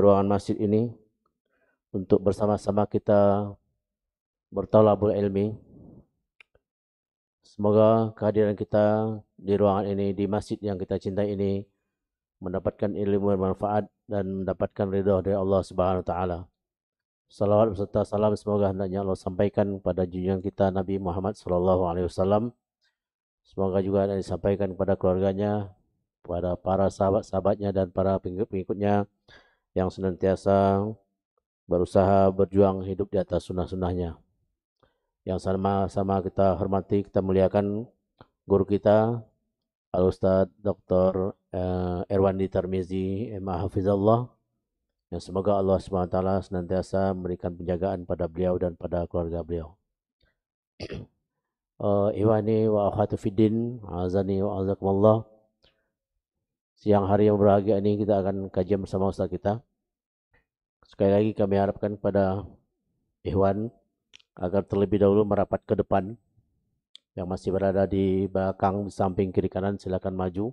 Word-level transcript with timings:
ruangan 0.00 0.24
masjid 0.24 0.56
ini 0.56 0.88
untuk 1.92 2.24
bersama-sama 2.24 2.88
kita 2.88 3.52
bertalabul 4.48 5.12
ilmi. 5.12 5.52
Semoga 7.44 8.16
kehadiran 8.16 8.56
kita 8.56 9.20
di 9.36 9.52
ruangan 9.52 9.84
ini, 9.92 10.16
di 10.16 10.24
masjid 10.24 10.56
yang 10.64 10.80
kita 10.80 10.96
cintai 10.96 11.36
ini, 11.36 11.60
mendapatkan 12.40 12.88
ilmu 12.88 13.36
yang 13.36 13.40
bermanfaat 13.44 13.84
dan 14.08 14.24
mendapatkan 14.40 14.86
ridha 14.88 15.20
dari 15.20 15.36
Allah 15.36 15.60
Subhanahu 15.60 16.00
wa 16.00 16.08
taala. 16.08 16.38
Salawat 17.28 17.76
beserta 17.76 18.04
salam 18.04 18.32
semoga 18.36 18.72
hendaknya 18.72 19.04
Allah 19.04 19.16
sampaikan 19.16 19.80
kepada 19.80 20.08
junjungan 20.08 20.40
kita 20.40 20.68
Nabi 20.72 20.96
Muhammad 20.96 21.36
sallallahu 21.36 21.88
alaihi 21.88 22.08
wasallam. 22.08 22.56
Semoga 23.44 23.84
juga 23.84 24.08
disampaikan 24.08 24.72
kepada 24.72 24.96
keluarganya, 24.96 25.72
kepada 26.24 26.56
para 26.56 26.88
sahabat-sahabatnya 26.88 27.72
dan 27.72 27.92
para 27.92 28.16
pengikut-pengikutnya 28.20 29.04
yang 29.72 29.88
senantiasa 29.88 30.84
berusaha 31.64 32.28
berjuang 32.32 32.84
hidup 32.84 33.08
di 33.12 33.18
atas 33.20 33.48
sunnah-sunnahnya. 33.48 34.20
Yang 35.22 35.40
sama-sama 35.46 36.20
kita 36.20 36.58
hormati, 36.58 37.06
kita 37.06 37.22
muliakan 37.22 37.86
guru 38.44 38.64
kita, 38.66 39.22
Al-Ustaz 39.92 40.50
Dr. 40.58 41.36
Eh, 41.52 42.00
Erwandi 42.08 42.48
Tarmizi, 42.48 43.30
Hafizallah, 43.36 44.28
yang 45.12 45.20
semoga 45.20 45.60
Allah 45.60 45.76
SWT 45.76 46.48
senantiasa 46.48 47.12
memberikan 47.12 47.52
penjagaan 47.52 48.08
pada 48.08 48.24
beliau 48.24 48.56
dan 48.56 48.72
pada 48.72 49.04
keluarga 49.04 49.44
beliau. 49.44 49.76
uh, 51.84 52.08
Iwani 52.16 52.64
wa 52.72 52.88
akhatu 52.88 53.20
fiddin, 53.20 53.84
azani 53.84 54.40
wa 54.40 54.64
azakumullah. 54.64 55.28
Siang 56.80 57.06
hari 57.06 57.28
yang 57.28 57.36
berbahagia 57.36 57.78
ini 57.78 58.00
kita 58.00 58.24
akan 58.24 58.48
kajian 58.48 58.80
bersama 58.80 59.12
Ustaz 59.12 59.28
kita. 59.28 59.60
Sekali 60.92 61.08
lagi 61.08 61.30
kami 61.32 61.56
harapkan 61.56 61.96
kepada 61.96 62.44
Ikhwan 63.24 63.72
agar 64.36 64.60
terlebih 64.68 65.00
dahulu 65.00 65.24
merapat 65.24 65.64
ke 65.64 65.72
depan. 65.72 66.20
Yang 67.16 67.26
masih 67.32 67.48
berada 67.48 67.88
di 67.88 68.28
belakang, 68.28 68.84
di 68.84 68.92
samping, 68.92 69.32
kiri 69.32 69.48
kanan 69.48 69.80
silakan 69.80 70.12
maju. 70.12 70.52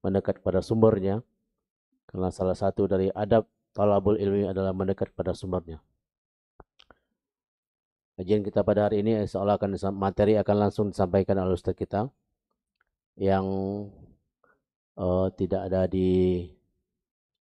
Mendekat 0.00 0.40
kepada 0.40 0.64
sumbernya. 0.64 1.20
Karena 2.08 2.32
salah 2.32 2.56
satu 2.56 2.88
dari 2.88 3.12
adab 3.12 3.44
talabul 3.76 4.16
ilmi 4.16 4.48
adalah 4.48 4.72
mendekat 4.72 5.12
kepada 5.12 5.36
sumbernya. 5.36 5.76
Kajian 8.16 8.40
kita 8.40 8.64
pada 8.64 8.88
hari 8.88 9.04
ini 9.04 9.28
seolah 9.28 9.60
akan 9.60 9.76
materi 9.92 10.40
akan 10.40 10.56
langsung 10.56 10.88
disampaikan 10.88 11.36
oleh 11.40 11.56
Ustaz 11.56 11.76
kita 11.76 12.08
yang 13.16 13.44
uh, 14.96 15.28
tidak 15.36 15.68
ada 15.68 15.88
di 15.88 16.48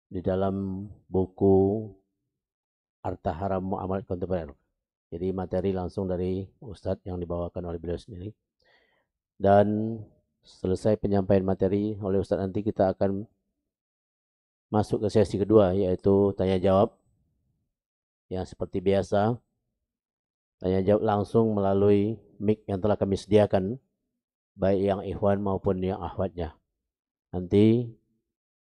di 0.07 0.21
dalam 0.23 0.87
buku 1.11 1.87
Arta 3.03 3.31
Haram 3.35 3.62
Muamalat 3.62 4.07
Kontemporer. 4.07 4.51
Jadi 5.11 5.31
materi 5.31 5.71
langsung 5.71 6.11
dari 6.11 6.43
Ustadz 6.59 7.07
yang 7.07 7.23
dibawakan 7.23 7.71
oleh 7.71 7.79
beliau 7.79 7.99
sendiri. 7.99 8.34
Dan 9.39 9.99
selesai 10.43 10.99
penyampaian 10.99 11.47
materi 11.47 11.95
oleh 12.03 12.19
Ustadz 12.19 12.43
nanti 12.43 12.67
kita 12.67 12.95
akan 12.95 13.27
masuk 14.67 15.07
ke 15.07 15.09
sesi 15.15 15.39
kedua 15.39 15.75
yaitu 15.75 16.34
tanya 16.34 16.59
jawab. 16.59 16.95
Yang 18.27 18.59
seperti 18.59 18.83
biasa 18.83 19.39
tanya 20.59 20.81
jawab 20.83 21.03
langsung 21.07 21.55
melalui 21.55 22.19
mic 22.43 22.67
yang 22.67 22.83
telah 22.83 22.99
kami 22.99 23.15
sediakan 23.15 23.79
baik 24.59 24.81
yang 24.83 25.01
ikhwan 25.07 25.39
maupun 25.39 25.79
yang 25.79 26.03
akhwatnya. 26.03 26.59
Nanti 27.31 27.87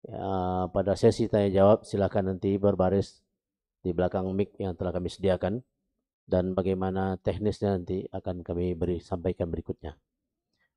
ya, 0.06 0.67
pada 0.70 0.92
sesi 0.95 1.27
tanya 1.27 1.50
jawab 1.50 1.84
silakan 1.86 2.34
nanti 2.34 2.56
berbaris 2.58 3.22
di 3.83 3.91
belakang 3.91 4.31
mic 4.34 4.55
yang 4.58 4.78
telah 4.78 4.95
kami 4.95 5.11
sediakan 5.11 5.62
dan 6.27 6.55
bagaimana 6.55 7.19
teknisnya 7.19 7.78
nanti 7.78 8.06
akan 8.11 8.47
kami 8.47 8.78
beri 8.78 9.03
sampaikan 9.03 9.50
berikutnya. 9.50 9.98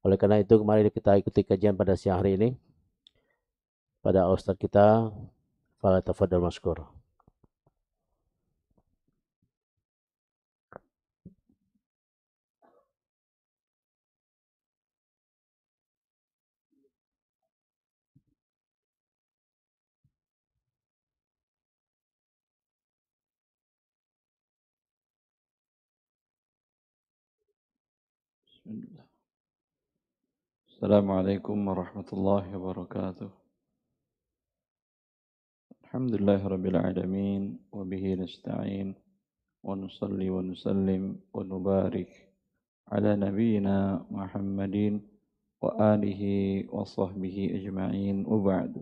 Oleh 0.06 0.18
karena 0.18 0.42
itu 0.42 0.58
kemarin 0.58 0.90
kita 0.90 1.18
ikuti 1.18 1.46
kajian 1.46 1.78
pada 1.78 1.98
siang 1.98 2.22
hari 2.22 2.38
ini 2.38 2.50
pada 4.06 4.30
Ustadz 4.30 4.62
kita 4.62 5.10
Fala 5.86 6.02
tafadhal 6.02 6.42
maskur. 6.42 6.82
السلام 30.68 31.12
عليكم 31.12 31.68
ورحمة 31.68 32.10
الله 32.14 32.58
وبركاته. 32.58 33.30
الحمد 35.84 36.14
لله 36.16 36.42
رب 36.48 36.66
العالمين 36.66 37.70
وبه 37.72 38.14
نستعين 38.14 38.96
ونصلي 39.64 40.30
ونسلم 40.30 41.04
ونبارك 41.34 42.12
على 42.90 43.16
نبينا 43.16 44.06
محمد 44.10 45.02
وآله 45.62 46.22
وصحبه 46.74 47.38
أجمعين. 47.54 48.26
وبعد 48.26 48.82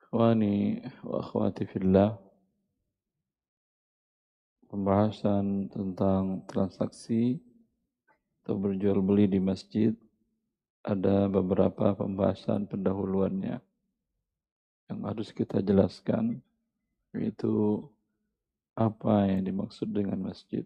إخواني 0.00 0.80
وأخواتي 1.04 1.64
في 1.66 1.76
الله 1.76 2.25
pembahasan 4.66 5.70
tentang 5.70 6.42
transaksi 6.46 7.38
atau 8.42 8.54
berjual 8.58 9.02
beli 9.02 9.26
di 9.26 9.40
masjid 9.42 9.90
ada 10.86 11.26
beberapa 11.26 11.98
pembahasan 11.98 12.70
pendahuluannya 12.70 13.58
yang 14.86 15.00
harus 15.02 15.34
kita 15.34 15.58
jelaskan 15.58 16.38
yaitu 17.10 17.82
apa 18.76 19.26
yang 19.26 19.42
dimaksud 19.42 19.88
dengan 19.90 20.20
masjid. 20.20 20.62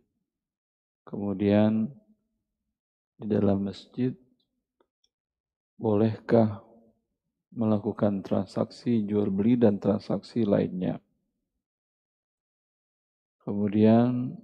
Kemudian 1.06 1.88
di 3.16 3.26
dalam 3.30 3.64
masjid 3.64 4.12
bolehkah 5.80 6.60
melakukan 7.50 8.20
transaksi 8.20 9.02
jual 9.08 9.32
beli 9.32 9.56
dan 9.56 9.80
transaksi 9.80 10.44
lainnya. 10.44 11.00
Kemudian 13.40 14.36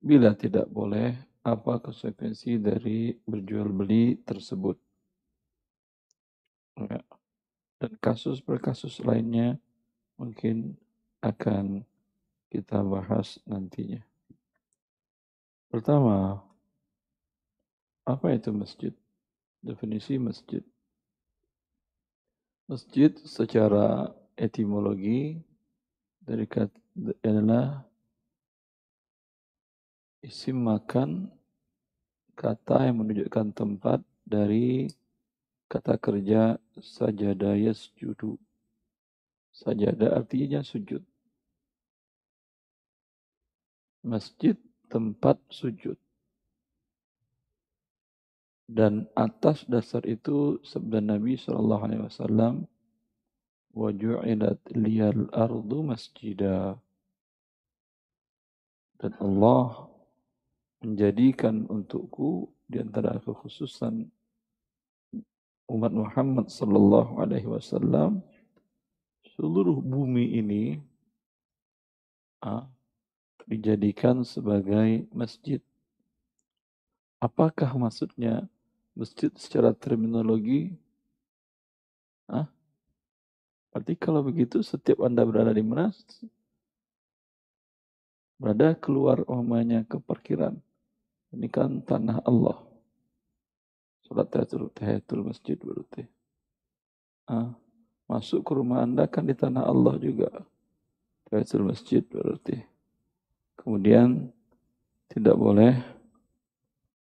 bila 0.00 0.32
tidak 0.32 0.70
boleh 0.72 1.12
apa 1.44 1.80
konsekuensi 1.80 2.60
dari 2.60 3.12
berjual 3.24 3.68
beli 3.72 4.20
tersebut. 4.24 4.76
Ya. 6.78 7.02
Dan 7.78 7.92
kasus 8.02 8.42
per 8.42 8.58
kasus 8.58 8.98
lainnya 9.00 9.56
mungkin 10.18 10.74
akan 11.22 11.86
kita 12.50 12.82
bahas 12.82 13.38
nantinya. 13.46 14.02
Pertama, 15.68 16.42
apa 18.08 18.26
itu 18.32 18.50
masjid? 18.50 18.94
Definisi 19.60 20.16
masjid. 20.16 20.64
Masjid 22.64 23.12
secara 23.24 24.10
etimologi 24.32 25.38
dari 26.24 26.48
kata 26.48 26.87
adalah 26.98 27.86
isim 30.18 30.58
makan 30.58 31.30
kata 32.34 32.90
yang 32.90 33.02
menunjukkan 33.02 33.54
tempat 33.54 34.02
dari 34.26 34.90
kata 35.70 35.94
kerja 35.98 36.58
sajada 36.78 37.54
yasjudu. 37.54 38.38
Sajada 39.54 40.14
artinya 40.14 40.62
sujud. 40.62 41.02
Masjid 44.06 44.54
tempat 44.86 45.38
sujud. 45.50 45.98
Dan 48.68 49.08
atas 49.16 49.64
dasar 49.64 50.04
itu 50.04 50.60
sabda 50.60 51.00
Nabi 51.00 51.40
Shallallahu 51.40 51.82
Alaihi 51.88 52.04
Wasallam, 52.04 52.54
wajulat 53.72 54.60
liyal 54.76 55.26
ardu 55.32 55.88
masjidah. 55.88 56.76
Dan 58.98 59.14
Allah 59.22 59.86
menjadikan 60.82 61.66
untukku 61.70 62.50
di 62.66 62.82
antara 62.82 63.18
kekhususan 63.22 64.10
umat 65.70 65.92
Muhammad 65.94 66.50
sallallahu 66.50 67.22
alaihi 67.22 67.46
wasallam 67.46 68.22
seluruh 69.38 69.78
bumi 69.78 70.42
ini 70.42 70.64
ah, 72.42 72.66
dijadikan 73.46 74.26
sebagai 74.26 75.06
masjid. 75.14 75.62
Apakah 77.22 77.70
maksudnya 77.78 78.46
masjid 78.98 79.30
secara 79.38 79.70
terminologi? 79.74 80.74
Ah, 82.26 82.50
Berarti 83.78 83.94
kalau 83.94 84.24
begitu 84.24 84.58
setiap 84.64 85.04
Anda 85.04 85.22
berada 85.22 85.52
di 85.52 85.62
mana? 85.62 85.92
Berada 88.38 88.78
keluar 88.78 89.26
umpamanya 89.26 89.82
ke 89.82 89.98
parkiran. 89.98 90.54
Ini 91.34 91.50
kan 91.50 91.82
tanah 91.82 92.22
Allah. 92.22 92.62
Salat 94.06 94.30
tahiyatul, 94.30 94.70
tahiyatul 94.72 95.26
masjid 95.26 95.58
berarti. 95.58 96.06
Ah, 97.28 97.52
masuk 98.08 98.46
ke 98.46 98.52
rumah 98.54 98.86
Anda 98.86 99.10
kan 99.10 99.26
di 99.26 99.34
tanah 99.34 99.66
Allah 99.66 99.98
juga. 99.98 100.30
Tahiyatul 101.28 101.66
masjid 101.66 102.00
berarti. 102.00 102.62
Kemudian 103.58 104.30
tidak 105.10 105.34
boleh 105.34 105.74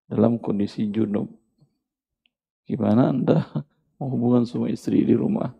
dalam 0.09 0.41
kondisi 0.41 0.89
junub. 0.89 1.29
Gimana 2.65 3.13
Anda 3.13 3.45
mau 4.01 4.09
hubungan 4.09 4.43
sama 4.43 4.73
istri 4.73 5.05
di 5.05 5.13
rumah? 5.13 5.53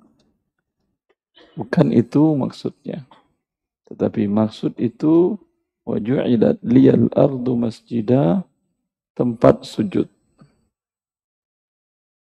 Bukan 1.54 1.94
itu 1.94 2.34
maksudnya. 2.34 3.06
Tetapi 3.88 4.28
maksud 4.28 4.76
itu 4.82 5.40
waju'idat 5.88 6.60
liyal 6.68 7.08
ardu 7.16 7.56
masjidah 7.56 8.44
tempat 9.16 9.64
sujud. 9.64 10.12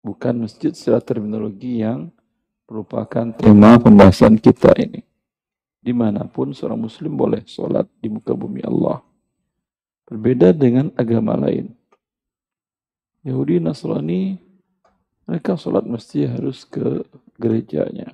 Bukan 0.02 0.44
masjid 0.44 0.74
secara 0.74 1.00
terminologi 1.00 1.80
yang 1.80 2.10
merupakan 2.66 3.30
tema 3.38 3.78
pembahasan 3.78 4.36
kita 4.36 4.74
ini. 4.76 5.06
Di 5.80 5.94
mana 5.94 6.26
pun 6.26 6.52
seorang 6.52 6.80
muslim 6.80 7.14
boleh 7.14 7.46
sholat 7.46 7.88
di 8.02 8.10
muka 8.10 8.34
bumi 8.34 8.60
Allah. 8.66 9.00
Berbeda 10.04 10.52
dengan 10.52 10.92
agama 10.98 11.38
lain. 11.38 11.72
Yahudi 13.24 13.56
Nasrani 13.56 14.36
mereka 15.24 15.56
sholat 15.56 15.88
mesti 15.88 16.28
harus 16.28 16.68
ke 16.68 17.00
gerejanya. 17.40 18.12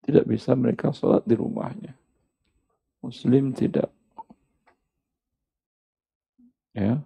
Tidak 0.00 0.24
bisa 0.24 0.56
mereka 0.56 0.88
sholat 0.96 1.20
di 1.28 1.36
rumahnya. 1.36 1.99
Muslim 3.00 3.56
tidak. 3.56 3.88
Ya. 6.76 7.00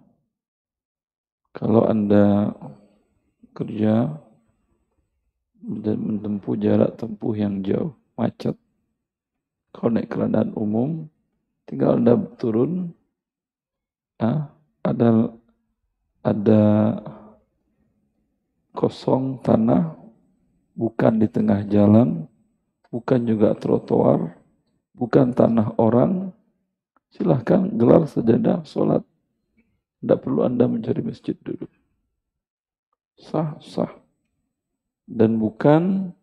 Kalau 1.55 1.87
Anda 1.87 2.51
kerja 3.55 4.11
dan 5.65 5.97
menempuh 5.97 6.59
jarak 6.59 6.99
tempuh 6.99 7.33
yang 7.33 7.63
jauh, 7.63 7.95
macet. 8.19 8.53
Kalau 9.71 9.95
naik 9.95 10.11
kendaraan 10.11 10.51
umum, 10.53 11.07
tinggal 11.63 11.97
Anda 11.97 12.19
turun, 12.37 12.91
ah, 14.19 14.51
ada 14.83 15.31
ada 16.21 16.63
kosong 18.75 19.39
tanah, 19.39 19.95
bukan 20.75 21.23
di 21.23 21.27
tengah 21.31 21.63
jalan, 21.71 22.27
bukan 22.91 23.19
juga 23.23 23.55
trotoar, 23.55 24.35
bukan 24.95 25.35
tanah 25.35 25.75
orang, 25.77 26.31
silahkan 27.11 27.67
gelar 27.75 28.07
sajadah 28.07 28.63
sholat. 28.63 29.03
Tidak 29.99 30.19
perlu 30.21 30.47
Anda 30.47 30.65
mencari 30.65 31.01
masjid 31.03 31.35
dulu. 31.35 31.67
Sah, 33.19 33.57
sah. 33.61 33.91
Dan 35.05 35.37
bukan 35.37 36.13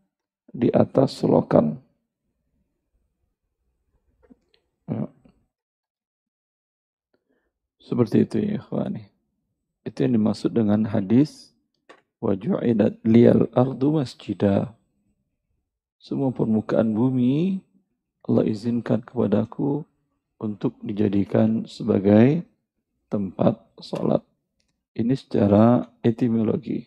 di 0.51 0.69
atas 0.75 1.23
selokan. 1.23 1.79
Ya. 4.91 5.07
Seperti 7.83 8.27
itu 8.27 8.37
ya 8.43 8.59
ikhwani. 8.59 9.07
Itu 9.83 10.07
yang 10.07 10.15
dimaksud 10.15 10.55
dengan 10.55 10.87
hadis 10.87 11.53
Waju'idat 12.23 13.03
liyal 13.03 13.51
ardu 13.51 13.99
masjidah. 13.99 14.71
Semua 15.99 16.31
permukaan 16.31 16.95
bumi 16.95 17.59
Allah 18.23 18.47
izinkan 18.47 19.03
kepadaku 19.03 19.83
untuk 20.39 20.79
dijadikan 20.83 21.67
sebagai 21.67 22.47
tempat 23.11 23.59
sholat. 23.83 24.23
Ini 24.95 25.15
secara 25.19 25.91
etimologi. 26.07 26.87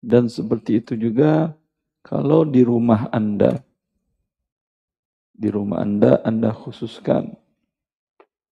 Dan 0.00 0.32
seperti 0.32 0.80
itu 0.80 0.96
juga 0.96 1.52
kalau 2.00 2.48
di 2.48 2.64
rumah 2.64 3.12
Anda. 3.12 3.60
Di 5.36 5.48
rumah 5.52 5.84
Anda, 5.84 6.24
Anda 6.24 6.56
khususkan. 6.56 7.36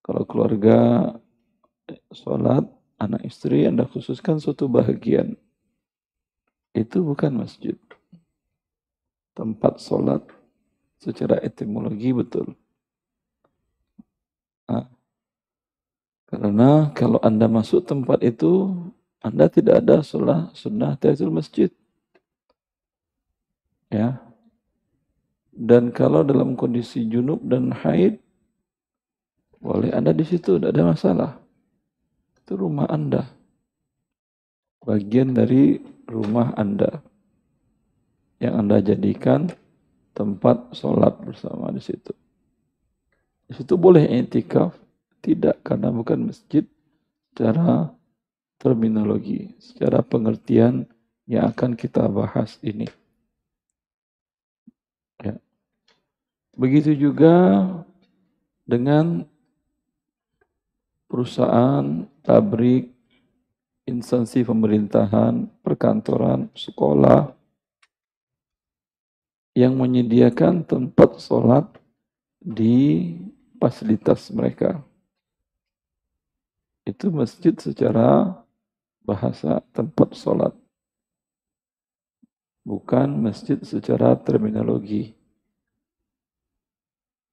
Kalau 0.05 0.25
keluarga 0.29 1.12
sholat, 2.12 2.64
anak 3.00 3.25
istri, 3.25 3.64
Anda 3.64 3.88
khususkan 3.88 4.40
suatu 4.40 4.69
bahagian 4.69 5.37
itu 6.76 7.02
bukan 7.02 7.44
masjid. 7.44 7.76
Tempat 9.32 9.81
sholat 9.81 10.23
secara 10.99 11.39
etimologi 11.43 12.11
betul. 12.11 12.55
Nah, 14.69 14.87
karena 16.29 16.93
kalau 16.93 17.23
Anda 17.25 17.49
masuk 17.49 17.89
tempat 17.89 18.21
itu, 18.21 18.75
Anda 19.25 19.49
tidak 19.49 19.87
ada 19.87 20.05
sholat 20.05 20.53
sunnah 20.53 20.99
tahiyatul 21.00 21.33
masjid. 21.33 21.71
Ya. 23.89 24.21
Dan 25.59 25.91
kalau 25.91 26.23
dalam 26.23 26.55
kondisi 26.55 27.03
junub 27.09 27.43
dan 27.43 27.75
haid, 27.75 28.21
boleh 29.59 29.91
Anda 29.91 30.15
di 30.15 30.23
situ, 30.23 30.55
tidak 30.55 30.71
ada 30.71 30.85
masalah. 30.87 31.31
Itu 32.39 32.55
rumah 32.55 32.87
Anda. 32.87 33.27
Bagian 34.87 35.35
dari 35.35 35.83
rumah 36.06 36.55
Anda 36.55 37.03
yang 38.39 38.62
Anda 38.62 38.79
jadikan 38.79 39.50
tempat 40.19 40.75
sholat 40.75 41.15
bersama 41.23 41.70
di 41.70 41.79
situ. 41.79 42.11
Di 43.47 43.55
situ 43.55 43.79
boleh 43.79 44.03
etikaf? 44.03 44.75
Tidak, 45.23 45.62
karena 45.62 45.94
bukan 45.94 46.26
masjid 46.26 46.67
secara 47.31 47.94
terminologi, 48.59 49.55
secara 49.62 50.03
pengertian 50.03 50.91
yang 51.31 51.55
akan 51.55 51.79
kita 51.79 52.11
bahas 52.11 52.59
ini. 52.67 52.91
Ya. 55.23 55.38
Begitu 56.59 56.99
juga 56.99 57.62
dengan 58.67 59.23
perusahaan, 61.06 62.06
pabrik, 62.26 62.91
instansi 63.87 64.43
pemerintahan, 64.43 65.47
perkantoran, 65.62 66.50
sekolah 66.59 67.38
yang 69.59 69.75
menyediakan 69.75 70.63
tempat 70.63 71.19
sholat 71.19 71.67
di 72.38 73.11
fasilitas 73.59 74.31
mereka. 74.31 74.87
Itu 76.87 77.11
masjid 77.11 77.50
secara 77.59 78.38
bahasa 79.03 79.59
tempat 79.75 80.15
sholat. 80.15 80.55
Bukan 82.62 83.19
masjid 83.19 83.59
secara 83.67 84.15
terminologi. 84.15 85.19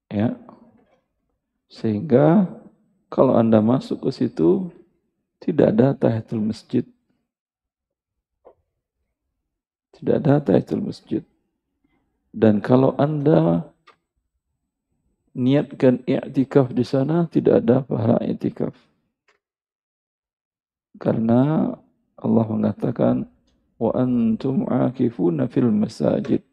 Ya. 0.10 0.34
Sehingga 1.70 2.50
kalau 3.13 3.38
Anda 3.38 3.62
masuk 3.62 4.10
ke 4.10 4.10
situ, 4.10 4.74
tidak 5.38 5.77
ada 5.77 5.94
tahiyatul 5.94 6.41
masjid. 6.41 6.89
Tidak 9.94 10.15
ada 10.25 10.41
tahiyatul 10.41 10.82
masjid. 10.82 11.22
Dan 12.36 12.60
kalau 12.60 13.00
Anda 13.00 13.63
niatkan 15.32 16.04
i'tikaf 16.04 16.75
di 16.75 16.84
sana, 16.84 17.32
tidak 17.32 17.63
ada 17.63 17.80
pahala 17.88 18.20
i'tikaf. 18.27 18.75
Karena 21.00 21.72
Allah 22.20 22.46
mengatakan, 22.51 23.24
wa 23.80 23.92
antum 23.96 24.68
akifuna 24.68 25.48
fil 25.48 25.72
masajid. 25.72 26.44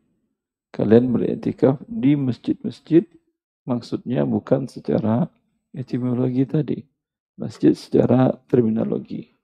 Kalian 0.71 1.11
beriktikaf 1.11 1.83
di 1.91 2.15
masjid-masjid, 2.15 3.03
maksudnya 3.67 4.23
bukan 4.23 4.71
secara 4.71 5.27
etimologi 5.75 6.47
tadi 6.47 6.79
masjid 7.37 7.75
secara 7.75 8.39
terminologi. 8.47 9.35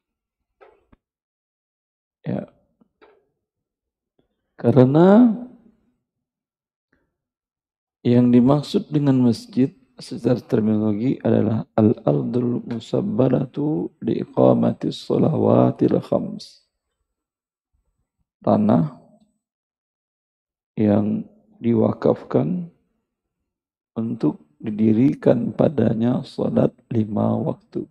Ya. 2.23 2.47
Karena 4.59 5.33
yang 8.09 8.33
dimaksud 8.33 8.89
dengan 8.89 9.21
masjid 9.21 9.69
secara 10.01 10.41
terminologi 10.41 11.21
adalah 11.21 11.69
al-ardul 11.77 12.65
musabbaratu 12.65 13.93
li 14.01 14.25
iqamati 14.25 14.89
shalawatil 14.89 16.01
khams. 16.01 16.65
Tanah 18.41 18.97
yang 20.79 21.27
diwakafkan 21.59 22.71
untuk 23.99 24.47
didirikan 24.63 25.51
padanya 25.51 26.23
salat 26.23 26.71
lima 26.89 27.35
waktu. 27.35 27.83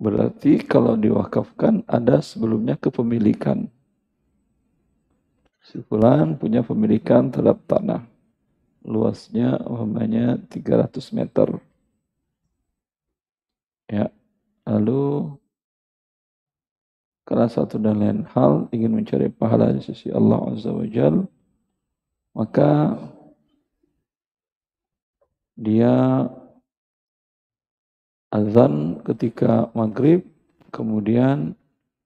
Berarti 0.00 0.64
kalau 0.66 0.98
diwakafkan 0.98 1.86
ada 1.86 2.18
sebelumnya 2.24 2.74
kepemilikan. 2.74 3.70
Si 5.60 5.78
fulan 5.84 6.40
punya 6.40 6.64
pemilikan 6.64 7.28
terhadap 7.28 7.60
tanah. 7.68 8.02
Luasnya 8.84 9.60
umpamanya 9.68 10.40
300 10.48 11.12
meter. 11.12 11.60
Ya. 13.90 14.08
Lalu 14.64 15.36
karena 17.28 17.46
satu 17.46 17.78
dan 17.78 18.02
lain 18.02 18.20
hal 18.34 18.66
ingin 18.74 18.90
mencari 18.90 19.30
pahala 19.30 19.70
di 19.70 19.78
sisi 19.84 20.10
Allah 20.10 20.50
Azza 20.50 20.74
wa 20.74 20.82
Jal, 20.82 21.22
maka 22.34 22.98
dia 25.54 26.26
azan 28.34 28.98
ketika 29.06 29.70
maghrib, 29.78 30.26
kemudian 30.74 31.54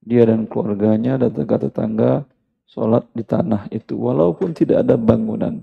dia 0.05 0.29
dan 0.29 0.45
keluarganya 0.45 1.17
dan 1.17 1.33
tetangga-tetangga 1.33 2.27
sholat 2.69 3.05
di 3.13 3.23
tanah 3.23 3.69
itu 3.69 3.95
walaupun 3.95 4.51
tidak 4.51 4.85
ada 4.85 4.97
bangunan. 4.97 5.61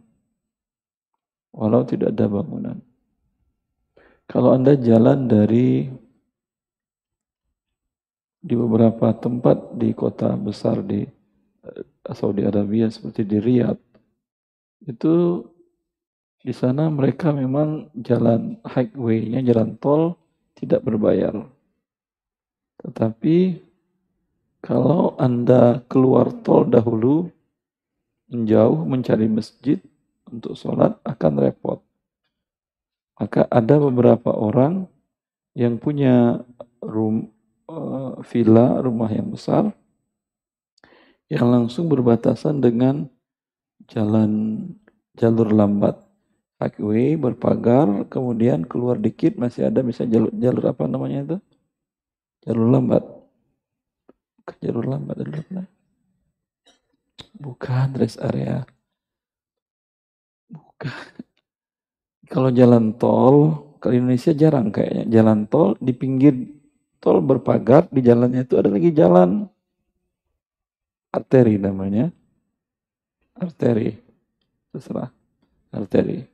Walau 1.53 1.85
tidak 1.85 2.17
ada 2.17 2.27
bangunan. 2.33 2.81
Kalau 4.25 4.57
Anda 4.57 4.73
jalan 4.81 5.29
dari 5.29 5.85
di 8.43 8.55
beberapa 8.59 9.13
tempat 9.15 9.77
di 9.77 9.93
kota 9.95 10.35
besar 10.35 10.83
di 10.83 11.05
eh, 11.05 11.83
Saudi 12.11 12.43
Arabia 12.43 12.91
seperti 12.91 13.23
di 13.23 13.39
Riyadh 13.39 13.79
itu 14.89 15.47
di 16.43 16.51
sana 16.51 16.91
mereka 16.91 17.31
memang 17.31 17.95
jalan 17.95 18.59
highway-nya 18.67 19.47
jalan 19.47 19.79
tol 19.79 20.19
tidak 20.59 20.83
berbayar. 20.83 21.39
Tetapi 22.83 23.63
kalau 24.63 25.19
Anda 25.19 25.83
keluar 25.91 26.31
tol 26.47 26.71
dahulu, 26.71 27.27
menjauh 28.31 28.87
mencari 28.87 29.27
masjid 29.27 29.83
untuk 30.31 30.55
sholat 30.55 31.03
akan 31.03 31.33
repot. 31.43 31.83
Maka 33.19 33.51
ada 33.51 33.83
beberapa 33.83 34.31
orang 34.31 34.87
yang 35.59 35.83
punya 35.83 36.47
rum, 36.79 37.35
uh, 37.67 38.23
villa, 38.23 38.79
rumah 38.79 39.11
yang 39.11 39.35
besar, 39.35 39.75
yang 41.27 41.51
langsung 41.51 41.91
berbatasan 41.91 42.63
dengan 42.63 43.11
jalan 43.91 44.63
jalur 45.19 45.51
lambat. 45.51 45.99
Highway 46.63 47.19
berpagar, 47.19 48.07
kemudian 48.07 48.63
keluar 48.63 48.95
dikit 48.95 49.35
masih 49.35 49.67
ada 49.67 49.83
bisa 49.83 50.07
jalur, 50.07 50.31
jalur 50.31 50.71
apa 50.71 50.87
namanya 50.87 51.19
itu? 51.27 51.37
Jalur 52.47 52.71
lambat 52.71 53.22
jalur 54.63 54.87
lambat 54.87 55.23
adalah 55.23 55.67
bukan 57.39 57.89
rest 57.99 58.19
area. 58.23 58.67
Bukan. 60.51 60.93
Kalau 62.29 62.49
jalan 62.49 62.97
tol 62.97 63.37
kalau 63.83 63.95
Indonesia 63.99 64.33
jarang 64.33 64.71
kayaknya. 64.71 65.05
Jalan 65.11 65.51
tol 65.51 65.75
di 65.83 65.93
pinggir 65.93 66.35
tol 67.03 67.19
berpagar 67.19 67.91
di 67.91 68.01
jalannya 68.01 68.47
itu 68.47 68.55
ada 68.59 68.71
lagi 68.71 68.91
jalan. 68.95 69.47
Arteri 71.13 71.59
namanya. 71.59 72.09
Arteri. 73.37 73.91
Terserah. 74.73 75.11
Arteri. 75.75 76.25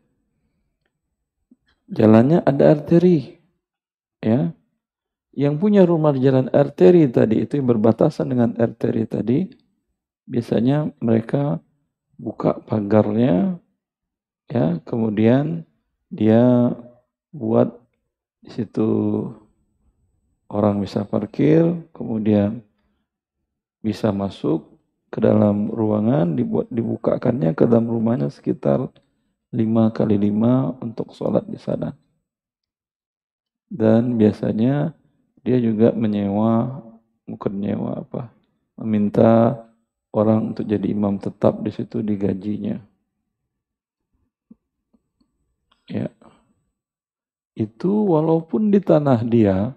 Jalannya 1.89 2.45
ada 2.45 2.65
arteri 2.77 3.39
ya 4.21 4.53
yang 5.39 5.55
punya 5.63 5.87
rumah 5.87 6.11
di 6.11 6.27
jalan 6.27 6.51
arteri 6.51 7.07
tadi 7.07 7.47
itu 7.47 7.63
yang 7.63 7.71
berbatasan 7.71 8.27
dengan 8.27 8.51
arteri 8.59 9.07
tadi, 9.07 9.47
biasanya 10.27 10.91
mereka 10.99 11.63
buka 12.19 12.59
pagarnya, 12.59 13.55
ya, 14.51 14.83
kemudian 14.83 15.63
dia 16.11 16.75
buat 17.31 17.71
di 18.43 18.51
situ 18.51 18.91
orang 20.51 20.83
bisa 20.83 21.07
parkir, 21.07 21.71
kemudian 21.95 22.59
bisa 23.79 24.11
masuk 24.11 24.67
ke 25.07 25.23
dalam 25.23 25.71
ruangan, 25.71 26.35
dibuat 26.35 26.67
dibukakannya 26.75 27.55
ke 27.55 27.63
dalam 27.63 27.87
rumahnya 27.87 28.27
sekitar 28.27 28.91
lima 29.55 29.95
kali 29.95 30.19
lima 30.19 30.75
untuk 30.83 31.15
sholat 31.15 31.47
di 31.47 31.63
sana. 31.63 31.95
Dan 33.71 34.19
biasanya 34.19 34.98
dia 35.43 35.59
juga 35.63 35.95
menyewa, 35.95 36.83
bukan 37.29 37.53
menyewa 37.55 38.03
apa, 38.03 38.33
meminta 38.81 39.55
orang 40.15 40.55
untuk 40.55 40.65
jadi 40.67 40.87
imam 40.91 41.21
tetap 41.21 41.61
di 41.63 41.71
situ 41.71 42.01
digajinya. 42.01 42.81
Ya. 45.89 46.13
Itu 47.59 48.13
walaupun 48.15 48.71
di 48.71 48.79
tanah 48.79 49.25
dia, 49.27 49.75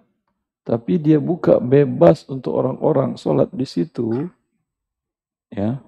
tapi 0.61 1.01
dia 1.01 1.17
buka 1.17 1.57
bebas 1.57 2.27
untuk 2.29 2.53
orang-orang 2.53 3.17
sholat 3.17 3.49
di 3.49 3.65
situ, 3.65 4.29
ya, 5.49 5.81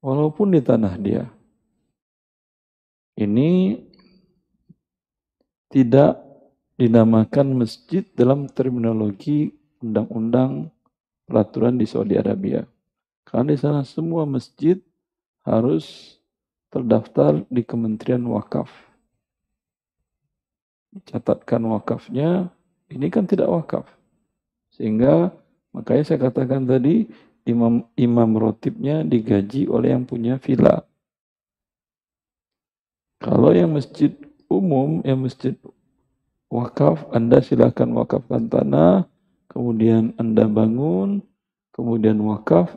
walaupun 0.00 0.56
di 0.56 0.60
tanah 0.64 0.94
dia. 0.96 1.24
Ini 3.18 3.82
tidak 5.68 6.27
dinamakan 6.78 7.58
masjid 7.58 8.06
dalam 8.14 8.46
terminologi 8.46 9.50
undang-undang 9.82 10.70
peraturan 11.26 11.74
di 11.74 11.84
Saudi 11.84 12.14
Arabia. 12.14 12.62
Karena 13.26 13.52
di 13.52 13.58
sana 13.58 13.82
semua 13.82 14.24
masjid 14.24 14.78
harus 15.42 16.16
terdaftar 16.70 17.42
di 17.50 17.66
Kementerian 17.66 18.22
Wakaf. 18.24 18.70
Catatkan 21.04 21.60
wakafnya, 21.68 22.48
ini 22.88 23.12
kan 23.12 23.28
tidak 23.28 23.52
wakaf. 23.52 23.84
Sehingga 24.72 25.34
makanya 25.70 26.04
saya 26.08 26.18
katakan 26.30 26.64
tadi 26.64 27.04
imam 27.44 27.84
imam 27.92 28.30
rotibnya 28.40 29.04
digaji 29.04 29.68
oleh 29.68 29.92
yang 29.92 30.08
punya 30.08 30.40
villa. 30.40 30.88
Kalau 33.20 33.52
yang 33.52 33.76
masjid 33.76 34.16
umum, 34.48 35.04
yang 35.04 35.20
masjid 35.20 35.52
wakaf, 36.48 37.08
Anda 37.12 37.40
silakan 37.44 37.96
wakafkan 37.96 38.48
tanah, 38.48 39.08
kemudian 39.48 40.16
Anda 40.16 40.48
bangun, 40.48 41.24
kemudian 41.72 42.20
wakaf, 42.24 42.76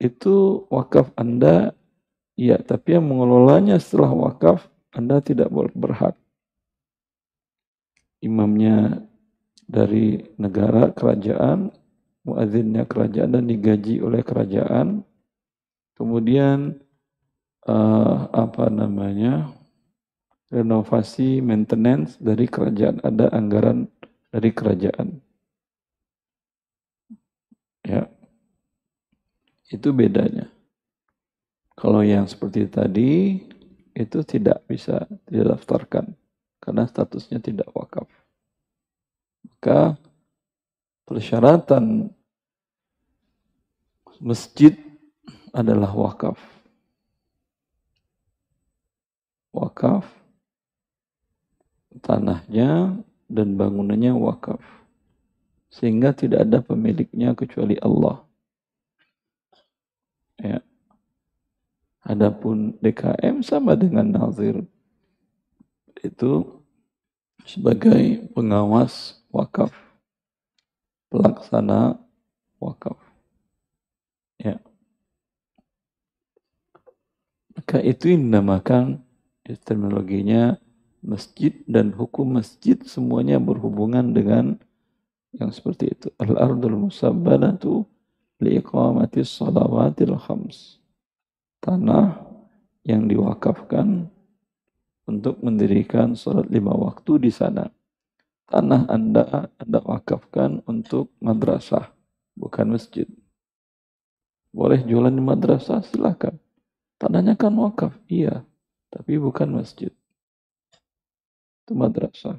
itu 0.00 0.66
wakaf 0.68 1.12
Anda, 1.16 1.72
ya, 2.36 2.60
tapi 2.60 2.96
yang 2.96 3.08
mengelolanya 3.08 3.80
setelah 3.80 4.12
wakaf, 4.12 4.68
Anda 4.92 5.20
tidak 5.24 5.52
berhak. 5.52 6.16
Imamnya 8.24 9.04
dari 9.68 10.24
negara, 10.40 10.92
kerajaan, 10.92 11.72
muadzinnya 12.26 12.88
kerajaan 12.88 13.38
dan 13.38 13.44
digaji 13.46 14.02
oleh 14.02 14.24
kerajaan, 14.24 15.04
kemudian 15.94 16.80
uh, 17.66 18.30
apa 18.30 18.66
namanya 18.68 19.55
renovasi 20.50 21.42
maintenance 21.42 22.18
dari 22.22 22.46
kerajaan. 22.46 23.02
Ada 23.02 23.34
anggaran 23.34 23.90
dari 24.30 24.50
kerajaan. 24.54 25.08
Ya. 27.86 28.10
Itu 29.66 29.90
bedanya. 29.90 30.46
Kalau 31.76 32.00
yang 32.00 32.24
seperti 32.30 32.70
tadi 32.70 33.42
itu 33.96 34.18
tidak 34.24 34.64
bisa 34.68 35.04
didaftarkan 35.28 36.14
karena 36.62 36.88
statusnya 36.88 37.42
tidak 37.42 37.68
wakaf. 37.74 38.08
Maka 39.44 39.98
persyaratan 41.04 42.08
masjid 44.22 44.72
adalah 45.52 45.92
wakaf. 45.92 46.38
Wakaf 49.52 50.25
tanahnya 52.02 52.96
dan 53.26 53.58
bangunannya 53.58 54.14
wakaf. 54.16 54.62
Sehingga 55.70 56.14
tidak 56.16 56.46
ada 56.46 56.58
pemiliknya 56.62 57.34
kecuali 57.36 57.76
Allah. 57.82 58.22
Ya. 60.40 60.60
Adapun 62.06 62.78
DKM 62.78 63.42
sama 63.42 63.74
dengan 63.74 64.06
nazir. 64.06 64.62
Itu 66.00 66.62
sebagai 67.42 68.30
pengawas 68.30 69.20
wakaf. 69.34 69.74
Pelaksana 71.10 71.98
wakaf. 72.62 72.98
Ya. 74.38 74.62
Maka 77.56 77.82
itu 77.82 78.12
yang 78.12 78.30
dinamakan 78.30 79.02
terminologinya 79.64 80.60
masjid 81.06 81.54
dan 81.70 81.94
hukum 81.94 82.36
masjid 82.36 82.74
semuanya 82.82 83.38
berhubungan 83.38 84.10
dengan 84.10 84.58
yang 85.38 85.54
seperti 85.54 85.94
itu. 85.94 86.08
Al-ardul 86.18 86.74
musabbanatu 86.74 87.86
liiqamati 88.42 89.22
salawatil 89.22 90.18
khams. 90.18 90.82
tanah 91.62 92.22
yang 92.86 93.10
diwakafkan 93.10 94.06
untuk 95.06 95.38
mendirikan 95.42 96.14
sholat 96.14 96.46
lima 96.50 96.74
waktu 96.74 97.26
di 97.26 97.30
sana. 97.30 97.66
Tanah 98.46 98.86
Anda 98.86 99.50
Anda 99.58 99.82
wakafkan 99.82 100.62
untuk 100.70 101.10
madrasah, 101.18 101.90
bukan 102.38 102.78
masjid. 102.78 103.06
Boleh 104.54 104.86
jualan 104.86 105.10
di 105.10 105.18
madrasah, 105.18 105.82
silakan. 105.82 106.38
Tanahnya 106.96 107.34
kan 107.34 107.52
wakaf, 107.58 107.92
iya, 108.06 108.46
tapi 108.88 109.18
bukan 109.18 109.58
masjid. 109.58 109.90
Itu 111.66 111.74
madrasah. 111.74 112.38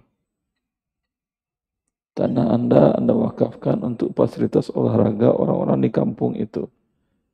Tanah 2.15 2.47
Anda 2.55 2.95
Anda 2.95 3.11
wakafkan 3.11 3.83
untuk 3.83 4.15
fasilitas 4.15 4.71
olahraga 4.71 5.35
orang-orang 5.35 5.83
di 5.83 5.89
kampung 5.91 6.39
itu. 6.39 6.71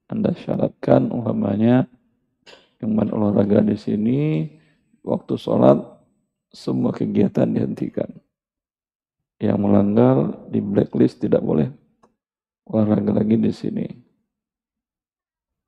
Anda 0.10 0.34
syaratkan 0.34 1.14
umpamanya 1.14 1.86
yang 2.82 2.98
main 2.98 3.14
olahraga 3.14 3.62
di 3.62 3.78
sini, 3.78 4.50
waktu 5.06 5.38
sholat, 5.38 5.86
semua 6.50 6.90
kegiatan 6.98 7.46
dihentikan. 7.46 8.10
Yang 9.38 9.58
melanggar 9.62 10.50
di 10.50 10.66
blacklist 10.66 11.22
tidak 11.22 11.46
boleh 11.46 11.70
olahraga 12.66 13.22
lagi 13.22 13.38
di 13.38 13.54
sini. 13.54 13.86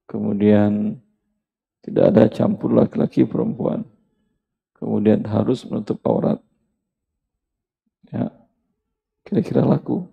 Kemudian 0.09 0.97
tidak 1.85 2.05
ada 2.09 2.23
campur 2.33 2.73
laki-laki 2.73 3.29
perempuan. 3.29 3.85
Kemudian 4.75 5.23
harus 5.25 5.63
menutup 5.63 6.03
aurat. 6.03 6.39
Ya, 8.11 8.31
kira-kira 9.23 9.63
laku. 9.63 10.05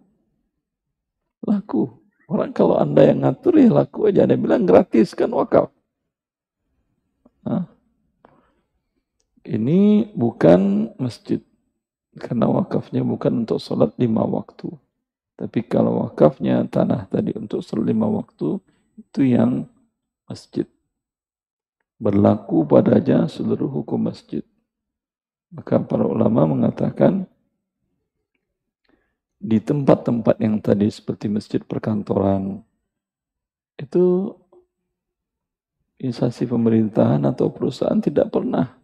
Laku. 1.42 2.02
Orang 2.30 2.54
kalau 2.54 2.80
anda 2.80 3.04
yang 3.04 3.26
ngatur 3.26 3.58
ya 3.58 3.68
laku 3.68 4.08
aja. 4.08 4.24
Anda 4.24 4.38
bilang 4.38 4.64
gratis 4.64 5.12
kan 5.12 5.28
wakaf. 5.34 5.68
Nah, 7.42 7.66
ini 9.44 10.08
bukan 10.14 10.94
masjid. 10.96 11.42
Karena 12.16 12.46
wakafnya 12.46 13.02
bukan 13.02 13.44
untuk 13.44 13.58
sholat 13.58 13.92
lima 13.98 14.22
waktu. 14.22 14.70
Tapi 15.36 15.64
kalau 15.66 16.06
wakafnya 16.06 16.62
tanah 16.70 17.10
tadi 17.10 17.34
untuk 17.34 17.64
sholat 17.64 17.90
lima 17.90 18.06
waktu, 18.06 18.62
itu 18.94 19.20
yang 19.26 19.66
masjid. 20.28 20.68
Berlaku 21.98 22.62
padanya 22.68 23.26
seluruh 23.26 23.66
hukum 23.68 24.06
masjid. 24.06 24.44
Maka 25.52 25.84
para 25.84 26.08
ulama 26.08 26.48
mengatakan, 26.48 27.28
di 29.36 29.58
tempat-tempat 29.60 30.40
yang 30.40 30.56
tadi 30.64 30.88
seperti 30.88 31.28
masjid 31.28 31.60
perkantoran, 31.60 32.64
itu 33.76 34.32
instansi 36.00 36.48
pemerintahan 36.48 37.20
atau 37.28 37.52
perusahaan 37.52 38.00
tidak 38.00 38.32
pernah 38.32 38.74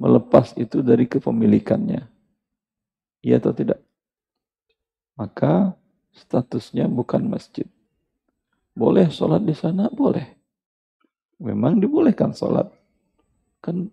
melepas 0.00 0.56
itu 0.56 0.80
dari 0.80 1.04
kepemilikannya. 1.04 2.08
Iya 3.20 3.36
atau 3.42 3.52
tidak? 3.52 3.80
Maka 5.16 5.74
statusnya 6.12 6.88
bukan 6.88 7.26
masjid. 7.28 7.66
Boleh 8.76 9.08
sholat 9.08 9.42
di 9.42 9.56
sana? 9.56 9.88
Boleh. 9.88 10.36
Memang 11.40 11.80
dibolehkan 11.80 12.36
sholat. 12.36 12.68
Kan 13.64 13.88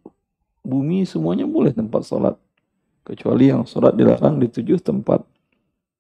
bumi 0.64 1.04
semuanya 1.04 1.44
boleh 1.44 1.76
tempat 1.76 2.08
sholat. 2.08 2.36
Kecuali 3.04 3.52
yang 3.52 3.68
sholat 3.68 3.94
dilarang 4.00 4.40
di 4.40 4.48
tujuh 4.48 4.80
tempat. 4.80 5.22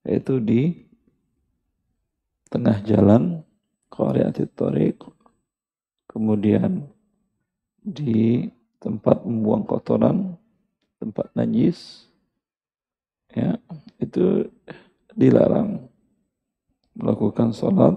Yaitu 0.07 0.39
di 0.39 0.71
tengah 2.47 2.79
jalan, 2.87 3.43
Qariatit 3.91 4.49
kemudian 6.09 6.87
di 7.83 8.47
tempat 8.81 9.21
membuang 9.21 9.67
kotoran, 9.67 10.33
tempat 10.97 11.29
najis, 11.37 12.09
ya 13.31 13.59
itu 13.99 14.47
dilarang 15.13 15.87
melakukan 16.97 17.51
sholat 17.53 17.95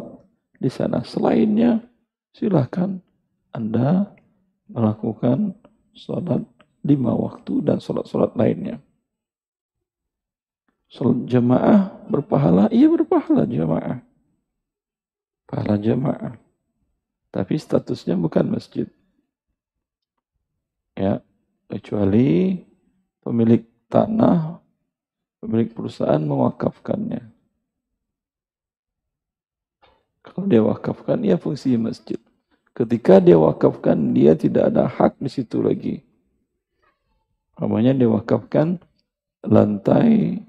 di 0.56 0.68
sana. 0.68 1.04
Selainnya, 1.04 1.84
silahkan 2.32 3.00
Anda 3.52 4.10
melakukan 4.68 5.54
sholat 5.96 6.44
lima 6.86 7.12
waktu 7.12 7.66
dan 7.66 7.82
sholat-sholat 7.82 8.38
lainnya. 8.38 8.78
Sholat 10.86 11.26
jamaah 11.26 11.90
berpahala, 12.06 12.70
iya 12.70 12.86
berpahala 12.86 13.42
jamaah. 13.42 13.98
Pahala 15.50 15.74
jamaah. 15.82 16.38
Tapi 17.34 17.58
statusnya 17.58 18.14
bukan 18.14 18.46
masjid. 18.54 18.86
Ya, 20.96 21.20
kecuali 21.68 22.62
pemilik 23.20 23.66
tanah, 23.90 24.62
pemilik 25.42 25.68
perusahaan 25.74 26.22
mewakafkannya. 26.22 27.34
Kalau 30.22 30.46
dia 30.46 30.62
wakafkan, 30.62 31.20
ya 31.26 31.36
fungsi 31.36 31.74
masjid. 31.74 32.18
Ketika 32.72 33.18
dia 33.18 33.36
wakafkan, 33.36 34.14
dia 34.14 34.38
tidak 34.38 34.70
ada 34.70 34.86
hak 34.86 35.18
di 35.18 35.28
situ 35.28 35.60
lagi. 35.60 36.05
Namanya 37.56 37.96
dia 37.96 38.08
wakafkan 38.12 38.76
lantai 39.40 40.44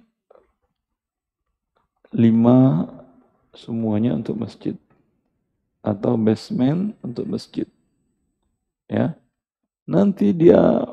lima 2.12 2.88
semuanya 3.56 4.16
untuk 4.16 4.40
masjid 4.40 4.76
atau 5.84 6.20
basement 6.20 6.92
untuk 7.00 7.24
masjid. 7.28 7.68
Ya. 8.92 9.16
Nanti 9.88 10.36
dia 10.36 10.84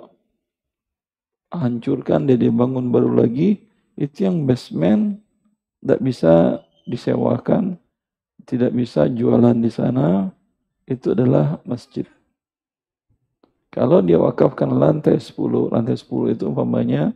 hancurkan, 1.50 2.30
dia 2.30 2.38
dibangun 2.38 2.94
baru 2.94 3.10
lagi, 3.10 3.66
itu 3.98 4.26
yang 4.26 4.46
basement 4.46 5.18
tidak 5.82 6.00
bisa 6.02 6.34
disewakan, 6.86 7.74
tidak 8.46 8.70
bisa 8.70 9.10
jualan 9.10 9.54
di 9.58 9.70
sana, 9.70 10.30
itu 10.86 11.10
adalah 11.10 11.58
masjid. 11.66 12.06
Kalau 13.74 13.98
dia 14.06 14.22
wakafkan 14.22 14.70
lantai 14.70 15.18
10, 15.18 15.74
lantai 15.74 15.98
10 15.98 16.30
itu 16.30 16.46
umpamanya 16.46 17.10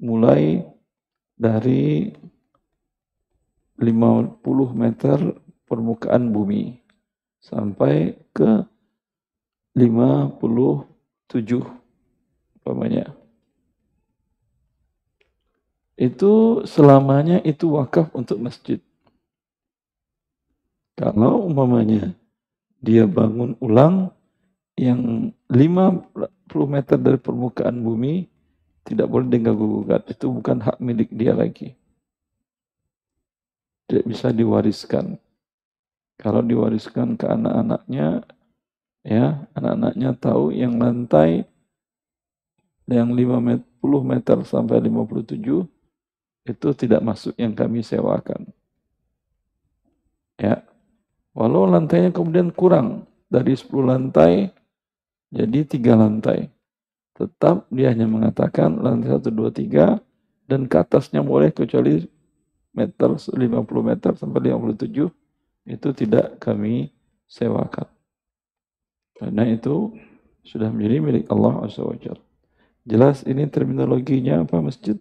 mulai 0.00 0.64
dari 1.36 2.08
50 3.76 4.40
meter 4.72 5.20
permukaan 5.68 6.32
bumi 6.32 6.80
sampai 7.44 8.16
ke 8.32 8.64
57 9.76 11.60
umpamanya. 12.56 13.12
Itu 16.00 16.64
selamanya 16.64 17.36
itu 17.44 17.68
wakaf 17.76 18.08
untuk 18.16 18.40
masjid. 18.40 18.80
Kalau 20.96 21.44
umpamanya 21.44 22.16
dia 22.80 23.04
bangun 23.04 23.60
ulang 23.60 24.08
yang 24.76 25.30
50 25.52 26.16
meter 26.68 26.96
dari 26.96 27.18
permukaan 27.20 27.80
bumi 27.84 28.28
tidak 28.82 29.06
boleh 29.08 29.28
diganggu 29.28 29.66
gugat. 29.82 30.08
Itu 30.10 30.32
bukan 30.32 30.58
hak 30.62 30.78
milik 30.82 31.10
dia 31.12 31.36
lagi. 31.36 31.76
Tidak 33.86 34.04
bisa 34.08 34.32
diwariskan. 34.32 35.20
Kalau 36.16 36.40
diwariskan 36.40 37.18
ke 37.18 37.26
anak-anaknya, 37.26 38.22
ya 39.02 39.44
anak-anaknya 39.58 40.10
tahu 40.16 40.54
yang 40.54 40.78
lantai 40.78 41.44
yang 42.86 43.14
50 43.14 43.62
meter 44.02 44.36
sampai 44.44 44.82
57 44.82 45.66
itu 46.42 46.68
tidak 46.74 47.00
masuk 47.00 47.34
yang 47.38 47.54
kami 47.54 47.82
sewakan. 47.86 48.50
Ya. 50.38 50.66
Walau 51.32 51.64
lantainya 51.64 52.12
kemudian 52.12 52.52
kurang 52.52 53.08
dari 53.32 53.56
10 53.56 53.72
lantai 53.88 54.52
jadi 55.32 55.64
tiga 55.64 55.96
lantai. 55.96 56.52
Tetap 57.16 57.64
dia 57.72 57.88
hanya 57.88 58.04
mengatakan 58.04 58.76
lantai 58.76 59.16
1, 59.16 59.32
2, 59.32 59.48
3 59.48 59.96
dan 60.44 60.68
ke 60.68 60.76
atasnya 60.76 61.24
boleh 61.24 61.48
kecuali 61.48 62.04
meter 62.76 63.16
50 63.16 63.40
meter 63.80 64.12
sampai 64.16 64.52
57 64.52 65.08
itu 65.68 65.88
tidak 65.96 66.36
kami 66.36 66.92
sewakan. 67.24 67.88
Karena 69.16 69.48
itu 69.48 69.96
sudah 70.44 70.68
menjadi 70.68 70.98
milik 71.00 71.24
Allah 71.32 71.64
SWT. 71.70 72.12
Jelas 72.82 73.22
ini 73.22 73.46
terminologinya 73.46 74.42
apa 74.42 74.58
masjid? 74.58 74.98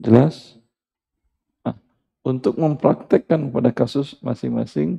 Jelas? 0.00 0.56
Nah, 1.62 1.76
untuk 2.24 2.56
mempraktekkan 2.56 3.52
pada 3.52 3.70
kasus 3.70 4.16
masing-masing, 4.24 4.98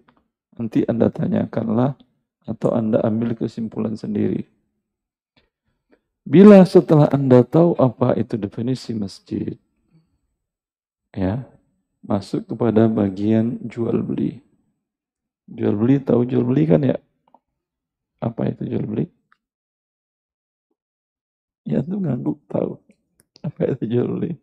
nanti 0.54 0.86
Anda 0.86 1.10
tanyakanlah 1.10 1.98
atau 2.46 2.72
Anda 2.72 3.02
ambil 3.02 3.34
kesimpulan 3.34 3.98
sendiri. 3.98 4.46
Bila 6.26 6.66
setelah 6.66 7.10
Anda 7.14 7.46
tahu 7.46 7.78
apa 7.78 8.18
itu 8.18 8.34
definisi 8.38 8.94
masjid, 8.98 9.58
ya, 11.14 11.46
masuk 12.02 12.50
kepada 12.50 12.90
bagian 12.90 13.62
jual 13.66 14.02
beli. 14.02 14.42
Jual 15.46 15.78
beli 15.78 16.02
tahu 16.02 16.26
jual 16.26 16.42
beli 16.42 16.64
kan 16.66 16.82
ya? 16.82 16.98
Apa 18.18 18.50
itu 18.50 18.66
jual 18.66 18.86
beli? 18.90 19.06
Ya 21.66 21.82
tuh 21.82 21.98
ngangguk 22.02 22.42
tahu. 22.50 22.78
Apa 23.46 23.74
itu 23.74 23.86
jual 23.86 24.10
beli? 24.10 24.34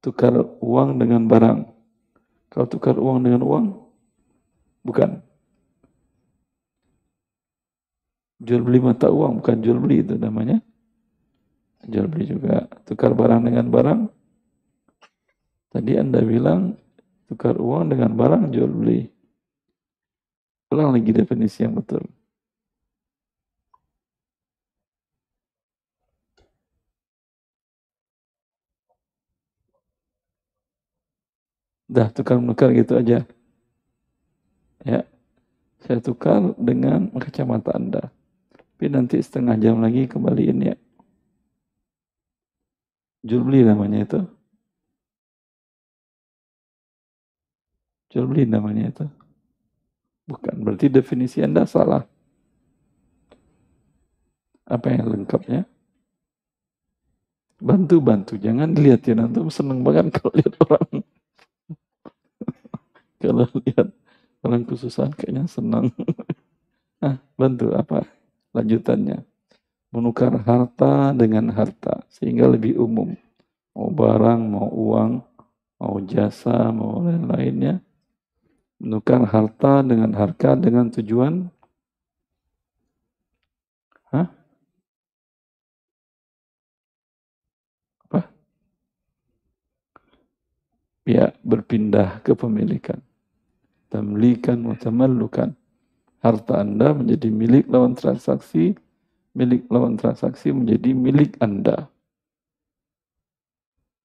Tukar 0.00 0.32
uang 0.64 0.96
dengan 0.96 1.28
barang. 1.28 1.79
Kalau 2.50 2.66
tukar 2.66 2.98
uang 2.98 3.22
dengan 3.22 3.46
uang, 3.46 3.66
bukan. 4.82 5.22
Jual 8.42 8.66
beli 8.66 8.82
mata 8.82 9.06
uang, 9.06 9.38
bukan 9.38 9.56
jual 9.62 9.78
beli 9.78 10.02
itu 10.02 10.18
namanya. 10.18 10.58
Jual 11.86 12.10
beli 12.10 12.26
juga. 12.26 12.66
Tukar 12.84 13.14
barang 13.14 13.46
dengan 13.46 13.70
barang. 13.70 14.00
Tadi 15.70 15.92
Anda 15.94 16.26
bilang 16.26 16.74
tukar 17.30 17.54
uang 17.54 17.94
dengan 17.94 18.18
barang 18.18 18.50
jual 18.50 18.72
beli. 18.74 19.06
Ulang 20.74 20.90
lagi 20.90 21.14
definisi 21.14 21.62
yang 21.62 21.78
betul. 21.78 22.02
Dah 31.90 32.06
tukar 32.14 32.38
menukar 32.38 32.70
gitu 32.70 32.94
aja. 32.94 33.26
Ya. 34.86 35.02
Saya 35.82 35.98
tukar 35.98 36.54
dengan 36.54 37.10
kacamata 37.18 37.74
Anda. 37.74 38.14
Tapi 38.54 38.86
nanti 38.86 39.18
setengah 39.18 39.58
jam 39.58 39.82
lagi 39.82 40.06
kembaliin 40.06 40.70
ya. 40.70 40.76
Jual 43.26 43.42
beli 43.42 43.66
namanya 43.66 44.06
itu. 44.06 44.20
Jual 48.14 48.24
beli 48.30 48.46
namanya 48.46 48.94
itu. 48.94 49.06
Bukan, 50.30 50.62
berarti 50.62 50.86
definisi 50.86 51.42
Anda 51.42 51.66
salah. 51.66 52.06
Apa 54.70 54.94
yang 54.94 55.10
lengkapnya? 55.10 55.66
Bantu-bantu, 57.58 58.38
jangan 58.38 58.72
dilihatin. 58.72 59.26
Antum 59.26 59.50
seneng 59.50 59.82
banget 59.82 60.14
kalau 60.16 60.32
lihat 60.38 60.54
orang 60.62 61.02
kalau 63.20 63.44
lihat 63.68 63.92
orang 64.40 64.64
kesusahan 64.64 65.12
kayaknya 65.12 65.44
senang. 65.44 65.92
nah, 66.98 67.20
bantu 67.40 67.76
apa? 67.76 68.08
Lanjutannya. 68.56 69.22
Menukar 69.92 70.32
harta 70.46 71.12
dengan 71.12 71.52
harta 71.52 72.06
sehingga 72.08 72.48
lebih 72.48 72.80
umum. 72.80 73.12
Mau 73.76 73.90
barang, 73.90 74.40
mau 74.40 74.70
uang, 74.70 75.12
mau 75.76 75.96
jasa, 76.06 76.72
mau 76.72 77.04
lain-lainnya. 77.04 77.82
Menukar 78.80 79.20
harta 79.28 79.84
dengan 79.84 80.16
harga 80.16 80.56
dengan 80.56 80.88
tujuan 80.88 81.52
Hah? 84.10 84.26
Apa? 88.08 88.26
Ya, 91.06 91.36
berpindah 91.44 92.24
kepemilikan 92.26 93.04
tamlikan 93.90 94.62
wa 94.64 94.78
tamallukan. 94.78 95.52
Harta 96.22 96.62
Anda 96.62 96.94
menjadi 96.94 97.28
milik 97.32 97.66
lawan 97.66 97.96
transaksi, 97.96 98.76
milik 99.34 99.66
lawan 99.68 99.98
transaksi 99.98 100.54
menjadi 100.54 100.94
milik 100.94 101.36
Anda. 101.42 101.90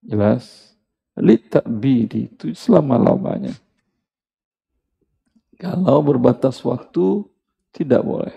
Jelas? 0.02 0.76
Litabidi 1.15 2.28
itu 2.28 2.52
selama-lamanya. 2.52 3.56
Kalau 5.56 6.04
berbatas 6.04 6.60
waktu, 6.67 7.24
tidak 7.71 8.04
boleh. 8.04 8.36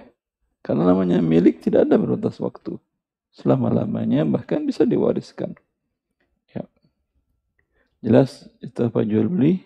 Karena 0.63 0.95
namanya 0.95 1.19
milik 1.19 1.59
tidak 1.59 1.91
ada 1.91 1.99
berbatas 1.99 2.39
waktu. 2.39 2.79
Selama-lamanya 3.35 4.23
bahkan 4.27 4.63
bisa 4.63 4.87
diwariskan. 4.87 5.55
Ya. 6.55 6.67
Jelas 8.03 8.47
itu 8.63 8.79
apa 8.87 9.03
jual 9.03 9.27
beli? 9.27 9.63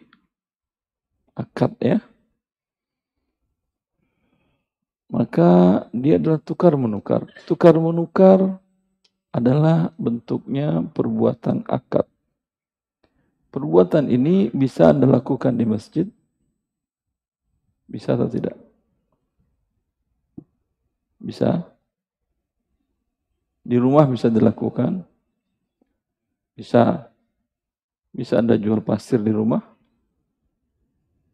Akad 1.32 1.72
ya, 1.80 1.98
maka 5.12 5.84
dia 5.92 6.16
adalah 6.16 6.40
tukar 6.40 6.72
menukar. 6.76 7.28
Tukar 7.44 7.76
menukar 7.76 8.60
adalah 9.32 9.92
bentuknya 9.96 10.84
perbuatan 10.92 11.64
akad. 11.68 12.04
Perbuatan 13.52 14.08
ini 14.08 14.48
bisa 14.52 14.88
Anda 14.92 15.04
lakukan 15.04 15.52
di 15.52 15.68
masjid, 15.68 16.08
bisa 17.84 18.16
atau 18.16 18.24
tidak? 18.24 18.56
Bisa. 21.20 21.62
Di 23.62 23.76
rumah 23.78 24.08
bisa 24.08 24.32
dilakukan. 24.32 25.04
Bisa. 26.56 27.12
Bisa 28.10 28.40
Anda 28.40 28.56
jual 28.56 28.80
pasir 28.80 29.20
di 29.20 29.30
rumah. 29.30 29.71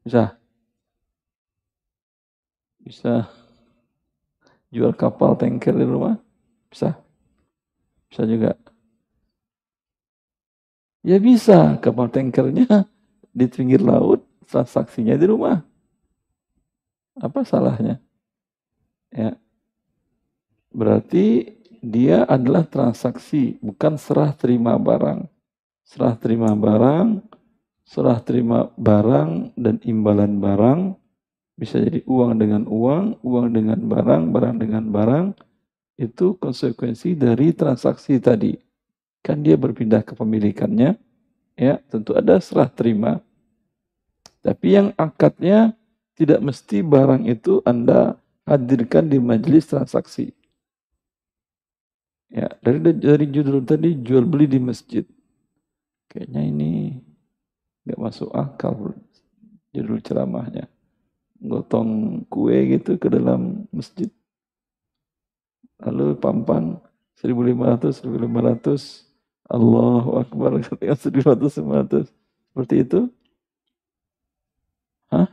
Bisa. 0.09 0.41
Bisa 2.81 3.29
jual 4.73 4.97
kapal 4.97 5.37
tanker 5.37 5.77
di 5.77 5.85
rumah? 5.85 6.17
Bisa. 6.73 6.97
Bisa 8.09 8.25
juga. 8.25 8.57
Ya 11.05 11.21
bisa, 11.21 11.77
kapal 11.85 12.09
tankernya 12.09 12.89
di 13.37 13.45
pinggir 13.53 13.85
laut, 13.85 14.25
transaksinya 14.49 15.13
di 15.21 15.29
rumah. 15.29 15.61
Apa 17.21 17.45
salahnya? 17.45 18.01
Ya. 19.13 19.37
Berarti 20.73 21.53
dia 21.85 22.25
adalah 22.25 22.65
transaksi, 22.65 23.61
bukan 23.61 24.01
serah 24.01 24.33
terima 24.33 24.73
barang. 24.81 25.29
Serah 25.85 26.17
terima 26.17 26.57
barang 26.57 27.37
serah 27.89 28.21
terima 28.21 28.69
barang 28.77 29.57
dan 29.57 29.81
imbalan 29.81 30.37
barang 30.37 30.81
bisa 31.57 31.81
jadi 31.81 32.05
uang 32.05 32.37
dengan 32.37 32.63
uang, 32.69 33.25
uang 33.25 33.49
dengan 33.51 33.81
barang, 33.81 34.31
barang 34.31 34.55
dengan 34.61 34.85
barang 34.93 35.27
itu 35.99 36.37
konsekuensi 36.39 37.17
dari 37.19 37.51
transaksi 37.57 38.21
tadi. 38.21 38.55
Kan 39.25 39.43
dia 39.43 39.59
berpindah 39.59 40.07
kepemilikannya, 40.07 40.95
ya 41.59 41.75
tentu 41.91 42.15
ada 42.15 42.39
serah 42.39 42.71
terima. 42.71 43.19
Tapi 44.45 44.79
yang 44.79 44.89
akadnya 44.95 45.75
tidak 46.15 46.45
mesti 46.45 46.85
barang 46.85 47.27
itu 47.27 47.59
Anda 47.67 48.15
hadirkan 48.47 49.11
di 49.11 49.19
majelis 49.19 49.67
transaksi. 49.67 50.31
Ya, 52.29 52.53
dari 52.61 52.79
dari 52.95 53.27
judul 53.33 53.65
tadi 53.65 53.97
jual 53.99 54.23
beli 54.29 54.47
di 54.47 54.61
masjid. 54.63 55.03
Kayaknya 56.07 56.43
ini 56.45 56.73
nggak 57.89 58.01
masuk 58.05 58.29
akal 58.37 58.93
judul 59.73 60.05
ceramahnya. 60.05 60.69
Gotong 61.41 62.23
kue 62.29 62.77
gitu 62.77 63.01
ke 63.01 63.09
dalam 63.09 63.65
masjid. 63.73 64.13
Lalu 65.81 66.21
pampang 66.21 66.85
1500 67.17 68.05
1500 68.05 69.09
Allahu 69.49 70.21
Akbar 70.21 70.61
ketika 70.69 70.93
1500 70.93 72.13
seperti 72.53 72.75
itu? 72.85 73.01
Hah? 75.09 75.33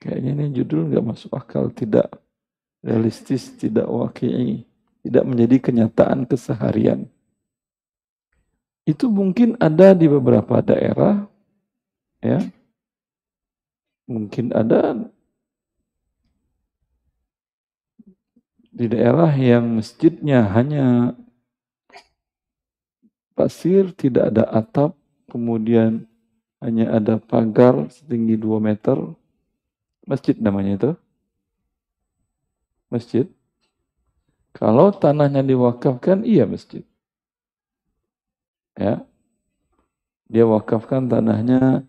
Kayaknya 0.00 0.30
ini 0.32 0.44
judul 0.56 0.88
nggak 0.88 1.04
masuk 1.04 1.36
akal, 1.36 1.68
tidak 1.74 2.16
realistis, 2.80 3.52
tidak 3.58 3.84
wakil, 3.90 4.64
tidak 5.04 5.24
menjadi 5.26 5.56
kenyataan 5.60 6.24
keseharian. 6.24 7.10
Itu 8.86 9.10
mungkin 9.10 9.58
ada 9.58 9.98
di 9.98 10.06
beberapa 10.06 10.62
daerah, 10.62 11.26
ya. 12.22 12.38
Mungkin 14.06 14.54
ada 14.54 14.94
di 18.70 18.86
daerah 18.86 19.34
yang 19.34 19.82
masjidnya 19.82 20.46
hanya 20.54 21.18
pasir, 23.34 23.90
tidak 23.90 24.30
ada 24.30 24.46
atap, 24.54 24.94
kemudian 25.34 26.06
hanya 26.62 26.94
ada 26.94 27.18
pagar 27.18 27.90
setinggi 27.90 28.38
2 28.38 28.62
meter. 28.62 29.02
Masjid 30.06 30.38
namanya 30.38 30.72
itu. 30.78 30.90
Masjid. 32.86 33.26
Kalau 34.54 34.94
tanahnya 34.94 35.42
diwakafkan, 35.42 36.22
iya 36.22 36.46
masjid 36.46 36.86
ya. 38.76 39.02
Dia 40.26 40.44
wakafkan 40.44 41.08
tanahnya 41.08 41.86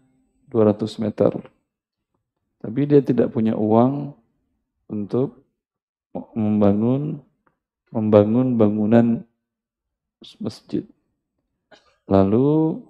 200 0.49 1.03
meter. 1.03 1.31
Tapi 2.63 2.79
dia 2.89 3.01
tidak 3.03 3.35
punya 3.35 3.53
uang 3.53 4.15
untuk 4.89 5.45
membangun 6.33 7.21
membangun 7.93 8.57
bangunan 8.57 9.07
masjid. 10.41 10.83
Lalu 12.07 12.81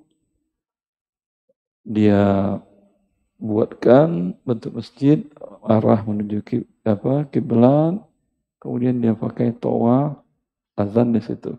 dia 1.88 2.58
buatkan 3.38 4.36
bentuk 4.44 4.78
masjid 4.78 5.22
arah 5.64 6.02
menuju 6.06 6.38
ke 6.44 6.56
apa 6.88 7.28
kiblat. 7.30 8.00
Kemudian 8.58 9.00
dia 9.00 9.14
pakai 9.14 9.54
toa 9.54 10.18
azan 10.76 11.14
di 11.14 11.22
situ 11.22 11.56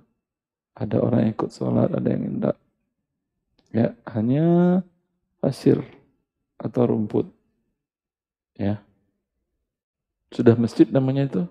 ada 0.78 1.02
orang 1.02 1.26
yang 1.26 1.32
ikut 1.34 1.50
sholat 1.50 1.90
ada 1.90 2.08
yang 2.08 2.22
tidak 2.38 2.56
ya 3.74 3.86
hanya 4.14 4.44
pasir 5.42 5.82
atau 6.58 6.82
rumput. 6.90 7.26
Ya. 8.58 8.82
Sudah 10.34 10.54
masjid 10.58 10.86
namanya 10.90 11.26
itu? 11.26 11.42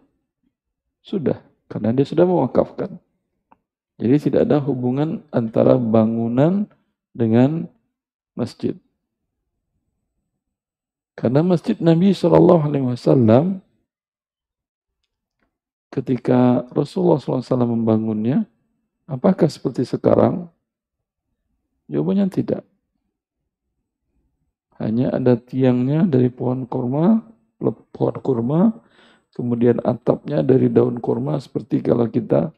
Sudah 1.04 1.40
karena 1.68 1.92
dia 1.96 2.08
sudah 2.08 2.24
mewakafkan. 2.28 3.00
Jadi 3.98 4.30
tidak 4.30 4.46
ada 4.46 4.62
hubungan 4.62 5.26
antara 5.34 5.76
bangunan 5.76 6.70
dengan 7.18 7.66
masjid. 8.38 8.78
Karena 11.18 11.42
masjid 11.42 11.74
Nabi 11.82 12.14
Shallallahu 12.14 12.62
Alaihi 12.70 12.86
Wasallam 12.94 13.66
ketika 15.90 16.62
Rasulullah 16.70 17.18
SAW 17.18 17.42
membangunnya, 17.74 18.46
apakah 19.08 19.48
seperti 19.48 19.88
sekarang? 19.88 20.52
Jawabannya 21.88 22.28
tidak. 22.28 22.64
Hanya 24.78 25.10
ada 25.16 25.34
tiangnya 25.34 26.06
dari 26.06 26.30
pohon 26.30 26.70
kurma, 26.70 27.26
pohon 27.96 28.18
kurma, 28.22 28.62
kemudian 29.34 29.82
atapnya 29.82 30.46
dari 30.46 30.70
daun 30.70 31.02
kurma 31.02 31.42
seperti 31.42 31.82
kalau 31.82 32.06
kita 32.06 32.54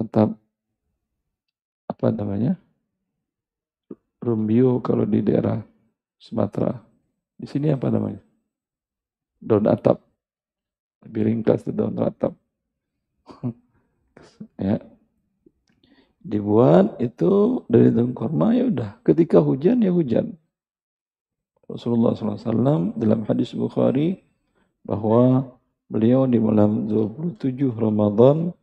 atap 0.00 0.32
apa 1.84 2.06
namanya 2.08 2.56
rumbio 4.22 4.78
kalau 4.80 5.04
di 5.04 5.20
daerah 5.20 5.60
Sumatera. 6.16 6.78
Di 7.34 7.50
sini 7.50 7.74
apa 7.74 7.90
namanya? 7.90 8.22
Daun 9.42 9.66
atap. 9.66 9.98
Lebih 11.02 11.22
ringkas 11.26 11.66
itu 11.66 11.74
daun 11.74 11.98
atap. 11.98 12.30
ya. 14.62 14.78
Dibuat 16.22 17.02
itu 17.02 17.62
dari 17.66 17.90
daun 17.90 18.14
kurma 18.14 18.54
ya 18.54 18.70
udah. 18.70 19.02
Ketika 19.02 19.42
hujan 19.42 19.82
ya 19.82 19.90
hujan. 19.90 20.38
Rasulullah 21.66 22.14
SAW 22.14 22.94
dalam 22.94 23.26
hadis 23.26 23.56
Bukhari 23.56 24.22
bahwa 24.86 25.46
beliau 25.90 26.28
di 26.30 26.38
malam 26.38 26.86
27 26.86 27.74
Ramadan 27.74 28.54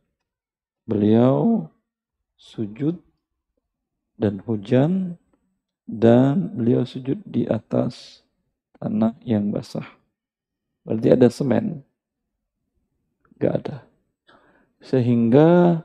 beliau 0.88 1.68
sujud 2.40 2.96
dan 4.16 4.40
hujan 4.44 5.20
dan 5.84 6.54
beliau 6.56 6.86
sujud 6.86 7.18
di 7.26 7.44
atas 7.50 8.22
tanah 8.78 9.16
yang 9.26 9.52
basah. 9.52 9.84
Berarti 10.86 11.08
ada 11.12 11.28
semen. 11.28 11.84
Gak 13.36 13.54
ada. 13.64 13.76
Sehingga 14.80 15.80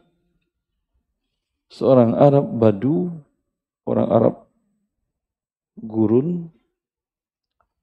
seorang 1.75 2.15
Arab 2.15 2.47
Badu, 2.55 3.11
orang 3.83 4.07
Arab 4.07 4.35
gurun, 5.75 6.47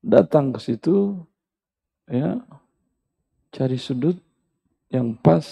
datang 0.00 0.56
ke 0.56 0.60
situ, 0.64 1.20
ya, 2.08 2.40
cari 3.52 3.76
sudut 3.76 4.16
yang 4.88 5.12
pas. 5.12 5.44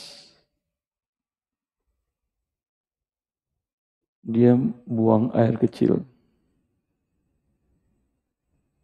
Dia 4.24 4.56
buang 4.88 5.28
air 5.36 5.60
kecil. 5.60 6.00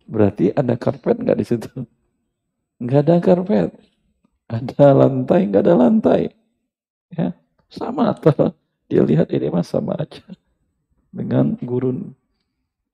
Berarti 0.05 0.53
ada 0.53 0.77
karpet 0.77 1.17
nggak 1.17 1.39
di 1.39 1.47
situ? 1.49 1.71
Nggak 2.77 3.01
ada 3.09 3.17
karpet. 3.25 3.71
Ada 4.53 4.93
lantai, 4.93 5.41
nggak 5.49 5.65
ada 5.65 5.75
lantai. 5.75 6.23
Ya, 7.11 7.33
sama 7.73 8.13
atau 8.13 8.53
dia 8.87 9.03
lihat 9.03 9.31
ini 9.35 9.51
mas 9.51 9.71
sama 9.71 9.99
aja 9.99 10.23
dengan 11.11 11.59
gurun. 11.65 12.15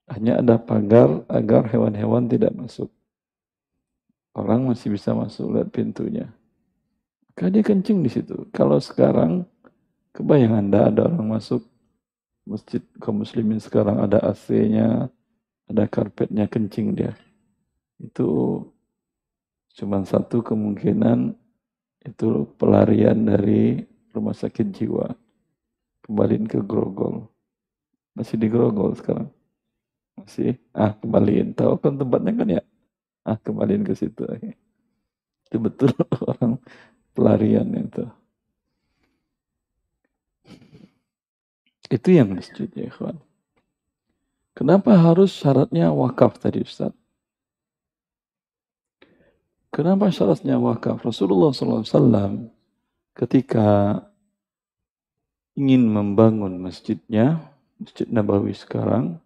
Hanya 0.09 0.43
ada 0.43 0.59
pagar 0.59 1.23
agar 1.31 1.69
hewan-hewan 1.71 2.27
tidak 2.27 2.51
masuk. 2.53 2.91
Orang 4.33 4.67
masih 4.67 4.91
bisa 4.91 5.15
masuk 5.15 5.53
lewat 5.53 5.69
pintunya. 5.71 6.27
Karena 7.33 7.59
dia 7.59 7.63
kencing 7.65 8.03
di 8.03 8.09
situ. 8.11 8.45
Kalau 8.51 8.77
sekarang, 8.77 9.45
kebayang 10.11 10.53
Anda 10.59 10.91
ada 10.91 11.07
orang 11.09 11.39
masuk 11.39 11.63
masjid 12.43 12.83
kaum 12.99 13.23
muslimin 13.23 13.57
sekarang 13.57 14.03
ada 14.03 14.19
AC-nya, 14.19 15.07
ada 15.71 15.83
karpetnya 15.87 16.45
kencing 16.51 16.93
dia. 16.93 17.15
Itu 17.97 18.59
cuma 19.73 20.03
satu 20.03 20.43
kemungkinan 20.43 21.33
itu 22.03 22.45
pelarian 22.59 23.23
dari 23.23 23.81
rumah 24.11 24.35
sakit 24.35 24.67
jiwa. 24.75 25.22
Kembaliin 26.03 26.45
ke 26.45 26.59
Grogol. 26.59 27.31
Masih 28.13 28.35
di 28.37 28.47
Grogol 28.51 28.93
sekarang. 28.99 29.31
Masih, 30.19 30.61
ah 30.75 30.93
kembaliin. 30.93 31.55
Tahu 31.57 31.79
kan 31.81 31.97
tempatnya 31.97 32.31
kan 32.35 32.47
ya? 32.59 32.61
Ah 33.25 33.39
kembaliin 33.39 33.81
ke 33.87 33.95
situ. 33.97 34.27
Itu 35.47 35.57
betul 35.57 35.93
orang 36.29 36.59
pelarian 37.13 37.69
itu. 37.77 38.03
Itu 41.93 42.09
yang 42.09 42.33
masjid 42.33 42.65
ya 42.73 42.89
ikhwan. 42.89 43.21
Kenapa 44.57 44.97
harus 44.97 45.29
syaratnya 45.33 45.93
wakaf 45.93 46.41
tadi 46.41 46.65
Ustaz? 46.65 46.93
Kenapa 49.69 50.09
syaratnya 50.09 50.57
wakaf? 50.57 51.01
Rasulullah 51.05 51.53
SAW 51.53 52.49
ketika 53.13 54.01
ingin 55.53 55.85
membangun 55.89 56.57
masjidnya, 56.61 57.41
Masjid 57.77 58.07
Nabawi 58.09 58.53
sekarang, 58.53 59.19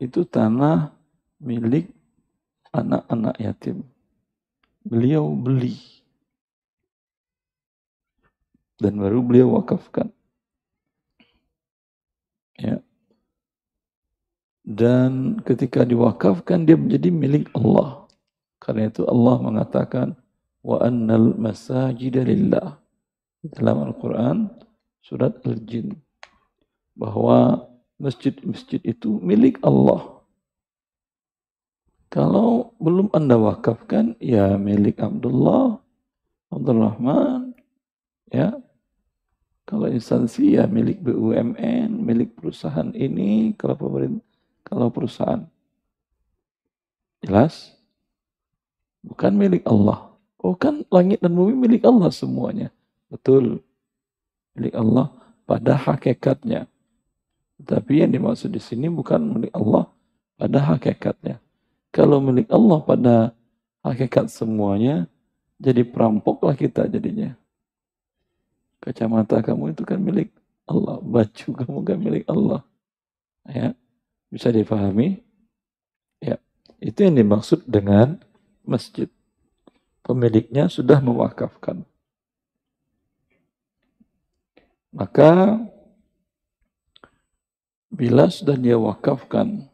itu 0.00 0.26
tanah 0.26 0.94
milik 1.42 1.90
anak-anak 2.74 3.36
yatim. 3.38 3.86
Beliau 4.84 5.30
beli. 5.32 5.78
Dan 8.78 8.98
baru 8.98 9.22
beliau 9.22 9.56
wakafkan. 9.56 10.10
Ya, 12.58 12.78
dan 14.64 15.44
ketika 15.44 15.84
diwakafkan 15.84 16.64
dia 16.64 16.74
menjadi 16.80 17.12
milik 17.12 17.52
Allah. 17.52 18.08
Karena 18.56 18.88
itu 18.88 19.04
Allah 19.04 19.36
mengatakan 19.44 20.16
wa 20.64 20.80
annal 20.80 21.36
masajida. 21.36 22.24
Dalam 23.44 23.76
Al-Qur'an 23.84 24.48
surat 25.04 25.36
Al-Jin 25.44 25.92
bahwa 26.96 27.68
masjid-masjid 28.00 28.80
itu 28.80 29.20
milik 29.20 29.60
Allah. 29.60 30.24
Kalau 32.08 32.72
belum 32.80 33.12
Anda 33.12 33.36
wakafkan, 33.36 34.16
ya 34.22 34.56
milik 34.56 35.02
Abdullah, 35.02 35.82
Abdul 36.48 36.80
Rahman, 36.80 37.52
ya. 38.32 38.56
Kalau 39.64 39.88
instansi 39.88 40.60
ya 40.60 40.68
milik 40.68 41.00
BUMN, 41.00 41.88
milik 42.04 42.36
perusahaan 42.36 42.92
ini, 42.92 43.56
kalau 43.56 43.74
pemerintah 43.76 44.24
kalau 44.64 44.88
perusahaan. 44.88 45.44
Jelas? 47.20 47.76
Bukan 49.04 49.36
milik 49.36 49.62
Allah. 49.68 50.16
Oh 50.40 50.56
kan 50.56 50.84
langit 50.88 51.20
dan 51.20 51.36
bumi 51.36 51.52
milik 51.52 51.84
Allah 51.84 52.08
semuanya. 52.12 52.72
Betul. 53.12 53.60
Milik 54.54 54.74
Allah 54.74 55.10
pada 55.44 55.74
hakikatnya. 55.74 56.70
Tapi 57.62 58.02
yang 58.02 58.10
dimaksud 58.10 58.50
di 58.50 58.58
sini 58.58 58.90
bukan 58.90 59.18
milik 59.22 59.52
Allah 59.54 59.90
pada 60.38 60.58
hakikatnya. 60.74 61.38
Kalau 61.94 62.18
milik 62.18 62.50
Allah 62.50 62.78
pada 62.82 63.14
hakikat 63.86 64.26
semuanya, 64.26 65.06
jadi 65.62 65.86
perampoklah 65.86 66.58
kita 66.58 66.90
jadinya. 66.90 67.38
Kacamata 68.82 69.38
kamu 69.40 69.72
itu 69.72 69.82
kan 69.86 70.02
milik 70.02 70.34
Allah, 70.66 70.98
baju 70.98 71.46
kamu 71.62 71.78
kan 71.86 71.98
milik 72.00 72.24
Allah. 72.26 72.60
Ya. 73.46 73.78
Bisa 74.34 74.50
difahami? 74.50 75.22
Ya, 76.18 76.42
itu 76.82 77.06
yang 77.06 77.14
dimaksud 77.14 77.62
dengan 77.70 78.18
masjid. 78.66 79.06
Pemiliknya 80.02 80.66
sudah 80.66 80.98
mewakafkan. 80.98 81.86
Maka 84.94 85.58
bila 87.90 88.30
sudah 88.30 88.54
dia 88.54 88.78
wakafkan 88.78 89.66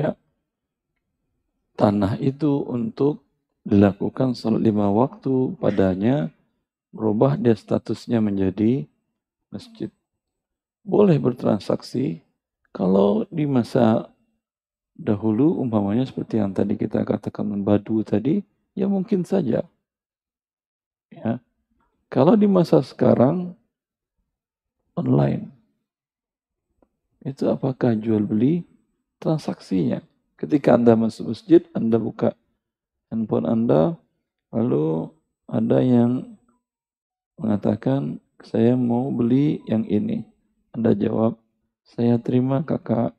ya, 0.00 0.16
tanah 1.76 2.16
itu 2.24 2.64
untuk 2.64 3.20
dilakukan 3.64 4.32
salat 4.32 4.64
lima 4.64 4.88
waktu 4.88 5.56
padanya 5.60 6.32
berubah 6.92 7.36
dia 7.36 7.52
statusnya 7.52 8.24
menjadi 8.24 8.88
masjid. 9.52 9.92
Boleh 10.84 11.16
bertransaksi 11.20 12.24
kalau 12.72 13.28
di 13.28 13.44
masa 13.44 14.08
Dahulu 14.94 15.58
umpamanya 15.58 16.06
seperti 16.06 16.38
yang 16.38 16.54
tadi 16.54 16.78
kita 16.78 17.02
katakan 17.02 17.50
badu 17.66 18.06
tadi, 18.06 18.46
ya 18.78 18.86
mungkin 18.86 19.26
saja. 19.26 19.66
Ya. 21.10 21.42
Kalau 22.14 22.38
di 22.38 22.46
masa 22.46 22.78
sekarang 22.78 23.58
online, 24.94 25.50
itu 27.26 27.50
apakah 27.50 27.98
jual 27.98 28.22
beli 28.22 28.62
transaksinya? 29.18 29.98
Ketika 30.38 30.78
Anda 30.78 30.94
masuk 30.94 31.34
masjid, 31.34 31.66
Anda 31.74 31.98
buka 31.98 32.38
handphone 33.10 33.50
Anda, 33.50 33.98
lalu 34.54 35.10
ada 35.50 35.82
yang 35.82 36.38
mengatakan, 37.34 38.22
saya 38.46 38.78
mau 38.78 39.10
beli 39.10 39.58
yang 39.66 39.82
ini. 39.90 40.22
Anda 40.70 40.94
jawab, 40.94 41.34
saya 41.82 42.14
terima 42.22 42.62
kakak 42.62 43.10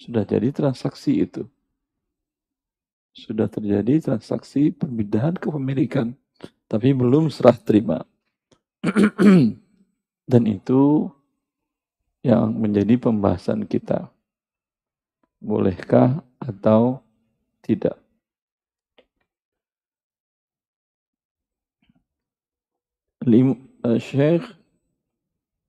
sudah 0.00 0.24
jadi 0.24 0.56
transaksi 0.56 1.20
itu. 1.20 1.44
Sudah 3.12 3.52
terjadi 3.52 4.00
transaksi 4.00 4.72
pemindahan 4.72 5.36
kepemilikan. 5.36 6.16
Tapi 6.74 6.90
belum 6.90 7.30
serah 7.30 7.54
terima. 7.54 8.02
Dan 10.30 10.42
itu 10.50 11.06
yang 12.26 12.50
menjadi 12.50 12.98
pembahasan 12.98 13.62
kita. 13.62 14.10
Bolehkah 15.38 16.18
atau 16.42 16.98
tidak? 17.62 17.94
Eh, 23.22 24.00
Syekh 24.02 24.42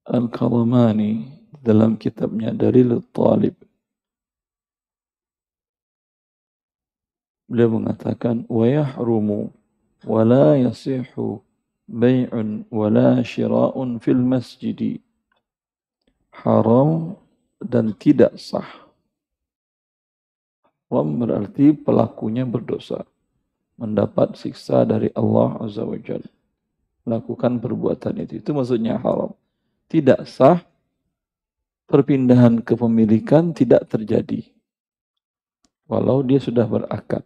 Al-Kalamani 0.09 1.29
dalam 1.61 2.01
kitabnya 2.01 2.49
Dalil 2.49 2.97
Talib 3.13 3.53
Beliau 7.45 7.77
mengatakan 7.77 8.41
wa 8.49 8.65
yasihu 10.05 11.41
bai'un 11.89 12.65
wa 12.69 12.87
la 12.89 13.21
shira'un 13.25 13.97
fil 13.97 14.21
masjid. 14.21 15.01
Haram 16.35 17.15
dan 17.57 17.95
tidak 17.97 18.37
sah. 18.37 18.67
Haram 20.91 21.07
berarti 21.17 21.73
pelakunya 21.73 22.45
berdosa. 22.45 23.07
Mendapat 23.75 24.39
siksa 24.39 24.87
dari 24.87 25.11
Allah 25.11 25.59
Azza 25.59 25.83
wa 25.83 25.99
Jalla. 25.99 26.31
Melakukan 27.03 27.59
perbuatan 27.59 28.23
itu. 28.23 28.39
Itu 28.39 28.55
maksudnya 28.55 28.95
haram. 29.01 29.35
Tidak 29.91 30.23
sah. 30.23 30.63
Perpindahan 31.85 32.65
kepemilikan 32.65 33.53
tidak 33.53 33.85
terjadi. 33.91 34.41
Walau 35.85 36.25
dia 36.25 36.41
sudah 36.41 36.65
berakad 36.65 37.21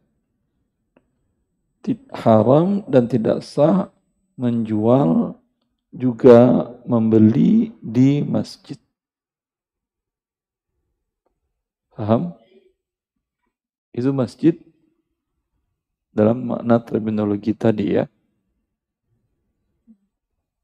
haram 2.12 2.84
dan 2.86 3.08
tidak 3.08 3.42
sah 3.42 3.90
menjual 4.36 5.36
juga 5.90 6.70
membeli 6.86 7.74
di 7.82 8.22
masjid. 8.22 8.78
Paham? 11.96 12.38
Itu 13.92 14.14
masjid 14.16 14.56
dalam 16.14 16.46
makna 16.46 16.80
terminologi 16.80 17.52
tadi 17.52 18.00
ya. 18.00 18.06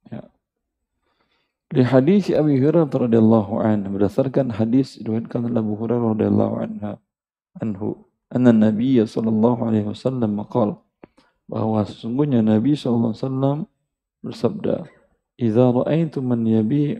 ya. 0.07 0.23
Di 1.73 1.83
hadis 1.83 2.31
Abi 2.31 2.55
Hurairah 2.61 2.87
radhiyallahu 2.87 3.59
anhu 3.59 3.99
berdasarkan 3.99 4.55
hadis 4.55 4.95
diriwayatkan 5.01 5.51
oleh 5.51 5.59
Abu 5.59 5.73
Hurairah 5.75 6.07
radhiyallahu 6.15 6.55
anhu 6.63 6.93
anhu 7.59 7.87
anna 8.31 8.51
Nabi 8.55 9.01
sallallahu 9.03 9.67
alaihi 9.67 9.87
wasallam 9.89 10.39
qala 10.47 10.84
bahwa 11.45 11.85
sesungguhnya 11.85 12.41
Nabi 12.41 12.73
SAW 12.73 13.65
bersabda, 14.25 14.89
"Idza 15.37 15.65
ra'aitum 15.69 16.25
man 16.25 16.41
yabi' 16.45 16.97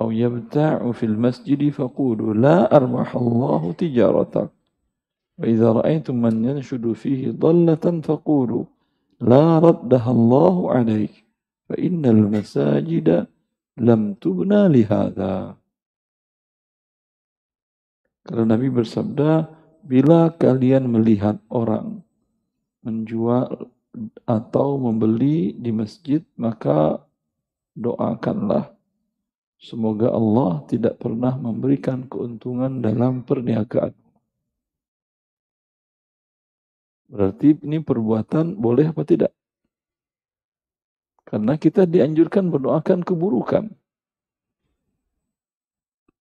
aw 0.00 0.08
yabta'u 0.12 0.92
fil 0.92 1.16
masjid 1.16 1.60
faqulu 1.72 2.36
la 2.36 2.68
arbaha 2.68 3.16
Allah 3.16 3.62
tijaratak." 3.72 4.48
Wa 5.40 5.44
idza 5.48 5.72
ra'aitum 5.80 6.16
man 6.20 6.44
yanshudu 6.44 6.92
fihi 6.92 7.32
dhallatan 7.32 8.04
faqulu 8.04 8.68
la 9.24 9.58
raddaha 9.64 10.08
Allah 10.12 10.54
'alaik 10.76 11.14
fa 11.72 11.74
innal 11.80 12.28
masajida 12.28 13.24
lam 13.80 14.12
tubna 14.20 14.68
li 14.68 14.84
hadha. 14.84 15.56
Kalau 18.22 18.44
Nabi 18.46 18.70
bersabda, 18.70 19.50
bila 19.82 20.30
kalian 20.38 20.86
melihat 20.86 21.42
orang 21.50 22.06
menjual 22.82 23.70
atau 24.26 24.78
membeli 24.78 25.54
di 25.54 25.70
masjid, 25.70 26.20
maka 26.36 27.02
doakanlah. 27.78 28.72
Semoga 29.62 30.10
Allah 30.10 30.66
tidak 30.66 30.98
pernah 30.98 31.38
memberikan 31.38 32.02
keuntungan 32.10 32.82
dalam 32.82 33.22
perniagaan. 33.22 33.94
Berarti 37.06 37.54
ini 37.62 37.78
perbuatan 37.78 38.58
boleh 38.58 38.90
apa 38.90 39.06
tidak? 39.06 39.30
Karena 41.28 41.54
kita 41.60 41.86
dianjurkan 41.86 42.50
berdoakan 42.50 43.06
keburukan. 43.06 43.70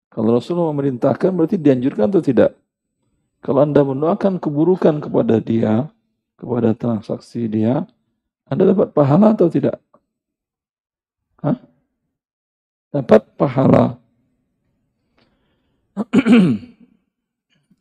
Kalau 0.08 0.30
Rasulullah 0.34 0.72
memerintahkan 0.72 1.30
berarti 1.36 1.60
dianjurkan 1.60 2.08
atau 2.08 2.22
tidak? 2.24 2.56
Kalau 3.44 3.60
Anda 3.62 3.84
mendoakan 3.84 4.40
keburukan 4.40 5.04
kepada 5.04 5.38
dia, 5.38 5.86
kepada 6.38 6.70
transaksi 6.72 7.50
dia, 7.50 7.82
Anda 8.46 8.70
dapat 8.70 8.94
pahala 8.94 9.34
atau 9.34 9.50
tidak? 9.50 9.82
Hah? 11.42 11.58
Dapat 12.94 13.36
pahala. 13.36 13.98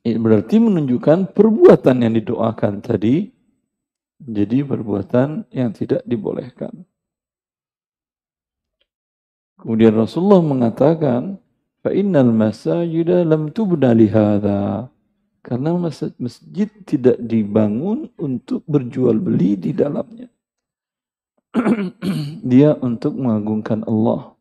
Ini 0.08 0.18
berarti 0.18 0.58
menunjukkan 0.58 1.32
perbuatan 1.32 1.96
yang 2.02 2.14
didoakan 2.18 2.82
tadi 2.82 3.30
jadi 4.18 4.66
perbuatan 4.66 5.46
yang 5.54 5.70
tidak 5.78 6.02
dibolehkan. 6.08 6.74
Kemudian 9.62 9.94
Rasulullah 9.94 10.42
mengatakan, 10.42 11.38
"Fa 11.82 11.94
innal 11.94 12.34
masajida 12.34 13.22
lam 13.26 13.54
tubna 13.54 13.94
li 13.94 14.10
karena 15.48 15.80
masjid 16.20 16.68
tidak 16.84 17.16
dibangun 17.24 18.12
untuk 18.20 18.68
berjual 18.68 19.16
beli 19.16 19.56
di 19.56 19.72
dalamnya. 19.72 20.28
Dia 22.52 22.76
untuk 22.84 23.16
mengagungkan 23.16 23.88
Allah. 23.88 24.36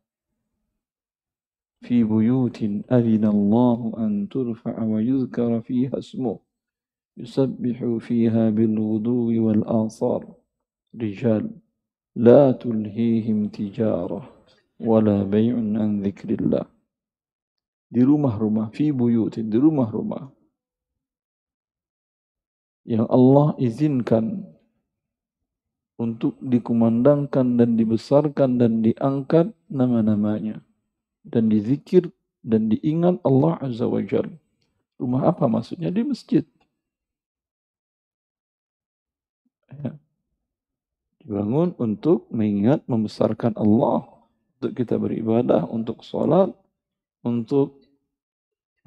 Fi 1.79 2.03
buyutin 2.03 2.83
adina 2.91 3.31
Allah 3.31 3.79
an 4.03 4.27
turfa'a 4.27 4.83
wa 4.83 4.99
yuzkara 4.99 5.63
fiha 5.63 5.95
ismuh. 5.95 6.43
Yusabbihu 7.15 8.03
fiha 8.03 8.51
bil 8.51 8.75
wudu'i 8.75 9.39
wal 9.39 9.63
asar. 9.87 10.27
Rijal. 10.91 11.47
La 12.19 12.51
tulhihim 12.51 13.47
tijarah. 13.47 14.27
Wala 14.75 15.23
bay'un 15.23 15.79
an 15.79 16.03
dhikrillah. 16.03 16.67
Di 17.87 18.03
rumah-rumah. 18.03 18.75
Fi 18.75 18.91
buyutin. 18.91 19.47
Di 19.47 19.55
rumah-rumah 19.55 20.36
yang 22.87 23.03
Allah 23.11 23.51
izinkan 23.59 24.47
untuk 25.99 26.39
dikumandangkan 26.39 27.59
dan 27.59 27.75
dibesarkan 27.75 28.55
dan 28.55 28.79
diangkat 28.79 29.51
nama-namanya 29.67 30.63
dan 31.27 31.51
dizikir 31.51 32.07
dan 32.47 32.71
diingat 32.71 33.19
Allah 33.27 33.59
Azza 33.59 33.83
wa 33.83 33.99
Jal. 33.99 34.31
Rumah 34.97 35.29
apa 35.35 35.45
maksudnya? 35.51 35.91
Di 35.91 36.01
masjid. 36.01 36.47
Ya. 39.67 39.93
Dibangun 41.21 41.75
untuk 41.75 42.31
mengingat, 42.31 42.87
membesarkan 42.87 43.53
Allah. 43.59 44.07
Untuk 44.57 44.73
kita 44.73 44.95
beribadah, 44.97 45.67
untuk 45.69 46.01
sholat, 46.01 46.49
untuk 47.21 47.77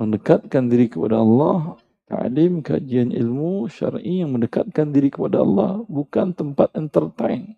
mendekatkan 0.00 0.66
diri 0.66 0.88
kepada 0.88 1.20
Allah, 1.20 1.76
Ta'lim, 2.10 2.58
kajian 2.58 3.14
ilmu 3.14 3.70
syar'i 3.70 4.26
yang 4.26 4.34
mendekatkan 4.34 4.90
diri 4.90 5.14
kepada 5.14 5.46
Allah 5.46 5.86
bukan 5.86 6.34
tempat 6.34 6.74
entertain. 6.74 7.54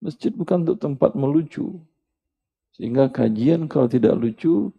Masjid 0.00 0.32
bukan 0.32 0.64
untuk 0.64 0.80
tempat 0.80 1.12
melucu. 1.12 1.76
Sehingga 2.72 3.12
kajian 3.12 3.68
kalau 3.68 3.92
tidak 3.92 4.16
lucu, 4.16 4.72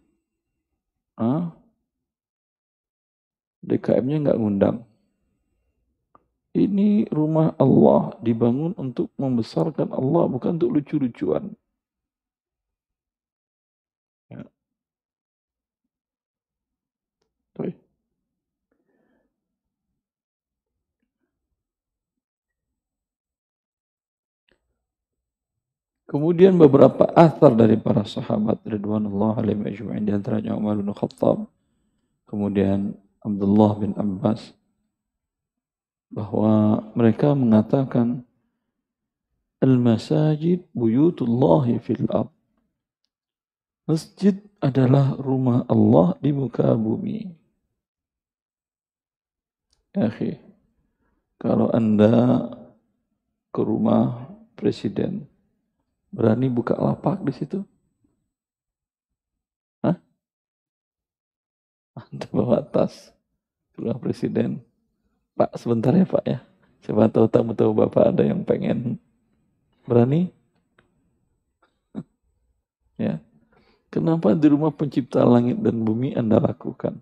ah, 1.14 1.54
DKM-nya 3.62 4.26
nggak 4.26 4.38
ngundang. 4.42 4.82
Ini 6.58 7.06
rumah 7.14 7.54
Allah 7.62 8.18
dibangun 8.18 8.74
untuk 8.74 9.14
membesarkan 9.14 9.94
Allah, 9.94 10.26
bukan 10.26 10.58
untuk 10.58 10.74
lucu-lucuan. 10.74 11.54
Kemudian 26.08 26.56
beberapa 26.56 27.04
athar 27.12 27.52
dari 27.52 27.76
para 27.76 28.00
sahabat 28.00 28.64
Ridwanullah 28.64 29.44
alaihim 29.44 29.68
ajma'in 29.68 30.08
di 30.08 30.12
antaranya 30.16 30.56
Umar 30.56 30.80
bin 30.80 30.88
Khattab, 30.88 31.44
kemudian 32.24 32.96
Abdullah 33.20 33.76
bin 33.76 33.92
Abbas 33.92 34.56
bahwa 36.08 36.80
mereka 36.96 37.36
mengatakan 37.36 38.24
al-masajid 39.60 40.64
buyutullahi 40.72 41.76
fil 41.76 42.08
ard. 42.08 42.32
Masjid 43.84 44.40
adalah 44.64 45.12
rumah 45.20 45.68
Allah 45.68 46.16
di 46.24 46.32
muka 46.32 46.72
bumi. 46.72 47.28
Ya, 49.92 50.08
kalau 51.36 51.68
Anda 51.68 52.48
ke 53.52 53.60
rumah 53.60 54.28
presiden, 54.56 55.28
Berani 56.08 56.48
buka 56.48 56.72
lapak 56.72 57.20
di 57.20 57.32
situ? 57.36 57.60
Hah? 59.84 59.96
Anda 61.96 62.26
bawa 62.32 62.64
tas. 62.64 63.12
Keluar 63.76 64.00
presiden. 64.00 64.64
Pak, 65.36 65.54
sebentar 65.54 65.94
ya 65.94 66.08
Pak 66.08 66.24
ya. 66.24 66.38
Siapa 66.82 67.12
tahu 67.12 67.28
tamu-tamu 67.28 67.76
Bapak 67.76 68.16
ada 68.16 68.24
yang 68.24 68.42
pengen. 68.42 68.96
Berani? 69.84 70.32
ya. 73.04 73.20
Kenapa 73.88 74.36
di 74.36 74.48
rumah 74.52 74.72
pencipta 74.72 75.24
langit 75.24 75.60
dan 75.60 75.80
bumi 75.84 76.16
Anda 76.16 76.40
lakukan? 76.40 77.00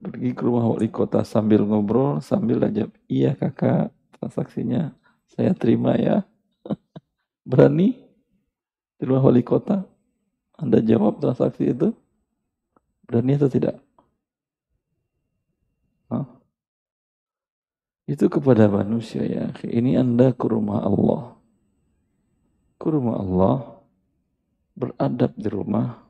Pergi 0.00 0.32
ke 0.32 0.42
rumah 0.48 0.64
wali 0.64 0.88
kota 0.88 1.20
sambil 1.28 1.60
ngobrol, 1.60 2.24
sambil 2.24 2.64
aja, 2.64 2.88
iya 3.04 3.36
kakak, 3.36 3.92
transaksinya 4.20 4.92
saya 5.32 5.56
terima 5.56 5.96
ya. 5.96 6.22
Berani 7.50 7.96
rumah 9.00 9.24
wali 9.24 9.40
kota? 9.40 9.88
Anda 10.60 10.84
jawab 10.84 11.24
transaksi 11.24 11.72
itu? 11.72 11.96
Berani 13.08 13.40
atau 13.40 13.48
tidak? 13.48 13.80
Hah? 16.12 16.28
Itu 18.04 18.28
kepada 18.28 18.68
manusia 18.68 19.24
ya. 19.24 19.48
Ini 19.64 20.04
Anda 20.04 20.36
ke 20.36 20.44
rumah 20.44 20.84
Allah. 20.84 21.40
Ke 22.76 22.92
rumah 22.92 23.16
Allah. 23.16 23.56
Beradab 24.76 25.32
di 25.36 25.48
rumah 25.48 26.00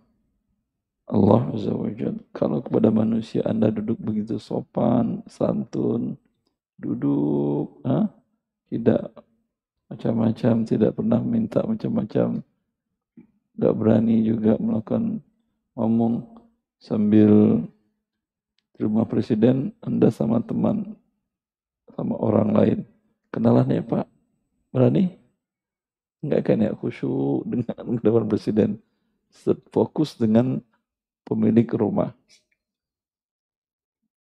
Allah 1.11 1.43
Azza 1.51 1.75
wa 1.75 1.91
Kalau 2.31 2.63
kepada 2.63 2.95
manusia 2.95 3.43
Anda 3.43 3.75
duduk 3.75 3.99
begitu 3.99 4.39
sopan, 4.39 5.27
santun, 5.27 6.15
duduk, 6.81 7.85
ha? 7.85 8.09
tidak 8.72 9.12
macam-macam, 9.93 10.55
tidak 10.64 10.91
pernah 10.97 11.20
minta 11.20 11.61
macam-macam, 11.61 12.41
tidak 13.55 13.72
berani 13.76 14.16
juga 14.24 14.57
melakukan 14.57 15.20
ngomong 15.76 16.24
sambil 16.81 17.61
di 18.72 18.81
rumah 18.81 19.05
presiden, 19.05 19.76
Anda 19.85 20.09
sama 20.09 20.41
teman, 20.41 20.97
sama 21.93 22.16
orang 22.16 22.51
lain. 22.57 22.78
Kenalan 23.28 23.68
ya 23.68 23.85
Pak, 23.85 24.07
berani? 24.72 25.20
Enggak 26.24 26.53
kan 26.53 26.64
ya 26.64 26.72
khusyuk 26.72 27.45
dengan 27.45 28.01
depan 28.05 28.24
presiden. 28.24 28.81
Fokus 29.70 30.16
dengan 30.16 30.64
pemilik 31.28 31.68
rumah. 31.76 32.16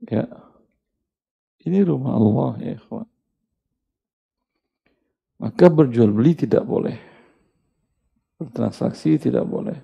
Ya, 0.06 0.26
ini 1.66 1.78
rumah 1.82 2.14
Allah 2.14 2.50
ya 2.62 2.72
ikhwan. 2.78 3.08
Maka 5.38 5.66
berjual 5.70 6.10
beli 6.10 6.34
tidak 6.34 6.66
boleh. 6.66 6.98
Bertransaksi 8.38 9.18
tidak 9.18 9.46
boleh. 9.46 9.78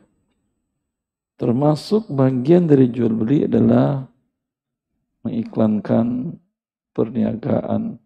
Termasuk 1.34 2.10
bagian 2.10 2.66
dari 2.70 2.90
jual 2.90 3.10
beli 3.10 3.46
adalah 3.46 4.06
mengiklankan 5.26 6.38
perniagaan. 6.94 7.98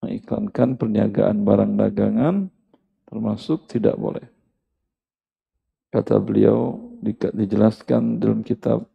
Mengiklankan 0.00 0.68
perniagaan 0.80 1.36
barang 1.44 1.72
dagangan 1.76 2.48
termasuk 3.04 3.68
tidak 3.68 4.00
boleh. 4.00 4.24
Kata 5.90 6.16
beliau 6.22 6.78
dijelaskan 7.34 8.22
dalam 8.22 8.40
kitab 8.46 8.86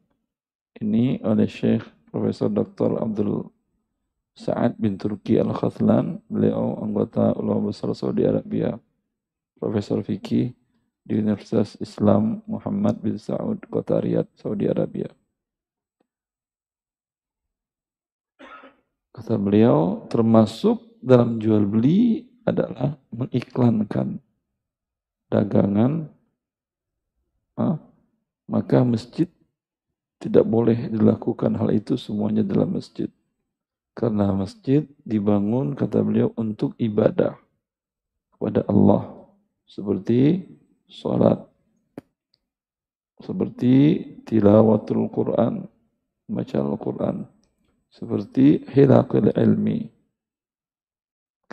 ini 0.79 1.19
oleh 1.21 1.45
Syekh 1.45 1.94
Profesor 2.15 2.47
Dr. 2.47 2.95
Abdul 3.03 3.43
Sa'ad 4.39 4.79
bin 4.79 4.95
Turki 4.95 5.35
Al-Khathlan, 5.35 6.23
beliau 6.31 6.79
anggota 6.79 7.35
ulama 7.35 7.75
besar 7.75 7.91
Saudi 7.91 8.23
Arabia, 8.23 8.79
Profesor 9.59 9.99
Fikih 9.99 10.55
di 11.03 11.13
Universitas 11.19 11.75
Islam 11.83 12.39
Muhammad 12.47 13.03
bin 13.03 13.19
Saud, 13.19 13.59
Kota 13.67 13.99
Riyadh, 13.99 14.31
Saudi 14.39 14.63
Arabia. 14.63 15.11
Kata 19.11 19.35
beliau, 19.35 20.07
termasuk 20.07 20.95
dalam 21.03 21.35
jual 21.35 21.67
beli 21.67 22.31
adalah 22.47 22.95
mengiklankan 23.11 24.23
dagangan, 25.27 26.07
maka 28.47 28.87
masjid 28.87 29.27
tidak 30.25 30.41
boleh 30.49 30.89
dilakukan 30.89 31.53
hal 31.53 31.69
itu 31.69 31.93
semuanya 32.01 32.41
dalam 32.41 32.73
masjid. 32.73 33.05
Karena 33.93 34.33
masjid 34.33 34.81
dibangun, 35.05 35.77
kata 35.77 36.01
beliau, 36.01 36.33
untuk 36.33 36.73
ibadah 36.81 37.37
kepada 38.33 38.65
Allah. 38.65 39.29
Seperti 39.69 40.49
sholat. 40.89 41.45
Seperti 43.21 44.01
tilawatul 44.25 45.05
Quran. 45.13 45.69
Baca 46.25 46.57
Al-Quran. 46.57 47.29
Seperti 47.93 48.65
hilaqil 48.65 49.29
ilmi. 49.29 49.93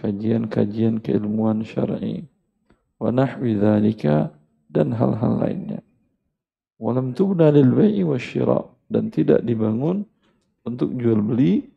Kajian-kajian 0.01 1.05
keilmuan 1.05 1.61
syar'i. 1.61 2.25
Wa 2.97 3.13
nahwi 3.13 3.61
dan 4.73 4.97
hal-hal 4.97 5.45
lainnya. 5.45 5.85
Walam 6.83 7.15
tubna 7.15 7.55
lil 7.55 7.71
bai'i 7.71 8.03
wasyira 8.03 8.59
dan 8.91 9.07
tidak 9.15 9.47
dibangun 9.47 10.03
untuk 10.67 10.91
jual 10.99 11.23
beli 11.23 11.71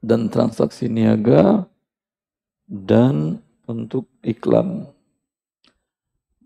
dan 0.00 0.32
transaksi 0.32 0.88
niaga 0.88 1.68
dan 2.64 3.44
untuk 3.68 4.08
iklan. 4.24 4.88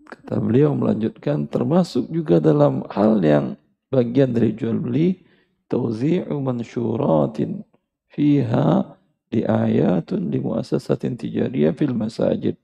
Kata 0.03 0.43
beliau 0.43 0.75
melanjutkan 0.75 1.47
termasuk 1.47 2.11
juga 2.11 2.43
dalam 2.43 2.83
hal 2.91 3.23
yang 3.23 3.55
bagian 3.87 4.35
dari 4.35 4.51
jual 4.51 4.75
beli 4.75 5.23
tawzi'u 5.71 6.35
mansyuratin 6.43 7.63
fiha 8.11 8.99
di 9.31 9.47
ayatun 9.47 10.27
di 10.27 10.43
muassasatin 10.43 11.15
tijariyah 11.15 11.71
fil 11.71 11.95
masajid 11.95 12.59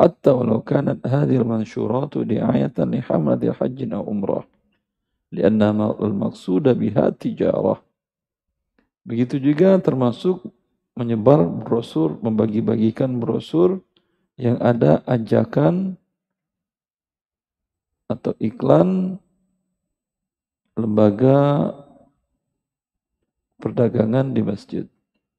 hatta 0.00 0.32
walau 0.32 0.64
kanat 0.64 1.04
hadhil 1.04 1.44
mansyuratu 1.44 2.24
di'ayatan 2.24 2.96
li 2.96 3.04
hamadil 3.04 3.52
hajjin 3.52 3.92
aw 3.92 4.00
umrah. 4.08 4.48
Lianna 5.28 5.76
al 5.76 6.16
maqsuda 6.16 6.72
biha 6.72 7.12
tijarah. 7.12 7.84
Begitu 9.04 9.36
juga 9.36 9.76
termasuk 9.76 10.40
menyebar 10.96 11.44
brosur 11.44 12.16
membagi-bagikan 12.24 13.20
brosur 13.20 13.84
yang 14.40 14.56
ada 14.64 15.04
ajakan 15.04 16.00
atau 18.10 18.32
iklan 18.40 19.20
lembaga 20.74 21.70
perdagangan 23.60 24.32
di 24.32 24.42
masjid. 24.42 24.84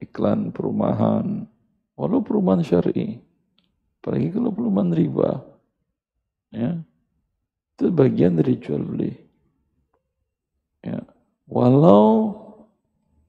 Iklan 0.02 0.50
perumahan. 0.54 1.46
Walau 1.94 2.26
perumahan 2.26 2.66
syar'i. 2.66 3.22
Apalagi 4.02 4.34
kalau 4.34 4.50
belum 4.50 4.98
riba. 4.98 5.46
Ya. 6.50 6.82
Itu 7.78 7.94
bagian 7.94 8.34
dari 8.34 8.58
jual 8.58 8.82
beli. 8.82 9.14
Ya. 10.82 11.06
Walau 11.46 12.34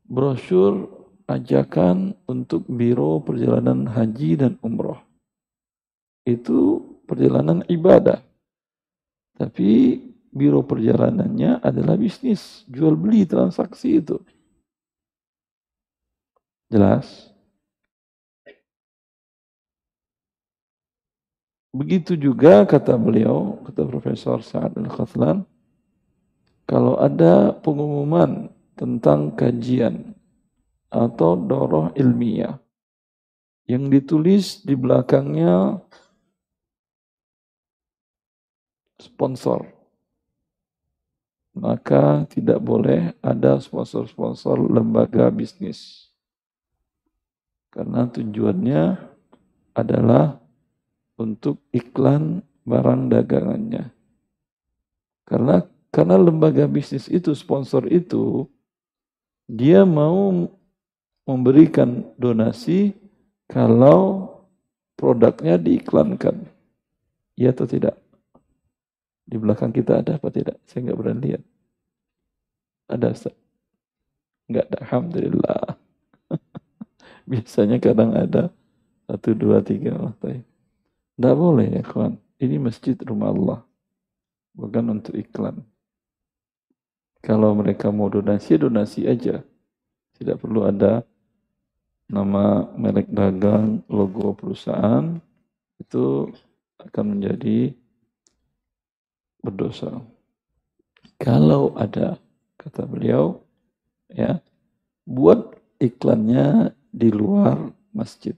brosur 0.09 0.89
ajakan 1.29 2.17
untuk 2.29 2.65
biro 2.69 3.21
perjalanan 3.21 3.85
haji 3.85 4.41
dan 4.41 4.57
umroh. 4.65 5.01
Itu 6.25 6.81
perjalanan 7.05 7.65
ibadah. 7.69 8.21
Tapi 9.37 10.01
biro 10.33 10.65
perjalanannya 10.65 11.61
adalah 11.61 11.97
bisnis, 11.97 12.65
jual 12.69 12.97
beli 12.97 13.29
transaksi 13.29 14.01
itu. 14.01 14.17
Jelas? 16.73 17.32
Begitu 21.73 22.21
juga 22.21 22.69
kata 22.69 23.01
beliau, 23.01 23.57
kata 23.65 23.89
Profesor 23.89 24.45
Sa'ad 24.45 24.77
Al-Khathlan, 24.77 25.49
kalau 26.69 27.01
ada 27.01 27.57
pengumuman 27.65 28.53
tentang 28.77 29.33
kajian 29.33 30.13
atau 30.93 31.33
doroh 31.33 31.89
ilmiah 31.97 32.61
yang 33.65 33.89
ditulis 33.89 34.61
di 34.61 34.77
belakangnya 34.77 35.81
sponsor. 39.01 39.65
Maka 41.57 42.25
tidak 42.29 42.61
boleh 42.61 43.17
ada 43.21 43.61
sponsor-sponsor 43.61 44.61
lembaga 44.61 45.29
bisnis. 45.29 46.09
Karena 47.73 48.09
tujuannya 48.09 48.97
adalah 49.73 50.42
untuk 51.23 51.63
iklan 51.71 52.43
barang 52.67 53.11
dagangannya. 53.11 53.95
Karena 55.23 55.63
karena 55.95 56.17
lembaga 56.19 56.67
bisnis 56.67 57.07
itu 57.07 57.31
sponsor 57.37 57.87
itu 57.87 58.51
dia 59.47 59.87
mau 59.87 60.49
memberikan 61.23 62.03
donasi 62.19 62.97
kalau 63.47 64.31
produknya 64.99 65.61
diiklankan. 65.61 66.49
Iya 67.39 67.55
atau 67.55 67.67
tidak? 67.69 67.97
Di 69.23 69.39
belakang 69.39 69.71
kita 69.71 70.03
ada 70.03 70.19
apa 70.19 70.29
tidak? 70.29 70.59
Saya 70.67 70.91
nggak 70.91 70.99
berani 70.99 71.21
lihat. 71.25 71.43
Ada 72.91 73.07
Ustaz? 73.15 73.35
Nggak 74.51 74.65
ada. 74.69 74.77
Alhamdulillah. 74.85 75.65
Biasanya 77.31 77.79
kadang 77.81 78.13
ada. 78.13 78.53
Satu, 79.09 79.37
dua, 79.37 79.61
tiga. 79.61 79.93
Oh, 79.97 80.13
Tidak 81.17 81.35
boleh 81.37 81.69
ya 81.79 81.83
kawan. 81.85 82.17
Ini 82.41 82.57
masjid 82.59 82.97
rumah 83.05 83.31
Allah. 83.31 83.61
Bukan 84.53 84.85
untuk 84.93 85.15
iklan. 85.17 85.63
Kalau 87.23 87.55
mereka 87.55 87.95
mau 87.95 88.11
donasi, 88.11 88.59
donasi 88.59 89.07
aja. 89.07 89.41
Tidak 90.19 90.37
perlu 90.43 90.67
ada 90.67 91.07
nama 92.11 92.67
merek 92.77 93.09
dagang, 93.09 93.81
logo 93.89 94.35
perusahaan, 94.35 95.17
itu 95.81 96.29
akan 96.83 97.05
menjadi 97.17 97.73
berdosa. 99.41 100.03
Kalau 101.17 101.73
ada, 101.79 102.19
kata 102.59 102.85
beliau, 102.85 103.41
ya, 104.11 104.43
buat 105.07 105.55
iklannya 105.79 106.75
di 106.91 107.09
luar 107.15 107.71
masjid. 107.95 108.35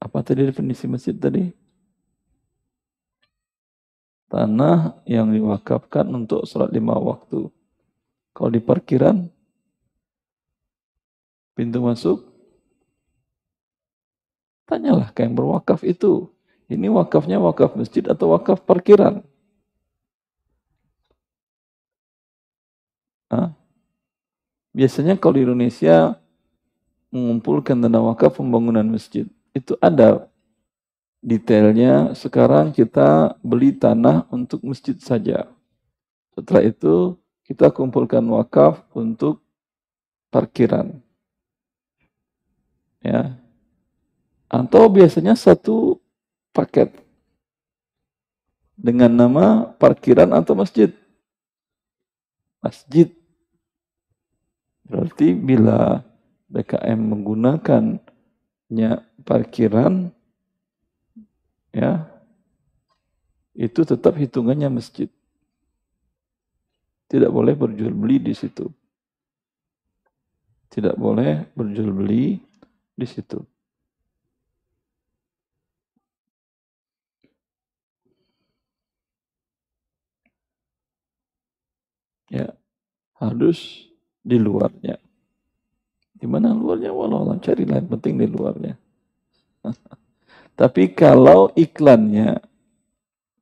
Apa 0.00 0.24
tadi 0.24 0.48
definisi 0.48 0.88
masjid 0.88 1.12
tadi? 1.12 1.52
Tanah 4.32 5.04
yang 5.04 5.28
diwakafkan 5.28 6.08
untuk 6.08 6.48
sholat 6.48 6.72
lima 6.72 6.96
waktu. 6.96 7.52
Kalau 8.32 8.50
di 8.50 8.62
parkiran, 8.62 9.28
pintu 11.52 11.84
masuk, 11.84 12.24
tanyalah 14.64 15.12
ke 15.12 15.26
yang 15.26 15.36
berwakaf 15.36 15.84
itu. 15.84 16.30
Ini 16.70 16.86
wakafnya 16.94 17.42
wakaf 17.42 17.74
masjid 17.74 18.06
atau 18.06 18.30
wakaf 18.32 18.62
parkiran? 18.62 19.26
Hah? 23.26 23.50
Biasanya 24.70 25.18
kalau 25.18 25.34
di 25.34 25.42
Indonesia 25.42 26.14
mengumpulkan 27.10 27.74
dana 27.74 27.98
wakaf 27.98 28.38
pembangunan 28.38 28.86
masjid, 28.86 29.26
itu 29.60 29.76
ada 29.78 30.26
detailnya. 31.20 32.16
Sekarang 32.16 32.72
kita 32.72 33.36
beli 33.44 33.76
tanah 33.76 34.24
untuk 34.32 34.64
masjid 34.64 34.96
saja. 34.96 35.46
Setelah 36.32 36.64
itu 36.64 37.20
kita 37.44 37.68
kumpulkan 37.68 38.24
wakaf 38.32 38.80
untuk 38.96 39.44
parkiran. 40.32 40.96
Ya. 43.04 43.36
Atau 44.50 44.88
biasanya 44.90 45.36
satu 45.36 46.00
paket. 46.56 46.90
Dengan 48.80 49.12
nama 49.12 49.68
parkiran 49.76 50.32
atau 50.32 50.56
masjid. 50.56 50.88
Masjid. 52.64 53.12
Berarti 54.88 55.36
bila 55.36 56.00
BKM 56.50 56.98
menggunakannya 58.70 59.02
parkiran 59.26 60.14
ya 61.74 62.06
itu 63.54 63.82
tetap 63.82 64.14
hitungannya 64.14 64.70
masjid 64.70 65.10
tidak 67.10 67.34
boleh 67.34 67.58
berjual 67.58 67.90
beli 67.90 68.22
di 68.22 68.34
situ 68.34 68.70
tidak 70.70 70.94
boleh 70.94 71.50
berjual 71.58 71.90
beli 71.90 72.38
di 72.94 73.06
situ. 73.06 73.42
Ya, 82.30 82.54
harus 83.18 83.90
di 84.22 84.38
luarnya. 84.38 85.02
Di 86.20 86.28
mana 86.28 86.52
luarnya? 86.52 86.92
Walau 86.92 87.32
cari 87.40 87.64
lain 87.64 87.88
penting 87.88 88.20
di 88.20 88.28
luarnya. 88.28 88.76
Tapi 90.60 90.92
kalau 90.92 91.48
iklannya 91.56 92.36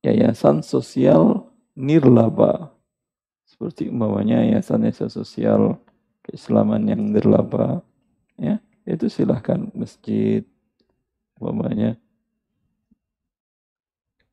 yayasan 0.07 0.63
sosial 0.63 1.51
nirlaba. 1.75 2.71
Seperti 3.49 3.91
umpamanya 3.91 4.47
yayasan-yayasan 4.47 5.11
sosial 5.11 5.83
keislaman 6.23 6.87
yang 6.87 7.11
nirlaba 7.11 7.83
ya 8.39 8.63
itu 8.87 9.11
silahkan 9.11 9.67
masjid 9.75 10.47
umpamanya. 11.43 11.99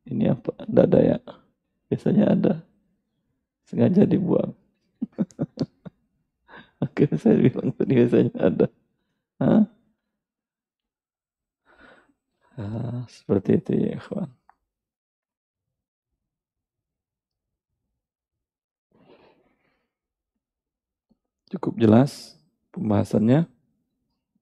Ini 0.06 0.38
apa? 0.38 0.54
Tidak 0.54 0.86
ada 0.86 1.00
ya 1.02 1.18
biasanya 1.90 2.26
ada. 2.30 2.54
Sengaja 3.66 4.06
dibuang 4.06 4.54
oke 6.96 7.04
saya 7.22 7.36
bilang 7.36 7.70
tadi 7.76 7.92
biasanya 8.00 8.34
ada 8.40 8.66
Hah? 9.44 9.68
Ah, 12.56 13.04
seperti 13.12 13.60
itu 13.60 13.72
ya 13.76 14.00
kawan 14.00 14.32
cukup 21.52 21.74
jelas 21.84 22.40
pembahasannya 22.72 23.52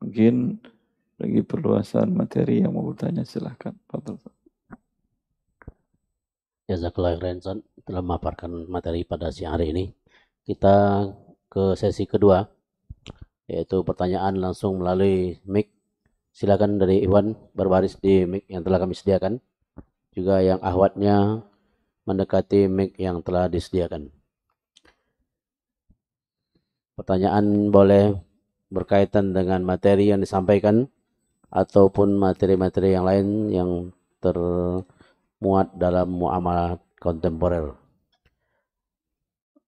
Mungkin 0.03 0.59
bagi 1.15 1.39
perluasan 1.47 2.11
materi 2.11 2.59
yang 2.59 2.75
mau 2.75 2.83
bertanya 2.83 3.23
silahkan. 3.23 3.71
Fadol. 3.87 4.19
Jazakallah 6.67 7.15
Renson 7.23 7.63
telah 7.87 8.03
memaparkan 8.03 8.67
materi 8.67 9.07
pada 9.07 9.31
siang 9.31 9.55
hari 9.55 9.71
ini. 9.71 9.85
Kita 10.43 11.07
ke 11.53 11.77
sesi 11.77 12.09
kedua, 12.09 12.49
yaitu 13.45 13.85
pertanyaan 13.85 14.41
langsung 14.41 14.81
melalui 14.81 15.37
mic. 15.45 15.69
Silakan 16.33 16.81
dari 16.81 17.05
Iwan 17.05 17.37
berbaris 17.53 18.01
di 18.01 18.25
mic 18.25 18.49
yang 18.49 18.65
telah 18.65 18.81
kami 18.81 18.97
sediakan. 18.97 19.37
Juga 20.17 20.41
yang 20.41 20.57
ahwatnya 20.65 21.45
mendekati 22.09 22.65
mic 22.65 22.97
yang 22.97 23.21
telah 23.21 23.45
disediakan. 23.45 24.09
Pertanyaan 26.97 27.69
boleh 27.69 28.17
berkaitan 28.73 29.37
dengan 29.37 29.61
materi 29.61 30.09
yang 30.09 30.25
disampaikan 30.25 30.89
ataupun 31.53 32.17
materi-materi 32.17 32.97
yang 32.97 33.05
lain 33.05 33.27
yang 33.53 33.69
termuat 34.17 35.69
dalam 35.77 36.09
muamalah 36.09 36.81
kontemporer. 36.97 37.77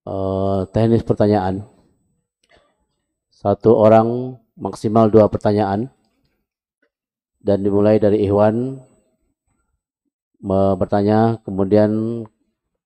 Uh, 0.06 0.66
teknis 0.70 1.06
pertanyaan. 1.06 1.75
Satu 3.36 3.76
orang 3.76 4.40
maksimal 4.56 5.12
dua 5.12 5.28
pertanyaan 5.28 5.92
dan 7.44 7.60
dimulai 7.60 8.00
dari 8.00 8.24
Ikhwan 8.24 8.80
bertanya, 10.80 11.36
kemudian 11.44 12.24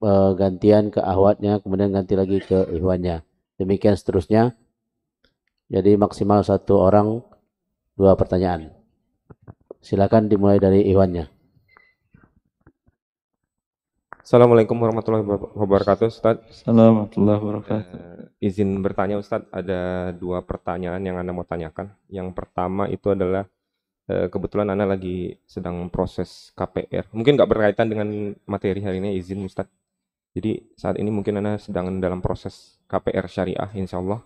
uh, 0.03 0.31
gantian 0.35 0.91
ke 0.91 0.99
ahwatnya, 0.99 1.63
kemudian 1.63 1.95
ganti 1.95 2.19
lagi 2.19 2.43
ke 2.43 2.67
Ikhwannya. 2.67 3.23
Demikian 3.63 3.95
seterusnya 3.95 4.59
jadi 5.71 5.95
maksimal 5.95 6.43
satu 6.43 6.83
orang 6.83 7.23
dua 7.95 8.19
pertanyaan. 8.19 8.75
Silakan 9.79 10.27
dimulai 10.27 10.59
dari 10.59 10.83
Iwannya. 10.91 11.40
Assalamualaikum 14.31 14.79
warahmatullahi 14.79 15.27
wabarakatuh 15.59 16.07
Ustaz. 16.07 16.39
Assalamualaikum 16.47 17.27
warahmatullahi 17.27 17.41
wabarakatuh. 17.43 17.83
Uh, 17.83 18.31
izin 18.39 18.79
bertanya 18.79 19.19
Ustaz, 19.19 19.43
ada 19.51 20.15
dua 20.15 20.39
pertanyaan 20.47 21.03
yang 21.03 21.19
Anda 21.19 21.35
mau 21.35 21.43
tanyakan. 21.43 21.91
Yang 22.07 22.39
pertama 22.39 22.87
itu 22.87 23.11
adalah 23.11 23.51
uh, 24.07 24.31
kebetulan 24.31 24.71
Anda 24.71 24.87
lagi 24.87 25.35
sedang 25.51 25.91
proses 25.91 26.55
KPR. 26.55 27.11
Mungkin 27.11 27.35
nggak 27.35 27.51
berkaitan 27.51 27.91
dengan 27.91 28.31
materi 28.47 28.79
hari 28.79 29.03
ini, 29.03 29.19
izin 29.19 29.43
Ustaz. 29.43 29.67
Jadi 30.31 30.63
saat 30.79 30.95
ini 31.03 31.11
mungkin 31.11 31.43
Anda 31.43 31.59
sedang 31.59 31.99
dalam 31.99 32.23
proses 32.23 32.79
KPR 32.87 33.27
syariah 33.27 33.67
insya 33.75 33.99
Allah 33.99 34.23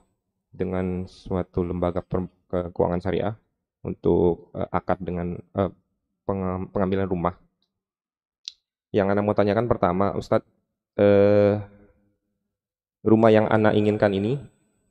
dengan 0.52 1.08
suatu 1.08 1.64
lembaga 1.64 2.04
keuangan 2.52 3.00
syariah 3.00 3.32
untuk 3.80 4.52
uh, 4.52 4.68
akad 4.68 5.00
dengan 5.00 5.40
uh, 5.56 5.72
pengambilan 6.76 7.08
rumah. 7.08 7.40
Yang 8.94 9.06
Anda 9.10 9.22
mau 9.26 9.34
tanyakan 9.34 9.66
pertama, 9.66 10.14
Ustadz, 10.14 10.46
uh, 11.02 11.58
rumah 13.02 13.34
yang 13.34 13.50
Anda 13.50 13.74
inginkan 13.74 14.14
ini 14.14 14.38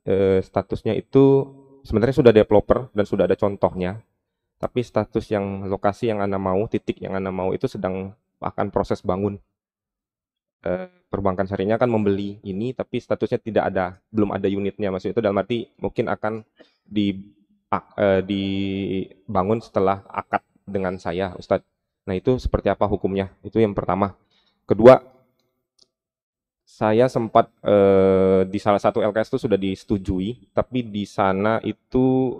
uh, 0.03 0.43
statusnya 0.43 0.91
itu 0.91 1.47
sebenarnya 1.87 2.15
sudah 2.19 2.35
developer 2.35 2.91
dan 2.91 3.07
sudah 3.07 3.23
ada 3.31 3.39
contohnya, 3.39 4.03
tapi 4.59 4.83
status 4.83 5.31
yang 5.31 5.71
lokasi 5.71 6.11
yang 6.11 6.19
Anda 6.19 6.35
mau, 6.35 6.67
titik 6.67 6.99
yang 6.99 7.15
Anda 7.15 7.31
mau 7.31 7.55
itu 7.55 7.71
sedang 7.71 8.11
akan 8.43 8.67
proses 8.75 8.99
bangun. 8.99 9.39
Uh, 10.63 10.87
perbankan 11.11 11.47
syariahnya 11.47 11.75
akan 11.79 11.91
membeli 11.91 12.39
ini, 12.43 12.75
tapi 12.75 12.99
statusnya 12.99 13.39
tidak 13.39 13.63
ada, 13.71 13.99
belum 14.11 14.35
ada 14.35 14.47
unitnya. 14.51 14.91
Maksudnya 14.91 15.15
itu 15.15 15.23
dalam 15.23 15.39
arti 15.39 15.67
mungkin 15.79 16.11
akan 16.11 16.43
di 16.83 17.19
uh, 17.71 18.19
dibangun 18.23 19.59
setelah 19.63 20.03
akad 20.11 20.43
dengan 20.67 20.95
saya, 20.99 21.35
Ustadz. 21.39 21.72
Nah 22.03 22.13
itu 22.15 22.35
seperti 22.39 22.67
apa 22.67 22.83
hukumnya? 22.87 23.31
Itu 23.43 23.59
yang 23.59 23.71
pertama. 23.71 24.15
Kedua, 24.67 24.99
saya 26.63 27.05
sempat 27.11 27.51
uh, 27.63 28.43
di 28.47 28.57
salah 28.57 28.79
satu 28.81 29.03
LKS 29.03 29.35
itu 29.35 29.39
sudah 29.47 29.59
disetujui, 29.59 30.49
tapi 30.55 30.81
di 30.83 31.05
sana 31.05 31.59
itu 31.61 32.39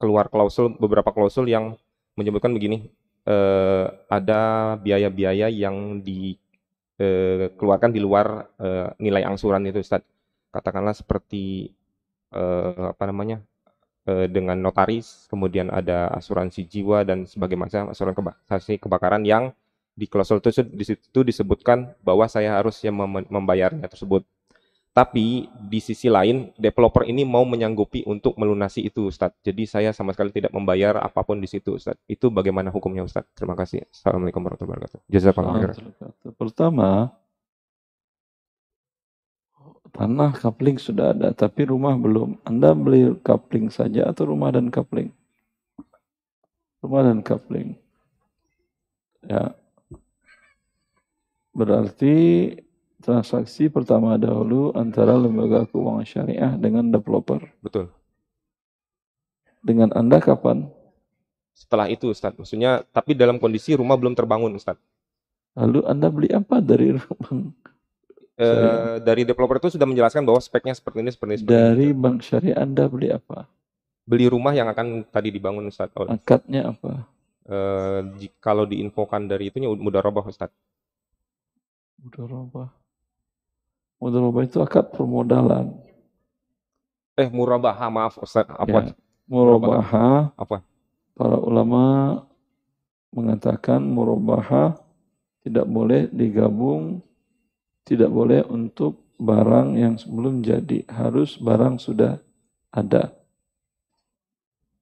keluar 0.00 0.32
klausul 0.32 0.74
beberapa 0.78 1.12
klausul 1.12 1.46
yang 1.50 1.76
menyebutkan 2.14 2.54
begini, 2.54 2.88
uh, 3.26 3.90
ada 4.06 4.74
biaya-biaya 4.78 5.50
yang 5.50 6.00
dikeluarkan 6.00 7.90
di 7.90 8.00
luar 8.00 8.48
uh, 8.58 8.94
nilai 8.96 9.26
angsuran 9.26 9.66
itu, 9.66 9.82
Ustadz. 9.82 10.06
Katakanlah 10.54 10.94
seperti 10.94 11.74
uh, 12.30 12.94
apa 12.94 13.04
namanya 13.10 13.42
Eh, 14.04 14.28
dengan 14.28 14.60
notaris, 14.60 15.24
kemudian 15.32 15.72
ada 15.72 16.12
asuransi 16.12 16.68
jiwa 16.68 17.08
dan 17.08 17.24
sebagai 17.24 17.56
macam 17.56 17.88
asuransi 17.88 18.76
kebakaran 18.76 19.24
yang 19.24 19.48
di 19.96 20.04
klausul 20.04 20.44
itu 20.44 20.60
di 20.60 20.84
situ 20.84 21.24
disebutkan 21.24 21.96
bahwa 22.04 22.28
saya 22.28 22.60
harus 22.60 22.76
yang 22.84 23.00
membayarnya 23.32 23.88
tersebut. 23.88 24.28
Tapi 24.92 25.48
di 25.56 25.80
sisi 25.80 26.12
lain 26.12 26.52
developer 26.60 27.08
ini 27.08 27.24
mau 27.24 27.48
menyanggupi 27.48 28.04
untuk 28.04 28.36
melunasi 28.36 28.84
itu 28.84 29.08
Ustadz. 29.08 29.40
Jadi 29.40 29.64
saya 29.64 29.90
sama 29.96 30.12
sekali 30.12 30.36
tidak 30.36 30.52
membayar 30.52 31.00
apa 31.00 31.24
pun 31.24 31.40
di 31.40 31.48
situ 31.48 31.80
Ustadz. 31.80 32.04
Itu 32.04 32.28
bagaimana 32.28 32.68
hukumnya 32.68 33.08
Ustadz? 33.08 33.32
Terima 33.32 33.56
kasih. 33.56 33.88
Assalamualaikum 33.88 34.44
warahmatullahi 34.44 34.84
wabarakatuh. 34.84 35.00
Jazakallah 35.08 35.72
Pertama, 36.36 37.08
Tanah 39.94 40.34
kapling 40.34 40.74
sudah 40.74 41.14
ada, 41.14 41.30
tapi 41.30 41.70
rumah 41.70 41.94
belum. 41.94 42.42
Anda 42.42 42.74
beli 42.74 43.14
kapling 43.22 43.70
saja 43.70 44.10
atau 44.10 44.26
rumah 44.26 44.50
dan 44.50 44.66
kapling? 44.66 45.14
Rumah 46.82 47.02
dan 47.06 47.22
kapling. 47.22 47.78
Ya. 49.30 49.54
Berarti 51.54 52.14
transaksi 52.98 53.70
pertama 53.70 54.18
dahulu 54.18 54.74
antara 54.74 55.14
lembaga 55.14 55.62
keuangan 55.70 56.02
syariah 56.02 56.52
dengan 56.58 56.90
developer. 56.90 57.46
Betul. 57.62 57.94
Dengan 59.62 59.94
Anda 59.94 60.18
kapan? 60.18 60.74
Setelah 61.54 61.86
itu 61.86 62.10
Ustaz. 62.10 62.34
Maksudnya, 62.34 62.82
tapi 62.90 63.14
dalam 63.14 63.38
kondisi 63.38 63.78
rumah 63.78 63.94
belum 63.94 64.18
terbangun 64.18 64.58
Ustaz. 64.58 64.74
Lalu 65.54 65.86
Anda 65.86 66.10
beli 66.10 66.34
apa 66.34 66.58
dari 66.58 66.90
rumah? 66.98 67.54
Uh, 68.34 68.98
dari 68.98 69.22
developer 69.22 69.62
itu 69.62 69.78
sudah 69.78 69.86
menjelaskan 69.86 70.26
bahwa 70.26 70.42
speknya 70.42 70.74
seperti 70.74 71.06
ini, 71.06 71.10
seperti 71.14 71.30
ini. 71.38 71.42
Dari 71.46 71.94
ini. 71.94 71.94
bank 71.94 72.18
syariah 72.18 72.58
Anda 72.58 72.90
beli 72.90 73.14
apa? 73.14 73.46
Beli 74.02 74.26
rumah 74.26 74.50
yang 74.50 74.66
akan 74.66 75.06
tadi 75.06 75.30
dibangun 75.30 75.70
Ustaz. 75.70 75.94
Oh. 75.94 76.10
Akadnya 76.10 76.74
apa? 76.74 77.06
Uh, 77.46 78.02
kalau 78.42 78.66
diinfokan 78.66 79.30
dari 79.30 79.54
itunya 79.54 79.70
mudah 79.70 80.02
robah 80.02 80.26
Ustaz. 80.26 80.50
Mudah 82.02 82.26
robah. 82.26 82.68
Mudah 84.02 84.18
robah 84.18 84.42
itu 84.42 84.58
akad 84.58 84.90
permodalan. 84.90 85.70
Eh 87.14 87.30
murabaha 87.30 87.86
maaf 87.86 88.18
Ustaz. 88.18 88.50
Apa? 88.50 88.90
Ya, 88.90 88.98
murabaha. 89.30 90.34
Apa? 90.34 90.66
Para 91.14 91.38
ulama 91.38 92.18
mengatakan 93.14 93.78
murabaha 93.78 94.74
tidak 95.46 95.70
boleh 95.70 96.10
digabung 96.10 96.98
tidak 97.84 98.10
boleh 98.10 98.40
untuk 98.48 99.04
barang 99.20 99.78
yang 99.78 99.94
sebelum 99.94 100.40
jadi, 100.42 100.82
harus 100.90 101.36
barang 101.38 101.78
sudah 101.78 102.18
ada. 102.74 103.14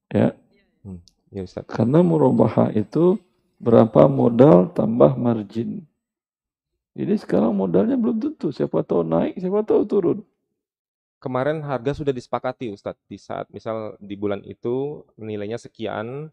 Ya. 0.09 0.33
Hmm. 0.81 1.03
Ya, 1.29 1.45
Ustaz. 1.45 1.67
Karena 1.69 2.01
murabaha 2.01 2.73
itu 2.73 3.19
berapa 3.61 4.09
modal 4.09 4.71
tambah 4.73 5.15
margin. 5.15 5.85
Jadi 6.93 7.13
sekarang 7.17 7.57
modalnya 7.57 7.97
belum 7.97 8.21
tentu, 8.21 8.53
siapa 8.53 8.85
tahu 8.85 9.01
naik, 9.01 9.39
siapa 9.41 9.65
tahu 9.65 9.81
turun. 9.87 10.19
Kemarin 11.17 11.63
harga 11.63 11.95
sudah 11.95 12.11
disepakati 12.11 12.69
Ustadz, 12.69 13.01
di 13.07 13.17
saat 13.17 13.47
misal 13.49 13.95
di 13.97 14.13
bulan 14.13 14.43
itu 14.43 15.07
nilainya 15.17 15.57
sekian, 15.57 16.29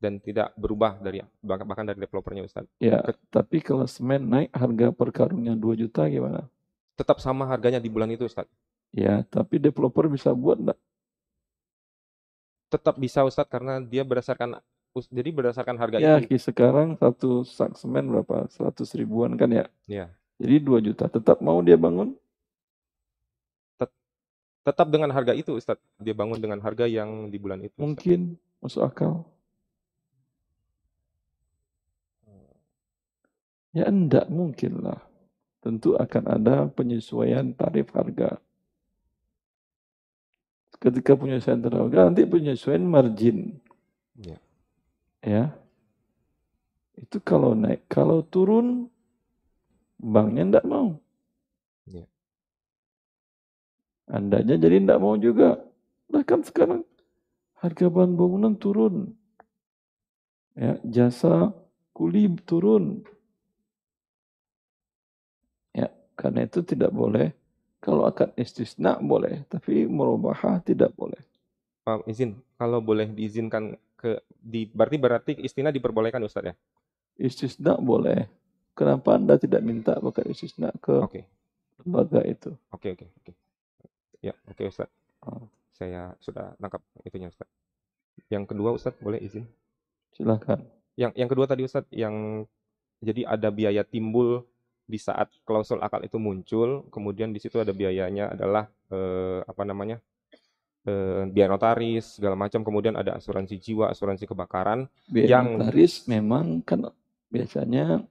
dan 0.00 0.16
tidak 0.16 0.56
berubah 0.56 0.96
dari 0.96 1.20
bahkan 1.44 1.84
dari 1.84 2.00
developernya 2.00 2.48
Ustaz. 2.48 2.64
Ya, 2.80 3.04
Ke, 3.04 3.12
tapi 3.28 3.60
kalau 3.60 3.84
semen 3.84 4.24
naik 4.26 4.50
harga 4.50 4.88
per 4.96 5.08
karungnya 5.12 5.52
2 5.52 5.76
juta 5.76 6.08
gimana? 6.08 6.48
Tetap 6.96 7.20
sama 7.20 7.44
harganya 7.44 7.78
di 7.78 7.92
bulan 7.92 8.08
itu 8.08 8.24
Ustaz. 8.24 8.48
Ya, 8.90 9.22
tapi 9.28 9.60
developer 9.60 10.08
bisa 10.08 10.32
buat 10.32 10.56
enggak? 10.56 10.80
Tetap 12.72 12.96
bisa 12.96 13.22
Ustaz 13.28 13.46
karena 13.46 13.78
dia 13.84 14.02
berdasarkan 14.02 14.58
jadi 14.90 15.30
berdasarkan 15.30 15.76
harga 15.78 15.96
ya, 16.02 16.18
itu. 16.18 16.34
Ya, 16.34 16.38
sekarang 16.42 16.98
satu 16.98 17.46
sak 17.46 17.78
semen 17.78 18.10
berapa? 18.10 18.50
100 18.50 18.82
ribuan 18.98 19.38
kan 19.38 19.52
ya? 19.52 19.70
Ya. 19.86 20.10
Jadi 20.40 20.56
2 20.58 20.82
juta. 20.82 21.06
Tetap 21.06 21.38
mau 21.44 21.62
dia 21.62 21.78
bangun? 21.78 22.16
Tetap 24.60 24.90
dengan 24.90 25.14
harga 25.14 25.32
itu 25.32 25.54
Ustaz. 25.54 25.78
Dia 26.02 26.12
bangun 26.12 26.42
dengan 26.42 26.58
harga 26.58 26.90
yang 26.90 27.30
di 27.30 27.38
bulan 27.38 27.62
itu. 27.62 27.70
Ustaz. 27.70 27.84
Mungkin 27.86 28.20
masuk 28.58 28.82
akal. 28.82 29.12
Ya 33.70 33.86
enggak 33.86 34.26
mungkin 34.26 34.82
lah. 34.82 35.00
Tentu 35.60 35.94
akan 35.94 36.24
ada 36.26 36.66
penyesuaian 36.72 37.54
tarif 37.54 37.92
harga. 37.94 38.40
Ketika 40.80 41.14
penyesuaian 41.14 41.60
tarif 41.60 41.78
harga, 41.86 42.10
nanti 42.10 42.24
penyesuaian 42.26 42.82
margin. 42.82 43.60
Ya. 44.18 44.38
ya. 45.22 45.44
Itu 46.96 47.20
kalau 47.22 47.54
naik. 47.54 47.86
Kalau 47.86 48.24
turun, 48.26 48.90
banknya 50.00 50.42
enggak 50.48 50.66
mau. 50.66 50.96
Ya. 51.86 52.08
Andanya 54.10 54.56
jadi 54.58 54.80
enggak 54.80 55.00
mau 55.00 55.14
juga. 55.14 55.60
Bahkan 56.10 56.42
sekarang 56.42 56.82
harga 57.60 57.86
bahan 57.86 58.16
bangunan 58.18 58.56
turun. 58.56 59.14
Ya, 60.58 60.80
jasa 60.82 61.54
kuli 61.94 62.26
turun. 62.42 63.04
Karena 66.20 66.44
itu 66.44 66.60
tidak 66.60 66.92
boleh. 66.92 67.32
Kalau 67.80 68.04
akad 68.04 68.36
istisna 68.36 69.00
boleh, 69.00 69.40
tapi 69.48 69.88
merubah 69.88 70.36
tidak 70.60 70.92
boleh. 70.92 71.16
Pak 71.80 72.04
izin, 72.04 72.36
kalau 72.60 72.84
boleh 72.84 73.08
diizinkan 73.08 73.72
ke 73.96 74.20
di 74.28 74.68
berarti 74.68 74.96
berarti 75.00 75.32
istisna 75.40 75.72
diperbolehkan 75.72 76.20
Ustaz 76.20 76.52
ya? 76.52 76.54
Istisna 77.16 77.80
boleh. 77.80 78.28
Kenapa 78.76 79.16
Anda 79.16 79.40
tidak 79.40 79.64
minta 79.64 79.96
akad 79.96 80.28
istisna 80.28 80.68
ke 80.76 80.92
okay. 80.92 81.24
lembaga 81.80 82.20
itu? 82.28 82.52
Oke 82.68 82.92
okay, 82.92 83.00
oke 83.00 83.04
okay, 83.04 83.08
oke. 83.08 83.24
Okay. 83.24 83.34
Ya, 84.20 84.34
oke 84.44 84.60
okay, 84.60 84.66
Ustaz. 84.68 84.88
Oh. 85.24 85.48
Saya 85.72 86.12
sudah 86.20 86.52
nangkap 86.60 86.84
itunya 87.08 87.32
Ustaz. 87.32 87.48
Yang 88.28 88.44
kedua 88.52 88.76
Ustaz 88.76 88.92
boleh 89.00 89.24
izin? 89.24 89.48
Silakan. 90.12 90.68
Yang 91.00 91.16
yang 91.16 91.28
kedua 91.32 91.48
tadi 91.48 91.64
Ustaz 91.64 91.88
yang 91.88 92.44
jadi 93.00 93.24
ada 93.24 93.48
biaya 93.48 93.80
timbul 93.88 94.44
di 94.90 94.98
saat 94.98 95.30
klausul 95.46 95.78
akal 95.78 96.02
itu 96.02 96.18
muncul, 96.18 96.90
kemudian 96.90 97.30
di 97.30 97.38
situ 97.38 97.62
ada 97.62 97.70
biayanya 97.70 98.34
adalah 98.34 98.66
eh, 98.90 99.40
apa 99.46 99.62
namanya 99.62 100.02
eh, 100.84 101.30
biaya 101.30 101.48
notaris 101.48 102.18
segala 102.18 102.34
macam, 102.34 102.66
kemudian 102.66 102.98
ada 102.98 103.14
asuransi 103.14 103.56
jiwa, 103.62 103.94
asuransi 103.94 104.26
kebakaran. 104.26 104.90
Biaya 105.06 105.38
yang 105.38 105.62
notaris 105.62 106.10
memang 106.10 106.66
kan 106.66 106.90
biasanya 107.30 108.02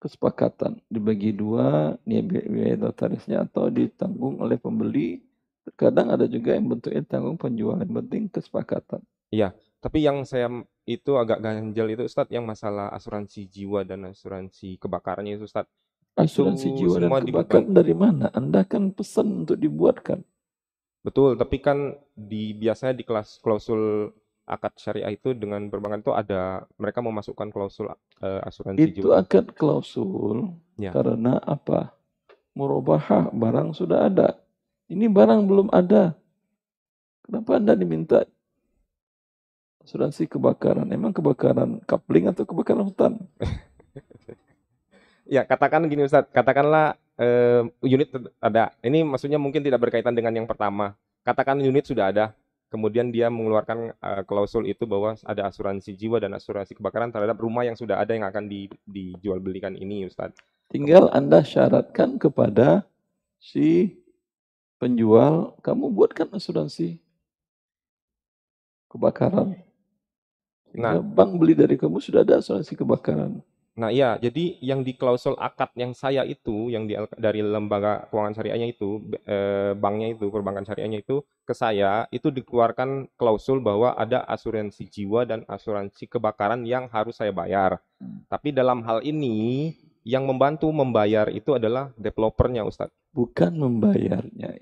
kesepakatan 0.00 0.80
dibagi 0.88 1.36
dua 1.36 1.96
nih 2.08 2.24
biaya 2.24 2.76
notarisnya 2.80 3.44
atau 3.44 3.68
ditanggung 3.68 4.40
oleh 4.40 4.56
pembeli. 4.56 5.20
Terkadang 5.66 6.14
ada 6.14 6.30
juga 6.30 6.54
yang 6.54 6.70
bentuknya 6.70 7.02
tanggung 7.02 7.36
penjual, 7.36 7.76
yang 7.82 7.90
penting 7.90 8.30
kesepakatan. 8.30 9.02
Iya, 9.34 9.50
tapi 9.82 10.06
yang 10.06 10.22
saya 10.22 10.46
itu 10.86 11.18
agak 11.18 11.42
ganjel 11.42 11.98
itu 11.98 12.06
Ustadz 12.06 12.30
yang 12.30 12.46
masalah 12.46 12.94
asuransi 12.94 13.50
jiwa 13.50 13.82
dan 13.82 14.06
asuransi 14.14 14.78
kebakarannya 14.78 15.34
itu 15.34 15.50
Asuransi 16.16 16.72
jiwa 16.72 16.96
dan 16.96 17.12
kebakaran 17.12 17.76
dari 17.76 17.92
mana? 17.92 18.32
Anda 18.32 18.64
kan 18.64 18.88
pesan 18.90 19.44
untuk 19.44 19.60
dibuatkan. 19.60 20.24
Betul, 21.04 21.36
tapi 21.36 21.60
kan 21.60 21.92
di 22.16 22.56
biasanya 22.56 22.96
di 22.96 23.04
kelas 23.04 23.38
klausul 23.38 24.10
akad 24.46 24.72
syariah 24.80 25.12
itu 25.12 25.36
dengan 25.36 25.68
perbankan 25.68 26.00
itu 26.00 26.14
ada 26.14 26.64
mereka 26.78 27.02
memasukkan 27.02 27.50
klausul 27.50 27.90
uh, 27.90 28.40
asuransi 28.42 28.78
Itu 28.80 29.10
jiwa. 29.12 29.22
akad 29.22 29.52
klausul 29.52 30.56
Ya. 30.76 30.92
karena 30.92 31.40
apa? 31.40 31.92
Murabahah 32.52 33.32
barang 33.32 33.72
sudah 33.72 34.08
ada. 34.08 34.40
Ini 34.88 35.08
barang 35.08 35.44
belum 35.44 35.68
ada. 35.72 36.16
Kenapa 37.24 37.60
Anda 37.60 37.76
diminta 37.76 38.24
asuransi 39.84 40.26
kebakaran? 40.26 40.88
Emang 40.88 41.12
kebakaran 41.12 41.80
kapling 41.84 42.28
atau 42.28 42.44
kebakaran 42.44 42.88
hutan? 42.88 43.12
Ya, 45.26 45.42
katakan 45.42 45.82
gini 45.90 46.06
Ustaz, 46.06 46.30
katakanlah 46.30 46.94
eh, 47.18 47.66
unit 47.82 48.08
ada. 48.38 48.70
Ini 48.78 49.02
maksudnya 49.02 49.42
mungkin 49.42 49.60
tidak 49.60 49.82
berkaitan 49.82 50.14
dengan 50.14 50.30
yang 50.30 50.46
pertama. 50.46 50.94
Katakan 51.26 51.58
unit 51.58 51.82
sudah 51.82 52.14
ada, 52.14 52.30
kemudian 52.70 53.10
dia 53.10 53.26
mengeluarkan 53.26 53.90
eh, 53.90 54.22
klausul 54.22 54.70
itu 54.70 54.86
bahwa 54.86 55.18
ada 55.26 55.50
asuransi 55.50 55.98
jiwa 55.98 56.22
dan 56.22 56.38
asuransi 56.38 56.78
kebakaran 56.78 57.10
terhadap 57.10 57.34
rumah 57.42 57.66
yang 57.66 57.74
sudah 57.74 57.98
ada 57.98 58.14
yang 58.14 58.22
akan 58.22 58.46
di, 58.46 58.70
dijual 58.86 59.42
belikan 59.42 59.74
ini 59.74 60.06
Ustaz. 60.06 60.30
Tinggal 60.70 61.10
Anda 61.10 61.42
syaratkan 61.42 62.22
kepada 62.22 62.86
si 63.42 63.98
penjual, 64.78 65.58
kamu 65.62 65.90
buatkan 65.90 66.30
asuransi 66.34 67.02
kebakaran. 68.90 69.58
Nah. 70.76 71.00
bank 71.00 71.40
beli 71.40 71.56
dari 71.56 71.80
kamu 71.80 71.98
sudah 71.98 72.20
ada 72.20 72.38
asuransi 72.38 72.76
kebakaran. 72.76 73.40
Nah, 73.76 73.92
iya, 73.92 74.16
jadi 74.16 74.56
yang 74.64 74.80
di 74.80 74.96
klausul 74.96 75.36
akad 75.36 75.68
yang 75.76 75.92
saya 75.92 76.24
itu, 76.24 76.72
yang 76.72 76.88
di, 76.88 76.96
dari 77.20 77.44
lembaga 77.44 78.08
keuangan 78.08 78.32
syariahnya 78.32 78.72
itu, 78.72 79.04
eh, 79.28 79.76
banknya 79.76 80.16
itu, 80.16 80.32
perbankan 80.32 80.64
syariahnya 80.64 81.04
itu, 81.04 81.20
ke 81.44 81.52
saya, 81.52 82.08
itu 82.08 82.32
dikeluarkan 82.32 83.12
klausul 83.20 83.60
bahwa 83.60 83.92
ada 83.92 84.24
asuransi 84.32 84.88
jiwa 84.88 85.28
dan 85.28 85.44
asuransi 85.44 86.08
kebakaran 86.08 86.64
yang 86.64 86.88
harus 86.88 87.20
saya 87.20 87.36
bayar. 87.36 87.76
Hmm. 88.00 88.24
Tapi 88.32 88.56
dalam 88.56 88.80
hal 88.80 89.04
ini, 89.04 89.76
yang 90.08 90.24
membantu 90.24 90.72
membayar 90.72 91.28
itu 91.28 91.52
adalah 91.52 91.92
developernya, 92.00 92.64
Ustadz. 92.64 92.96
Bukan 93.12 93.60
membayarnya. 93.60 94.56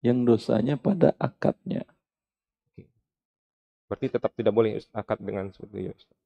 Yang 0.00 0.18
dosanya 0.24 0.80
pada 0.80 1.12
akadnya. 1.20 1.84
Berarti 3.84 4.06
tetap 4.08 4.32
tidak 4.32 4.56
boleh 4.56 4.80
akad 4.96 5.20
dengan 5.20 5.52
seperti 5.52 5.90
itu, 5.90 5.92
Ustadz. 5.92 6.22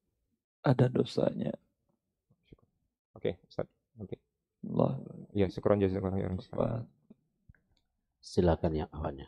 Ada 0.63 0.85
dosanya. 0.87 1.51
Oke, 3.19 3.35
Ustadz. 3.51 3.67
Nanti. 3.99 4.15
Allah. 4.63 4.95
Ya, 5.35 5.51
syukuran 5.51 5.83
jazakallah 5.83 6.15
khairan, 6.15 6.39
Ustadz. 6.39 6.87
Silakan 8.23 8.71
ya 8.71 8.87
awalnya. 8.95 9.27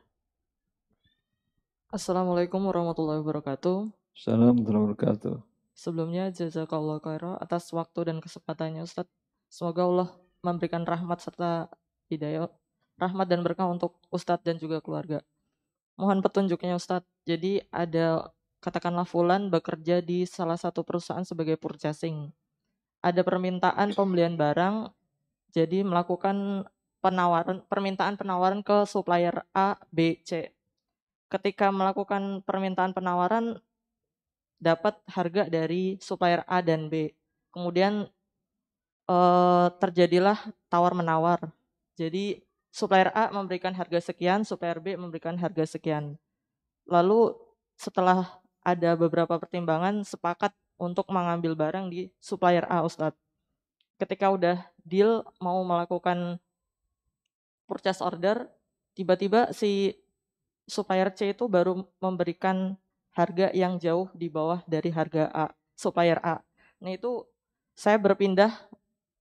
Assalamualaikum 1.91 2.63
warahmatullahi 2.71 3.19
wabarakatuh. 3.19 3.91
Assalamualaikum 4.15 4.63
warahmatullahi 4.63 4.95
wabarakatuh. 4.95 5.35
Sebelumnya 5.75 6.31
jazakallah 6.31 7.03
khairan 7.03 7.35
atas 7.35 7.67
waktu 7.75 7.99
dan 8.07 8.23
kesempatannya 8.23 8.87
Ustadz. 8.87 9.11
Semoga 9.51 9.83
Allah 9.83 10.09
memberikan 10.39 10.87
rahmat 10.87 11.19
serta 11.19 11.67
hidayah, 12.07 12.47
rahmat 12.95 13.27
dan 13.27 13.43
berkah 13.43 13.67
untuk 13.67 13.99
Ustadz 14.07 14.47
dan 14.47 14.55
juga 14.55 14.79
keluarga. 14.79 15.19
Mohon 15.99 16.23
petunjuknya 16.23 16.79
Ustadz. 16.79 17.11
Jadi 17.27 17.59
ada 17.75 18.31
katakanlah 18.63 19.03
Fulan 19.03 19.51
bekerja 19.51 19.99
di 19.99 20.23
salah 20.23 20.55
satu 20.55 20.87
perusahaan 20.87 21.27
sebagai 21.27 21.59
purchasing. 21.59 22.31
Ada 23.01 23.25
permintaan 23.25 23.97
pembelian 23.97 24.37
barang, 24.37 24.93
jadi 25.51 25.81
melakukan 25.81 26.69
penawaran 27.01 27.65
permintaan 27.65 28.15
penawaran 28.15 28.61
ke 28.61 28.85
supplier 28.85 29.41
A, 29.57 29.75
B, 29.89 30.21
C. 30.21 30.53
Ketika 31.27 31.73
melakukan 31.73 32.45
permintaan 32.45 32.93
penawaran 32.93 33.57
dapat 34.61 35.01
harga 35.09 35.49
dari 35.49 35.97
supplier 35.97 36.45
A 36.45 36.61
dan 36.61 36.87
B. 36.87 37.09
Kemudian 37.49 38.05
eh, 39.09 39.67
terjadilah 39.81 40.37
tawar 40.69 40.93
menawar. 40.93 41.49
Jadi 41.97 42.39
supplier 42.69 43.09
A 43.17 43.33
memberikan 43.33 43.73
harga 43.73 43.99
sekian, 44.13 44.45
supplier 44.45 44.77
B 44.77 44.93
memberikan 44.95 45.35
harga 45.35 45.65
sekian. 45.65 46.15
Lalu 46.85 47.33
setelah 47.75 48.37
ada 48.61 48.93
beberapa 48.93 49.41
pertimbangan 49.41 50.05
sepakat 50.05 50.53
untuk 50.81 51.05
mengambil 51.13 51.53
barang 51.53 51.93
di 51.93 52.09
supplier 52.17 52.65
A 52.65 52.81
Ustadz. 52.81 53.21
Ketika 54.01 54.33
udah 54.33 54.65
deal 54.81 55.21
mau 55.37 55.61
melakukan 55.61 56.41
purchase 57.69 58.01
order, 58.01 58.49
tiba-tiba 58.97 59.53
si 59.53 59.93
supplier 60.65 61.13
C 61.13 61.37
itu 61.37 61.45
baru 61.45 61.85
memberikan 62.01 62.73
harga 63.13 63.53
yang 63.53 63.77
jauh 63.77 64.09
di 64.17 64.25
bawah 64.25 64.65
dari 64.65 64.89
harga 64.89 65.29
A, 65.29 65.45
supplier 65.77 66.17
A. 66.25 66.41
Nah 66.81 66.91
itu 66.97 67.29
saya 67.77 68.01
berpindah 68.01 68.49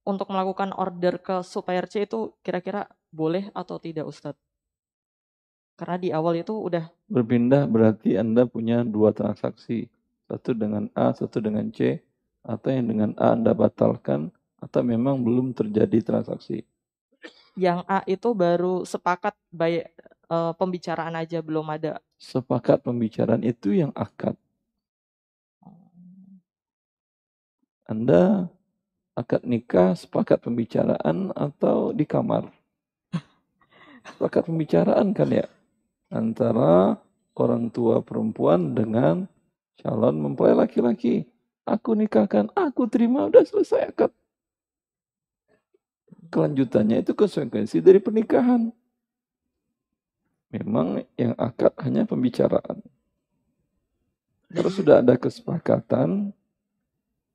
untuk 0.08 0.32
melakukan 0.32 0.72
order 0.72 1.20
ke 1.20 1.44
supplier 1.44 1.84
C 1.84 2.08
itu 2.08 2.32
kira-kira 2.40 2.88
boleh 3.12 3.52
atau 3.52 3.76
tidak 3.76 4.08
Ustadz? 4.08 4.40
Karena 5.76 5.96
di 6.00 6.08
awal 6.12 6.40
itu 6.40 6.56
udah 6.56 6.88
Berpindah 7.10 7.66
berarti 7.66 8.14
Anda 8.16 8.46
punya 8.46 8.86
dua 8.86 9.10
transaksi. 9.10 9.90
Satu 10.30 10.54
dengan 10.54 10.86
A, 10.94 11.10
satu 11.10 11.42
dengan 11.42 11.66
C. 11.74 11.98
Atau 12.46 12.70
yang 12.70 12.86
dengan 12.86 13.10
A 13.18 13.34
Anda 13.34 13.50
batalkan. 13.50 14.30
Atau 14.62 14.86
memang 14.86 15.18
belum 15.26 15.50
terjadi 15.50 15.98
transaksi. 16.06 16.62
yang 17.58 17.82
A 17.90 18.06
itu 18.06 18.30
baru 18.30 18.86
sepakat 18.86 19.34
baik 19.50 19.90
eh, 20.30 20.52
pembicaraan 20.54 21.18
aja 21.18 21.42
belum 21.42 21.66
ada. 21.66 21.98
Sepakat 22.14 22.86
pembicaraan 22.86 23.42
itu 23.42 23.74
yang 23.74 23.90
akad. 23.98 24.38
Anda 27.90 28.46
akad 29.18 29.42
nikah, 29.42 29.98
sepakat 29.98 30.46
pembicaraan 30.46 31.34
atau 31.34 31.90
di 31.90 32.06
kamar? 32.06 32.46
Sepakat 34.14 34.46
pembicaraan 34.46 35.10
kan 35.10 35.28
ya? 35.34 35.50
Antara 36.06 37.02
orang 37.34 37.66
tua 37.74 37.98
perempuan 37.98 38.78
dengan 38.78 39.26
calon 39.80 40.20
mempelai 40.20 40.52
laki-laki. 40.52 41.24
Aku 41.64 41.96
nikahkan, 41.96 42.52
aku 42.52 42.84
terima, 42.86 43.26
udah 43.26 43.44
selesai 43.44 43.90
akad. 43.92 44.12
Kelanjutannya 46.30 47.02
itu 47.02 47.16
konsekuensi 47.16 47.82
dari 47.82 47.98
pernikahan. 47.98 48.70
Memang 50.50 51.02
yang 51.14 51.34
akad 51.38 51.74
hanya 51.82 52.06
pembicaraan. 52.06 52.82
Kalau 54.50 54.70
sudah 54.70 54.98
ada 54.98 55.14
kesepakatan, 55.14 56.34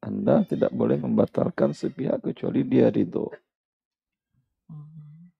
Anda 0.03 0.43
tidak 0.43 0.75
boleh 0.75 0.99
membatalkan 0.99 1.71
sepihak 1.71 2.19
kecuali 2.21 2.67
dia 2.67 2.91
ridho. 2.91 3.31
Hmm. 4.67 5.31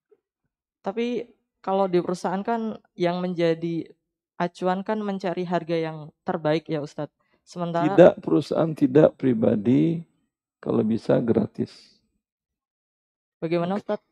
Tapi 0.80 1.36
kalau 1.60 1.92
di 1.92 2.00
perusahaan 2.00 2.40
kan 2.42 2.80
yang 2.96 3.20
menjadi 3.20 3.92
acuan 4.38 4.84
kan 4.84 5.00
mencari 5.02 5.44
harga 5.48 5.78
yang 5.78 5.98
terbaik 6.28 6.68
ya 6.68 6.82
Ustadz. 6.84 7.14
Sementara 7.46 7.88
Tidak 7.94 8.14
perusahaan, 8.24 8.72
tidak 8.74 9.16
pribadi, 9.20 10.02
kalau 10.60 10.82
bisa 10.82 11.22
gratis. 11.22 11.72
bagaimana 13.42 13.78
Ustadz? 13.78 14.04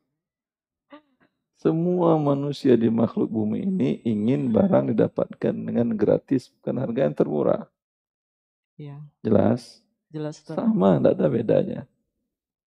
Semua 1.57 2.19
manusia 2.19 2.75
di 2.75 2.91
makhluk 2.91 3.31
bumi 3.31 3.63
ini 3.63 3.89
ingin 4.03 4.51
barang 4.51 4.91
didapatkan 4.93 5.55
dengan 5.55 5.95
gratis, 5.95 6.51
bukan 6.59 6.75
harga 6.83 6.99
yang 7.07 7.15
termurah. 7.15 7.63
Iya, 8.77 8.97
Jelas? 9.23 9.81
jelas 10.13 10.39
Ustadz. 10.43 10.59
Sama, 10.59 10.99
tidak 10.99 11.13
ada 11.19 11.27
bedanya. 11.31 11.81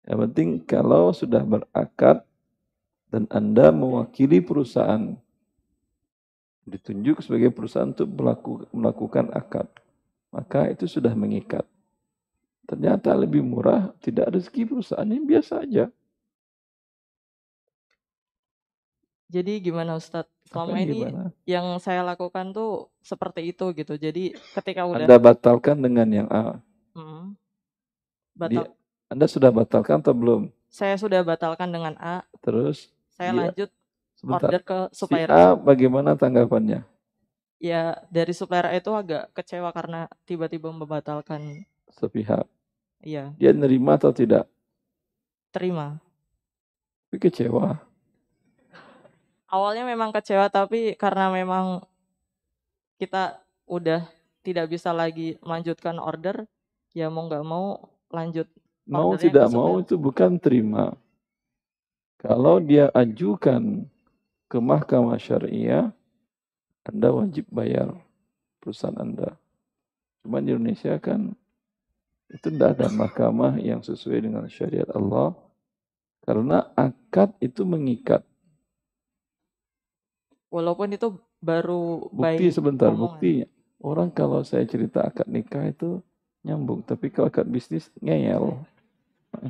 Yang 0.07 0.19
penting 0.29 0.49
kalau 0.65 1.11
sudah 1.13 1.43
berakad 1.45 2.23
dan 3.11 3.25
Anda 3.33 3.69
mewakili 3.73 4.41
perusahaan, 4.41 5.17
ditunjuk 6.65 7.21
sebagai 7.21 7.53
perusahaan 7.53 7.93
untuk 7.93 8.09
melaku- 8.09 8.65
melakukan 8.73 9.29
akad, 9.31 9.69
maka 10.33 10.73
itu 10.73 10.89
sudah 10.89 11.13
mengikat. 11.13 11.63
Ternyata 12.65 13.13
lebih 13.13 13.45
murah, 13.45 13.93
tidak 14.01 14.33
rezeki 14.33 14.65
perusahaan 14.65 15.05
yang 15.05 15.23
biasa 15.23 15.61
aja. 15.61 15.85
Jadi 19.25 19.57
gimana 19.61 19.97
Ustadz? 19.97 20.29
Selama 20.45 20.77
ini 20.77 21.01
gimana? 21.01 21.33
yang 21.49 21.65
saya 21.81 22.05
lakukan 22.05 22.53
tuh 22.53 22.93
seperti 23.01 23.49
itu 23.49 23.65
gitu. 23.73 23.97
Jadi 23.97 24.37
ketika 24.53 24.85
udah 24.85 25.05
Anda 25.09 25.17
batalkan 25.17 25.81
dengan 25.81 26.07
yang 26.09 26.29
A. 26.29 26.61
Mm. 26.93 27.33
batal, 28.37 28.65
Anda 29.09 29.25
sudah 29.25 29.49
batalkan 29.49 29.99
atau 30.05 30.13
belum? 30.13 30.41
saya 30.69 30.99
sudah 30.99 31.23
batalkan 31.23 31.71
dengan 31.71 31.95
A, 31.97 32.21
Terus 32.43 32.91
saya 33.15 33.31
Iya. 33.31 33.39
lanjut 33.47 33.69
sebentar. 34.25 34.53
order 34.53 34.61
ke 34.69 34.77
Si 34.97 35.15
supplier 35.21 35.31
A 35.31 35.53
bagaimana 35.55 36.17
tanggapannya? 36.21 36.81
ya 37.69 37.81
dari 38.15 38.31
supplier 38.39 38.67
A 38.71 38.73
itu 38.79 38.91
agak 39.01 39.23
kecewa 39.35 39.69
karena 39.77 39.99
tiba-tiba 40.27 40.69
membatalkan 40.71 41.41
Sepihak. 41.97 42.45
iya 43.05 43.35
Dia 43.39 43.51
nerima 43.53 43.93
atau 43.99 44.11
tidak? 44.19 44.45
terima 45.51 46.01
Tapi 47.09 47.17
kecewa. 47.23 47.65
awalnya 49.55 49.83
memang 49.91 50.09
kecewa 50.15 50.45
tapi 50.57 50.79
karena 51.01 51.25
memang 51.37 51.65
kita 53.01 53.39
udah 53.67 54.01
tidak 54.45 54.65
bisa 54.73 54.91
lagi 54.93 55.35
melanjutkan 55.41 55.97
order, 55.97 56.45
ya 56.93 57.09
mau 57.09 57.25
nggak 57.27 57.43
mau 57.45 57.65
lanjut 58.13 58.47
Mau 58.93 59.11
tidak 59.23 59.47
mau 59.57 59.71
itu 59.83 59.93
bukan 60.05 60.31
terima. 60.43 60.85
Kalau 62.23 62.55
dia 62.69 62.85
ajukan 62.95 63.85
ke 64.45 64.57
mahkamah 64.61 65.17
syariah, 65.17 65.89
Anda 66.85 67.09
wajib 67.09 67.49
bayar 67.49 67.93
perusahaan 68.61 68.97
Anda. 68.97 69.37
Cuma 70.21 70.41
di 70.41 70.53
Indonesia 70.53 70.97
kan 71.01 71.33
itu 72.29 72.49
tidak 72.49 72.77
ada 72.77 72.89
mahkamah 72.89 73.61
yang 73.61 73.85
sesuai 73.85 74.25
dengan 74.25 74.45
syariat 74.49 74.89
Allah. 74.93 75.37
Karena 76.25 76.73
akad 76.73 77.37
itu 77.37 77.61
mengikat. 77.61 78.25
Walaupun 80.49 80.97
itu 80.97 81.21
baru 81.37 82.09
Bukti 82.09 82.49
sebentar, 82.49 82.89
omongan. 82.89 83.01
buktinya. 83.05 83.47
Orang 83.85 84.09
kalau 84.09 84.41
saya 84.41 84.65
cerita 84.65 85.05
akad 85.05 85.29
nikah 85.29 85.69
itu 85.69 86.01
nyambung. 86.41 86.81
Tapi 86.81 87.13
kalau 87.13 87.29
akad 87.29 87.45
bisnis 87.45 87.93
ngeyel. 88.01 88.57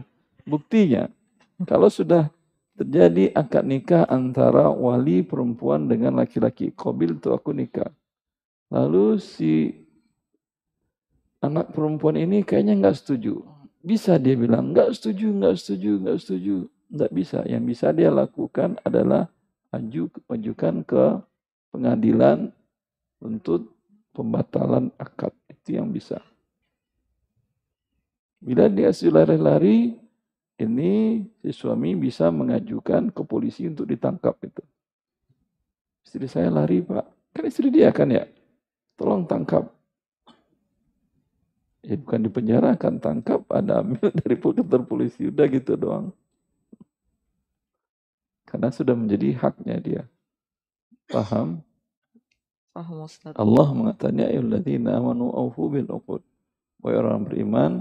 Buktinya, 0.52 1.08
kalau 1.64 1.88
sudah 1.88 2.28
terjadi 2.76 3.32
akad 3.32 3.64
nikah 3.64 4.04
antara 4.08 4.68
wali 4.68 5.24
perempuan 5.24 5.88
dengan 5.88 6.20
laki-laki. 6.20 6.76
Kobil 6.76 7.18
tuh 7.18 7.36
aku 7.36 7.56
nikah. 7.56 7.90
Lalu 8.68 9.18
si 9.20 9.72
anak 11.40 11.72
perempuan 11.72 12.20
ini 12.20 12.44
kayaknya 12.44 12.76
nggak 12.76 12.98
setuju. 13.00 13.40
Bisa 13.86 14.18
dia 14.18 14.34
bilang, 14.34 14.74
nggak 14.74 14.98
setuju, 14.98 15.30
nggak 15.30 15.56
setuju, 15.62 15.92
nggak 16.02 16.18
setuju. 16.20 16.56
Nggak 16.90 17.12
bisa. 17.14 17.40
Yang 17.46 17.64
bisa 17.70 17.88
dia 17.94 18.10
lakukan 18.10 18.76
adalah 18.82 19.30
aju, 19.70 20.10
ajukan 20.32 20.76
ke 20.82 21.04
pengadilan 21.70 22.50
untuk 23.22 23.72
pembatalan 24.12 24.90
akad. 24.98 25.32
Itu 25.48 25.78
yang 25.78 25.94
bisa. 25.94 26.18
Bila 28.42 28.70
dia 28.70 28.90
sudah 28.94 29.26
lari-lari, 29.26 30.05
ini 30.56 31.20
si 31.44 31.52
suami 31.52 32.00
bisa 32.00 32.32
mengajukan 32.32 33.12
ke 33.12 33.22
polisi 33.28 33.68
untuk 33.68 33.92
ditangkap 33.92 34.40
itu. 34.40 34.64
Istri 36.08 36.28
saya 36.32 36.48
lari 36.48 36.80
pak, 36.80 37.04
kan 37.36 37.44
istri 37.44 37.68
dia 37.68 37.92
kan 37.92 38.08
ya, 38.08 38.24
tolong 38.96 39.28
tangkap. 39.28 39.68
Ya 41.84 42.00
bukan 42.00 42.24
di 42.24 42.30
penjara 42.32 42.74
kan 42.80 42.98
tangkap, 42.98 43.44
ada 43.52 43.84
ambil 43.84 44.10
dari 44.24 44.36
kantor 44.40 44.82
polisi, 44.88 45.28
udah 45.28 45.46
gitu 45.52 45.76
doang. 45.76 46.16
Karena 48.48 48.72
sudah 48.72 48.96
menjadi 48.96 49.36
haknya 49.36 49.78
dia. 49.84 50.04
Paham? 51.12 51.60
Paham 52.72 53.04
Ustaz. 53.04 53.36
Allah 53.36 53.68
mengatakan 53.76 54.24
ya 54.24 54.32
ayyuhalladzina 54.32 54.98
amanu 54.98 55.30
aufu 55.36 55.68
bil 55.68 55.90
uqud. 55.92 56.24
Wahai 56.80 56.96
orang 56.96 57.28
beriman, 57.28 57.72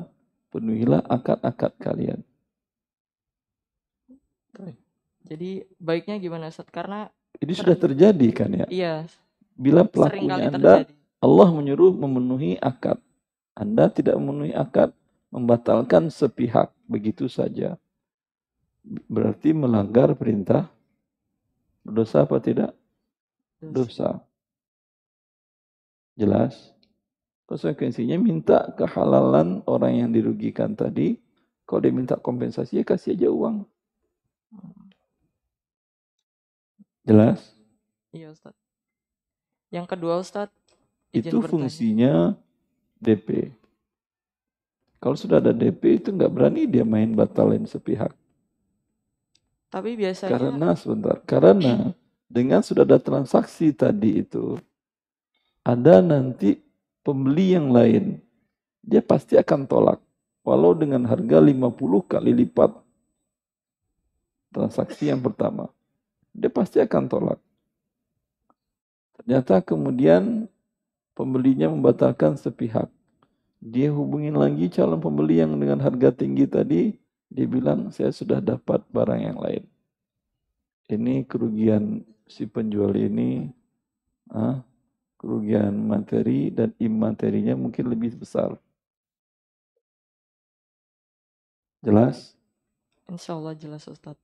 penuhilah 0.51 1.07
akad-akad 1.07 1.73
kalian. 1.79 2.21
Jadi 5.25 5.65
baiknya 5.81 6.21
gimana 6.21 6.53
Ustaz? 6.53 6.69
Karena 6.69 7.09
Ini 7.41 7.53
sudah 7.57 7.75
terjadi 7.75 8.29
kan 8.31 8.51
ya. 8.53 8.67
iya 8.71 8.95
Bila 9.57 9.83
pelakunya 9.89 10.53
Anda, 10.53 10.85
terjadi. 10.85 10.93
Allah 11.25 11.49
menyuruh 11.51 11.93
memenuhi 11.97 12.61
akad. 12.61 13.01
Anda 13.57 13.89
tidak 13.89 14.21
memenuhi 14.21 14.53
akad, 14.53 14.93
membatalkan 15.33 16.13
sepihak 16.13 16.71
begitu 16.85 17.27
saja. 17.27 17.81
Berarti 18.85 19.57
melanggar 19.57 20.13
perintah 20.13 20.69
berdosa 21.81 22.29
apa 22.29 22.37
tidak? 22.45 22.77
Dosa. 23.65 24.21
Jelas? 26.15 26.75
Konsekuensinya 27.49 28.17
minta 28.21 28.73
kehalalan 28.77 29.65
orang 29.65 30.05
yang 30.05 30.11
dirugikan 30.13 30.77
tadi. 30.77 31.17
Kalau 31.65 31.81
dia 31.81 31.93
minta 31.93 32.21
kompensasi, 32.21 32.81
ya 32.81 32.85
kasih 32.85 33.17
aja 33.17 33.29
uang. 33.33 33.65
Jelas? 37.05 37.53
Iya 38.11 38.33
Ustaz. 38.33 38.57
Yang 39.69 39.87
kedua 39.93 40.15
Ustaz, 40.19 40.49
Itu 41.13 41.39
bertanya. 41.39 41.51
fungsinya 41.53 42.15
DP. 42.99 43.53
Kalau 44.99 45.17
sudah 45.21 45.37
ada 45.37 45.53
DP 45.53 46.01
itu 46.01 46.09
nggak 46.09 46.33
berani 46.33 46.65
dia 46.65 46.83
main 46.83 47.13
batalin 47.13 47.69
sepihak. 47.69 48.17
Tapi 49.69 50.01
biasanya 50.01 50.33
Karena 50.33 50.69
sebentar, 50.79 51.17
karena 51.29 51.93
dengan 52.31 52.65
sudah 52.65 52.89
ada 52.89 52.97
transaksi 52.97 53.75
tadi 53.75 54.25
itu, 54.25 54.57
ada 55.67 56.01
nanti 56.01 56.57
pembeli 57.05 57.59
yang 57.59 57.69
lain, 57.75 58.23
dia 58.81 59.05
pasti 59.05 59.37
akan 59.37 59.67
tolak. 59.69 60.01
Walau 60.47 60.73
dengan 60.73 61.05
harga 61.05 61.43
50 61.43 62.01
kali 62.05 62.33
lipat 62.33 62.71
transaksi 64.55 65.11
yang 65.11 65.19
pertama. 65.21 65.69
Dia 66.35 66.51
pasti 66.51 66.83
akan 66.83 67.07
tolak. 67.07 67.41
Ternyata 69.15 69.63
kemudian 69.63 70.51
pembelinya 71.15 71.71
membatalkan 71.71 72.35
sepihak. 72.35 72.91
Dia 73.63 73.89
hubungin 73.95 74.37
lagi 74.37 74.69
calon 74.69 75.01
pembeli 75.01 75.41
yang 75.41 75.57
dengan 75.57 75.81
harga 75.81 76.13
tinggi 76.13 76.45
tadi, 76.45 76.93
dia 77.31 77.47
bilang 77.49 77.89
saya 77.89 78.13
sudah 78.13 78.43
dapat 78.43 78.85
barang 78.93 79.21
yang 79.23 79.39
lain. 79.41 79.65
Ini 80.91 81.25
kerugian 81.25 82.05
si 82.29 82.45
penjual 82.45 82.93
ini, 82.93 83.49
ah, 84.29 84.61
kerugian 85.17 85.73
materi 85.89 86.53
dan 86.53 86.77
imaterinya 86.77 87.57
mungkin 87.57 87.89
lebih 87.89 88.21
besar. 88.21 88.61
Jelas? 91.81 92.37
insya 93.09 93.37
Allah 93.37 93.53
jelas 93.57 93.85
Ustaz. 93.89 94.17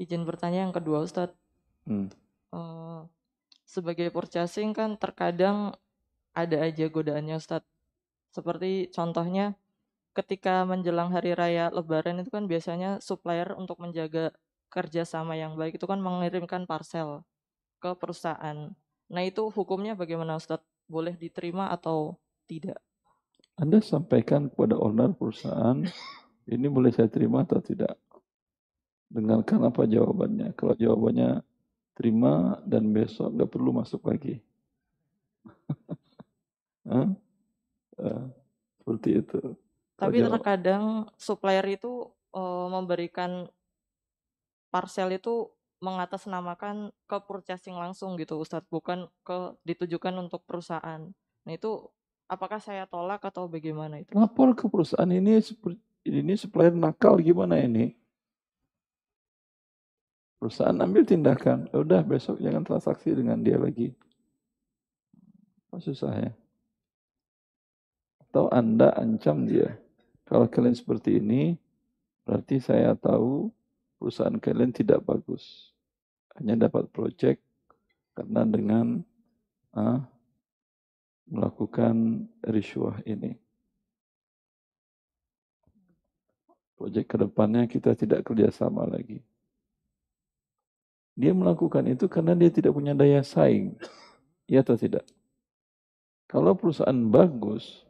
Izin 0.00 0.24
bertanya 0.24 0.64
yang 0.64 0.72
kedua 0.72 1.04
Ustaz. 1.04 1.36
Hmm. 1.84 2.08
Eh, 2.56 3.00
sebagai 3.68 4.08
purchasing 4.08 4.72
kan 4.72 4.96
terkadang 4.96 5.76
ada 6.32 6.56
aja 6.64 6.88
godaannya 6.88 7.36
Ustaz. 7.36 7.60
Seperti 8.32 8.88
contohnya 8.88 9.60
ketika 10.16 10.64
menjelang 10.64 11.12
hari 11.12 11.36
raya 11.36 11.68
lebaran 11.68 12.24
itu 12.24 12.32
kan 12.32 12.48
biasanya 12.48 12.98
supplier 13.04 13.52
untuk 13.54 13.78
menjaga 13.78 14.32
kerjasama 14.72 15.36
yang 15.36 15.54
baik 15.58 15.76
itu 15.76 15.86
kan 15.86 16.00
mengirimkan 16.00 16.64
parcel 16.64 17.26
ke 17.82 17.92
perusahaan. 17.98 18.72
Nah 19.10 19.22
itu 19.26 19.50
hukumnya 19.52 19.98
bagaimana 19.98 20.38
Ustaz? 20.38 20.62
Boleh 20.90 21.14
diterima 21.14 21.70
atau 21.70 22.18
tidak? 22.50 22.78
Anda 23.54 23.78
sampaikan 23.84 24.50
kepada 24.50 24.74
owner 24.78 25.14
perusahaan, 25.14 25.78
ini 26.48 26.66
boleh 26.66 26.90
saya 26.90 27.06
terima 27.06 27.46
atau 27.46 27.62
tidak? 27.62 27.94
Dengarkan 29.10 29.66
apa 29.66 29.90
jawabannya. 29.90 30.54
Kalau 30.54 30.78
jawabannya 30.78 31.42
terima 31.98 32.62
dan 32.64 32.94
besok 32.94 33.34
nggak 33.34 33.50
perlu 33.50 33.70
masuk 33.74 34.02
lagi. 34.06 34.38
Eh, 38.00 38.24
seperti 38.80 39.20
itu. 39.20 39.40
Tapi 40.00 40.16
Kalau 40.16 40.24
jawab- 40.24 40.34
terkadang 40.40 40.84
supplier 41.20 41.66
itu 41.68 42.08
eh, 42.32 42.66
memberikan 42.72 43.44
parcel 44.72 45.12
itu 45.12 45.52
mengatasnamakan 45.84 46.92
ke 47.04 47.16
purchasing 47.28 47.76
langsung 47.76 48.16
gitu 48.16 48.40
Ustadz, 48.40 48.68
bukan 48.72 49.08
ke 49.20 49.52
ditujukan 49.68 50.16
untuk 50.16 50.48
perusahaan. 50.48 51.12
Nah 51.44 51.52
itu 51.52 51.92
apakah 52.24 52.60
saya 52.60 52.88
tolak 52.88 53.20
atau 53.28 53.44
bagaimana 53.48 54.00
itu? 54.00 54.16
lapor 54.16 54.56
ke 54.56 54.64
perusahaan 54.64 55.08
ini 55.12 55.36
seperti 55.44 55.80
ini 56.08 56.32
supplier 56.40 56.72
nakal 56.72 57.20
gimana 57.20 57.60
ini? 57.60 57.99
Perusahaan 60.40 60.80
ambil 60.80 61.04
tindakan, 61.04 61.68
"Ya 61.68 61.84
udah 61.84 62.00
besok 62.00 62.40
jangan 62.40 62.64
transaksi 62.64 63.12
dengan 63.12 63.44
dia 63.44 63.60
lagi. 63.60 63.92
Apa 65.68 65.84
susahnya? 65.84 66.32
Atau 68.24 68.48
Anda 68.48 68.96
ancam 68.96 69.44
dia. 69.44 69.76
Kalau 70.24 70.48
kalian 70.48 70.72
seperti 70.72 71.20
ini, 71.20 71.60
berarti 72.24 72.56
saya 72.56 72.96
tahu 72.96 73.52
perusahaan 74.00 74.40
kalian 74.40 74.72
tidak 74.72 75.04
bagus. 75.04 75.76
Hanya 76.40 76.66
dapat 76.66 76.88
project 76.88 77.44
karena 78.16 78.48
dengan 78.48 79.04
ah, 79.76 80.08
melakukan 81.28 82.26
riswah 82.48 82.96
ini. 83.04 83.36
Proyek 86.80 87.12
ke 87.12 87.16
depannya 87.20 87.68
kita 87.68 87.92
tidak 87.92 88.24
kerjasama 88.24 88.88
lagi. 88.88 89.20
Dia 91.20 91.36
melakukan 91.36 91.84
itu 91.84 92.08
karena 92.08 92.32
dia 92.32 92.48
tidak 92.48 92.72
punya 92.72 92.96
daya 92.96 93.20
saing. 93.20 93.76
Iya 94.48 94.64
atau 94.64 94.80
tidak? 94.80 95.04
Kalau 96.24 96.56
perusahaan 96.56 96.96
bagus, 97.12 97.84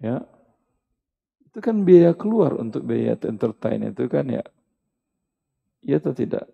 ya, 0.00 0.24
itu 1.44 1.58
kan 1.60 1.84
biaya 1.84 2.16
keluar 2.16 2.56
untuk 2.56 2.88
biaya 2.88 3.20
entertain 3.28 3.92
itu 3.92 4.08
kan 4.08 4.24
ya. 4.32 4.44
Iya 5.84 6.00
atau 6.00 6.16
tidak? 6.16 6.48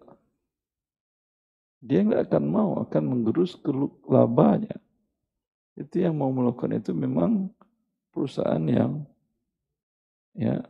dia 1.85 2.01
nggak 2.01 2.33
akan 2.33 2.45
mau 2.49 2.71
akan 2.81 3.03
menggerus 3.05 3.61
ke 3.61 3.69
labanya. 4.09 4.73
Itu 5.77 6.01
yang 6.01 6.17
mau 6.17 6.33
melakukan 6.33 6.81
itu 6.81 6.97
memang 6.97 7.53
perusahaan 8.09 8.65
yang 8.65 9.05
ya 10.33 10.65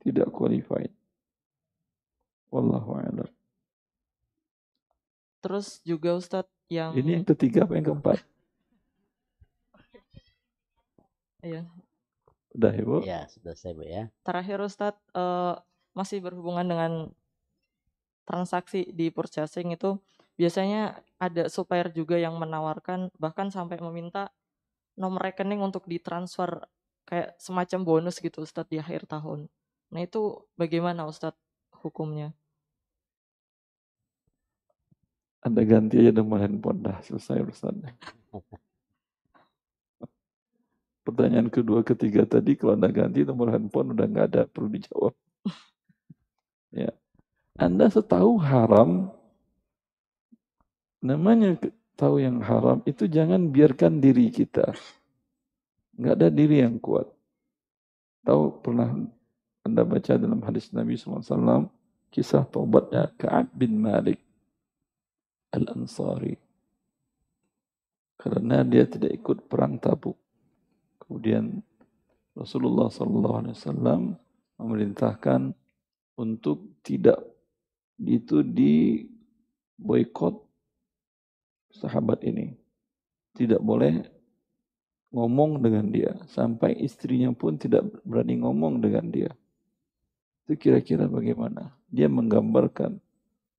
tidak 0.00 0.32
qualified. 0.32 0.88
Wallahu 2.48 2.96
a'lam. 2.96 3.28
Terus 5.42 5.82
juga 5.82 6.14
Ustadz 6.14 6.54
yang 6.70 6.94
Ini 6.94 7.20
yang 7.20 7.26
ketiga 7.26 7.66
apa 7.66 7.74
yang 7.74 7.86
keempat? 7.90 8.18
Iya. 11.42 11.66
Udah 12.54 12.72
Ibu? 12.72 13.02
Ya, 13.02 13.26
sudah 13.26 13.58
saya 13.58 13.74
Bu 13.74 13.82
ya. 13.82 14.06
terakhir 14.22 14.62
Ustadz 14.62 15.02
eh, 15.12 15.54
masih 15.92 16.22
berhubungan 16.22 16.64
dengan 16.64 16.92
transaksi 18.22 18.86
di 18.94 19.10
purchasing 19.10 19.74
itu 19.74 19.98
biasanya 20.38 21.02
ada 21.18 21.50
supplier 21.50 21.90
juga 21.90 22.16
yang 22.16 22.38
menawarkan 22.38 23.10
bahkan 23.18 23.50
sampai 23.50 23.82
meminta 23.82 24.30
nomor 24.94 25.26
rekening 25.26 25.60
untuk 25.60 25.84
ditransfer 25.90 26.64
kayak 27.04 27.34
semacam 27.42 27.80
bonus 27.82 28.22
gitu 28.22 28.46
Ustadz 28.46 28.70
di 28.70 28.78
akhir 28.78 29.10
tahun. 29.10 29.50
Nah 29.90 30.00
itu 30.00 30.46
bagaimana 30.54 31.04
Ustadz 31.04 31.40
hukumnya? 31.82 32.30
Anda 35.42 35.66
ganti 35.66 35.98
aja 35.98 36.14
nomor 36.14 36.38
handphone 36.38 36.86
dah 36.86 37.02
selesai 37.02 37.42
urusannya. 37.42 37.90
Pertanyaan 41.06 41.50
kedua, 41.50 41.82
ketiga 41.82 42.22
tadi 42.22 42.54
kalau 42.54 42.78
Anda 42.78 42.86
ganti 42.94 43.26
nomor 43.26 43.50
handphone 43.50 43.90
udah 43.90 44.06
nggak 44.06 44.26
ada 44.30 44.42
perlu 44.46 44.70
dijawab. 44.70 45.14
ya. 46.86 46.94
Anda 47.58 47.90
setahu 47.90 48.38
haram, 48.38 49.10
namanya 51.02 51.58
tahu 51.98 52.22
yang 52.22 52.38
haram 52.38 52.78
itu 52.86 53.10
jangan 53.10 53.50
biarkan 53.50 53.98
diri 53.98 54.30
kita. 54.30 54.70
Nggak 55.98 56.14
ada 56.22 56.28
diri 56.30 56.62
yang 56.62 56.78
kuat. 56.78 57.10
Tahu 58.22 58.62
pernah 58.62 58.94
Anda 59.66 59.82
baca 59.82 60.14
dalam 60.14 60.38
hadis 60.46 60.70
Nabi 60.70 60.94
SAW 60.94 61.66
kisah 62.14 62.46
taubatnya 62.46 63.10
Ka'ab 63.18 63.50
bin 63.50 63.82
Malik 63.82 64.22
Al-Ansari. 65.52 66.34
Karena 68.16 68.64
dia 68.64 68.88
tidak 68.88 69.12
ikut 69.12 69.50
perang 69.50 69.76
Tabuk. 69.76 70.16
Kemudian 71.02 71.60
Rasulullah 72.32 72.88
SAW 72.88 74.16
memerintahkan 74.56 75.52
untuk 76.16 76.80
tidak 76.86 77.20
itu 78.00 78.40
di 78.46 79.04
boykot 79.76 80.38
sahabat 81.74 82.22
ini. 82.24 82.54
Tidak 83.34 83.60
boleh 83.60 84.06
ngomong 85.12 85.60
dengan 85.60 85.90
dia. 85.92 86.12
Sampai 86.30 86.78
istrinya 86.78 87.34
pun 87.34 87.58
tidak 87.58 87.84
berani 88.06 88.40
ngomong 88.40 88.80
dengan 88.80 89.10
dia. 89.10 89.30
Itu 90.46 90.56
kira-kira 90.56 91.10
bagaimana? 91.10 91.74
Dia 91.90 92.08
menggambarkan 92.08 93.02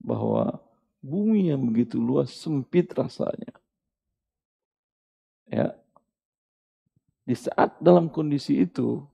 bahwa 0.02 0.63
bumi 1.04 1.52
yang 1.52 1.60
begitu 1.68 2.00
luas 2.00 2.32
sempit 2.32 2.88
rasanya. 2.96 3.52
Ya. 5.44 5.76
Di 7.28 7.36
saat 7.36 7.76
dalam 7.76 8.08
kondisi 8.08 8.64
itu 8.64 9.04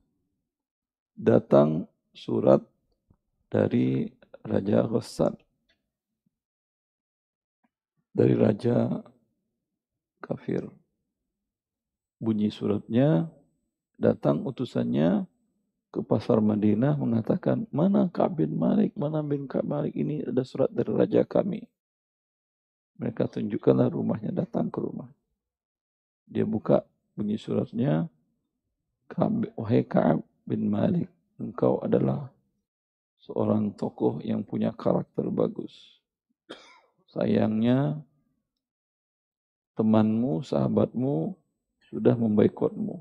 datang 1.19 1.91
surat 2.15 2.63
dari 3.51 4.07
Raja 4.47 4.87
Ghassan. 4.87 5.35
Dari 8.15 8.35
Raja 8.39 9.03
kafir. 10.23 10.67
Bunyi 12.21 12.53
suratnya, 12.53 13.31
datang 13.97 14.45
utusannya 14.45 15.25
ke 15.91 16.05
pasar 16.07 16.39
Madinah 16.39 16.95
mengatakan, 16.95 17.67
mana 17.75 18.07
Ka'ab 18.13 18.39
bin 18.45 18.55
Malik, 18.55 18.95
mana 18.95 19.25
bin 19.25 19.49
Ka'ab 19.51 19.67
Malik 19.67 19.95
ini 19.97 20.23
ada 20.23 20.45
surat 20.47 20.71
dari 20.71 20.91
Raja 20.91 21.25
kami. 21.27 21.65
Mereka 23.01 23.33
tunjukkanlah 23.33 23.97
rumahnya, 23.97 24.29
datang 24.29 24.69
ke 24.69 24.77
rumah. 24.77 25.09
Dia 26.29 26.45
buka 26.45 26.85
bunyi 27.17 27.41
suratnya, 27.41 28.13
wahai 29.57 29.89
Ka'ab 29.89 30.21
bin 30.45 30.69
Malik, 30.69 31.09
engkau 31.41 31.81
adalah 31.81 32.29
seorang 33.25 33.73
tokoh 33.73 34.21
yang 34.21 34.45
punya 34.45 34.77
karakter 34.77 35.33
bagus. 35.33 35.73
Sayangnya, 37.09 37.99
temanmu, 39.81 40.45
sahabatmu 40.45 41.35
sudah 41.89 42.15
membaikotmu. 42.15 43.01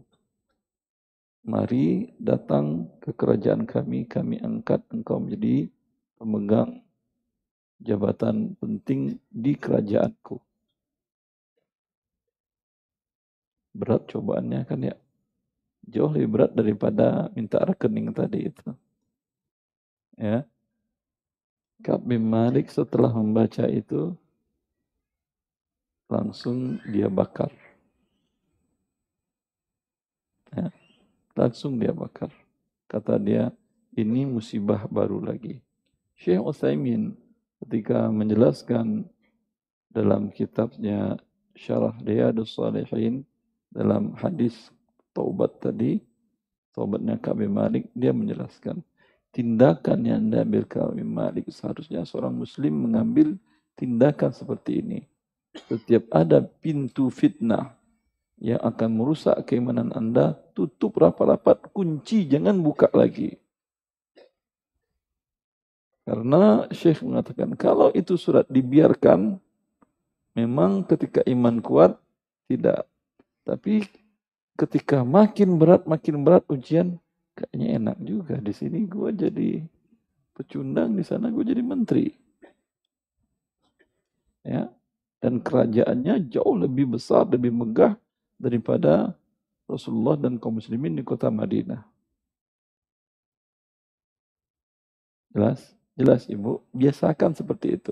Mari 1.43 2.15
datang 2.15 2.87
ke 3.03 3.11
kerajaan 3.11 3.67
kami, 3.67 4.07
kami 4.07 4.39
angkat 4.39 4.79
engkau 4.95 5.19
menjadi 5.19 5.67
pemegang 6.15 6.83
jabatan 7.79 8.53
penting 8.59 9.17
di 9.31 9.55
kerajaanku. 9.55 10.37
Berat 13.71 14.11
cobaannya 14.11 14.61
kan 14.67 14.79
ya. 14.83 14.95
Jauh 15.89 16.11
lebih 16.11 16.29
berat 16.29 16.51
daripada 16.53 17.31
minta 17.33 17.63
rekening 17.63 18.11
tadi 18.11 18.51
itu. 18.51 18.69
Ya. 20.19 20.43
Bin 22.03 22.27
Malik 22.27 22.67
setelah 22.67 23.09
membaca 23.15 23.63
itu 23.71 24.11
langsung 26.11 26.83
dia 26.91 27.07
bakar. 27.07 27.55
Ya. 30.51 30.69
Langsung 31.33 31.79
dia 31.79 31.95
bakar. 31.95 32.35
Kata 32.89 33.15
dia, 33.15 33.53
ini 33.95 34.27
musibah 34.27 34.83
baru 34.91 35.23
lagi. 35.23 35.63
Syekh 36.19 36.43
Utsaimin 36.43 37.15
ketika 37.63 38.07
menjelaskan 38.07 39.07
dalam 39.89 40.29
kitabnya 40.31 41.17
Syarah 41.57 41.97
Riyadus 41.99 42.55
Salihin 42.55 43.25
dalam 43.69 44.15
hadis 44.15 44.55
taubat 45.11 45.59
tadi, 45.59 45.99
taubatnya 46.71 47.19
Ka'ab 47.19 47.43
bin 47.43 47.51
Malik, 47.53 47.89
dia 47.91 48.15
menjelaskan 48.15 48.79
tindakan 49.29 49.99
yang 50.07 50.21
diambil 50.31 50.63
Ka'ab 50.65 50.95
bin 50.95 51.09
Malik 51.11 51.51
seharusnya 51.51 52.07
seorang 52.07 52.33
muslim 52.33 52.89
mengambil 52.89 53.35
tindakan 53.75 54.31
seperti 54.31 54.81
ini. 54.81 54.99
Setiap 55.67 56.07
ada 56.13 56.39
pintu 56.41 57.09
fitnah 57.09 57.75
yang 58.39 58.61
akan 58.63 58.89
merusak 58.95 59.35
keimanan 59.43 59.91
Anda, 59.91 60.37
tutup 60.55 60.95
rapat-rapat, 60.95 61.75
kunci, 61.75 62.23
jangan 62.23 62.63
buka 62.63 62.87
lagi. 62.95 63.35
Karena 66.09 66.65
Syekh 66.73 67.05
mengatakan, 67.05 67.53
kalau 67.53 67.93
itu 67.93 68.17
surat 68.17 68.49
dibiarkan, 68.49 69.37
memang 70.33 70.81
ketika 70.89 71.21
iman 71.29 71.61
kuat, 71.61 72.01
tidak. 72.49 72.89
Tapi 73.45 73.85
ketika 74.57 75.05
makin 75.05 75.61
berat, 75.61 75.85
makin 75.85 76.25
berat 76.25 76.41
ujian, 76.49 76.97
kayaknya 77.37 77.67
enak 77.77 77.97
juga. 78.01 78.41
Di 78.41 78.49
sini 78.49 78.89
gue 78.89 79.13
jadi 79.13 79.61
pecundang, 80.33 80.97
di 80.97 81.05
sana 81.05 81.29
gue 81.29 81.45
jadi 81.45 81.61
menteri. 81.61 82.09
Ya, 84.41 84.65
dan 85.21 85.45
kerajaannya 85.45 86.25
jauh 86.33 86.57
lebih 86.57 86.97
besar, 86.97 87.29
lebih 87.29 87.53
megah 87.53 87.93
daripada 88.41 89.13
Rasulullah 89.69 90.17
dan 90.17 90.41
kaum 90.41 90.57
muslimin 90.57 90.97
di 90.97 91.05
kota 91.05 91.29
Madinah. 91.29 91.85
Jelas? 95.37 95.78
Jelas 95.99 96.23
Ibu, 96.25 96.63
biasakan 96.71 97.35
seperti 97.35 97.75
itu. 97.75 97.91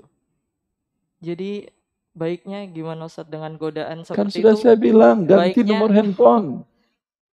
Jadi 1.20 1.68
baiknya 2.16 2.64
gimana 2.66 3.04
Ustadz 3.04 3.28
dengan 3.28 3.54
godaan 3.54 4.00
Kan 4.00 4.26
seperti 4.32 4.40
sudah 4.40 4.54
itu? 4.56 4.62
saya 4.64 4.76
bilang, 4.80 5.28
ganti 5.28 5.60
baiknya- 5.60 5.68
nomor 5.76 5.90
handphone. 5.92 6.48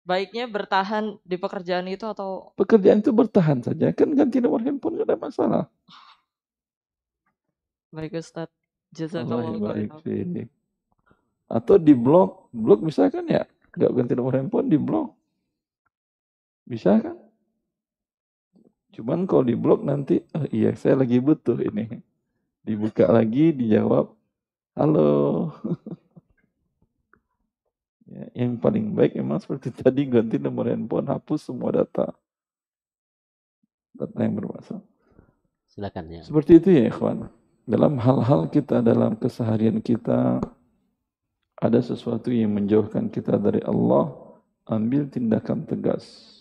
Baiknya 0.06 0.46
bertahan 0.46 1.18
di 1.26 1.34
pekerjaan 1.34 1.90
itu 1.90 2.06
atau 2.06 2.54
Pekerjaan 2.54 3.02
itu 3.02 3.10
bertahan 3.10 3.66
saja, 3.66 3.90
kan 3.90 4.14
ganti 4.14 4.38
nomor 4.38 4.62
handphone 4.62 5.02
gak 5.02 5.10
ada 5.10 5.18
masalah. 5.18 5.64
baik 7.90 8.14
Ustadz? 8.14 8.54
Allah 8.54 8.94
Jazakallah 8.94 9.58
baik 9.58 9.90
khairan. 10.06 10.46
Atau 11.50 11.82
di 11.82 11.98
blok, 11.98 12.54
blok 12.54 12.86
bisa 12.86 13.10
kan 13.10 13.26
ya? 13.26 13.50
Gak 13.74 13.98
ganti 13.98 14.14
nomor 14.14 14.38
handphone 14.38 14.70
di 14.70 14.78
blok. 14.78 15.10
Bisa 16.70 17.02
kan? 17.02 17.18
Cuman 18.96 19.28
kalau 19.28 19.44
di 19.44 19.60
blok 19.60 19.84
nanti, 19.84 20.24
oh 20.32 20.48
iya 20.56 20.72
saya 20.80 21.04
lagi 21.04 21.20
butuh 21.20 21.60
ini. 21.60 22.00
Dibuka 22.64 23.12
lagi, 23.12 23.52
dijawab, 23.52 24.16
halo. 24.80 25.52
ya, 28.16 28.24
yang 28.40 28.56
paling 28.56 28.96
baik 28.96 29.20
memang 29.20 29.44
seperti 29.44 29.76
tadi 29.84 30.08
ganti 30.08 30.40
nomor 30.40 30.72
handphone, 30.72 31.12
hapus 31.12 31.52
semua 31.52 31.76
data. 31.76 32.16
Data 33.92 34.18
yang 34.24 34.40
bermasalah. 34.40 34.88
Silakan 35.68 36.06
ya. 36.08 36.22
Seperti 36.24 36.64
itu 36.64 36.70
ya 36.72 36.88
ikhwan. 36.88 37.28
dalam 37.66 37.98
hal-hal 37.98 38.46
kita, 38.48 38.80
dalam 38.86 39.18
keseharian 39.18 39.82
kita, 39.82 40.38
ada 41.58 41.80
sesuatu 41.82 42.30
yang 42.30 42.54
menjauhkan 42.54 43.10
kita 43.10 43.42
dari 43.42 43.58
Allah, 43.66 44.14
ambil 44.70 45.10
tindakan 45.10 45.66
tegas. 45.66 46.35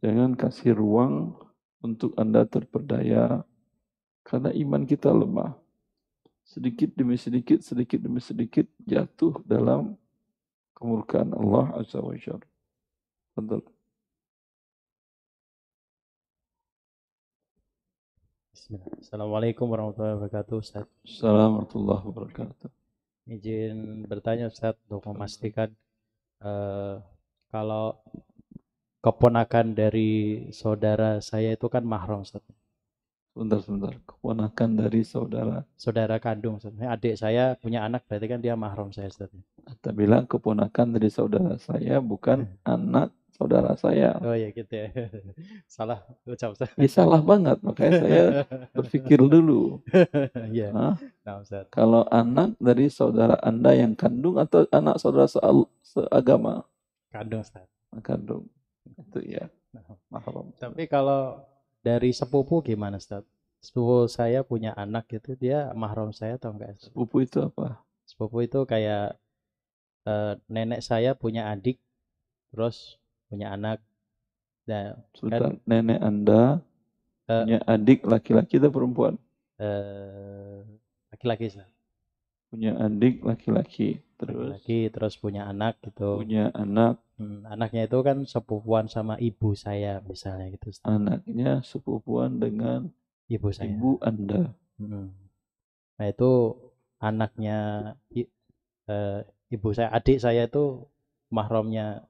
Jangan 0.00 0.32
kasih 0.32 0.72
ruang 0.72 1.36
untuk 1.84 2.16
Anda 2.16 2.48
terperdaya, 2.48 3.44
karena 4.24 4.48
iman 4.54 4.82
kita 4.88 5.12
lemah. 5.12 5.52
Sedikit 6.46 6.96
demi 6.96 7.20
sedikit, 7.20 7.60
sedikit 7.60 8.00
demi 8.00 8.22
sedikit 8.22 8.64
jatuh 8.88 9.36
dalam 9.44 9.98
kemurkaan 10.72 11.36
Allah 11.36 11.76
Azza 11.76 12.00
wa 12.00 12.16
Jalla. 12.16 12.46
Betul. 13.36 13.62
Bismillah. 18.52 18.90
Assalamualaikum 19.00 19.66
warahmatullahi 19.68 20.16
wabarakatuh 20.18 20.54
Ustaz. 20.56 20.86
Assalamualaikum 21.04 21.84
warahmatullahi 21.84 22.04
wabarakatuh. 22.08 22.68
Izin 23.28 24.08
bertanya 24.08 24.48
Ustaz 24.48 24.74
untuk 24.88 25.06
memastikan 25.12 25.70
eh, 26.42 26.96
kalau 27.52 28.02
keponakan 29.02 29.74
dari 29.74 30.10
saudara 30.54 31.18
saya 31.18 31.58
itu 31.58 31.66
kan 31.66 31.82
mahram 31.82 32.22
Ustaz. 32.22 32.40
Sebentar, 33.34 33.58
sebentar. 33.64 33.92
Keponakan 34.06 34.70
dari 34.78 35.02
saudara. 35.02 35.66
Saudara 35.74 36.16
kandung 36.22 36.62
Ustaz. 36.62 36.70
Adik 36.78 37.18
saya 37.18 37.58
punya 37.58 37.82
anak 37.82 38.06
berarti 38.06 38.26
kan 38.30 38.38
dia 38.38 38.54
mahram 38.54 38.94
saya 38.94 39.10
Ustaz. 39.10 39.34
Ata 39.66 39.90
bilang 39.90 40.30
keponakan 40.30 40.94
dari 40.94 41.10
saudara 41.10 41.58
saya 41.58 41.98
bukan 41.98 42.46
anak 42.62 43.10
saudara 43.34 43.74
saya. 43.74 44.14
Oh 44.22 44.38
ya 44.38 44.54
gitu 44.54 44.70
ya. 44.70 44.86
Salah 45.66 45.98
ucap 46.22 46.54
Ustaz. 46.54 46.70
Ini 46.78 46.86
salah 46.86 47.18
banget, 47.24 47.58
makanya 47.64 47.92
saya 47.98 48.24
berpikir 48.78 49.18
dulu. 49.18 49.82
Iya. 50.54 50.70
Nah 50.70 51.36
Ustaz. 51.42 51.66
Kalau 51.74 52.06
anak 52.06 52.54
dari 52.62 52.86
saudara 52.86 53.34
Anda 53.42 53.74
yang 53.74 53.98
kandung 53.98 54.38
atau 54.38 54.62
anak 54.70 55.02
saudara 55.02 55.26
seagama? 55.82 56.62
Kandung 57.10 57.42
Ustaz. 57.42 57.66
Kandung. 58.04 58.46
Itu 58.86 59.20
ya. 59.22 59.46
Nah, 59.72 59.82
Mahram. 60.10 60.52
Tapi 60.58 60.84
kalau 60.86 61.40
dari 61.80 62.10
sepupu 62.12 62.60
gimana 62.60 62.98
Ustaz? 62.98 63.24
Sepupu 63.62 64.10
saya 64.10 64.42
punya 64.42 64.74
anak 64.74 65.06
gitu, 65.06 65.38
dia 65.38 65.70
mahram 65.72 66.10
saya 66.10 66.34
atau 66.36 66.50
enggak? 66.50 66.74
Ustaz? 66.76 66.90
Sepupu 66.90 67.22
itu 67.22 67.38
apa? 67.40 67.78
Sepupu 68.04 68.42
itu 68.42 68.60
kayak 68.66 69.14
eh, 70.04 70.34
nenek 70.50 70.82
saya 70.82 71.14
punya 71.14 71.46
adik, 71.48 71.78
terus 72.50 72.98
punya 73.30 73.54
anak. 73.54 73.78
Nah, 74.66 74.98
Sultan, 75.14 75.58
nenek 75.66 75.98
Anda 76.02 76.62
Eh. 77.30 77.38
punya 77.46 77.60
adik 77.70 78.02
laki-laki 78.02 78.58
atau 78.58 78.74
perempuan? 78.74 79.14
eh, 79.62 80.58
laki-laki 81.14 81.54
Ustaz. 81.54 81.70
Punya 82.50 82.74
adik 82.76 83.22
laki-laki. 83.22 84.02
Terus 84.22 84.54
Laki-laki 84.54 84.78
terus 84.94 85.14
punya 85.18 85.42
anak 85.50 85.82
gitu. 85.82 86.22
punya 86.22 86.54
anak, 86.54 87.02
Hmm, 87.18 87.46
anaknya 87.46 87.86
itu 87.86 87.98
kan 88.02 88.18
sepupuan 88.26 88.86
sama 88.90 89.14
ibu 89.18 89.54
saya 89.54 90.02
misalnya 90.02 90.50
gitu. 90.54 90.70
Anaknya 90.82 91.62
sepupuan 91.62 92.38
dengan 92.42 92.90
Ibu 93.30 93.48
saya. 93.54 93.70
ibu 93.70 93.98
Anda. 94.02 94.54
Hmm. 94.78 95.10
Nah 95.98 96.06
itu 96.10 96.30
anaknya 96.98 97.58
i- 98.10 98.30
eh, 98.90 99.20
ibu 99.54 99.68
saya, 99.70 99.90
adik 99.94 100.18
saya 100.18 100.46
itu 100.50 100.86
mahramnya 101.30 102.02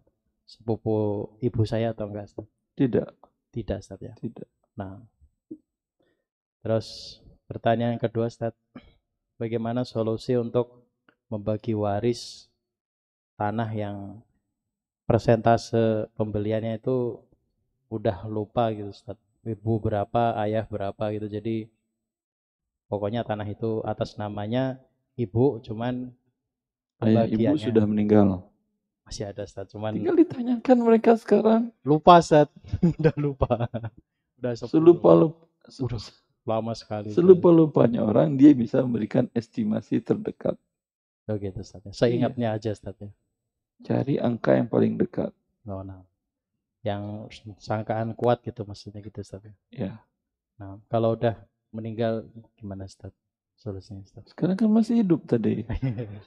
sepupu 0.49 1.29
ibu 1.41 1.63
saya 1.69 1.93
atau 1.93 2.09
enggak? 2.09 2.29
Ustaz? 2.33 2.47
Tidak, 2.77 3.09
Tidak, 3.53 3.79
Ustaz 3.85 4.01
ya. 4.01 4.15
tidak. 4.17 4.49
Nah, 4.81 5.05
terus 6.65 7.21
pertanyaan 7.51 8.01
kedua, 8.01 8.33
Ustaz, 8.33 8.57
bagaimana 9.37 9.85
solusi 9.85 10.39
untuk 10.39 10.82
membagi 11.33 11.72
waris 11.72 12.53
tanah 13.41 13.70
yang 13.72 14.20
persentase 15.09 16.07
pembeliannya 16.12 16.76
itu 16.76 17.16
udah 17.89 18.28
lupa 18.28 18.68
gitu, 18.72 18.93
Ustaz. 18.93 19.16
Ibu 19.43 19.83
berapa, 19.83 20.39
ayah 20.45 20.62
berapa 20.68 21.11
gitu. 21.16 21.26
Jadi 21.26 21.66
pokoknya 22.87 23.24
tanah 23.24 23.49
itu 23.49 23.83
atas 23.83 24.14
namanya 24.20 24.78
ibu, 25.18 25.59
cuman 25.64 26.12
Ayah 27.03 27.26
ibu 27.26 27.59
sudah 27.59 27.83
meninggal. 27.83 28.47
masih 29.03 29.26
ada, 29.26 29.43
Ustaz. 29.43 29.66
Cuman 29.74 29.99
Tinggal 29.99 30.14
ditanyakan 30.14 30.76
mereka 30.78 31.18
sekarang. 31.18 31.74
lupa, 31.83 32.22
Ustaz. 32.22 32.47
udah 33.01 33.16
lupa. 33.18 33.66
Udah. 34.39 34.55
Selupa 34.55 35.11
lupa, 35.18 35.43
lama 36.47 36.72
sekali. 36.74 37.11
itu. 37.11 37.18
selupa 37.18 37.51
lupanya 37.55 38.03
orang 38.03 38.35
dia 38.35 38.51
bisa 38.55 38.83
memberikan 38.83 39.30
estimasi 39.35 40.03
terdekat. 40.03 40.59
Oh 41.31 41.37
gitu 41.39 41.62
Ustaz. 41.62 41.83
ya. 41.87 41.93
Seingatnya 41.95 42.49
aja 42.59 42.75
Ustaz 42.75 42.97
ya. 42.99 43.11
Cari 43.83 44.18
angka 44.18 44.55
yang 44.59 44.66
paling 44.66 44.99
dekat. 44.99 45.31
Oh, 45.66 45.83
nah. 45.87 46.03
Yang 46.83 47.31
sangkaan 47.62 48.14
kuat 48.18 48.43
gitu 48.43 48.66
maksudnya 48.66 48.99
gitu 49.03 49.23
Ustaz 49.23 49.43
ya. 49.47 49.55
Ya. 49.70 49.93
Nah, 50.59 50.83
kalau 50.91 51.14
udah 51.14 51.39
meninggal 51.70 52.27
gimana 52.59 52.87
Ustaz? 52.91 53.14
Solusinya 53.55 54.03
Ustaz. 54.03 54.27
Sekarang 54.35 54.59
kan 54.59 54.66
masih 54.66 54.99
hidup 55.03 55.23
tadi. 55.31 55.62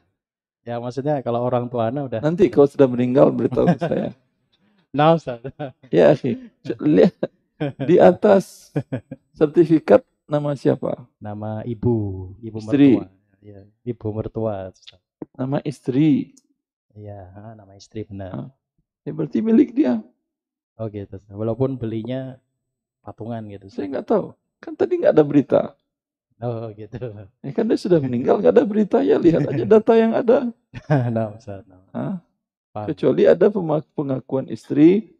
ya 0.68 0.80
maksudnya 0.80 1.20
kalau 1.20 1.43
orang 1.43 1.68
tua 1.68 1.91
anak 1.91 2.08
udah 2.08 2.20
Nanti 2.24 2.48
kalau 2.48 2.68
sudah 2.72 2.88
meninggal 2.88 3.30
beritahu 3.36 3.76
saya. 3.76 4.16
nah 4.96 5.20
Ustaz. 5.20 5.43
Ya, 5.91 6.16
akhi. 6.16 6.39
C- 6.64 6.80
Lihat 6.80 7.16
di 7.84 8.00
atas 8.00 8.72
sertifikat 9.39 10.08
nama 10.24 10.56
siapa? 10.56 11.04
Nama 11.20 11.68
ibu, 11.68 12.32
ibu 12.39 12.58
Istri. 12.64 12.96
mertua. 12.96 13.12
Ya, 13.46 13.62
ibu 13.86 14.10
mertua 14.10 14.74
Ustaz. 14.74 14.98
Nama 15.38 15.62
istri. 15.62 16.34
Iya, 16.98 17.30
ah, 17.38 17.54
nama 17.54 17.78
istri 17.78 18.02
benar. 18.02 18.34
Ah. 18.34 18.50
Ya 19.06 19.14
berarti 19.14 19.38
milik 19.46 19.78
dia. 19.78 20.02
Oh 20.82 20.89
gitu. 20.89 21.22
Walaupun 21.30 21.78
belinya 21.78 22.41
patungan 23.06 23.46
gitu. 23.54 23.70
Ustaz. 23.70 23.86
Saya 23.86 23.88
nggak 23.93 24.08
tahu. 24.09 24.26
Kan 24.58 24.74
tadi 24.74 24.97
nggak 24.97 25.13
ada 25.13 25.22
berita. 25.22 25.62
Oh 26.42 26.74
gitu. 26.74 26.97
Ya 27.46 27.51
kan 27.54 27.70
dia 27.70 27.78
sudah 27.78 28.01
meninggal 28.01 28.42
nggak 28.42 28.54
ada 28.58 28.66
berita 28.66 28.97
ya 29.05 29.22
lihat 29.22 29.46
aja 29.46 29.66
data 29.78 29.93
yang 29.93 30.17
ada. 30.17 30.50
nah, 31.13 31.30
Ustaz. 31.38 31.62
Nah. 31.70 31.86
Hah? 31.93 32.16
Paham. 32.74 32.88
Kecuali 32.89 33.30
ada 33.30 33.46
pengakuan 33.93 34.50
istri, 34.50 35.13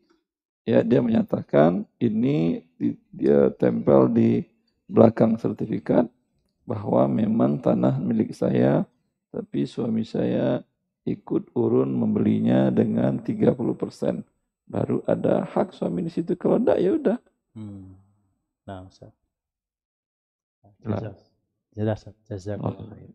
ya 0.66 0.82
dia 0.82 0.98
menyatakan 0.98 1.86
ini 2.02 2.66
di- 2.74 2.98
dia 3.14 3.54
tempel 3.54 4.10
di 4.10 4.42
belakang 4.90 5.38
sertifikat 5.38 6.10
bahwa 6.66 7.06
memang 7.06 7.62
tanah 7.62 8.02
milik 8.02 8.34
saya, 8.34 8.84
tapi 9.30 9.70
suami 9.70 10.02
saya 10.02 10.66
ikut 11.06 11.54
urun 11.54 11.94
membelinya 11.94 12.74
dengan 12.74 13.22
30%. 13.22 14.26
Baru 14.66 15.06
ada 15.06 15.46
hak 15.46 15.78
suami 15.78 16.10
di 16.10 16.12
situ. 16.12 16.34
Kalau 16.34 16.58
enggak 16.58 16.82
ya 16.82 16.92
udah. 16.98 17.18
Hmm. 17.54 17.94
Nah, 18.66 18.90
Ustaz. 18.90 19.14
Jelas. 20.82 21.18
Jelas. 21.78 22.02
Jazakallah 22.26 22.82
khair. 22.90 23.14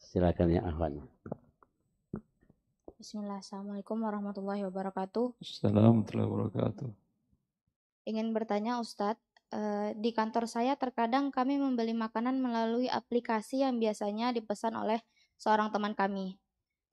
Silakan 0.00 0.48
ya 0.48 0.62
Ahwan. 0.64 1.04
Bismillah, 2.96 3.44
Assalamualaikum 3.44 4.00
warahmatullahi 4.00 4.64
wabarakatuh. 4.64 5.36
Assalamualaikum 5.42 6.08
warahmatullahi 6.08 6.30
wabarakatuh. 6.30 6.88
Ingin 8.08 8.32
bertanya 8.32 8.80
Ustadz, 8.80 9.20
eh, 9.52 9.90
di 9.98 10.10
kantor 10.14 10.48
saya 10.48 10.78
terkadang 10.78 11.28
kami 11.28 11.60
membeli 11.60 11.92
makanan 11.92 12.40
melalui 12.40 12.88
aplikasi 12.88 13.66
yang 13.66 13.76
biasanya 13.76 14.32
dipesan 14.32 14.78
oleh 14.78 15.02
seorang 15.36 15.68
teman 15.74 15.92
kami. 15.92 16.38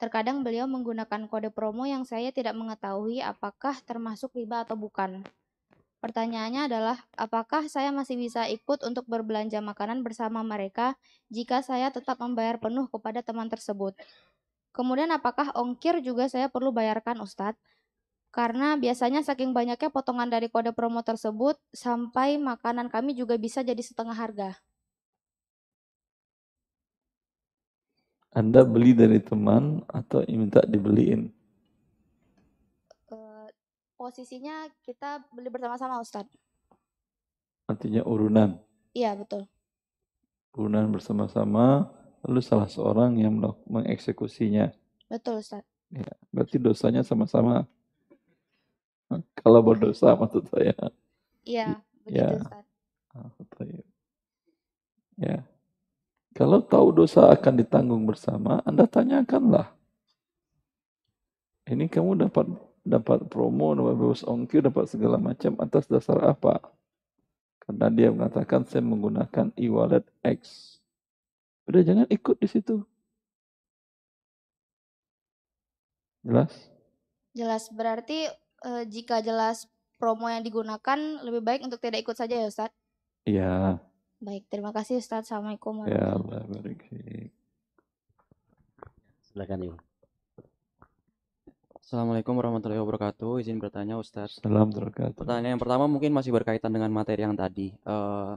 Terkadang 0.02 0.42
beliau 0.42 0.66
menggunakan 0.66 1.30
kode 1.30 1.54
promo 1.54 1.86
yang 1.86 2.04
saya 2.10 2.34
tidak 2.34 2.58
mengetahui 2.58 3.22
apakah 3.22 3.78
termasuk 3.86 4.34
riba 4.34 4.66
atau 4.66 4.74
bukan. 4.74 5.22
Pertanyaannya 6.02 6.66
adalah, 6.66 6.98
apakah 7.14 7.70
saya 7.70 7.94
masih 7.94 8.18
bisa 8.18 8.50
ikut 8.50 8.82
untuk 8.82 9.06
berbelanja 9.06 9.62
makanan 9.62 10.02
bersama 10.02 10.42
mereka 10.42 10.98
jika 11.30 11.62
saya 11.62 11.94
tetap 11.94 12.18
membayar 12.18 12.58
penuh 12.58 12.90
kepada 12.90 13.22
teman 13.22 13.46
tersebut? 13.54 13.94
Kemudian 14.74 15.14
apakah 15.14 15.54
ongkir 15.54 16.02
juga 16.02 16.26
saya 16.26 16.50
perlu 16.50 16.74
bayarkan 16.74 17.22
Ustadz? 17.22 17.62
Karena 18.32 18.80
biasanya 18.80 19.28
saking 19.28 19.52
banyaknya 19.52 19.92
potongan 19.92 20.32
dari 20.32 20.48
kode 20.48 20.72
promo 20.72 21.04
tersebut, 21.04 21.60
sampai 21.76 22.40
makanan 22.40 22.88
kami 22.88 23.12
juga 23.12 23.36
bisa 23.36 23.60
jadi 23.60 23.84
setengah 23.84 24.16
harga. 24.16 24.56
Anda 28.32 28.64
beli 28.64 28.96
dari 28.96 29.20
teman 29.20 29.84
atau 29.92 30.24
minta 30.32 30.64
dibeliin? 30.64 31.28
Eh, 33.12 33.48
posisinya 34.00 34.72
kita 34.88 35.28
beli 35.36 35.52
bersama-sama 35.52 36.00
Ustadz. 36.00 36.32
Artinya 37.68 38.08
urunan. 38.08 38.56
Iya, 38.96 39.20
betul. 39.20 39.52
Urunan 40.56 40.88
bersama-sama, 40.96 41.92
lalu 42.24 42.40
salah 42.40 42.72
seorang 42.72 43.20
yang 43.20 43.36
mengeksekusinya. 43.68 44.72
Betul 45.12 45.44
Ustadz. 45.44 45.68
Berarti 46.32 46.56
dosanya 46.56 47.04
sama-sama. 47.04 47.68
Kalau 49.36 49.60
berdosa 49.60 50.16
maksud 50.16 50.48
saya. 50.48 50.76
Iya, 51.44 51.82
begitu 52.06 52.22
Ya. 52.22 52.30
Ya. 55.20 55.38
Kalau 56.32 56.64
tahu 56.64 56.96
dosa 56.96 57.28
akan 57.28 57.60
ditanggung 57.60 58.08
bersama, 58.08 58.64
Anda 58.64 58.88
tanyakanlah. 58.88 59.76
Ini 61.68 61.92
kamu 61.92 62.24
dapat 62.24 62.48
dapat 62.82 63.30
promo, 63.30 63.78
dapat 63.78 63.96
bebas 64.00 64.24
ongkir, 64.26 64.66
dapat 64.66 64.90
segala 64.90 65.22
macam 65.22 65.54
atas 65.62 65.86
dasar 65.86 66.18
apa? 66.26 66.58
Karena 67.62 67.88
dia 67.94 68.10
mengatakan 68.10 68.66
saya 68.66 68.82
menggunakan 68.82 69.54
e-wallet 69.60 70.08
X. 70.26 70.76
Udah 71.70 71.86
jangan 71.86 72.08
ikut 72.10 72.36
di 72.42 72.48
situ. 72.50 72.82
Jelas? 76.26 76.52
Jelas. 77.38 77.70
Berarti 77.70 78.28
eh, 78.66 78.84
jika 78.90 79.22
jelas 79.22 79.70
promo 80.02 80.26
yang 80.26 80.42
digunakan 80.42 81.00
lebih 81.22 81.42
baik 81.46 81.62
untuk 81.62 81.78
tidak 81.78 82.02
ikut 82.02 82.18
saja 82.18 82.34
ya 82.42 82.50
Ustadz? 82.50 82.74
Iya. 83.30 83.78
Baik, 84.22 84.50
terima 84.50 84.74
kasih 84.74 84.98
Ustadz. 84.98 85.30
Assalamualaikum 85.30 85.86
Ya 85.86 86.18
warahmatullahi 86.18 86.78
fiik. 86.78 87.30
Silakan 89.32 89.60
Ibu. 89.70 89.78
Assalamualaikum 91.92 92.34
warahmatullahi 92.40 92.80
wabarakatuh. 92.80 93.44
Izin 93.44 93.60
bertanya 93.60 94.00
Ustadz. 94.00 94.40
Salam 94.40 94.72
terkait. 94.72 95.12
Pertanyaan 95.12 95.58
yang 95.58 95.62
pertama 95.62 95.92
mungkin 95.92 96.16
masih 96.16 96.32
berkaitan 96.32 96.72
dengan 96.72 96.88
materi 96.88 97.28
yang 97.28 97.36
tadi. 97.36 97.76
Eh, 97.76 98.34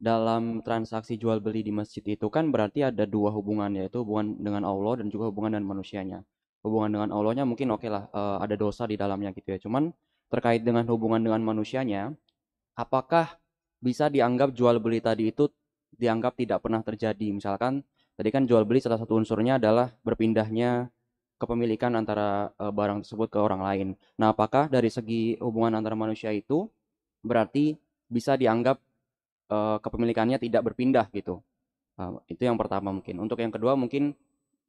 dalam 0.00 0.64
transaksi 0.64 1.20
jual 1.20 1.44
beli 1.44 1.60
di 1.60 1.72
masjid 1.74 2.00
itu 2.00 2.30
kan 2.32 2.48
berarti 2.48 2.88
ada 2.88 3.04
dua 3.04 3.28
hubungan 3.34 3.68
yaitu 3.74 4.00
hubungan 4.00 4.38
dengan 4.40 4.64
Allah 4.64 5.04
dan 5.04 5.12
juga 5.12 5.28
hubungan 5.28 5.58
dengan 5.58 5.76
manusianya. 5.76 6.24
Hubungan 6.60 6.90
dengan 6.92 7.08
Allahnya 7.16 7.48
mungkin 7.48 7.72
oke 7.72 7.88
lah 7.88 8.08
eh, 8.12 8.38
ada 8.44 8.54
dosa 8.56 8.84
di 8.84 8.96
dalamnya 9.00 9.32
gitu 9.32 9.56
ya. 9.56 9.58
Cuman 9.60 9.92
terkait 10.30 10.62
dengan 10.62 10.86
hubungan 10.86 11.18
dengan 11.20 11.40
manusianya, 11.42 12.12
apakah 12.78 13.40
bisa 13.80 14.12
dianggap 14.12 14.52
jual 14.52 14.76
beli 14.78 15.00
tadi 15.00 15.32
itu 15.32 15.48
dianggap 15.96 16.36
tidak 16.36 16.60
pernah 16.60 16.84
terjadi? 16.84 17.26
Misalkan 17.32 17.80
tadi 18.14 18.28
kan 18.28 18.44
jual 18.44 18.62
beli 18.68 18.84
salah 18.84 19.00
satu 19.00 19.16
unsurnya 19.16 19.56
adalah 19.56 19.90
berpindahnya 20.04 20.92
kepemilikan 21.40 21.96
antara 21.96 22.52
eh, 22.56 22.72
barang 22.72 23.04
tersebut 23.06 23.28
ke 23.32 23.38
orang 23.40 23.62
lain. 23.64 23.88
Nah, 24.20 24.36
apakah 24.36 24.68
dari 24.68 24.92
segi 24.92 25.40
hubungan 25.40 25.80
antara 25.80 25.96
manusia 25.96 26.28
itu 26.30 26.68
berarti 27.24 27.76
bisa 28.08 28.36
dianggap 28.36 28.76
eh, 29.48 29.78
kepemilikannya 29.80 30.36
tidak 30.36 30.62
berpindah 30.72 31.08
gitu? 31.16 31.40
Uh, 32.00 32.16
itu 32.32 32.48
yang 32.48 32.56
pertama 32.56 32.88
mungkin. 32.96 33.20
Untuk 33.20 33.36
yang 33.44 33.52
kedua 33.52 33.76
mungkin 33.76 34.16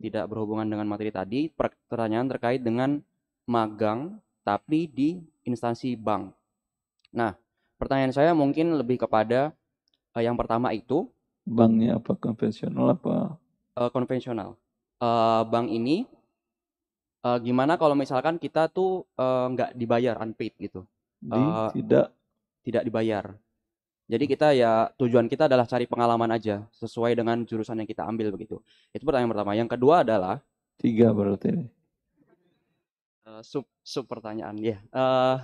tidak 0.01 0.25
berhubungan 0.27 0.65
dengan 0.65 0.89
materi 0.89 1.13
tadi, 1.13 1.47
pertanyaan 1.87 2.27
terkait 2.27 2.59
dengan 2.65 2.99
magang 3.45 4.17
tapi 4.41 4.89
di 4.89 5.21
instansi 5.45 5.93
bank. 5.93 6.33
Nah, 7.13 7.37
pertanyaan 7.77 8.13
saya 8.13 8.31
mungkin 8.33 8.73
lebih 8.75 9.05
kepada 9.05 9.53
uh, 10.17 10.21
yang 10.21 10.35
pertama 10.35 10.73
itu 10.73 11.05
Banknya 11.41 11.97
apa 11.97 12.13
konvensional 12.13 12.93
apa? 12.93 13.41
uh, 13.77 13.89
konvensional. 13.89 14.57
Uh, 15.01 15.41
bank 15.49 15.73
ini 15.73 16.05
uh, 17.25 17.41
gimana 17.41 17.81
kalau 17.81 17.97
misalkan 17.97 18.37
kita 18.37 18.69
tuh 18.69 19.09
uh, 19.17 19.49
nggak 19.49 19.73
dibayar 19.73 20.21
unpaid 20.21 20.53
gitu, 20.61 20.85
Di 21.21 21.33
Uh, 21.33 21.69
tidak 21.73 22.13
tidak 22.61 22.83
dibayar. 22.85 23.33
Jadi 24.11 24.27
kita 24.27 24.51
ya 24.51 24.91
tujuan 24.99 25.31
kita 25.31 25.47
adalah 25.47 25.63
cari 25.63 25.87
pengalaman 25.87 26.35
aja 26.35 26.67
sesuai 26.75 27.15
dengan 27.15 27.47
jurusan 27.47 27.79
yang 27.79 27.87
kita 27.87 28.03
ambil 28.03 28.27
begitu. 28.35 28.59
Itu 28.91 29.07
pertanyaan 29.07 29.31
pertama. 29.31 29.55
Yang 29.55 29.79
kedua 29.79 30.03
adalah 30.03 30.43
tiga 30.75 31.15
berarti 31.15 31.47
ini. 31.55 31.65
uh, 33.23 33.39
sub 33.39 33.63
sub 33.79 34.03
pertanyaan 34.11 34.59
ya. 34.59 34.83
Uh, 34.91 35.39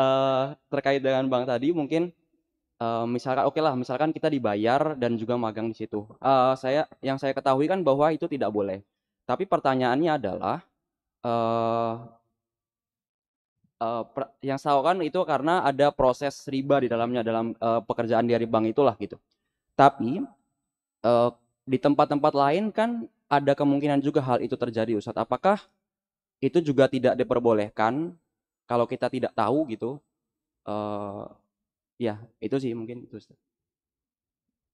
uh, 0.00 0.56
terkait 0.72 1.04
dengan 1.04 1.28
bank 1.28 1.44
tadi 1.44 1.76
mungkin 1.76 2.08
uh, 2.80 3.04
misalkan 3.04 3.44
oke 3.44 3.60
lah 3.60 3.76
misalkan 3.76 4.16
kita 4.16 4.32
dibayar 4.32 4.96
dan 4.96 5.20
juga 5.20 5.36
magang 5.36 5.68
di 5.68 5.76
situ. 5.76 6.08
Uh, 6.24 6.56
saya 6.56 6.88
yang 7.04 7.20
saya 7.20 7.36
ketahui 7.36 7.68
kan 7.68 7.84
bahwa 7.84 8.08
itu 8.16 8.24
tidak 8.24 8.48
boleh. 8.48 8.80
Tapi 9.28 9.44
pertanyaannya 9.44 10.24
adalah 10.24 10.64
uh, 11.20 12.00
uh, 13.80 14.04
yang 14.40 14.56
saya 14.60 14.78
kan 14.80 15.00
itu 15.04 15.20
karena 15.26 15.64
ada 15.64 15.92
proses 15.92 16.44
riba 16.48 16.80
di 16.80 16.88
dalamnya 16.88 17.20
dalam 17.24 17.52
uh, 17.58 17.80
pekerjaan 17.84 18.24
dari 18.28 18.44
bank 18.48 18.72
itulah 18.72 18.94
gitu. 18.96 19.20
Tapi 19.76 20.24
uh, 21.04 21.30
di 21.66 21.78
tempat-tempat 21.80 22.32
lain 22.32 22.70
kan 22.72 23.04
ada 23.26 23.52
kemungkinan 23.58 23.98
juga 24.00 24.22
hal 24.22 24.38
itu 24.40 24.54
terjadi 24.54 24.96
Ustadz. 24.96 25.18
Apakah 25.18 25.58
itu 26.38 26.62
juga 26.62 26.86
tidak 26.86 27.18
diperbolehkan 27.18 28.14
kalau 28.68 28.86
kita 28.86 29.10
tidak 29.10 29.32
tahu 29.34 29.66
gitu? 29.72 29.98
Eh 30.66 31.26
ya, 31.96 32.20
itu 32.40 32.56
sih 32.60 32.72
mungkin 32.76 33.04
itu. 33.04 33.18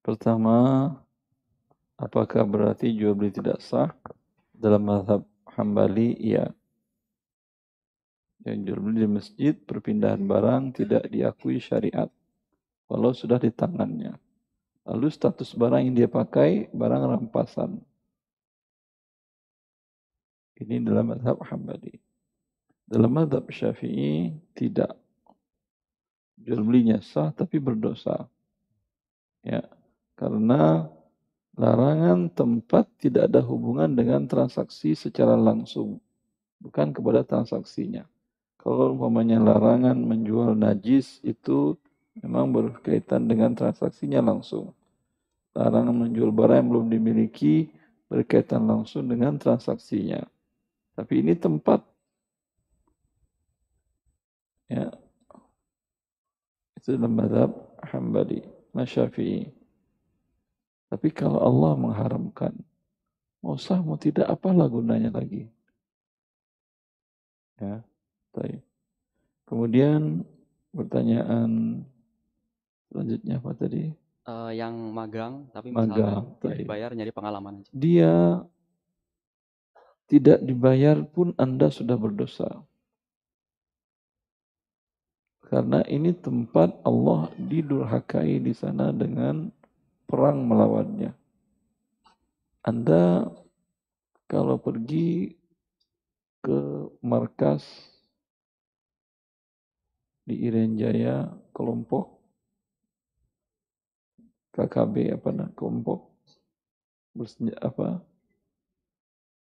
Pertama, 0.03 0.91
apakah 1.95 2.43
berarti 2.43 2.91
jual 2.91 3.15
beli 3.15 3.31
tidak 3.31 3.63
sah? 3.63 3.95
Dalam 4.51 4.83
mazhab 4.83 5.23
Hambali, 5.55 6.19
iya. 6.19 6.51
Yang 8.43 8.59
jual 8.67 8.81
beli 8.83 8.99
di 9.07 9.11
masjid, 9.11 9.55
perpindahan 9.55 10.23
barang 10.27 10.83
tidak 10.83 11.07
diakui 11.07 11.63
syariat. 11.63 12.11
Walau 12.91 13.15
sudah 13.15 13.39
di 13.39 13.55
tangannya. 13.55 14.19
Lalu 14.83 15.07
status 15.15 15.55
barang 15.55 15.79
yang 15.87 15.95
dia 15.95 16.09
pakai, 16.11 16.67
barang 16.75 17.03
rampasan. 17.07 17.79
Ini 20.59 20.83
dalam 20.83 21.15
mazhab 21.15 21.39
Hambali. 21.47 22.03
Dalam 22.87 23.11
mazhab 23.15 23.47
Syafi'i, 23.47 24.35
tidak. 24.59 24.99
Jual 26.35 26.67
belinya 26.67 26.99
sah, 26.99 27.31
tapi 27.31 27.63
berdosa. 27.63 28.27
Ya, 29.47 29.63
karena 30.19 30.91
larangan 31.55 32.27
tempat 32.35 32.91
tidak 32.99 33.31
ada 33.31 33.39
hubungan 33.43 33.95
dengan 33.95 34.27
transaksi 34.27 34.99
secara 34.99 35.39
langsung, 35.39 36.03
bukan 36.59 36.91
kepada 36.91 37.23
transaksinya. 37.23 38.07
Kalau 38.63 38.95
umpamanya 38.95 39.43
larangan 39.43 39.99
menjual 39.99 40.55
najis 40.55 41.19
itu 41.27 41.75
memang 42.23 42.47
berkaitan 42.55 43.27
dengan 43.27 43.59
transaksinya 43.59 44.23
langsung. 44.23 44.71
Larangan 45.51 45.91
menjual 45.91 46.31
barang 46.31 46.63
yang 46.63 46.69
belum 46.71 46.87
dimiliki 46.87 47.75
berkaitan 48.07 48.63
langsung 48.71 49.11
dengan 49.11 49.35
transaksinya. 49.35 50.23
Tapi 50.95 51.27
ini 51.27 51.35
tempat 51.35 51.83
ya 54.71 54.95
itu 56.79 56.95
dalam 56.95 57.19
madhab 57.19 57.51
Hambali, 57.83 58.47
Masyafi'i. 58.71 59.51
Tapi 60.87 61.09
kalau 61.11 61.43
Allah 61.43 61.73
mengharamkan, 61.75 62.55
mau 63.43 63.59
sah 63.59 63.83
mau 63.83 63.99
tidak, 63.99 64.31
apalah 64.31 64.71
gunanya 64.71 65.11
lagi. 65.11 65.51
Ya, 67.59 67.87
baik. 68.33 68.61
Kemudian 69.47 70.25
pertanyaan 70.73 71.83
selanjutnya 72.89 73.37
apa 73.37 73.53
tadi? 73.53 73.93
Eh, 74.23 74.51
yang 74.55 74.95
magang 74.95 75.51
tapi 75.51 75.75
Magang, 75.75 76.39
tidak 76.41 76.63
dibayar 76.63 76.91
nyari 76.95 77.13
pengalaman 77.13 77.61
aja. 77.61 77.71
Dia 77.75 78.15
tidak 80.07 80.39
dibayar 80.45 81.01
pun 81.03 81.35
Anda 81.37 81.69
sudah 81.69 81.97
berdosa. 81.99 82.49
Karena 85.53 85.85
ini 85.85 86.17
tempat 86.17 86.81
Allah 86.81 87.29
didurhakai 87.37 88.41
di 88.41 88.57
sana 88.57 88.89
dengan 88.89 89.53
perang 90.09 90.49
melawannya. 90.49 91.13
Anda 92.65 93.29
kalau 94.31 94.57
pergi 94.57 95.35
ke 96.41 96.89
markas 97.05 97.92
di 100.23 100.35
Irian 100.39 100.79
Jaya 100.79 101.27
kelompok 101.51 102.19
KKB 104.53 105.17
apa 105.17 105.29
nah 105.33 105.49
kelompok 105.57 106.13
bersenjata 107.17 107.61
apa 107.67 107.87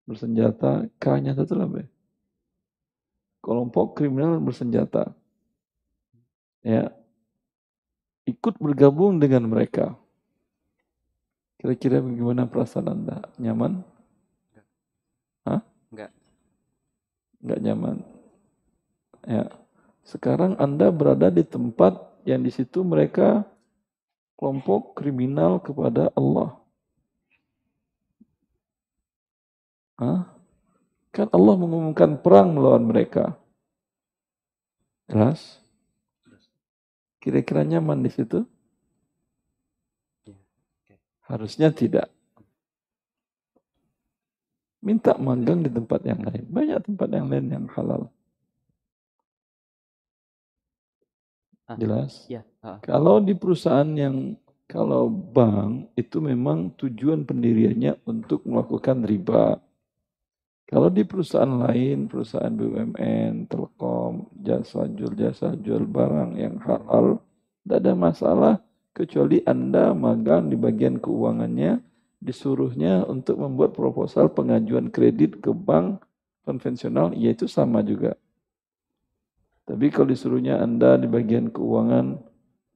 bersenjata 0.06 0.86
K-nya 1.02 1.34
itu 1.34 1.54
apa 1.58 1.82
ya? 1.82 1.88
Kelompok 3.42 3.98
kriminal 3.98 4.42
bersenjata. 4.42 5.14
Ya. 6.66 6.90
Ikut 8.26 8.58
bergabung 8.58 9.22
dengan 9.22 9.46
mereka. 9.46 9.94
Kira-kira 11.62 12.02
bagaimana 12.02 12.50
perasaan 12.50 12.90
Anda? 12.90 13.22
Nyaman? 13.38 13.86
Hah? 15.46 15.62
Enggak. 15.94 16.12
Enggak 17.42 17.60
nyaman. 17.62 17.98
Ya. 19.30 19.46
Sekarang 20.06 20.54
Anda 20.62 20.94
berada 20.94 21.34
di 21.34 21.42
tempat 21.42 21.98
yang 22.30 22.46
di 22.46 22.54
situ 22.54 22.86
mereka 22.86 23.42
kelompok 24.38 24.94
kriminal 24.94 25.58
kepada 25.58 26.14
Allah. 26.14 26.62
Hah? 29.98 30.30
Kan 31.10 31.28
Allah 31.34 31.56
mengumumkan 31.58 32.22
perang 32.22 32.54
melawan 32.54 32.86
mereka. 32.86 33.34
Jelas? 35.10 35.64
Kira-kira 37.18 37.66
nyaman 37.66 38.06
di 38.06 38.12
situ? 38.14 38.46
Harusnya 41.26 41.74
tidak. 41.74 42.14
Minta 44.86 45.18
magang 45.18 45.66
di 45.66 45.72
tempat 45.74 46.06
yang 46.06 46.22
lain. 46.22 46.46
Banyak 46.46 46.80
tempat 46.86 47.10
yang 47.10 47.26
lain 47.26 47.50
yang 47.50 47.66
halal. 47.74 48.14
Ah, 51.66 51.78
Jelas? 51.82 52.30
Ya, 52.30 52.46
ah. 52.62 52.78
Kalau 52.86 53.18
di 53.18 53.34
perusahaan 53.34 53.90
yang 53.90 54.38
kalau 54.70 55.10
bank 55.10 55.94
itu 55.98 56.22
memang 56.22 56.74
tujuan 56.78 57.26
pendiriannya 57.26 58.02
untuk 58.06 58.46
melakukan 58.46 59.02
riba. 59.06 59.58
Kalau 60.66 60.90
di 60.90 61.06
perusahaan 61.06 61.62
lain, 61.62 62.10
perusahaan 62.10 62.50
BUMN, 62.50 63.46
telekom, 63.46 64.26
jasa 64.42 64.90
jual 64.90 65.14
jasa 65.14 65.54
jual 65.54 65.86
barang 65.86 66.34
yang 66.42 66.58
halal, 66.66 67.22
tidak 67.62 67.78
ada 67.86 67.94
masalah 67.94 68.54
kecuali 68.98 69.46
Anda 69.46 69.94
magang 69.94 70.50
di 70.50 70.58
bagian 70.58 70.98
keuangannya, 70.98 71.82
disuruhnya 72.18 73.06
untuk 73.06 73.38
membuat 73.38 73.78
proposal 73.78 74.34
pengajuan 74.34 74.90
kredit 74.90 75.38
ke 75.38 75.54
bank 75.54 76.02
konvensional, 76.42 77.14
yaitu 77.14 77.46
sama 77.46 77.86
juga. 77.86 78.18
Tapi 79.66 79.90
kalau 79.90 80.14
disuruhnya 80.14 80.62
Anda 80.62 80.94
di 81.02 81.10
bagian 81.10 81.50
keuangan, 81.50 82.22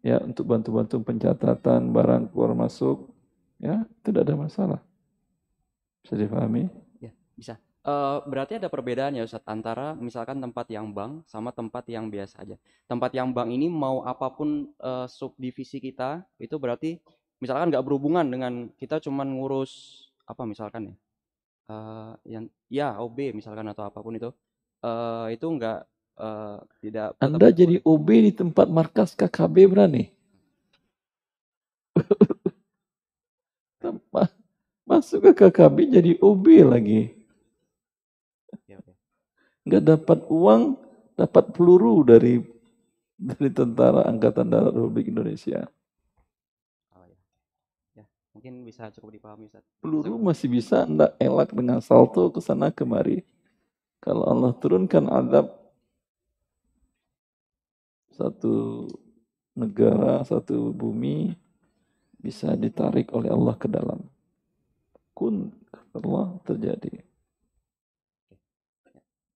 ya 0.01 0.17
untuk 0.25 0.49
bantu-bantu 0.49 1.05
pencatatan 1.05 1.93
barang 1.93 2.33
keluar 2.33 2.57
masuk, 2.57 3.13
ya 3.61 3.85
tidak 4.01 4.25
ada 4.25 4.35
masalah. 4.35 4.79
Bisa 6.01 6.17
dipahami? 6.17 6.65
Ya, 6.97 7.13
bisa. 7.37 7.61
Eh, 7.79 8.17
berarti 8.25 8.57
ada 8.57 8.67
perbedaan 8.67 9.15
ya 9.15 9.23
Ustadz 9.23 9.47
antara 9.47 9.95
misalkan 9.95 10.41
tempat 10.41 10.67
yang 10.67 10.91
bank 10.91 11.23
sama 11.29 11.53
tempat 11.53 11.85
yang 11.87 12.09
biasa 12.09 12.41
aja. 12.41 12.57
Tempat 12.89 13.13
yang 13.13 13.31
bank 13.31 13.53
ini 13.53 13.69
mau 13.69 14.01
apa 14.01 14.33
pun 14.33 14.73
eh, 14.73 15.07
subdivisi 15.07 15.77
kita 15.77 16.25
itu 16.41 16.57
berarti 16.57 16.97
misalkan 17.39 17.71
nggak 17.71 17.85
berhubungan 17.85 18.27
dengan 18.27 18.67
kita 18.75 18.99
cuman 18.99 19.31
ngurus 19.31 20.05
apa 20.27 20.43
misalkan 20.43 20.91
ya 20.91 20.95
eh, 21.71 22.13
yang 22.27 22.45
ya 22.67 22.87
OB 22.99 23.31
misalkan 23.31 23.65
atau 23.71 23.87
apa 23.87 24.03
pun 24.03 24.13
itu 24.19 24.29
eh, 24.83 25.39
itu 25.39 25.45
nggak 25.47 25.79
eh, 26.19 26.57
tidak 26.83 27.15
tetap 27.15 27.23
Anda 27.23 27.47
jadi 27.49 27.79
OB 27.81 28.07
di 28.29 28.31
tempat 28.35 28.67
markas 28.67 29.15
KKB 29.15 29.55
berani? 29.71 30.11
Ma- 34.13 34.35
Masuk 34.89 35.21
ke 35.21 35.31
KKB 35.37 36.01
jadi 36.01 36.11
OB 36.17 36.45
lagi. 36.65 37.13
Oke, 38.49 38.73
oke. 38.73 38.93
Nggak 39.69 39.83
dapat 39.85 40.19
uang, 40.33 40.61
dapat 41.13 41.53
peluru 41.53 42.01
dari 42.01 42.41
dari 43.19 43.49
tentara 43.53 44.07
Angkatan 44.09 44.49
Darat 44.49 44.73
Republik 44.73 45.13
Indonesia. 45.13 45.69
Oh, 46.95 47.05
ya. 47.05 47.19
Ya, 48.01 48.05
mungkin 48.33 48.65
bisa 48.65 48.89
cukup 48.95 49.13
dipahami 49.13 49.45
Ustadz. 49.45 49.67
Peluru 49.77 50.17
masih 50.17 50.49
bisa 50.49 50.87
Anda 50.87 51.13
elak 51.21 51.53
dengan 51.53 51.83
salto 51.85 52.33
ke 52.33 52.41
sana 52.41 52.73
kemari. 52.73 53.21
Kalau 53.99 54.25
Allah 54.25 54.55
turunkan 54.57 55.05
adab 55.11 55.58
satu 58.19 58.83
negara, 59.55 60.19
satu 60.27 60.75
bumi 60.75 61.31
bisa 62.19 62.51
ditarik 62.59 63.15
oleh 63.15 63.31
Allah 63.31 63.55
ke 63.55 63.71
dalam. 63.71 64.03
Kun 65.15 65.55
kata 65.71 66.03
Allah 66.03 66.27
terjadi. 66.43 66.93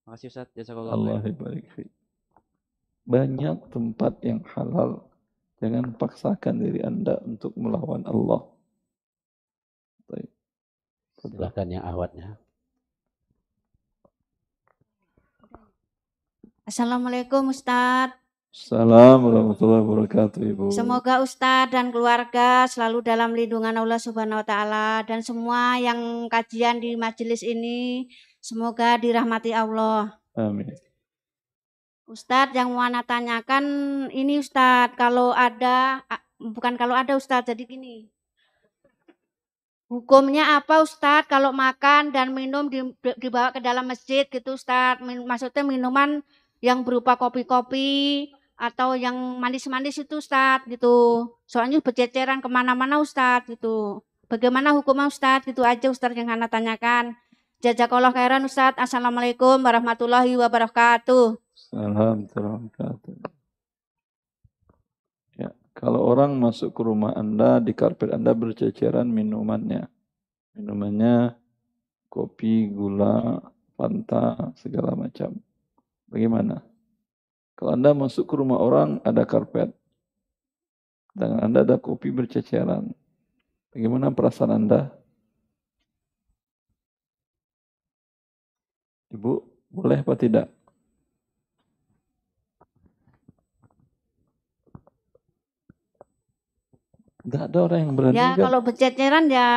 Makasih 0.04 0.28
Ustadz, 0.28 0.52
jazakallah 0.52 0.92
Allah 1.00 1.24
barik 1.32 1.72
fi. 1.72 1.88
Banyak 3.08 3.72
tempat 3.72 4.20
yang 4.20 4.44
halal. 4.52 5.08
Jangan 5.64 5.96
paksakan 5.96 6.60
diri 6.60 6.84
Anda 6.84 7.24
untuk 7.24 7.56
melawan 7.56 8.04
Allah. 8.04 8.52
Baik. 10.12 10.28
Silakan 11.24 11.68
yang 11.72 11.88
awatnya. 11.88 12.36
Assalamualaikum 16.68 17.48
Ustadz. 17.52 18.23
Assalamualaikum 18.54 19.34
warahmatullahi 19.34 19.82
wabarakatuh, 19.82 20.40
Ibu. 20.54 20.64
Semoga 20.70 21.26
Ustadz 21.26 21.74
dan 21.74 21.90
keluarga 21.90 22.70
selalu 22.70 23.02
dalam 23.02 23.34
lindungan 23.34 23.74
Allah 23.74 23.98
Subhanahu 23.98 24.46
wa 24.46 24.46
taala 24.46 25.02
dan 25.10 25.26
semua 25.26 25.82
yang 25.82 26.30
kajian 26.30 26.78
di 26.78 26.94
majelis 26.94 27.42
ini 27.42 28.06
semoga 28.38 28.94
dirahmati 29.02 29.58
Allah. 29.58 30.22
Amin. 30.38 30.70
Ustadz 32.06 32.54
yang 32.54 32.70
mau 32.78 32.86
tanyakan 33.02 33.66
ini 34.14 34.38
Ustadz 34.38 35.02
kalau 35.02 35.34
ada 35.34 36.06
bukan 36.38 36.78
kalau 36.78 36.94
ada 36.94 37.18
Ustadz 37.18 37.50
jadi 37.50 37.66
gini. 37.66 38.06
Hukumnya 39.90 40.62
apa 40.62 40.86
Ustadz 40.86 41.26
kalau 41.26 41.50
makan 41.58 42.14
dan 42.14 42.30
minum 42.30 42.70
di- 42.70 42.94
dibawa 43.18 43.50
ke 43.50 43.58
dalam 43.58 43.90
masjid 43.90 44.30
gitu 44.30 44.54
Ustadz? 44.54 45.02
Maksudnya 45.02 45.66
minuman 45.66 46.22
yang 46.62 46.86
berupa 46.86 47.18
kopi-kopi 47.18 48.30
atau 48.64 48.96
yang 48.96 49.16
manis-manis 49.44 50.00
itu 50.00 50.24
Ustadz 50.24 50.72
gitu. 50.72 51.28
Soalnya 51.44 51.84
berceceran 51.84 52.40
ke 52.40 52.48
mana-mana 52.48 53.04
Ustadz 53.04 53.52
gitu. 53.52 54.00
Bagaimana 54.32 54.72
hukumnya 54.72 55.12
Ustadz? 55.12 55.44
Gitu 55.44 55.68
aja 55.68 55.92
Ustadz 55.92 56.16
yang 56.16 56.32
Ana 56.32 56.48
tanyakan. 56.48 57.20
Jazakallah 57.60 58.16
khairan 58.16 58.48
Ustadz. 58.48 58.80
Assalamualaikum 58.80 59.60
warahmatullahi 59.60 60.40
wabarakatuh. 60.40 61.36
Salam 61.52 62.24
wabarakatuh. 62.24 63.20
Ya, 65.36 65.52
kalau 65.76 66.00
orang 66.08 66.40
masuk 66.40 66.72
ke 66.72 66.82
rumah 66.88 67.12
Anda, 67.20 67.60
di 67.60 67.76
karpet 67.76 68.16
Anda 68.16 68.32
berceceran 68.32 69.12
minumannya. 69.12 69.92
Minumannya 70.56 71.36
kopi, 72.08 72.72
gula, 72.72 73.44
fanta, 73.76 74.56
segala 74.56 74.96
macam. 74.96 75.36
Bagaimana? 76.08 76.73
Kalau 77.64 77.80
Anda 77.80 77.96
masuk 77.96 78.28
ke 78.28 78.36
rumah 78.36 78.60
orang, 78.60 79.00
ada 79.08 79.24
karpet. 79.24 79.72
Dan 81.16 81.40
Anda 81.40 81.64
ada 81.64 81.80
kopi 81.80 82.12
berceceran. 82.12 82.92
Bagaimana 83.72 84.12
perasaan 84.12 84.52
Anda? 84.52 84.92
Ibu, 89.16 89.48
boleh 89.72 90.04
apa 90.04 90.12
tidak? 90.20 90.52
Tidak 97.24 97.48
ada 97.48 97.60
orang 97.64 97.80
yang 97.80 97.96
berani 97.96 98.20
Ya 98.20 98.36
kan? 98.36 98.44
kalau 98.44 98.60
berceceran 98.60 99.32
ya 99.32 99.52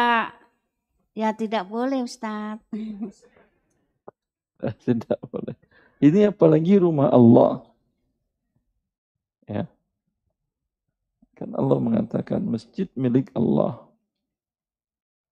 ya 1.10 1.34
tidak 1.34 1.66
boleh 1.66 2.06
Ustadz. 2.06 2.70
Tidak 4.86 5.18
boleh. 5.26 5.58
Ini 5.98 6.30
apalagi 6.30 6.78
rumah 6.78 7.10
Allah. 7.10 7.65
Ya. 9.46 9.70
Kan 11.38 11.54
Allah 11.54 11.78
mengatakan 11.78 12.42
masjid 12.42 12.90
milik 12.98 13.30
Allah. 13.32 13.86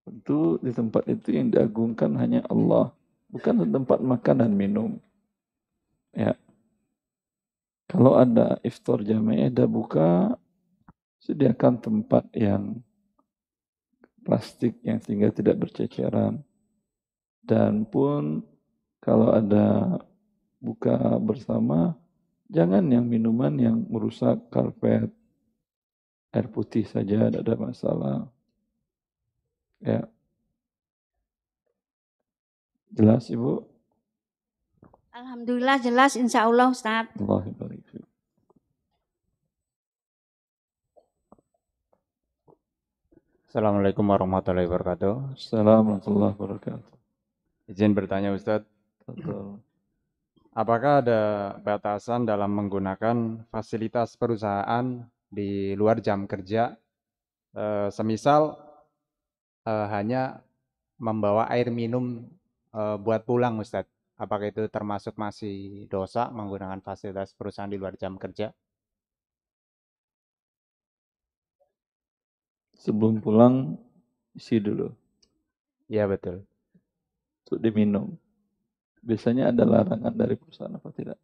Tentu 0.05 0.61
di 0.61 0.71
tempat 0.71 1.09
itu 1.09 1.33
yang 1.33 1.49
diagungkan 1.51 2.13
hanya 2.21 2.45
Allah. 2.47 2.93
Bukan 3.33 3.67
tempat 3.67 3.99
makan 4.05 4.37
dan 4.45 4.53
minum. 4.55 5.01
Ya. 6.15 6.39
Kalau 7.91 8.15
ada 8.15 8.59
iftar 8.63 9.03
jamaah 9.03 9.51
ada 9.51 9.65
buka, 9.65 10.35
sediakan 11.25 11.81
tempat 11.81 12.25
yang 12.37 12.79
plastik 14.25 14.77
yang 14.85 15.01
sehingga 15.01 15.33
tidak 15.33 15.57
berceceran. 15.61 16.41
Dan 17.45 17.85
pun 17.85 18.41
kalau 19.05 19.37
ada 19.37 20.01
buka 20.61 20.97
bersama, 21.21 21.93
jangan 22.49 22.85
yang 22.89 23.07
minuman 23.09 23.55
yang 23.57 23.77
merusak 23.89 24.51
karpet, 24.53 25.09
air 26.35 26.47
putih 26.51 26.85
saja, 26.85 27.31
tidak 27.31 27.43
ada 27.47 27.55
masalah. 27.57 28.17
Ya. 29.81 30.09
Jelas 32.95 33.27
Ibu? 33.31 33.67
Alhamdulillah 35.15 35.79
jelas 35.79 36.19
insya 36.19 36.47
Allah 36.47 36.71
Ustadz. 36.71 37.15
Allah. 37.19 37.47
Assalamualaikum 43.55 44.03
warahmatullahi 44.03 44.67
wabarakatuh. 44.67 45.39
Assalamualaikum 45.39 46.11
warahmatullahi 46.11 46.35
wabarakatuh. 46.35 46.93
Izin 47.71 47.95
bertanya 47.95 48.35
Ustadz, 48.35 48.67
Betul. 49.07 49.61
Apakah 50.55 50.93
ada 51.05 51.21
batasan 51.67 52.27
dalam 52.31 52.51
menggunakan 52.59 53.17
fasilitas 53.53 54.15
perusahaan 54.21 54.87
di 55.29 55.75
luar 55.81 55.99
jam 56.07 56.27
kerja? 56.31 56.75
Eh, 57.55 57.89
semisal 57.93 58.43
eh, 59.71 59.87
hanya 59.95 60.23
membawa 61.07 61.45
air 61.55 61.69
minum 61.81 62.07
eh, 62.75 62.97
buat 63.05 63.23
pulang 63.29 63.55
Ustadz. 63.63 63.91
Apakah 64.15 64.47
itu 64.53 64.63
termasuk 64.71 65.15
masih 65.19 65.87
dosa 65.91 66.31
menggunakan 66.31 66.81
fasilitas 66.87 67.35
perusahaan 67.39 67.71
di 67.73 67.79
luar 67.83 67.95
jam 67.99 68.15
kerja? 68.23 68.55
Sebelum 72.83 73.19
pulang 73.25 73.55
isi 74.39 74.57
dulu 74.63 74.87
Iya 75.89 76.05
betul. 76.11 76.45
untuk 77.45 77.59
diminum. 77.65 78.07
Biasanya 79.05 79.53
ada 79.53 79.69
larangan 79.69 80.15
dari 80.17 80.35
perusahaan 80.35 80.73
apa 80.73 80.89
tidak? 80.97 81.21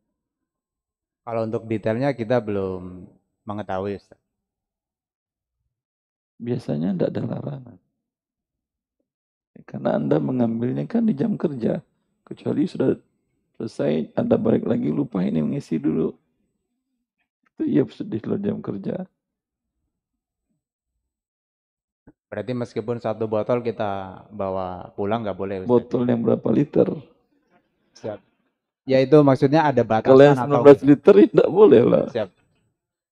Kalau 1.24 1.48
untuk 1.48 1.65
detailnya 1.65 2.12
kita 2.12 2.44
belum 2.44 3.09
mengetahui 3.48 3.97
Ustaz. 3.97 4.20
Biasanya 6.36 6.93
tidak 6.93 7.09
ada 7.16 7.23
larangan. 7.24 7.78
Karena 9.65 9.97
Anda 9.97 10.16
mengambilnya 10.20 10.85
kan 10.89 11.05
di 11.05 11.16
jam 11.16 11.36
kerja. 11.36 11.85
Kecuali 12.24 12.65
sudah 12.69 12.97
selesai, 13.61 14.16
Anda 14.16 14.40
balik 14.40 14.65
lagi, 14.65 14.89
lupa 14.89 15.20
ini 15.20 15.44
mengisi 15.44 15.77
dulu. 15.77 16.16
Itu 17.57 17.62
iya 17.69 17.85
sedih 17.89 18.24
loh 18.24 18.40
jam 18.40 18.61
kerja. 18.65 19.05
Berarti 22.31 22.52
meskipun 22.55 23.02
satu 23.02 23.27
botol 23.27 23.59
kita 23.61 24.23
bawa 24.31 24.94
pulang 24.94 25.27
nggak 25.27 25.39
boleh 25.39 25.57
Ustaz. 25.66 25.73
Botol 25.74 26.07
yang 26.07 26.23
berapa 26.23 26.48
liter? 26.55 26.89
Siap. 27.97 28.21
Ya 28.89 28.99
itu 29.03 29.17
maksudnya 29.23 29.67
ada 29.71 29.83
batasan 29.87 30.11
Kalau 30.11 30.23
yang 30.25 30.39
atau 30.39 30.62
19 30.85 30.89
liter 30.91 31.15
ya 31.15 31.27
tidak 31.31 31.51
boleh 31.51 31.83
lah. 31.87 32.07
Siap. 32.11 32.31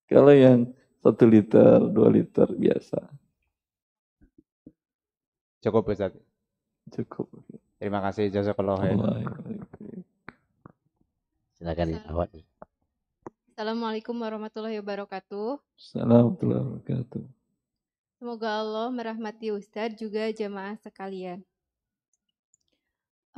Kalau 0.08 0.32
yang 0.32 0.58
satu 1.04 1.24
liter, 1.28 1.78
dua 1.92 2.08
liter 2.10 2.48
biasa. 2.48 2.98
Cukup 5.62 5.90
Ustaz. 5.90 6.14
Cukup. 6.94 7.28
Terima 7.78 8.02
kasih 8.02 8.32
jazakallah 8.32 8.80
khair. 8.80 8.96
Allah 8.96 9.22
ya 9.22 9.30
baik. 9.30 9.62
Silakan 11.58 11.88
awak. 12.10 12.30
Assalamualaikum 13.58 14.14
warahmatullahi 14.14 14.78
wabarakatuh. 14.78 15.58
Assalamualaikum 15.74 16.46
warahmatullahi 16.46 16.64
wabarakatuh. 16.78 17.24
Semoga 18.18 18.50
Allah 18.62 18.86
merahmati 18.90 19.54
Ustadz 19.54 19.98
juga 19.98 20.30
jamaah 20.34 20.74
sekalian. 20.82 21.42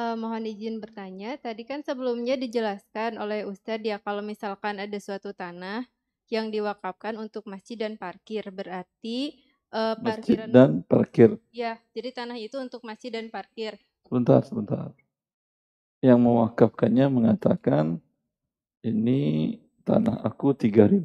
Eh, 0.00 0.16
mohon 0.16 0.48
izin 0.48 0.80
bertanya, 0.80 1.36
tadi 1.36 1.68
kan 1.68 1.84
sebelumnya 1.84 2.32
dijelaskan 2.32 3.20
oleh 3.20 3.44
Ustadz 3.44 3.84
ya 3.84 4.00
kalau 4.00 4.24
misalkan 4.24 4.80
ada 4.80 4.96
suatu 4.96 5.36
tanah 5.36 5.84
yang 6.32 6.48
diwakafkan 6.48 7.20
untuk 7.20 7.44
masjid 7.44 7.76
dan 7.76 8.00
parkir, 8.00 8.48
berarti 8.48 9.44
eh, 9.68 9.94
Masjid 10.00 10.48
dan 10.48 10.80
parkir. 10.88 11.36
ya, 11.52 11.76
jadi 11.92 12.16
tanah 12.16 12.40
itu 12.40 12.56
untuk 12.56 12.80
masjid 12.80 13.12
dan 13.12 13.28
parkir. 13.28 13.76
Sebentar, 14.08 14.40
sebentar. 14.40 14.88
Yang 16.00 16.18
mewakafkannya 16.24 17.06
mengatakan 17.12 18.00
ini 18.80 19.60
tanah 19.84 20.24
aku 20.24 20.56
3000, 20.56 20.96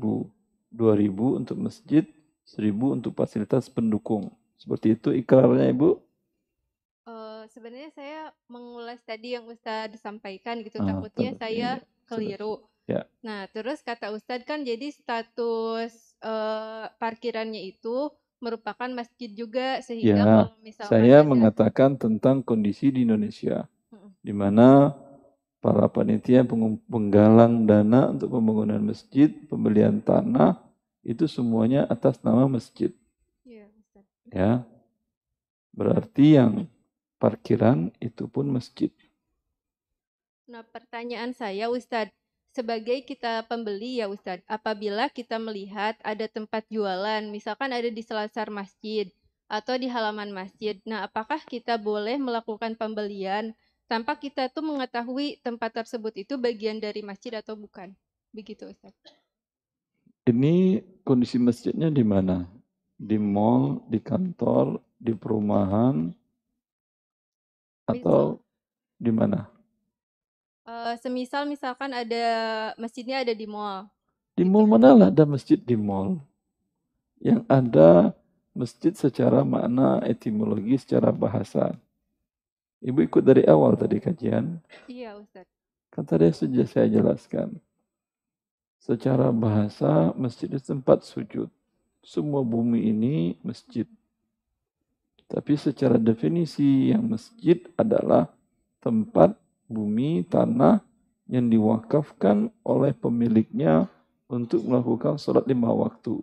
2000 0.72 1.36
untuk 1.44 1.58
masjid, 1.60 2.08
1000 2.48 2.96
untuk 2.96 3.12
fasilitas 3.12 3.68
pendukung. 3.68 4.32
Seperti 4.56 4.96
itu 4.96 5.12
ikrarnya 5.12 5.68
Ibu? 5.76 6.05
Sebenarnya 7.56 7.88
saya 7.96 8.22
mengulas 8.52 9.00
tadi 9.08 9.32
yang 9.32 9.48
Ustadz 9.48 10.04
sampaikan 10.04 10.60
gitu, 10.60 10.84
Ah, 10.84 10.92
takutnya 10.92 11.32
terus, 11.32 11.40
saya 11.40 11.70
iya, 11.80 12.04
keliru. 12.04 12.68
Ya. 12.84 13.08
Nah, 13.24 13.48
terus 13.48 13.80
kata 13.80 14.12
Ustadz 14.12 14.44
kan 14.44 14.68
jadi 14.68 14.92
status 14.92 16.20
eh, 16.20 16.86
parkirannya 17.00 17.64
itu 17.64 18.12
merupakan 18.44 18.92
masjid 18.92 19.32
juga 19.32 19.80
sehingga 19.80 20.20
Ya, 20.20 20.28
kalau 20.28 20.52
misalkan 20.60 20.92
saya 20.92 21.18
ada 21.24 21.30
mengatakan 21.32 21.90
tentang 21.96 22.44
kondisi 22.44 22.92
di 22.92 23.08
Indonesia, 23.08 23.72
Mm-mm. 23.88 24.12
di 24.20 24.36
mana 24.36 24.92
para 25.64 25.88
panitia 25.88 26.44
penggalang 26.92 27.64
dana 27.64 28.12
untuk 28.12 28.36
pembangunan 28.36 28.84
masjid, 28.84 29.32
pembelian 29.48 30.04
tanah, 30.04 30.60
itu 31.08 31.24
semuanya 31.32 31.88
atas 31.88 32.20
nama 32.20 32.52
masjid. 32.52 32.92
Iya, 33.48 33.72
Ustadz. 33.80 34.36
Ya, 34.36 34.68
berarti 35.72 36.36
yang 36.36 36.68
parkiran 37.18 37.92
itu 38.04 38.28
pun 38.28 38.48
masjid. 38.50 38.92
Nah, 40.46 40.62
pertanyaan 40.62 41.34
saya 41.34 41.74
Ustadz, 41.74 42.14
sebagai 42.54 43.02
kita 43.04 43.44
pembeli 43.50 44.00
ya 44.00 44.08
Ustadz, 44.08 44.46
apabila 44.46 45.10
kita 45.10 45.42
melihat 45.42 45.98
ada 46.06 46.30
tempat 46.30 46.64
jualan, 46.70 47.26
misalkan 47.34 47.74
ada 47.74 47.90
di 47.90 48.04
selasar 48.06 48.54
masjid 48.54 49.10
atau 49.50 49.74
di 49.78 49.90
halaman 49.90 50.30
masjid, 50.30 50.78
nah 50.86 51.06
apakah 51.06 51.42
kita 51.44 51.82
boleh 51.82 52.22
melakukan 52.22 52.78
pembelian 52.78 53.58
tanpa 53.86 54.18
kita 54.18 54.50
tuh 54.50 54.66
mengetahui 54.66 55.42
tempat 55.42 55.84
tersebut 55.84 56.14
itu 56.18 56.38
bagian 56.38 56.78
dari 56.78 57.02
masjid 57.02 57.34
atau 57.38 57.58
bukan? 57.58 57.94
Begitu 58.30 58.70
Ustadz. 58.70 58.98
Ini 60.26 60.82
kondisi 61.06 61.38
masjidnya 61.38 61.94
di 61.94 62.02
mana? 62.02 62.50
Di 62.98 63.22
mall, 63.22 63.86
di 63.90 64.02
kantor, 64.02 64.82
di 64.98 65.14
perumahan, 65.14 66.10
atau 67.86 68.42
di 68.98 69.14
mana? 69.14 69.50
Eh, 70.66 70.94
semisal 70.98 71.46
misalkan 71.46 71.94
ada 71.94 72.26
masjidnya 72.82 73.22
ada 73.22 73.34
di 73.38 73.46
mall. 73.46 73.86
Di 74.34 74.42
mall 74.42 74.66
mana 74.66 74.98
lah 74.98 75.08
ada 75.14 75.24
masjid 75.24 75.62
di 75.62 75.78
mall? 75.78 76.18
Yang 77.22 77.42
ada 77.48 77.90
masjid 78.56 78.94
secara 78.98 79.46
makna 79.46 80.02
etimologi, 80.04 80.82
secara 80.82 81.14
bahasa. 81.14 81.78
Ibu 82.82 83.06
ikut 83.06 83.24
dari 83.24 83.46
awal 83.46 83.78
tadi 83.78 84.02
kajian. 84.02 84.58
Iya 84.90 85.22
Ustadz. 85.22 85.50
Kan 85.94 86.04
tadi 86.04 86.28
sudah 86.34 86.68
saya 86.68 86.92
jelaskan. 86.92 87.56
Secara 88.82 89.34
bahasa, 89.34 90.14
masjid 90.14 90.46
itu 90.46 90.62
tempat 90.62 91.02
sujud. 91.02 91.50
Semua 92.06 92.46
bumi 92.46 92.90
ini 92.94 93.16
masjid. 93.42 93.90
Tapi 95.26 95.58
secara 95.58 95.98
definisi 95.98 96.94
yang 96.94 97.10
masjid 97.10 97.58
adalah 97.74 98.30
tempat 98.78 99.34
bumi, 99.66 100.22
tanah 100.30 100.86
yang 101.26 101.50
diwakafkan 101.50 102.54
oleh 102.62 102.94
pemiliknya 102.94 103.90
untuk 104.30 104.62
melakukan 104.66 105.18
sholat 105.18 105.46
lima 105.50 105.74
waktu. 105.74 106.22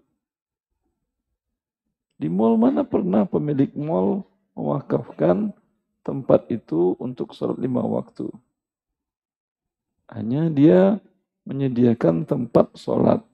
Di 2.22 2.30
mall 2.30 2.54
mana 2.54 2.86
pernah 2.86 3.26
pemilik 3.26 3.74
mall 3.74 4.22
mewakafkan 4.54 5.50
tempat 6.06 6.46
itu 6.54 6.94
untuk 7.02 7.34
sholat 7.34 7.58
lima 7.58 7.82
waktu? 7.82 8.30
Hanya 10.06 10.46
dia 10.46 11.02
menyediakan 11.42 12.22
tempat 12.22 12.70
sholat. 12.78 13.26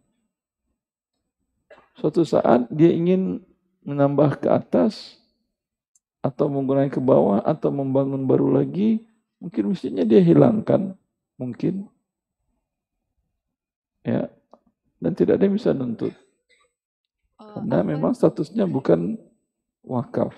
Suatu 2.01 2.25
saat 2.25 2.65
dia 2.73 2.89
ingin 2.89 3.45
menambah 3.85 4.41
ke 4.41 4.49
atas 4.49 5.18
atau 6.19 6.51
mengurangi 6.51 6.91
ke 6.91 7.01
bawah 7.03 7.41
atau 7.43 7.71
membangun 7.71 8.27
baru 8.27 8.59
lagi, 8.61 9.07
mungkin 9.39 9.75
mestinya 9.75 10.03
dia 10.03 10.19
hilangkan, 10.19 10.95
mungkin. 11.39 11.87
Ya, 14.03 14.31
dan 14.99 15.13
tidak 15.15 15.39
ada 15.39 15.45
yang 15.47 15.57
bisa 15.57 15.71
nuntut. 15.71 16.15
Karena 17.39 17.87
memang 17.87 18.13
statusnya 18.15 18.67
bukan 18.67 19.15
wakaf. 19.87 20.35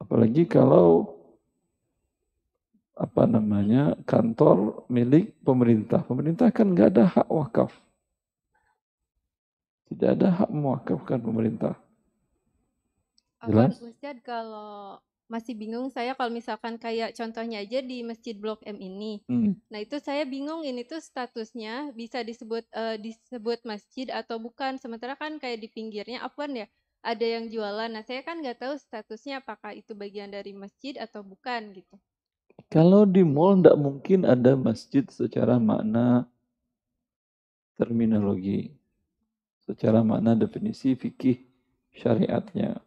Apalagi 0.00 0.48
kalau 0.48 1.16
apa 2.96 3.28
namanya 3.28 3.92
kantor 4.08 4.88
milik 4.88 5.36
pemerintah. 5.44 6.00
Pemerintah 6.00 6.48
kan 6.48 6.72
nggak 6.72 6.90
ada 6.96 7.04
hak 7.12 7.28
wakaf. 7.28 7.70
Tidak 9.92 10.16
ada 10.16 10.28
hak 10.42 10.50
mewakafkan 10.50 11.20
pemerintah. 11.20 11.76
Jelas? 13.44 13.76
Ustadz 13.82 14.24
kalau 14.24 15.00
masih 15.26 15.58
bingung 15.58 15.90
saya 15.90 16.14
kalau 16.14 16.30
misalkan 16.30 16.78
kayak 16.78 17.18
contohnya 17.18 17.58
aja 17.58 17.82
di 17.82 18.06
Masjid 18.06 18.38
Blok 18.38 18.62
M 18.62 18.78
ini. 18.78 19.20
Hmm. 19.26 19.58
Nah, 19.66 19.82
itu 19.82 19.98
saya 19.98 20.22
bingung 20.22 20.62
ini 20.62 20.86
tuh 20.86 21.02
statusnya 21.02 21.90
bisa 21.92 22.22
disebut 22.22 22.62
eh, 22.70 22.96
disebut 23.02 23.66
masjid 23.66 24.06
atau 24.14 24.38
bukan. 24.38 24.78
Sementara 24.78 25.18
kan 25.18 25.42
kayak 25.42 25.66
di 25.66 25.68
pinggirnya 25.68 26.22
Afwan 26.22 26.54
ya 26.54 26.66
ada 27.02 27.26
yang 27.26 27.50
jualan. 27.50 27.90
Nah, 27.90 28.06
saya 28.06 28.22
kan 28.22 28.38
nggak 28.38 28.62
tahu 28.62 28.74
statusnya 28.78 29.42
apakah 29.42 29.74
itu 29.74 29.98
bagian 29.98 30.30
dari 30.30 30.54
masjid 30.54 30.94
atau 30.96 31.26
bukan 31.26 31.74
gitu. 31.74 31.94
Kalau 32.70 33.04
di 33.06 33.22
mall 33.22 33.60
tidak 33.60 33.78
mungkin 33.78 34.26
ada 34.26 34.54
masjid 34.58 35.06
secara 35.06 35.60
makna 35.60 36.26
terminologi, 37.76 38.72
secara 39.66 40.00
makna 40.00 40.34
definisi 40.34 40.96
fikih 40.96 41.44
syariatnya. 41.92 42.85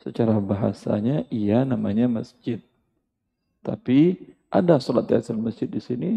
Secara 0.00 0.40
bahasanya 0.40 1.28
iya 1.28 1.60
namanya 1.68 2.08
masjid. 2.08 2.56
Tapi 3.60 4.16
ada 4.48 4.80
sholat 4.80 5.04
tahiyatul 5.04 5.44
masjid 5.44 5.68
di 5.68 5.76
sini? 5.76 6.12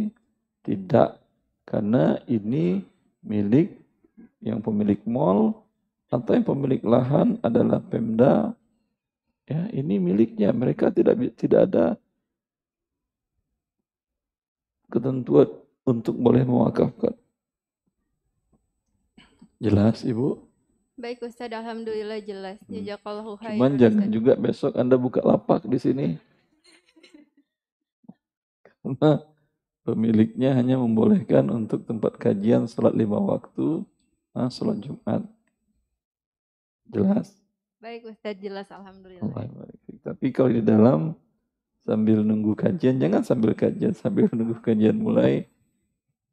Tidak. 0.64 1.20
Karena 1.68 2.16
ini 2.32 2.80
milik 3.28 3.76
yang 4.40 4.64
pemilik 4.64 5.00
mall 5.04 5.68
atau 6.08 6.32
yang 6.32 6.48
pemilik 6.48 6.80
lahan 6.84 7.36
adalah 7.44 7.84
Pemda. 7.84 8.56
Ya, 9.44 9.68
ini 9.76 10.00
miliknya. 10.00 10.56
Mereka 10.56 10.96
tidak 10.96 11.20
tidak 11.36 11.68
ada 11.68 11.86
ketentuan 14.88 15.52
untuk 15.84 16.16
boleh 16.16 16.48
mewakafkan. 16.48 17.20
Jelas, 19.60 20.08
Ibu? 20.08 20.53
Baik 20.94 21.26
Ustadz, 21.26 21.58
Alhamdulillah 21.58 22.22
jelas. 22.22 22.62
Jazakallahu 22.70 23.34
khairan. 23.42 23.58
Cuman 23.58 23.74
jangan 23.82 24.08
juga 24.14 24.38
besok 24.38 24.78
Anda 24.78 24.94
buka 24.94 25.26
lapak 25.26 25.66
di 25.66 25.82
sini. 25.82 26.08
Karena 28.62 29.26
pemiliknya 29.82 30.54
hanya 30.54 30.78
membolehkan 30.78 31.50
untuk 31.50 31.90
tempat 31.90 32.22
kajian 32.22 32.70
sholat 32.70 32.94
lima 32.94 33.18
waktu, 33.18 33.82
ah, 34.38 34.54
sholat 34.54 34.86
Jumat. 34.86 35.26
Jelas? 36.86 37.34
Baik 37.82 38.14
Ustadz, 38.14 38.38
jelas 38.38 38.70
Alhamdulillah. 38.70 39.26
Allah. 39.26 39.74
Tapi 40.06 40.30
kalau 40.30 40.54
di 40.54 40.62
dalam 40.62 41.18
sambil 41.82 42.22
nunggu 42.22 42.54
kajian, 42.54 43.02
jangan 43.02 43.26
sambil 43.26 43.58
kajian, 43.58 43.98
sambil 43.98 44.30
nunggu 44.30 44.62
kajian 44.62 45.02
mulai, 45.02 45.50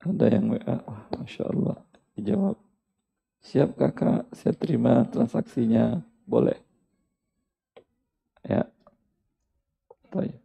ada 0.04 0.28
yang 0.28 0.52
WA, 0.52 0.84
wah 0.84 1.08
Masya 1.16 1.48
Allah, 1.48 1.80
dijawab. 2.12 2.60
Siap 3.40 3.72
kakak, 3.72 4.28
saya 4.36 4.52
terima 4.52 5.08
transaksinya, 5.08 6.04
boleh. 6.28 6.60
Ya. 8.44 8.68
Baik. 10.12 10.36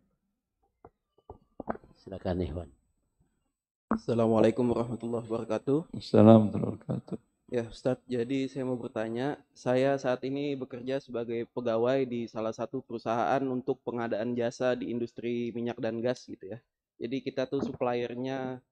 Silakan 1.99 2.39
Ikhwan. 2.39 2.69
Assalamualaikum 3.91 4.63
warahmatullahi 4.71 5.27
wabarakatuh. 5.27 5.91
Assalamualaikum 5.91 6.55
warahmatullahi 6.55 6.71
wabarakatuh. 6.79 7.17
Ya 7.45 7.61
Ustadz, 7.69 8.01
jadi 8.09 8.49
saya 8.49 8.65
mau 8.65 8.73
bertanya, 8.73 9.37
saya 9.53 9.93
saat 10.01 10.25
ini 10.25 10.57
bekerja 10.57 10.97
sebagai 10.97 11.45
pegawai 11.53 12.01
di 12.07 12.25
salah 12.25 12.49
satu 12.49 12.81
perusahaan 12.81 13.43
untuk 13.45 13.83
pengadaan 13.85 14.33
jasa 14.33 14.73
di 14.73 14.89
industri 14.89 15.53
minyak 15.53 15.77
dan 15.77 16.01
gas 16.01 16.25
gitu 16.25 16.57
ya. 16.57 16.59
Jadi 16.97 17.21
kita 17.21 17.45
tuh 17.45 17.61
suppliernya 17.61 18.63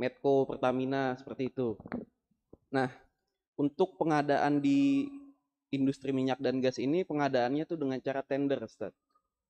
Medco, 0.00 0.48
Pertamina, 0.48 1.12
seperti 1.18 1.52
itu. 1.52 1.76
Nah, 2.72 2.88
untuk 3.62 3.94
pengadaan 3.94 4.58
di 4.58 5.06
industri 5.70 6.10
minyak 6.10 6.42
dan 6.42 6.58
gas 6.58 6.82
ini, 6.82 7.06
pengadaannya 7.06 7.62
tuh 7.62 7.78
dengan 7.78 8.02
cara 8.02 8.26
tender 8.26 8.58
Ustadz. 8.58 8.98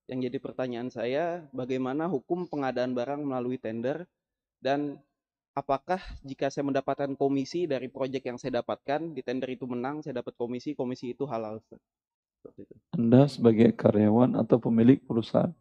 Yang 0.06 0.28
jadi 0.28 0.38
pertanyaan 0.44 0.92
saya, 0.92 1.24
bagaimana 1.56 2.06
hukum 2.12 2.44
pengadaan 2.44 2.92
barang 2.92 3.24
melalui 3.24 3.56
tender 3.56 4.04
dan 4.60 5.00
apakah 5.56 5.98
jika 6.20 6.52
saya 6.52 6.68
mendapatkan 6.68 7.16
komisi 7.16 7.64
dari 7.64 7.88
proyek 7.88 8.28
yang 8.28 8.36
saya 8.36 8.60
dapatkan 8.60 9.16
di 9.16 9.24
tender 9.24 9.48
itu 9.48 9.64
menang, 9.64 10.04
saya 10.04 10.20
dapat 10.20 10.36
komisi, 10.36 10.76
komisi 10.76 11.16
itu 11.16 11.24
halal. 11.24 11.58
Ustaz. 11.58 11.80
Itu. 12.58 12.74
Anda 12.98 13.30
sebagai 13.30 13.70
karyawan 13.78 14.34
atau 14.34 14.58
pemilik 14.58 14.98
perusahaan? 14.98 15.54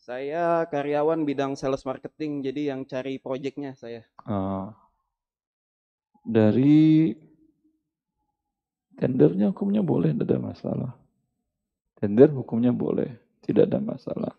Saya 0.00 0.64
karyawan 0.68 1.24
bidang 1.24 1.56
sales 1.56 1.84
marketing, 1.84 2.44
jadi 2.44 2.76
yang 2.76 2.84
cari 2.84 3.16
proyeknya 3.16 3.72
saya. 3.76 4.04
Ah. 4.24 4.72
dari 6.24 7.12
tendernya 8.98 9.50
hukumnya 9.50 9.82
boleh, 9.82 10.14
tidak 10.14 10.26
ada 10.30 10.40
masalah. 10.40 10.92
Tender 11.98 12.28
hukumnya 12.34 12.74
boleh, 12.74 13.10
tidak 13.40 13.70
ada 13.70 13.80
masalah. 13.80 14.34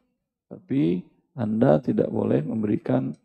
Tapi 0.51 1.01
Anda 1.33 1.81
tidak 1.81 2.13
boleh 2.13 2.45
memberikan 2.45 3.15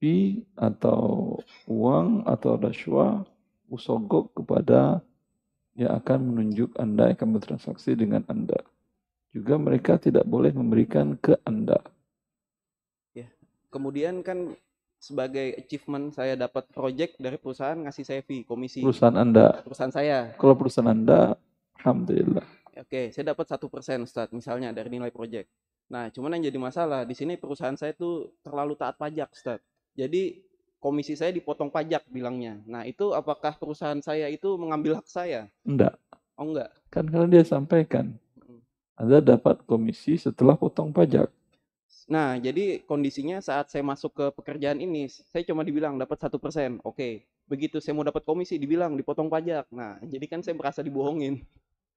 fee 0.00 0.44
atau 0.56 1.36
uang 1.68 2.24
atau 2.24 2.56
rasuah 2.56 3.24
usogok 3.68 4.32
kepada 4.36 5.02
yang 5.76 5.92
akan 6.00 6.32
menunjuk 6.32 6.72
Anda 6.80 7.12
akan 7.12 7.36
bertransaksi 7.36 7.92
dengan 7.98 8.24
Anda. 8.30 8.56
Juga 9.36 9.60
mereka 9.60 10.00
tidak 10.00 10.24
boleh 10.24 10.56
memberikan 10.56 11.20
ke 11.20 11.36
Anda. 11.44 11.76
Ya. 13.12 13.28
Kemudian 13.68 14.24
kan 14.24 14.56
sebagai 15.06 15.54
achievement 15.54 16.10
saya 16.10 16.34
dapat 16.34 16.66
project 16.74 17.22
dari 17.22 17.38
perusahaan 17.38 17.78
ngasih 17.78 18.02
saya 18.02 18.20
fee 18.26 18.42
komisi. 18.42 18.82
Perusahaan 18.82 19.14
Anda. 19.14 19.62
Perusahaan 19.62 19.94
saya. 19.94 20.34
Kalau 20.34 20.58
perusahaan 20.58 20.90
Anda, 20.90 21.38
Alhamdulillah. 21.78 22.42
Oke, 22.76 23.14
saya 23.14 23.30
dapat 23.30 23.46
satu 23.46 23.70
persen 23.70 24.02
Ustaz, 24.02 24.34
misalnya 24.34 24.74
dari 24.74 24.90
nilai 24.90 25.14
project. 25.14 25.46
Nah, 25.86 26.10
cuman 26.10 26.34
yang 26.36 26.50
jadi 26.50 26.58
masalah 26.58 27.06
di 27.06 27.14
sini 27.14 27.38
perusahaan 27.38 27.78
saya 27.78 27.94
tuh 27.94 28.34
terlalu 28.42 28.74
taat 28.74 28.98
pajak, 28.98 29.30
Ustaz. 29.30 29.62
Jadi 29.94 30.42
komisi 30.82 31.14
saya 31.14 31.30
dipotong 31.30 31.70
pajak 31.70 32.04
bilangnya. 32.10 32.58
Nah, 32.66 32.82
itu 32.82 33.14
apakah 33.14 33.54
perusahaan 33.54 34.02
saya 34.02 34.26
itu 34.26 34.58
mengambil 34.58 34.98
hak 34.98 35.06
saya? 35.06 35.46
Enggak. 35.62 35.94
Oh 36.36 36.52
enggak. 36.52 36.74
Kan 36.92 37.08
karena 37.08 37.30
dia 37.30 37.44
sampaikan. 37.46 38.18
Anda 38.96 39.20
dapat 39.20 39.62
komisi 39.64 40.18
setelah 40.20 40.56
potong 40.56 40.92
pajak. 40.92 41.28
Nah, 42.06 42.38
jadi 42.38 42.86
kondisinya 42.86 43.42
saat 43.42 43.66
saya 43.66 43.82
masuk 43.82 44.14
ke 44.14 44.26
pekerjaan 44.38 44.78
ini, 44.78 45.10
saya 45.10 45.42
cuma 45.42 45.66
dibilang 45.66 45.98
dapat 45.98 46.18
satu 46.22 46.38
persen. 46.38 46.78
Oke, 46.86 47.26
begitu 47.50 47.82
saya 47.82 47.98
mau 47.98 48.06
dapat 48.06 48.22
komisi, 48.22 48.54
dibilang 48.56 48.94
dipotong 48.94 49.26
pajak. 49.26 49.66
Nah, 49.74 49.98
jadi 50.12 50.24
kan 50.30 50.40
saya 50.46 50.54
merasa 50.54 50.86
dibohongin. 50.86 51.42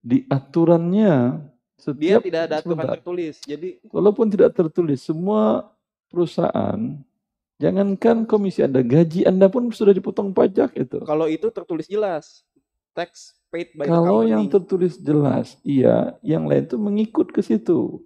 Di 0.02 0.26
aturannya, 0.26 1.45
Dia 1.94 2.18
setiap 2.18 2.22
tidak 2.22 2.41
ada 2.49 2.56
aturan 2.57 2.73
sebentar. 2.81 2.94
tertulis. 2.98 3.36
Jadi 3.45 3.69
Walaupun 3.86 4.26
tidak 4.34 4.49
tertulis, 4.57 4.99
semua 4.99 5.69
perusahaan, 6.10 6.80
jangankan 7.61 8.26
komisi 8.26 8.65
Anda, 8.65 8.81
gaji 8.81 9.30
Anda 9.30 9.45
pun 9.45 9.69
sudah 9.69 9.94
dipotong 9.94 10.34
pajak 10.34 10.73
itu. 10.76 10.99
kalau 11.06 11.30
itu 11.30 11.48
tertulis 11.53 11.86
jelas, 11.86 12.41
tax 12.94 13.38
paid 13.49 13.72
by 13.77 13.86
Kalau 13.86 14.26
company. 14.26 14.31
yang 14.31 14.44
tertulis 14.49 14.95
jelas, 14.98 15.57
iya, 15.61 16.18
yang 16.22 16.49
lain 16.49 16.65
itu 16.65 16.77
mengikut 16.77 17.30
ke 17.30 17.41
situ. 17.41 18.02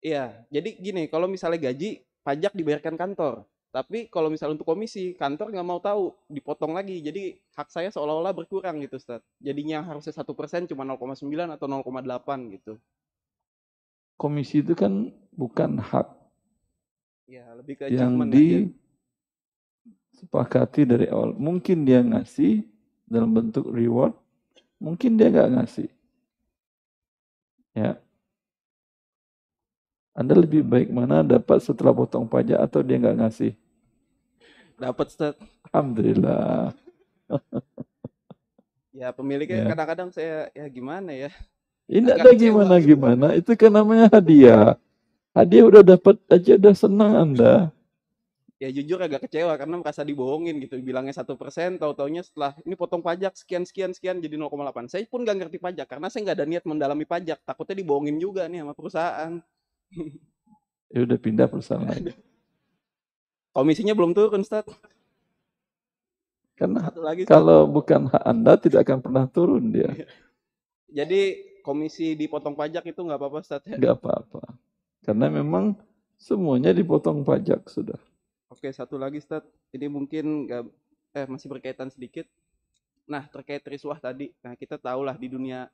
Iya, 0.00 0.48
jadi 0.48 0.70
gini, 0.80 1.02
kalau 1.12 1.28
misalnya 1.28 1.70
gaji, 1.70 2.00
pajak 2.24 2.56
dibayarkan 2.56 2.96
kantor. 2.96 3.44
Tapi 3.70 4.10
kalau 4.10 4.32
misalnya 4.32 4.58
untuk 4.58 4.66
komisi, 4.66 5.14
kantor 5.14 5.54
nggak 5.54 5.68
mau 5.68 5.78
tahu, 5.78 6.10
dipotong 6.26 6.74
lagi. 6.74 6.98
Jadi 6.98 7.38
hak 7.54 7.68
saya 7.70 7.92
seolah-olah 7.94 8.34
berkurang 8.34 8.82
gitu, 8.82 8.98
Ustaz. 8.98 9.22
Jadinya 9.38 9.84
harusnya 9.86 10.10
satu 10.10 10.34
persen 10.34 10.66
cuma 10.66 10.82
0,9 10.82 11.54
atau 11.54 11.70
0,8 11.70 12.50
gitu. 12.58 12.74
Komisi 14.18 14.60
itu 14.60 14.74
kan 14.76 15.08
bukan 15.32 15.80
hak 15.80 16.20
Ya, 17.30 17.46
lebih 17.54 17.78
ke 17.78 17.86
yang 17.94 18.18
disepakati 20.10 20.82
dari 20.82 21.06
awal. 21.06 21.30
Mungkin 21.38 21.86
dia 21.86 22.02
ngasih 22.02 22.66
dalam 23.06 23.30
bentuk 23.30 23.70
reward, 23.70 24.18
mungkin 24.82 25.14
dia 25.14 25.30
nggak 25.30 25.50
ngasih. 25.54 25.88
Ya. 27.78 28.02
Anda 30.20 30.36
lebih 30.36 30.60
baik 30.68 30.92
mana 30.92 31.24
dapat 31.24 31.64
setelah 31.64 31.96
potong 31.96 32.28
pajak 32.28 32.60
atau 32.60 32.84
dia 32.84 33.00
nggak 33.00 33.16
ngasih? 33.24 33.52
Dapat, 34.76 35.06
Ustaz. 35.08 35.34
Alhamdulillah. 35.72 36.76
Ya, 38.90 39.14
pemiliknya 39.14 39.62
Ya. 39.62 39.70
kadang-kadang 39.70 40.10
saya, 40.10 40.50
ya 40.50 40.66
gimana 40.66 41.14
ya. 41.14 41.30
Ini 41.86 42.10
ada 42.10 42.34
kecewa. 42.34 42.42
gimana 42.42 42.74
gimana? 42.82 43.26
Itu 43.38 43.54
kan 43.54 43.70
namanya 43.70 44.10
hadiah. 44.10 44.74
Hadiah 45.30 45.64
udah 45.70 45.82
dapat 45.86 46.18
aja 46.26 46.58
udah 46.58 46.74
senang 46.74 47.12
Anda. 47.14 47.70
Ya 48.60 48.68
jujur 48.68 49.00
agak 49.00 49.24
kecewa 49.24 49.56
karena 49.56 49.80
merasa 49.80 50.04
dibohongin 50.04 50.60
gitu. 50.60 50.76
Bilangnya 50.84 51.16
satu 51.16 51.32
persen, 51.38 51.80
tahu-taunya 51.80 52.20
setelah 52.20 52.52
ini 52.66 52.76
potong 52.76 53.00
pajak 53.00 53.32
sekian 53.38 53.64
sekian 53.64 53.94
sekian 53.96 54.20
jadi 54.20 54.36
0,8. 54.36 54.90
Saya 54.90 55.06
pun 55.08 55.24
nggak 55.24 55.36
ngerti 55.48 55.58
pajak 55.62 55.86
karena 55.88 56.12
saya 56.12 56.20
nggak 56.28 56.36
ada 56.42 56.46
niat 56.50 56.64
mendalami 56.68 57.06
pajak. 57.08 57.40
Takutnya 57.46 57.80
dibohongin 57.80 58.20
juga 58.20 58.44
nih 58.50 58.60
sama 58.66 58.74
perusahaan. 58.76 59.32
Ya 60.90 61.06
udah 61.06 61.18
pindah 61.22 61.46
perusahaan 61.46 61.86
lain. 61.86 62.10
Komisinya 63.54 63.94
belum 63.94 64.10
turun, 64.14 64.42
Ustaz. 64.42 64.66
Karena 66.58 66.86
Satu 66.86 67.02
lagi, 67.02 67.24
Ustaz. 67.24 67.32
kalau 67.34 67.66
bukan 67.70 68.10
hak 68.10 68.24
Anda 68.26 68.52
tidak 68.58 68.86
akan 68.86 68.98
pernah 69.00 69.24
turun 69.30 69.70
dia. 69.70 69.90
Jadi 70.90 71.46
komisi 71.62 72.18
dipotong 72.18 72.58
pajak 72.58 72.84
itu 72.90 73.00
nggak 73.00 73.18
apa-apa, 73.18 73.38
Ustaz. 73.42 73.62
ya? 73.66 73.78
Nggak 73.78 74.02
apa-apa. 74.02 74.42
Karena 75.06 75.26
memang 75.30 75.78
semuanya 76.20 76.74
dipotong 76.74 77.22
pajak 77.24 77.66
sudah. 77.70 77.98
Oke, 78.50 78.68
satu 78.74 78.98
lagi, 78.98 79.22
Ustaz. 79.22 79.46
Ini 79.70 79.86
mungkin 79.86 80.50
nggak 80.50 80.62
eh 81.16 81.26
masih 81.26 81.48
berkaitan 81.50 81.90
sedikit. 81.90 82.26
Nah, 83.10 83.26
terkait 83.26 83.62
riswah 83.66 83.98
tadi. 83.98 84.30
Nah, 84.42 84.54
kita 84.54 84.78
tahulah 84.78 85.18
di 85.18 85.26
dunia 85.26 85.66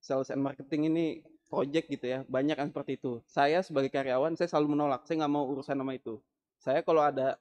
sales 0.00 0.30
and 0.30 0.42
marketing 0.42 0.92
ini 0.92 1.06
project 1.46 1.86
gitu 1.90 2.06
ya. 2.06 2.18
Banyak 2.26 2.56
yang 2.58 2.70
seperti 2.70 2.98
itu. 2.98 3.22
Saya 3.26 3.62
sebagai 3.62 3.90
karyawan, 3.90 4.34
saya 4.34 4.50
selalu 4.50 4.76
menolak. 4.76 5.06
Saya 5.06 5.24
nggak 5.24 5.32
mau 5.32 5.46
urusan 5.46 5.78
sama 5.78 5.92
itu. 5.94 6.18
Saya 6.58 6.82
kalau 6.82 7.02
ada 7.02 7.38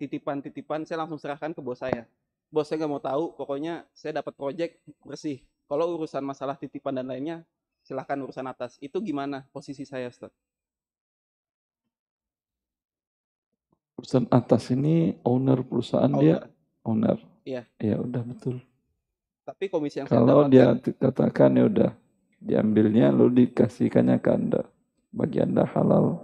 titipan-titipan, 0.00 0.84
saya 0.84 1.04
langsung 1.04 1.20
serahkan 1.20 1.52
ke 1.52 1.60
bos 1.60 1.80
saya. 1.80 2.08
Bos 2.48 2.68
saya 2.68 2.84
nggak 2.84 2.92
mau 2.92 3.02
tahu, 3.02 3.24
pokoknya 3.36 3.84
saya 3.92 4.20
dapat 4.20 4.32
project 4.36 4.80
bersih. 5.04 5.44
Kalau 5.66 5.98
urusan 5.98 6.22
masalah 6.22 6.54
titipan 6.54 6.94
dan 6.94 7.10
lainnya, 7.10 7.42
silahkan 7.82 8.16
urusan 8.22 8.46
atas. 8.46 8.78
Itu 8.78 9.02
gimana 9.02 9.44
posisi 9.50 9.82
saya, 9.82 10.06
Ustaz? 10.06 10.30
Perusahaan 13.96 14.28
atas 14.28 14.68
ini 14.70 15.16
owner 15.24 15.64
perusahaan 15.64 16.12
dia 16.20 16.44
owner. 16.84 17.16
Iya. 17.42 17.64
Ya 17.80 17.96
udah 17.98 18.22
betul. 18.22 18.60
Tapi 19.46 19.70
komisi 19.70 20.02
yang 20.02 20.10
saya 20.10 20.26
Kalau 20.26 20.50
dapatkan, 20.50 20.82
dia 20.82 20.94
katakan 20.98 21.50
ya 21.54 21.64
udah 21.70 21.90
diambilnya 22.42 23.14
lalu 23.14 23.46
dikasihkannya 23.46 24.18
ke 24.18 24.30
Anda. 24.34 24.62
Bagi 25.14 25.38
Anda 25.38 25.62
halal. 25.70 26.18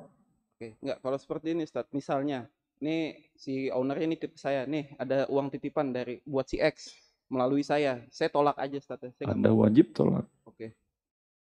Oke, 0.59 0.75
enggak 0.83 0.99
kalau 0.99 1.19
seperti 1.23 1.55
ini 1.55 1.63
Ustaz. 1.63 1.87
Misalnya, 1.95 2.51
nih 2.83 3.31
si 3.39 3.71
ownernya 3.71 4.11
nitip 4.11 4.35
ke 4.35 4.41
saya, 4.43 4.67
nih 4.67 4.91
ada 4.99 5.31
uang 5.31 5.55
titipan 5.55 5.95
dari 5.95 6.19
buat 6.27 6.51
si 6.51 6.59
X. 6.59 6.99
melalui 7.33 7.65
saya. 7.65 8.05
Saya 8.13 8.29
tolak 8.29 8.61
aja 8.61 8.77
Ustaz. 8.77 9.01
ya. 9.01 9.09
Saya 9.17 9.33
nggak 9.33 9.39
Anda 9.41 9.51
wajib 9.57 9.87
tolak. 9.97 10.29
Oke. 10.45 10.77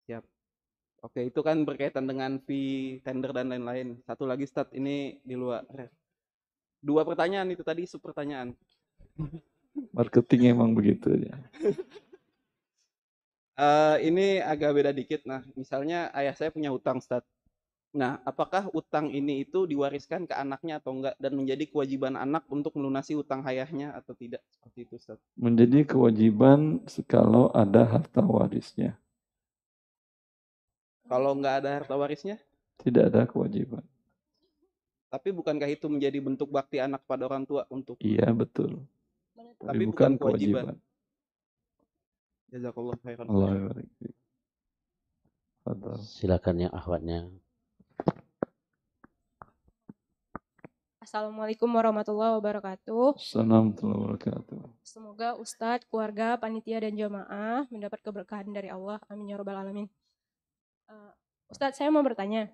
Siap. 0.07 0.23
Oke, 1.03 1.27
itu 1.27 1.43
kan 1.43 1.59
berkaitan 1.67 2.07
dengan 2.07 2.39
fee 2.39 3.03
tender 3.03 3.35
dan 3.35 3.51
lain-lain. 3.51 3.99
Satu 4.07 4.23
lagi 4.23 4.47
Ustaz, 4.47 4.71
ini 4.71 5.19
di 5.27 5.35
luar. 5.35 5.67
Dua 6.79 7.03
pertanyaan 7.03 7.51
itu 7.51 7.67
tadi 7.67 7.83
sub 7.83 7.99
pertanyaan. 7.99 8.55
Marketing 9.93 10.53
emang 10.53 10.71
begitu 10.77 11.09
ya. 11.17 11.35
Eh, 13.53 13.97
ini 14.09 14.41
agak 14.41 14.73
beda 14.73 14.89
dikit. 14.89 15.21
Nah, 15.29 15.45
misalnya 15.53 16.09
ayah 16.17 16.33
saya 16.33 16.49
punya 16.49 16.73
hutang, 16.73 16.97
Ustaz. 16.97 17.21
Nah, 17.93 18.17
apakah 18.25 18.73
utang 18.73 19.13
ini 19.13 19.45
itu 19.45 19.69
diwariskan 19.69 20.25
ke 20.25 20.33
anaknya 20.33 20.81
atau 20.81 20.97
enggak 20.97 21.13
dan 21.21 21.37
menjadi 21.37 21.69
kewajiban 21.69 22.17
anak 22.17 22.49
untuk 22.49 22.73
melunasi 22.73 23.13
utang 23.13 23.45
ayahnya 23.45 23.93
atau 23.93 24.17
tidak? 24.17 24.41
Seperti 24.49 24.89
itu, 24.89 24.93
Ustaz. 24.97 25.21
Menjadi 25.37 25.85
kewajiban 25.85 26.81
kalau 27.05 27.53
ada 27.53 27.85
harta 27.85 28.25
warisnya. 28.25 28.97
Kalau 31.05 31.37
enggak 31.37 31.61
ada 31.61 31.69
harta 31.77 31.93
warisnya, 31.93 32.41
Tidak 32.81 33.13
ada 33.13 33.29
kewajiban. 33.29 33.85
tapi 35.13 35.29
bukankah 35.29 35.69
itu 35.69 35.85
menjadi 35.85 36.17
bentuk 36.25 36.49
bakti 36.49 36.81
anak 36.81 37.05
pada 37.05 37.29
orang 37.29 37.45
tua 37.45 37.69
untuk 37.69 38.01
Iya 38.01 38.33
betul. 38.33 38.81
Tapi 39.63 39.83
bukan 39.87 40.15
bukan 40.15 40.19
kewajiban. 40.19 40.75
Jazakallah 42.51 42.95
khairan. 43.01 43.25
Allah. 45.63 45.97
Silakan 46.03 46.67
yang 46.67 46.73
akhwatnya. 46.75 47.31
Assalamualaikum 51.03 51.67
warahmatullahi 51.67 52.39
wabarakatuh. 52.39 53.19
Assalamualaikum 53.19 53.85
warahmatullahi 53.91 54.01
wabarakatuh. 54.01 54.61
Semoga 54.81 55.29
Ustadz, 55.37 55.85
keluarga, 55.87 56.39
panitia, 56.39 56.79
dan 56.83 56.95
jamaah 56.95 57.67
mendapat 57.69 57.99
keberkahan 58.01 58.49
dari 58.49 58.71
Allah. 58.71 58.97
Amin 59.11 59.29
ya 59.29 59.37
robbal 59.37 59.61
alamin. 59.61 59.87
Uh, 60.89 61.11
Ustadz, 61.51 61.77
saya 61.79 61.93
mau 61.93 62.01
bertanya. 62.01 62.49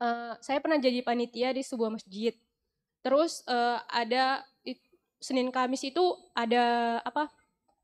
Uh, 0.00 0.36
saya 0.40 0.62
pernah 0.62 0.80
jadi 0.80 1.02
panitia 1.04 1.52
di 1.52 1.60
sebuah 1.60 1.90
masjid. 1.92 2.32
Terus 3.00 3.44
uh, 3.48 3.80
ada 3.88 4.44
Senin 5.20 5.52
Kamis 5.52 5.84
itu 5.84 6.02
ada 6.32 6.98
apa? 7.04 7.28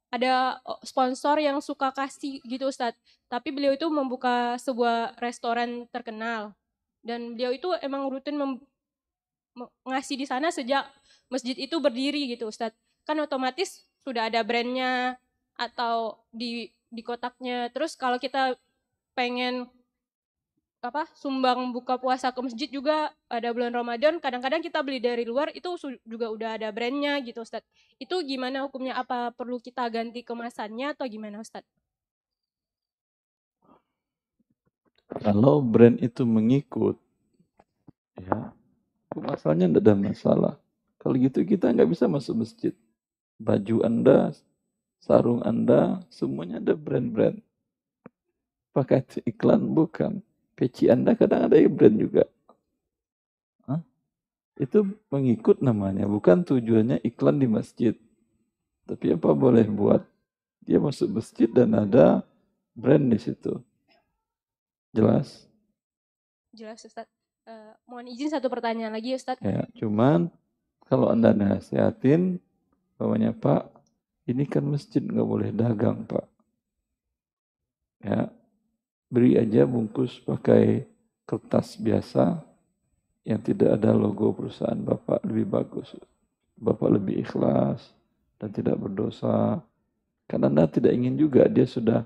Ada 0.09 0.59
sponsor 0.81 1.37
yang 1.39 1.61
suka 1.61 1.93
kasih 1.93 2.41
gitu 2.43 2.73
Ustadz. 2.73 2.97
Tapi 3.29 3.53
beliau 3.53 3.77
itu 3.77 3.87
membuka 3.93 4.57
sebuah 4.57 5.21
restoran 5.21 5.85
terkenal. 5.93 6.57
Dan 7.05 7.37
beliau 7.37 7.53
itu 7.53 7.69
emang 7.85 8.09
rutin 8.09 8.35
mem- 8.41 8.65
me- 9.55 9.73
ngasih 9.85 10.17
di 10.17 10.27
sana 10.27 10.49
sejak 10.49 10.89
masjid 11.29 11.55
itu 11.55 11.77
berdiri 11.77 12.33
gitu 12.33 12.49
Ustadz. 12.49 12.79
Kan 13.05 13.21
otomatis 13.21 13.85
sudah 14.03 14.33
ada 14.33 14.41
brandnya 14.41 15.21
atau 15.59 16.25
di 16.33 16.73
di 16.89 17.03
kotaknya. 17.05 17.69
Terus 17.75 17.99
kalau 17.99 18.17
kita 18.17 18.57
pengen 19.13 19.69
apa 20.89 21.05
sumbang 21.19 21.75
buka 21.75 21.99
puasa 21.99 22.31
ke 22.31 22.41
masjid 22.41 22.71
juga 22.71 23.11
ada 23.27 23.51
bulan 23.51 23.75
Ramadan 23.75 24.23
kadang-kadang 24.23 24.63
kita 24.63 24.81
beli 24.87 25.03
dari 25.03 25.27
luar 25.27 25.51
itu 25.51 25.75
juga 26.07 26.31
udah 26.31 26.57
ada 26.57 26.69
brandnya 26.71 27.19
gitu 27.21 27.43
Ustadz. 27.43 27.67
Itu 27.99 28.23
gimana 28.23 28.63
hukumnya 28.65 28.95
apa 28.95 29.35
perlu 29.35 29.59
kita 29.59 29.83
ganti 29.91 30.23
kemasannya 30.23 30.95
atau 30.95 31.05
gimana 31.11 31.43
Ustadz? 31.43 31.67
Kalau 35.07 35.63
brand 35.63 35.97
itu 36.03 36.27
mengikut, 36.27 36.99
ya, 38.19 38.51
masalahnya 39.15 39.71
tidak 39.71 39.83
ada 39.87 39.95
masalah. 39.95 40.55
Kalau 40.99 41.15
gitu 41.15 41.47
kita 41.47 41.71
nggak 41.71 41.87
bisa 41.87 42.11
masuk 42.11 42.43
masjid. 42.43 42.75
Baju 43.39 43.87
Anda, 43.87 44.35
sarung 44.99 45.47
Anda, 45.47 46.03
semuanya 46.11 46.59
ada 46.59 46.75
brand-brand. 46.75 47.39
Pakai 48.75 49.07
iklan 49.25 49.71
bukan. 49.71 50.21
Peci 50.57 50.89
Anda 50.89 51.13
kadang 51.13 51.53
ada 51.53 51.61
brand 51.69 51.97
juga. 52.01 52.25
Hah? 53.69 53.85
Itu 54.57 54.89
mengikut 55.13 55.61
namanya, 55.61 56.09
bukan 56.09 56.43
tujuannya 56.49 57.05
iklan 57.05 57.37
di 57.37 57.47
masjid. 57.47 57.95
Tapi 58.89 59.13
apa 59.13 59.37
boleh 59.37 59.69
buat? 59.69 60.01
Dia 60.65 60.81
masuk 60.81 61.21
masjid 61.21 61.47
dan 61.47 61.77
ada 61.77 62.25
brand 62.73 63.05
di 63.13 63.21
situ. 63.21 63.61
Jelas? 64.97 65.45
Jelas 66.57 66.81
Ustadz. 66.81 67.13
Eh, 67.47 67.73
mohon 67.87 68.09
izin 68.09 68.33
satu 68.33 68.49
pertanyaan 68.49 68.97
lagi 68.97 69.13
Ustadz. 69.13 69.45
Ya, 69.45 69.69
cuman 69.77 70.33
kalau 70.89 71.13
anda 71.13 71.37
nasihatin, 71.37 72.41
bawahnya 72.97 73.37
Pak, 73.37 73.71
ini 74.27 74.49
kan 74.49 74.65
masjid 74.65 75.05
nggak 75.05 75.29
boleh 75.29 75.51
dagang 75.53 76.09
Pak. 76.09 76.27
Ya, 78.03 78.33
beri 79.07 79.39
aja 79.39 79.65
bungkus 79.65 80.19
pakai 80.23 80.87
kertas 81.27 81.79
biasa 81.79 82.43
yang 83.27 83.43
tidak 83.43 83.79
ada 83.79 83.91
logo 83.91 84.31
perusahaan 84.31 84.79
Bapak 84.79 85.27
lebih 85.27 85.47
bagus. 85.51 85.95
Bapak 86.57 87.01
lebih 87.01 87.27
ikhlas 87.27 87.93
dan 88.39 88.55
tidak 88.55 88.79
berdosa. 88.79 89.61
Karena 90.27 90.51
anda 90.51 90.67
tidak 90.67 90.95
ingin 90.95 91.19
juga 91.19 91.47
dia 91.47 91.67
sudah 91.67 92.03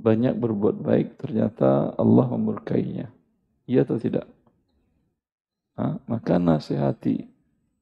banyak 0.00 0.32
berbuat 0.32 0.80
baik, 0.80 1.20
ternyata 1.20 1.92
Allah 1.96 2.26
memurkainya. 2.32 3.12
Iya 3.68 3.84
atau 3.84 4.00
tidak? 4.00 4.26
Hah? 5.76 5.96
maka 6.04 6.36
nasihati 6.36 7.24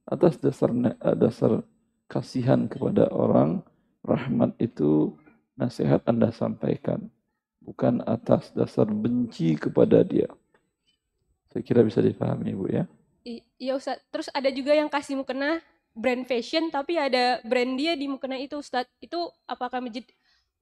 atas 0.06 0.38
dasar 0.38 0.70
dasar 1.18 1.66
kasihan 2.06 2.70
kepada 2.70 3.10
orang 3.10 3.60
rahmat 4.06 4.54
itu 4.62 5.18
nasihat 5.58 6.00
Anda 6.06 6.30
sampaikan 6.30 7.10
bukan 7.68 8.00
atas 8.08 8.48
dasar 8.56 8.88
benci 8.88 9.60
kepada 9.60 10.00
dia 10.00 10.32
saya 11.52 11.60
kira 11.60 11.84
bisa 11.84 12.00
dipahami 12.00 12.56
Bu 12.56 12.66
ya 12.72 12.88
Iya 13.58 13.76
Ustadz. 13.76 14.06
Terus 14.08 14.28
ada 14.32 14.48
juga 14.48 14.72
yang 14.72 14.88
kasih 14.88 15.18
mukena 15.18 15.60
brand 15.92 16.24
fashion 16.24 16.70
tapi 16.72 16.96
ada 16.96 17.42
brand 17.44 17.76
dia 17.76 17.92
di 17.98 18.08
mukena 18.08 18.38
itu 18.38 18.56
Ustadz. 18.56 18.88
Itu 19.02 19.34
apakah 19.44 19.82
masjid 19.84 20.06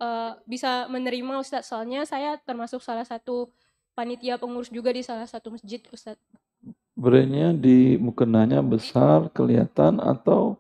eh, 0.02 0.32
bisa 0.48 0.90
menerima 0.90 1.38
Ustadz? 1.38 1.70
Soalnya 1.70 2.02
saya 2.08 2.40
termasuk 2.42 2.82
salah 2.82 3.06
satu 3.06 3.52
panitia 3.94 4.36
pengurus 4.40 4.72
juga 4.72 4.90
di 4.90 5.04
salah 5.04 5.28
satu 5.28 5.54
masjid 5.54 5.80
Ustadz. 5.88 6.20
brandnya 6.96 7.52
di 7.52 8.00
mukenanya 8.00 8.64
besar 8.64 9.28
kelihatan 9.36 10.00
atau 10.00 10.56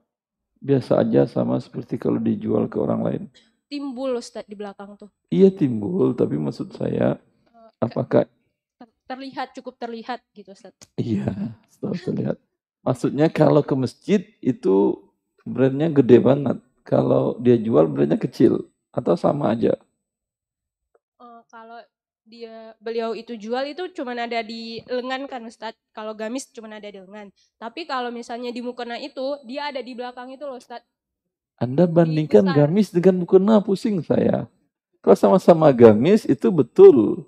biasa 0.60 1.00
aja 1.00 1.24
sama 1.24 1.56
seperti 1.56 1.96
kalau 1.96 2.20
dijual 2.20 2.68
ke 2.68 2.76
orang 2.76 3.00
lain 3.00 3.22
Timbul 3.66 4.14
Ustadz 4.18 4.46
di 4.46 4.54
belakang 4.54 4.94
tuh. 4.94 5.10
iya 5.28 5.50
timbul 5.50 6.14
tapi 6.14 6.38
maksud 6.38 6.70
saya 6.74 7.18
apakah 7.82 8.30
Ter- 8.78 8.94
terlihat 9.08 9.56
cukup 9.56 9.74
terlihat 9.80 10.20
gitu 10.36 10.52
Ustadz. 10.52 10.86
Iya, 11.00 11.54
setelah 11.72 11.98
terlihat. 11.98 12.36
Maksudnya 12.86 13.26
kalau 13.32 13.64
ke 13.64 13.74
masjid 13.74 14.22
itu 14.38 15.00
brandnya 15.42 15.90
gede 15.90 16.18
banget. 16.22 16.58
Kalau 16.86 17.34
dia 17.42 17.58
jual 17.58 17.90
brandnya 17.90 18.14
kecil 18.20 18.70
atau 18.94 19.18
sama 19.18 19.50
aja. 19.56 19.74
Eh, 21.18 21.40
kalau 21.50 21.82
dia 22.26 22.74
beliau 22.82 23.14
itu 23.14 23.38
jual 23.38 23.62
itu 23.70 23.86
cuman 23.94 24.26
ada 24.26 24.42
di 24.42 24.82
lengan 24.86 25.26
kan 25.30 25.42
Ustadz. 25.46 25.78
Kalau 25.94 26.14
gamis 26.14 26.50
cuman 26.50 26.78
ada 26.78 26.90
di 26.90 26.98
lengan. 26.98 27.30
Tapi 27.58 27.86
kalau 27.86 28.10
misalnya 28.10 28.50
di 28.50 28.62
mukena 28.62 28.98
itu 28.98 29.38
dia 29.46 29.70
ada 29.70 29.82
di 29.82 29.94
belakang 29.94 30.30
itu 30.34 30.42
loh 30.46 30.58
Ustadz. 30.58 30.86
Anda 31.56 31.88
bandingkan 31.88 32.44
gamis 32.52 32.92
dengan 32.92 33.24
mukena 33.24 33.64
pusing 33.64 34.04
saya. 34.04 34.44
Kalau 35.00 35.16
sama-sama 35.16 35.72
gamis 35.72 36.28
itu 36.28 36.52
betul. 36.52 37.24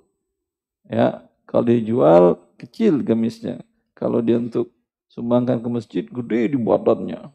Ya, 0.84 1.24
kalau 1.48 1.64
dijual 1.64 2.24
kecil 2.60 3.00
gamisnya. 3.00 3.64
Kalau 3.96 4.20
dia 4.20 4.36
untuk 4.36 4.68
sumbangkan 5.08 5.58
ke 5.58 5.68
masjid 5.68 6.04
gede 6.04 6.52
di 6.52 6.58
badannya. 6.60 7.32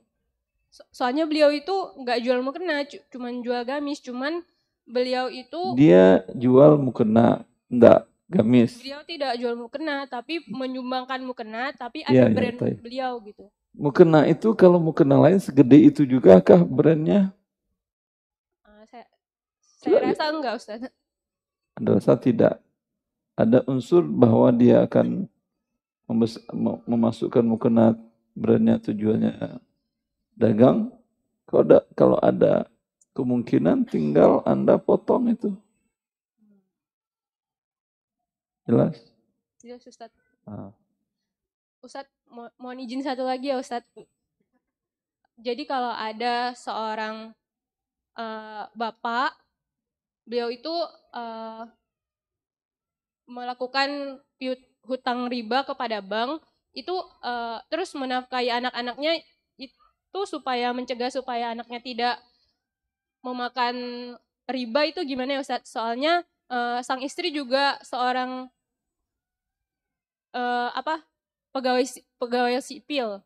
So- 0.70 0.86
soalnya 0.90 1.26
beliau 1.26 1.50
itu 1.50 1.74
nggak 1.74 2.20
jual 2.22 2.40
mukena, 2.42 2.86
cu- 2.86 3.02
cuman 3.10 3.42
jual 3.42 3.62
gamis. 3.64 3.98
Cuman 4.00 4.46
beliau 4.86 5.30
itu 5.30 5.62
Dia 5.74 6.22
jual 6.34 6.78
mukena, 6.78 7.42
enggak 7.70 8.06
gamis. 8.30 8.78
beliau 8.78 9.02
tidak 9.02 9.34
jual 9.38 9.54
mukena, 9.54 10.06
tapi 10.06 10.42
menyumbangkan 10.46 11.22
mukena, 11.22 11.74
tapi 11.74 12.02
ada 12.02 12.14
Iya, 12.14 12.26
iya, 12.30 12.34
brand 12.34 12.58
tahu. 12.58 12.74
beliau 12.82 13.12
gitu. 13.22 13.46
Mukena 13.74 14.30
itu 14.30 14.54
kalau 14.54 14.78
mukena 14.78 15.18
lain 15.18 15.42
segede 15.42 15.90
itu 15.90 16.06
juga 16.06 16.38
kah 16.38 16.62
brandnya? 16.62 17.34
Eh, 18.70 18.86
saya 18.86 19.06
saya 19.58 20.00
rasa 20.14 20.24
enggak 20.30 20.54
Ustaz. 20.62 20.82
Anda 21.74 21.98
rasa 21.98 22.14
tidak 22.14 22.62
ada 23.34 23.66
unsur 23.66 24.06
bahwa 24.06 24.54
dia 24.54 24.86
akan 24.86 25.26
memasukkan 26.86 27.42
mukena 27.42 27.98
brandnya 28.38 28.78
tujuannya 28.78 29.58
dagang? 30.38 30.94
Kalau 31.50 31.62
ada, 31.66 31.80
kalau 31.98 32.18
ada 32.22 32.54
kemungkinan 33.18 33.90
tinggal 33.90 34.46
Anda 34.46 34.78
potong 34.78 35.34
itu. 35.34 35.50
Jelas? 38.70 39.02
Jelas 39.60 39.82
Ustaz. 39.90 40.14
Ah. 40.46 40.72
Ustaz, 41.84 42.08
mo- 42.32 42.54
mohon 42.56 42.80
izin 42.80 43.04
satu 43.04 43.28
lagi 43.28 43.52
ya 43.52 43.60
Ustaz. 43.60 43.84
Jadi 45.36 45.68
kalau 45.68 45.92
ada 45.92 46.56
seorang 46.56 47.36
uh, 48.16 48.64
bapak 48.72 49.36
beliau 50.24 50.48
itu 50.48 50.72
uh, 51.12 51.68
melakukan 53.28 54.24
hutang 54.88 55.28
riba 55.28 55.68
kepada 55.68 56.00
bank 56.00 56.40
itu 56.72 56.96
uh, 57.20 57.60
terus 57.68 57.92
menafkahi 58.00 58.48
anak-anaknya 58.48 59.20
itu 59.60 60.20
supaya 60.24 60.72
mencegah 60.72 61.12
supaya 61.12 61.52
anaknya 61.52 61.80
tidak 61.84 62.16
memakan 63.20 63.76
riba 64.48 64.88
itu 64.88 65.04
gimana 65.04 65.36
ya 65.36 65.44
Ustaz? 65.44 65.68
Soalnya 65.68 66.24
uh, 66.48 66.80
sang 66.80 67.04
istri 67.04 67.36
juga 67.36 67.76
seorang 67.84 68.48
uh, 70.32 70.72
apa 70.72 71.04
pegawai 71.54 71.86
pegawai 72.18 72.60
sipil, 72.60 73.22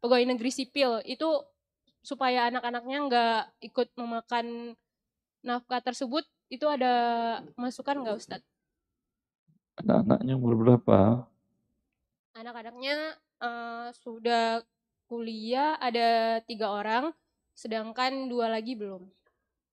pegawai 0.00 0.24
negeri 0.24 0.50
sipil 0.50 1.04
itu 1.04 1.28
supaya 2.00 2.48
anak-anaknya 2.48 2.98
nggak 3.06 3.42
ikut 3.70 3.88
memakan 4.00 4.74
nafkah 5.44 5.84
tersebut 5.84 6.24
itu 6.48 6.64
ada 6.66 6.94
masukan 7.54 8.00
nggak 8.00 8.16
Ustadz? 8.16 8.48
Anak-anaknya 9.76 10.32
umur 10.40 10.56
berapa? 10.56 11.28
Anak-anaknya 12.32 13.20
uh, 13.44 13.92
sudah 13.92 14.64
kuliah 15.06 15.76
ada 15.76 16.40
tiga 16.48 16.72
orang, 16.72 17.12
sedangkan 17.52 18.32
dua 18.32 18.48
lagi 18.48 18.72
belum. 18.72 19.04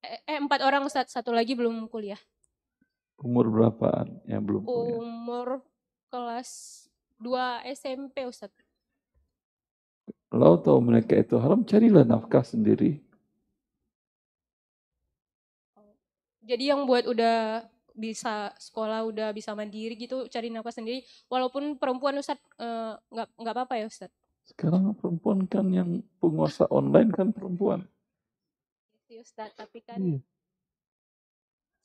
Eh, 0.03 0.19
eh 0.27 0.37
empat 0.43 0.59
orang 0.59 0.83
Ustadz, 0.83 1.15
satu 1.15 1.31
lagi 1.31 1.55
belum 1.55 1.87
kuliah. 1.87 2.19
Umur 3.23 3.47
berapaan 3.47 4.19
yang 4.27 4.43
belum 4.43 4.67
kuliah? 4.67 4.99
Umur 4.99 5.47
kelas 6.11 6.82
2 7.23 7.71
SMP 7.71 8.27
Ustadz. 8.27 8.59
Kalau 10.27 10.59
tahu 10.59 10.83
mereka 10.83 11.15
itu 11.15 11.39
haram, 11.39 11.63
carilah 11.63 12.03
nafkah 12.03 12.43
sendiri. 12.43 12.99
Jadi 16.43 16.63
yang 16.67 16.83
buat 16.83 17.07
udah 17.07 17.63
bisa 17.93 18.51
sekolah 18.57 19.05
udah 19.05 19.29
bisa 19.31 19.53
mandiri 19.53 19.93
gitu 19.93 20.25
cari 20.25 20.49
nafkah 20.49 20.73
sendiri 20.73 21.05
walaupun 21.29 21.77
perempuan 21.77 22.17
Ustadz 22.17 22.41
eh, 22.57 22.93
nggak 22.97 23.27
uh, 23.29 23.35
nggak 23.37 23.53
apa-apa 23.53 23.77
ya 23.77 23.85
Ustadz 23.85 24.17
sekarang 24.49 24.97
perempuan 24.97 25.45
kan 25.45 25.69
yang 25.69 26.01
penguasa 26.17 26.65
online 26.73 27.13
kan 27.13 27.29
perempuan 27.29 27.85
iya 29.05 29.21
Ustadz 29.21 29.53
tapi 29.53 29.85
kan 29.85 30.01
hmm. 30.01 30.19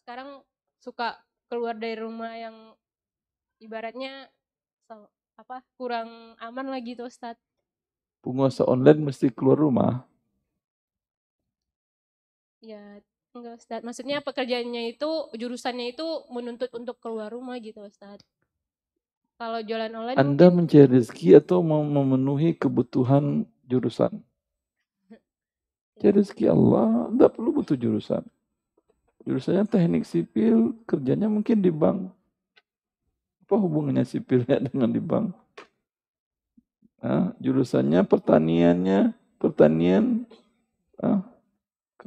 sekarang 0.01 0.41
suka 0.81 1.21
keluar 1.53 1.77
dari 1.77 2.01
rumah 2.01 2.33
yang 2.33 2.57
ibaratnya 3.61 4.33
apa 5.39 5.63
kurang 5.79 6.35
aman 6.43 6.67
lagi 6.67 6.99
tuh 6.99 7.07
Ustaz. 7.07 7.39
Penguasa 8.19 8.67
online 8.67 9.15
mesti 9.15 9.31
keluar 9.31 9.63
rumah. 9.63 10.03
Ya, 12.59 12.99
enggak 13.31 13.63
Ustaz. 13.63 13.81
Maksudnya 13.87 14.19
pekerjaannya 14.19 14.99
itu 14.99 15.31
jurusannya 15.39 15.95
itu 15.95 16.27
menuntut 16.35 16.75
untuk 16.75 16.99
keluar 16.99 17.31
rumah 17.31 17.55
gitu 17.63 17.87
Ustaz. 17.87 18.19
Kalau 19.39 19.63
jualan 19.63 19.95
online 19.95 20.19
Anda 20.19 20.51
mungkin... 20.51 20.67
mencari 20.67 20.99
rezeki 20.99 21.39
atau 21.39 21.63
memenuhi 21.63 22.59
kebutuhan 22.59 23.47
jurusan? 23.71 24.19
Cari 26.03 26.19
rezeki 26.19 26.51
Allah, 26.51 27.07
Anda 27.15 27.31
perlu 27.31 27.63
butuh 27.63 27.79
jurusan. 27.79 28.27
Jurusannya 29.23 29.71
teknik 29.71 30.03
sipil, 30.03 30.75
kerjanya 30.83 31.31
mungkin 31.31 31.63
di 31.63 31.71
bank. 31.71 32.18
Apa 33.49 33.57
hubungannya 33.57 34.05
sipilnya 34.05 34.61
dengan 34.61 34.93
di 34.93 35.01
bank? 35.01 35.33
Nah, 37.01 37.33
jurusannya 37.41 38.05
pertaniannya, 38.05 39.17
pertanian, 39.41 40.29
ah, 41.01 41.25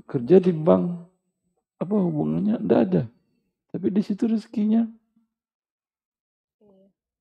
kerja 0.06 0.38
di 0.38 0.54
bank. 0.54 1.02
Apa 1.82 1.98
hubungannya? 1.98 2.62
Tidak 2.62 2.80
ada. 2.86 3.04
Tapi 3.74 3.90
di 3.90 4.06
situ 4.06 4.30
rezekinya. 4.30 4.86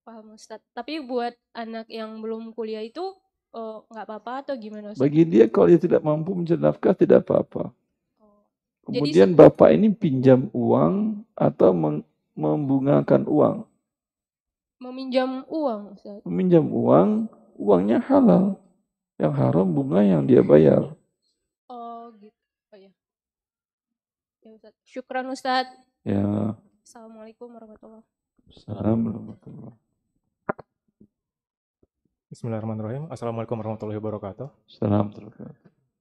Paham 0.04 0.36
Ustaz. 0.36 0.60
Tapi 0.76 1.00
buat 1.00 1.32
anak 1.56 1.88
yang 1.88 2.20
belum 2.20 2.52
kuliah 2.52 2.84
itu 2.84 3.16
oh, 3.56 3.88
nggak 3.88 4.04
apa-apa 4.04 4.32
atau 4.44 4.54
gimana 4.60 4.92
Ustaz? 4.92 5.00
Bagi 5.00 5.24
dia 5.24 5.48
kalau 5.48 5.72
dia 5.72 5.80
tidak 5.80 6.04
mampu 6.04 6.36
mencari 6.36 6.60
nafkah 6.60 6.92
tidak 6.92 7.24
apa-apa. 7.24 7.72
Oh. 8.20 8.44
Kemudian 8.84 9.32
Jadi, 9.32 9.40
bapak 9.40 9.72
ini 9.72 9.88
pinjam 9.96 10.52
uang 10.52 11.24
atau 11.32 11.72
membungakan 12.36 13.24
uang 13.24 13.69
meminjam 14.80 15.44
uang 15.46 15.94
Ustaz. 15.94 16.24
Meminjam 16.24 16.64
uang, 16.72 17.28
uangnya 17.60 18.00
halal. 18.00 18.56
Yang 19.20 19.32
haram 19.36 19.68
bunga 19.68 20.00
yang 20.00 20.24
dia 20.24 20.40
bayar. 20.40 20.96
Oh 21.68 22.08
gitu. 22.16 22.40
Oh 22.72 22.78
ya. 22.80 22.88
Ya 24.40 24.50
Ustaz. 24.56 24.72
Syukran 24.88 25.28
Ustaz. 25.28 25.68
Ya. 26.00 26.56
Assalamualaikum 26.80 27.52
warahmatullahi 27.52 28.00
wabarakatuh. 28.48 29.76
Bismillahirrahmanirrahim. 32.32 33.04
Assalamualaikum 33.12 33.60
warahmatullahi 33.60 34.00
wabarakatuh. 34.00 34.48
Assalamualaikum. 34.64 35.52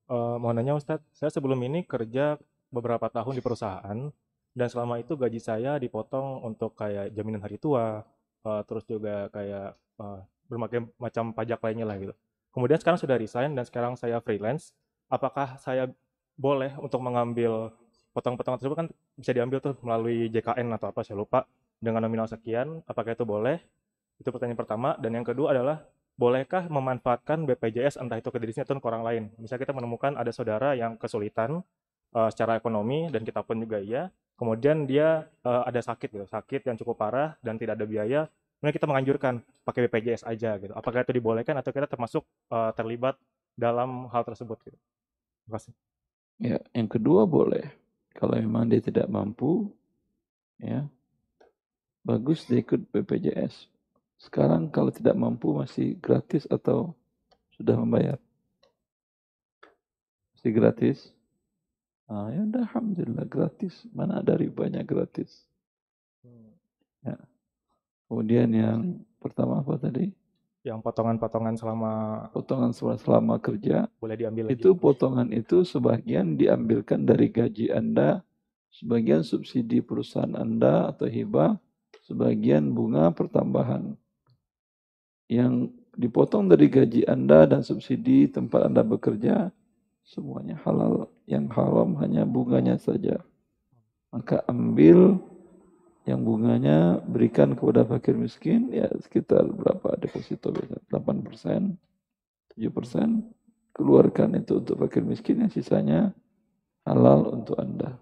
Uh, 0.10 0.41
mau 0.41 0.56
nanya 0.56 0.73
Ustadz, 0.73 1.06
saya 1.14 1.30
sebelum 1.30 1.60
ini 1.61 1.85
kerja 1.85 2.39
beberapa 2.73 3.11
tahun 3.11 3.38
di 3.38 3.43
perusahaan 3.45 4.10
dan 4.57 4.68
selama 4.72 4.97
itu 4.97 5.14
gaji 5.14 5.38
saya 5.38 5.77
dipotong 5.77 6.41
untuk 6.41 6.73
kayak 6.73 7.14
jaminan 7.14 7.45
hari 7.45 7.61
tua, 7.61 8.01
uh, 8.44 8.61
terus 8.68 8.84
juga 8.88 9.28
kayak 9.34 9.76
uh, 9.99 10.20
berbagai 10.49 10.90
macam 10.98 11.32
pajak 11.32 11.60
lainnya 11.61 11.86
lah 11.86 11.98
gitu. 12.02 12.14
Kemudian 12.49 12.82
sekarang 12.82 12.98
sudah 12.98 13.16
resign 13.16 13.53
dan 13.53 13.64
sekarang 13.64 13.94
saya 13.94 14.18
freelance. 14.20 14.74
Apakah 15.10 15.57
saya 15.61 15.90
boleh 16.40 16.74
untuk 16.82 17.02
mengambil 17.02 17.74
potong-potongan 18.14 18.57
tersebut 18.57 18.78
kan 18.78 18.88
bisa 19.14 19.32
diambil 19.36 19.61
tuh 19.61 19.78
melalui 19.86 20.32
JKN 20.34 20.74
atau 20.74 20.90
apa 20.90 21.06
saya 21.06 21.20
lupa 21.20 21.45
dengan 21.78 22.03
nominal 22.03 22.26
sekian. 22.26 22.82
Apakah 22.90 23.14
itu 23.14 23.24
boleh? 23.24 23.61
Itu 24.18 24.34
pertanyaan 24.34 24.60
pertama. 24.60 24.98
Dan 24.98 25.16
yang 25.16 25.26
kedua 25.26 25.53
adalah 25.53 25.86
bolehkah 26.20 26.68
memanfaatkan 26.68 27.48
BPJS 27.48 28.02
entah 28.02 28.20
itu 28.20 28.28
ke 28.28 28.38
diri 28.41 28.52
atau 28.60 28.76
ke 28.76 28.88
orang 28.90 29.03
lain? 29.06 29.24
Misalnya 29.40 29.70
kita 29.70 29.74
menemukan 29.78 30.18
ada 30.18 30.32
saudara 30.34 30.76
yang 30.76 30.99
kesulitan 30.99 31.64
uh, 32.11 32.30
secara 32.34 32.60
ekonomi 32.60 33.07
dan 33.14 33.24
kita 33.24 33.45
pun 33.45 33.61
juga 33.61 33.80
iya 33.80 34.11
kemudian 34.40 34.88
dia 34.88 35.28
uh, 35.44 35.68
ada 35.68 35.84
sakit 35.84 36.07
gitu, 36.16 36.26
sakit 36.26 36.64
yang 36.64 36.80
cukup 36.80 36.95
parah 36.95 37.36
dan 37.44 37.60
tidak 37.60 37.76
ada 37.76 37.84
biaya, 37.84 38.20
kemudian 38.57 38.76
kita 38.80 38.88
menganjurkan 38.88 39.44
pakai 39.68 39.91
BPJS 39.91 40.24
aja 40.24 40.56
gitu. 40.56 40.72
Apakah 40.72 41.03
itu 41.03 41.11
dibolehkan 41.11 41.60
atau 41.60 41.76
kita 41.76 41.91
termasuk 41.91 42.24
uh, 42.48 42.72
terlibat 42.72 43.20
dalam 43.60 44.07
hal 44.07 44.24
tersebut 44.24 44.56
gitu. 44.64 44.80
Terima 45.44 45.60
kasih. 45.60 45.74
Ya, 46.40 46.57
yang 46.72 46.88
kedua 46.88 47.28
boleh. 47.28 47.68
Kalau 48.16 48.40
memang 48.40 48.72
dia 48.72 48.80
tidak 48.80 49.11
mampu, 49.11 49.68
ya 50.56 50.88
bagus 52.07 52.48
dia 52.48 52.64
ikut 52.64 52.88
BPJS. 52.95 53.68
Sekarang 54.20 54.72
kalau 54.72 54.91
tidak 54.91 55.16
mampu 55.20 55.52
masih 55.52 55.99
gratis 55.99 56.48
atau 56.48 56.95
sudah 57.56 57.76
membayar? 57.76 58.20
Masih 60.36 60.52
gratis? 60.56 60.98
Ah, 62.10 62.34
ya 62.34 62.41
udah 62.41 62.65
alhamdulillah 62.65 63.26
gratis. 63.30 63.86
Mana 63.94 64.26
ada 64.26 64.34
ribanya 64.34 64.81
gratis. 64.81 65.45
Hmm. 66.26 66.57
Ya. 67.06 67.22
Kemudian 68.10 68.49
yang 68.49 68.80
pertama 69.22 69.61
apa 69.61 69.77
tadi? 69.77 70.10
Yang 70.65 70.81
potongan-potongan 70.81 71.56
selama 71.56 71.94
potongan 72.34 72.73
selama, 72.73 72.98
selama 72.98 73.36
kerja 73.38 73.88
boleh 74.02 74.18
diambil 74.18 74.52
Itu 74.52 74.73
potongan 74.76 75.30
itu 75.31 75.61
sebagian 75.61 76.34
diambilkan 76.36 77.06
dari 77.06 77.30
gaji 77.30 77.69
Anda, 77.72 78.26
sebagian 78.73 79.22
subsidi 79.22 79.80
perusahaan 79.80 80.34
Anda 80.34 80.90
atau 80.90 81.06
hibah, 81.06 81.61
sebagian 82.10 82.73
bunga 82.73 83.14
pertambahan. 83.14 83.94
Yang 85.30 85.77
dipotong 85.94 86.49
dari 86.49 86.65
gaji 86.73 87.06
Anda 87.06 87.45
dan 87.45 87.61
subsidi 87.61 88.26
tempat 88.26 88.65
Anda 88.65 88.81
bekerja 88.81 89.53
semuanya 90.10 90.57
halal. 90.65 91.14
Yang 91.30 91.53
haram 91.53 91.94
hanya 92.02 92.26
bunganya 92.26 92.81
saja. 92.81 93.22
Maka 94.10 94.41
ambil 94.49 95.22
yang 96.10 96.26
bunganya 96.26 96.98
berikan 97.06 97.53
kepada 97.53 97.86
fakir 97.86 98.18
miskin 98.18 98.73
ya 98.73 98.90
sekitar 98.98 99.45
berapa 99.45 99.94
deposito 100.02 100.49
biasanya 100.49 100.81
8 100.90 101.22
persen 101.22 101.77
7 102.57 102.65
persen 102.73 103.30
keluarkan 103.77 104.41
itu 104.41 104.57
untuk 104.57 104.81
fakir 104.81 105.06
miskin 105.06 105.45
yang 105.45 105.53
sisanya 105.53 106.10
halal 106.81 107.30
untuk 107.30 107.61
anda 107.61 108.02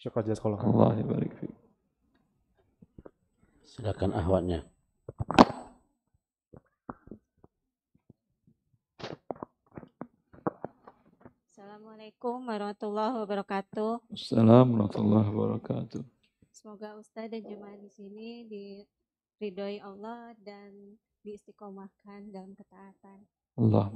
Syukur 0.00 0.24
Allah 0.64 1.00
barik 1.00 1.32
Silakan 3.64 4.12
ahwatnya. 4.14 4.68
Assalamualaikum 12.04 12.52
warahmatullahi 12.52 13.14
wabarakatuh. 13.16 13.92
Assalamualaikum 14.12 14.76
warahmatullahi 14.76 15.28
wabarakatuh. 15.32 16.02
Semoga 16.52 17.00
Ustadz 17.00 17.32
dan 17.32 17.42
jemaah 17.48 17.80
di 17.80 17.88
sini 17.88 18.28
diridhoi 18.44 19.80
Allah 19.80 20.36
dan 20.36 21.00
diistiqomahkan 21.24 22.28
dalam 22.28 22.52
ketaatan. 22.60 23.24
Allah. 23.56 23.88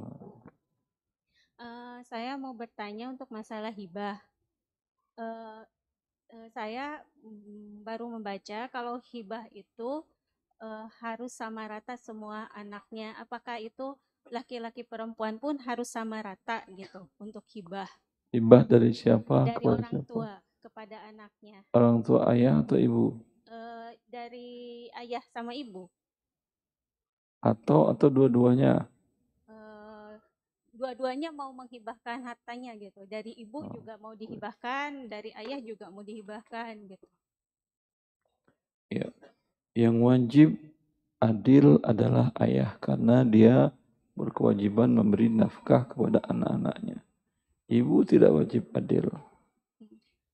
Uh, 1.61 2.01
saya 2.09 2.33
mau 2.41 2.57
bertanya 2.57 3.13
untuk 3.13 3.29
masalah 3.29 3.77
hibah. 3.77 4.17
Eh, 5.21 5.63
eh, 6.33 6.49
saya 6.57 7.05
mm, 7.21 7.85
baru 7.85 8.09
membaca 8.09 8.73
kalau 8.73 9.05
hibah 9.13 9.45
itu 9.53 10.01
eh, 10.65 10.87
harus 11.05 11.37
sama 11.37 11.69
rata 11.69 11.93
semua 12.01 12.49
anaknya. 12.57 13.21
Apakah 13.21 13.61
itu 13.61 14.01
laki-laki 14.31 14.83
perempuan 14.85 15.37
pun 15.41 15.57
harus 15.65 15.89
sama 15.89 16.21
rata 16.21 16.63
gitu 16.73 17.09
untuk 17.19 17.45
hibah 17.51 17.89
Hibah 18.29 18.63
dari 18.69 18.93
siapa 18.93 19.49
dari 19.49 19.57
kepada 19.57 19.73
orang 19.73 19.93
siapa? 19.97 20.09
tua 20.09 20.33
kepada 20.61 20.97
anaknya? 21.09 21.59
Orang 21.73 21.97
tua 22.05 22.29
ayah 22.29 22.61
atau 22.61 22.77
ibu? 22.77 23.17
Eh, 23.49 23.91
dari 24.05 24.49
ayah 24.93 25.25
sama 25.33 25.57
ibu. 25.57 25.89
Atau 27.41 27.89
atau 27.89 28.13
dua-duanya? 28.13 28.85
Eh, 29.49 30.13
dua-duanya 30.77 31.33
mau 31.33 31.55
menghibahkan 31.57 32.21
hartanya 32.21 32.77
gitu. 32.77 33.09
Dari 33.09 33.33
ibu 33.39 33.65
Oh. 33.65 33.71
juga 33.81 33.97
mau 33.97 34.13
dihibahkan, 34.13 35.09
dari 35.09 35.33
ayah 35.33 35.57
juga 35.65 35.89
mau 35.89 36.05
dihibahkan 36.05 36.75
gitu. 36.85 37.07
Ya. 38.93 39.09
Yang 39.73 39.97
wajib 40.05 40.49
adil 41.19 41.81
adalah 41.81 42.29
ayah 42.45 42.77
karena 42.83 43.25
dia 43.25 43.57
berkewajiban 44.19 44.91
memberi 44.91 45.31
nafkah 45.31 45.87
kepada 45.87 46.19
anak-anaknya. 46.27 46.99
Ibu 47.71 48.03
tidak 48.03 48.35
wajib 48.35 48.67
adil. 48.75 49.07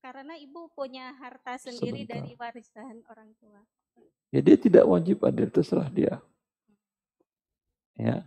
Karena 0.01 0.33
ibu 0.37 0.71
punya 0.73 1.13
harta 1.21 1.61
sendiri 1.61 2.05
Sebentar. 2.05 2.25
dari 2.25 2.33
warisan 2.33 3.05
orang 3.05 3.29
tua. 3.37 3.61
Ya 4.33 4.41
dia 4.41 4.57
tidak 4.57 4.89
wajib 4.89 5.21
adil, 5.21 5.47
terserah 5.53 5.89
dia. 5.93 6.17
Ya. 7.93 8.25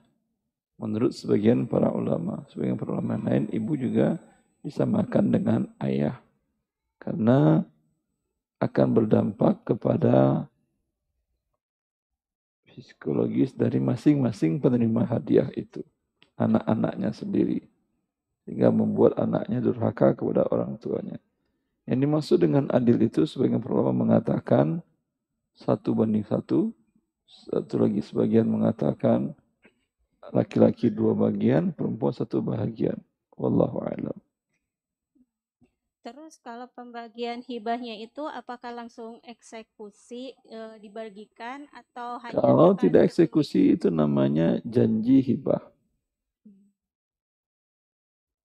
Menurut 0.79 1.11
sebagian 1.11 1.67
para 1.67 1.91
ulama, 1.91 2.47
sebagian 2.55 2.79
para 2.79 2.95
ulama 2.95 3.19
lain, 3.19 3.51
ibu 3.51 3.75
juga 3.75 4.15
disamakan 4.63 5.25
dengan 5.35 5.61
ayah. 5.83 6.23
Karena 7.03 7.67
akan 8.59 8.89
berdampak 8.95 9.67
kepada 9.67 10.47
psikologis 12.81 13.55
dari 13.55 13.83
masing-masing 13.83 14.63
penerima 14.63 15.05
hadiah 15.07 15.51
itu. 15.55 15.83
Anak-anaknya 16.39 17.11
sendiri. 17.11 17.67
Sehingga 18.47 18.71
membuat 18.71 19.19
anaknya 19.19 19.61
durhaka 19.61 20.15
kepada 20.15 20.47
orang 20.49 20.79
tuanya. 20.79 21.19
Yang 21.89 21.99
dimaksud 22.05 22.39
dengan 22.41 22.65
adil 22.69 23.01
itu 23.01 23.25
sebagian 23.25 23.65
ulama 23.65 23.93
mengatakan 23.93 24.85
satu 25.57 25.97
banding 25.97 26.25
satu. 26.25 26.71
Satu 27.29 27.85
lagi 27.85 28.01
sebagian 28.01 28.49
mengatakan 28.49 29.37
laki-laki 30.33 30.89
dua 30.89 31.13
bagian, 31.13 31.77
perempuan 31.77 32.13
satu 32.17 32.41
bagian. 32.41 32.97
Wallahu 33.37 33.85
a'lam. 33.85 34.17
Terus 35.99 36.39
kalau 36.39 36.71
pembagian 36.71 37.43
hibahnya 37.43 37.99
itu 37.99 38.23
apakah 38.31 38.71
langsung 38.71 39.19
eksekusi 39.27 40.31
eh, 40.47 40.75
dibagikan 40.79 41.67
atau 41.75 42.23
hanya 42.23 42.39
Kalau 42.39 42.71
tidak 42.79 43.11
eksekusi 43.11 43.75
itu 43.75 43.91
namanya 43.91 44.63
janji 44.63 45.19
hibah. 45.21 45.59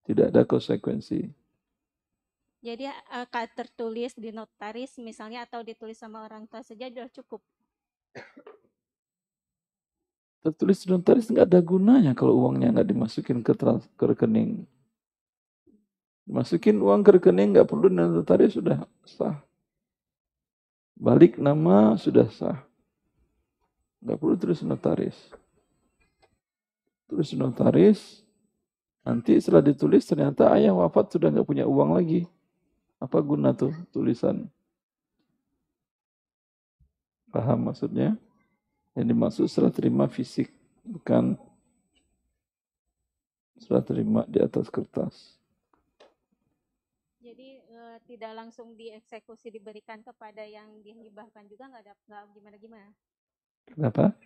Tidak 0.04 0.36
ada 0.36 0.44
konsekuensi. 0.44 1.32
jadi 2.64 2.96
akan 3.12 3.48
tertulis 3.60 4.16
di 4.16 4.32
notaris 4.32 4.96
misalnya 4.96 5.44
atau 5.44 5.68
ditulis 5.68 6.00
sama 6.00 6.24
orang 6.24 6.48
tua 6.48 6.64
saja 6.64 6.88
sudah 6.88 7.12
cukup. 7.12 7.44
Tertulis 10.44 10.84
di 10.84 10.88
notaris 10.92 11.28
nggak 11.28 11.48
ada 11.48 11.60
gunanya 11.60 12.12
kalau 12.16 12.40
uangnya 12.48 12.72
nggak 12.72 12.88
dimasukin 12.88 13.40
ke, 13.44 13.52
trans, 13.56 13.88
ke 13.96 14.04
rekening. 14.04 14.68
Masukin 16.24 16.80
uang 16.80 17.04
ke 17.04 17.20
rekening 17.20 17.52
nggak 17.52 17.68
perlu 17.68 17.92
di 17.92 18.00
notaris 18.00 18.56
sudah 18.56 18.88
sah. 19.04 19.44
Balik 20.96 21.36
nama 21.36 22.00
sudah 22.00 22.32
sah. 22.32 22.64
Nggak 24.00 24.18
perlu 24.20 24.34
di 24.40 24.46
notaris. 24.64 25.18
Di 27.12 27.36
notaris. 27.36 28.24
Nanti 29.04 29.36
setelah 29.36 29.60
ditulis 29.60 30.08
ternyata 30.08 30.48
ayah 30.56 30.72
wafat 30.72 31.20
sudah 31.20 31.28
nggak 31.28 31.48
punya 31.48 31.68
uang 31.68 32.00
lagi. 32.00 32.24
Apa 33.04 33.20
guna 33.20 33.52
tuh 33.52 33.76
tulisan? 33.92 34.48
Paham 37.36 37.68
maksudnya? 37.68 38.16
Yang 38.96 39.06
dimaksud 39.12 39.46
serah 39.50 39.74
terima 39.74 40.08
fisik, 40.08 40.54
bukan 40.86 41.36
serah 43.60 43.84
terima 43.84 44.24
di 44.30 44.40
atas 44.40 44.70
kertas. 44.70 45.43
Eh, 47.94 48.02
tidak 48.10 48.34
langsung 48.34 48.74
dieksekusi 48.74 49.54
diberikan 49.54 50.02
kepada 50.02 50.42
yang 50.42 50.82
dihibahkan 50.82 51.46
juga 51.46 51.70
nggak 51.70 51.84
ada 51.86 51.94
nggak 52.10 52.24
gimana 52.34 52.56
gimana. 52.58 52.90
Kenapa? 53.70 54.18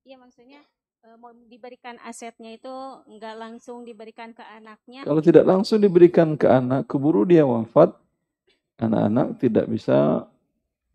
Iya 0.00 0.16
maksudnya 0.16 0.64
eh, 1.04 1.16
mau 1.20 1.36
diberikan 1.36 2.00
asetnya 2.00 2.56
itu 2.56 2.72
nggak 3.12 3.36
langsung 3.36 3.84
diberikan 3.84 4.32
ke 4.32 4.40
anaknya. 4.40 5.04
Kalau 5.04 5.20
tidak 5.20 5.44
langsung 5.44 5.84
diberikan 5.84 6.40
ke 6.40 6.48
anak, 6.48 6.88
keburu 6.88 7.28
dia 7.28 7.44
wafat, 7.44 7.92
anak-anak 8.80 9.36
tidak 9.36 9.68
bisa 9.68 10.24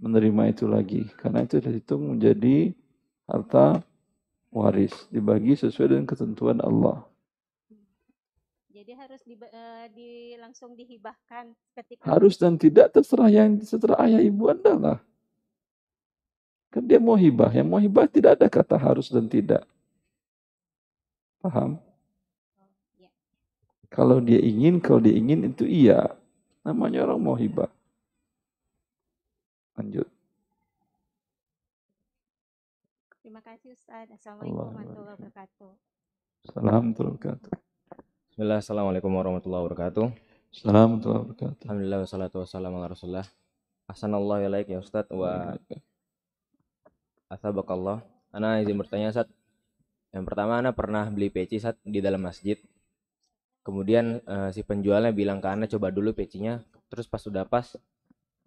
menerima 0.02 0.50
itu 0.50 0.66
lagi. 0.66 1.06
Karena 1.14 1.46
itu 1.46 1.62
dihitung 1.62 2.18
menjadi 2.18 2.74
harta 3.30 3.86
waris. 4.50 4.98
Dibagi 5.14 5.54
sesuai 5.54 5.94
dengan 5.94 6.10
ketentuan 6.10 6.58
Allah. 6.58 7.06
Jadi 8.88 9.04
harus 9.04 9.22
di, 9.28 9.36
eh, 9.36 9.86
di- 9.92 10.40
langsung 10.40 10.72
dihibahkan 10.72 11.52
ketika 11.76 12.08
Harus 12.08 12.40
dan 12.40 12.56
tidak 12.56 12.88
terserah 12.96 13.28
yang 13.28 13.60
setelah 13.60 14.00
ayah 14.08 14.24
ibu 14.24 14.48
anda 14.48 14.80
lah. 14.80 14.98
Kan 16.72 16.88
dia 16.88 16.96
mau 16.96 17.20
hibah. 17.20 17.52
Yang 17.52 17.68
mau 17.68 17.84
hibah 17.84 18.08
tidak 18.08 18.40
ada 18.40 18.48
kata 18.48 18.80
harus 18.80 19.12
dan 19.12 19.28
tidak. 19.28 19.68
Paham? 21.44 21.84
Kalau 23.92 24.24
dia 24.24 24.40
ingin, 24.40 24.80
kalau 24.80 25.04
dia 25.04 25.20
ingin 25.20 25.52
itu 25.52 25.68
iya. 25.68 26.08
Namanya 26.64 27.12
orang 27.12 27.20
mau 27.20 27.36
hibah. 27.36 27.68
Lanjut. 29.76 30.08
Terima 33.20 33.44
kasih 33.44 33.76
Ustaz. 33.76 34.08
Assalamualaikum 34.16 34.64
warahmatullahi 34.64 35.16
wabarakatuh. 35.20 35.72
Assalamualaikum 36.48 36.96
warahmatullahi 36.96 37.16
wabarakatuh. 37.20 37.67
Bismillah, 38.38 38.62
Assalamualaikum 38.62 39.10
warahmatullahi 39.18 39.66
wabarakatuh. 39.66 40.14
Assalamualaikum 40.54 40.78
warahmatullahi 40.78 41.22
wabarakatuh. 41.26 41.58
Alhamdulillah 41.66 42.00
wassalatu 42.06 42.36
wassalamu 42.38 42.78
ala 42.78 42.94
rasulullah. 42.94 43.28
Ahsanallahu 43.90 44.46
ilaik 44.46 44.70
ya 44.70 44.78
Ustaz 44.78 45.10
wa 45.10 45.58
asabakallah. 47.34 48.06
Ana 48.30 48.62
izin 48.62 48.78
bertanya 48.78 49.10
Ustaz. 49.10 49.26
Yang 50.14 50.30
pertama 50.30 50.62
Ana 50.62 50.70
pernah 50.70 51.10
beli 51.10 51.34
peci 51.34 51.58
Ustaz 51.58 51.82
di 51.82 51.98
dalam 51.98 52.22
masjid. 52.22 52.62
Kemudian 53.66 54.22
eh, 54.22 54.50
si 54.54 54.62
penjualnya 54.62 55.10
bilang 55.10 55.42
ke 55.42 55.50
Ana 55.50 55.66
coba 55.66 55.90
dulu 55.90 56.14
pecinya. 56.14 56.62
Terus 56.94 57.10
pas 57.10 57.26
sudah 57.26 57.42
pas 57.42 57.74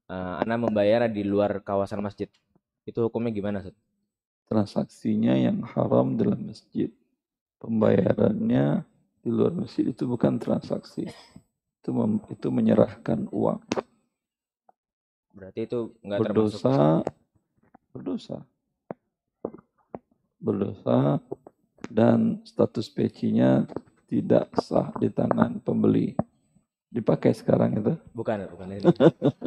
eh, 0.06 0.34
Ana 0.38 0.54
membayar 0.54 1.10
di 1.10 1.26
luar 1.26 1.66
kawasan 1.66 1.98
masjid. 1.98 2.30
Itu 2.86 3.10
hukumnya 3.10 3.34
gimana 3.34 3.58
Ustaz? 3.58 3.74
Transaksinya 4.46 5.34
yang 5.34 5.66
haram 5.66 6.14
dalam 6.14 6.46
masjid. 6.46 6.94
Pembayarannya 7.58 8.86
di 9.31 9.39
luar 9.39 9.55
masjid 9.55 9.86
itu 9.86 10.02
bukan 10.11 10.43
transaksi. 10.43 11.07
Itu 11.78 11.94
mem- 11.94 12.27
itu 12.27 12.51
menyerahkan 12.51 13.31
uang. 13.31 13.62
Berarti 15.31 15.70
itu 15.70 15.94
nggak 16.02 16.19
termasuk 16.27 16.59
Berdosa, 16.59 16.78
berdosa. 17.94 18.39
Berdosa 20.43 20.98
dan 21.86 22.43
status 22.43 22.90
pecinya 22.90 23.65
tidak 24.11 24.51
sah 24.59 24.90
di 24.98 25.07
tangan 25.07 25.62
pembeli. 25.62 26.19
Dipakai 26.90 27.31
sekarang 27.31 27.78
itu. 27.78 27.94
Bukan, 28.11 28.51
bukan 28.51 28.66
ini. 28.74 28.90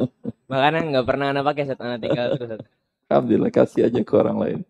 Makanya 0.50 0.80
nggak 0.80 1.06
pernah 1.06 1.28
Ana 1.28 1.44
pakai 1.44 1.68
Ustaz. 1.68 1.80
Ana 1.84 2.00
tinggal 2.00 2.32
terus. 2.40 2.64
Alhamdulillah 3.12 3.52
kasih 3.52 3.84
aja 3.84 4.00
ke 4.00 4.14
orang 4.16 4.40
lain. 4.40 4.60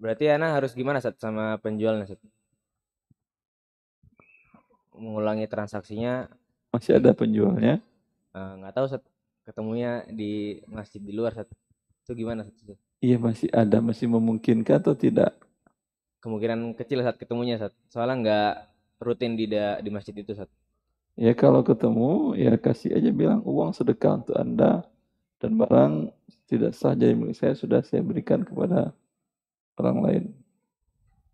Berarti 0.00 0.32
Ana 0.32 0.56
harus 0.56 0.72
gimana 0.72 0.96
Sat 1.04 1.20
sama 1.20 1.60
penjualnya 1.60 2.08
Sat? 2.08 2.20
Mengulangi 5.00 5.48
transaksinya 5.48 6.28
Masih 6.70 7.00
ada 7.00 7.10
penjualnya. 7.10 7.80
eh, 8.30 8.52
nggak 8.60 8.74
tahu 8.76 8.86
Sat. 8.86 9.02
Ketemunya 9.42 10.04
di 10.06 10.60
masjid 10.68 11.00
di 11.00 11.10
luar 11.10 11.34
Sat. 11.34 11.48
Itu 12.04 12.12
gimana 12.12 12.44
Sat? 12.44 12.54
Iya 13.00 13.16
masih 13.16 13.48
ada, 13.50 13.80
masih 13.80 14.06
memungkinkan 14.06 14.78
atau 14.78 14.92
tidak? 14.94 15.34
Kemungkinan 16.20 16.76
kecil 16.76 17.00
Sat 17.00 17.16
ketemunya 17.16 17.56
Sat. 17.56 17.72
Soalnya 17.88 18.16
nggak 18.22 18.52
rutin 19.00 19.34
di 19.34 19.48
da- 19.48 19.80
di 19.80 19.88
masjid 19.88 20.12
itu 20.12 20.36
Sat. 20.36 20.46
Ya 21.16 21.32
kalau 21.34 21.64
ketemu 21.64 22.36
ya 22.38 22.54
kasih 22.54 22.94
aja 22.94 23.10
bilang 23.10 23.40
uang 23.42 23.74
sedekah 23.74 24.20
untuk 24.22 24.36
anda 24.38 24.84
dan 25.40 25.56
barang 25.56 25.92
tidak 26.46 26.76
sah 26.76 26.94
jadi 26.94 27.16
milik 27.16 27.34
saya 27.34 27.56
sudah 27.56 27.80
saya 27.82 28.04
berikan 28.04 28.44
kepada 28.44 28.92
orang 29.74 29.98
lain. 30.00 30.24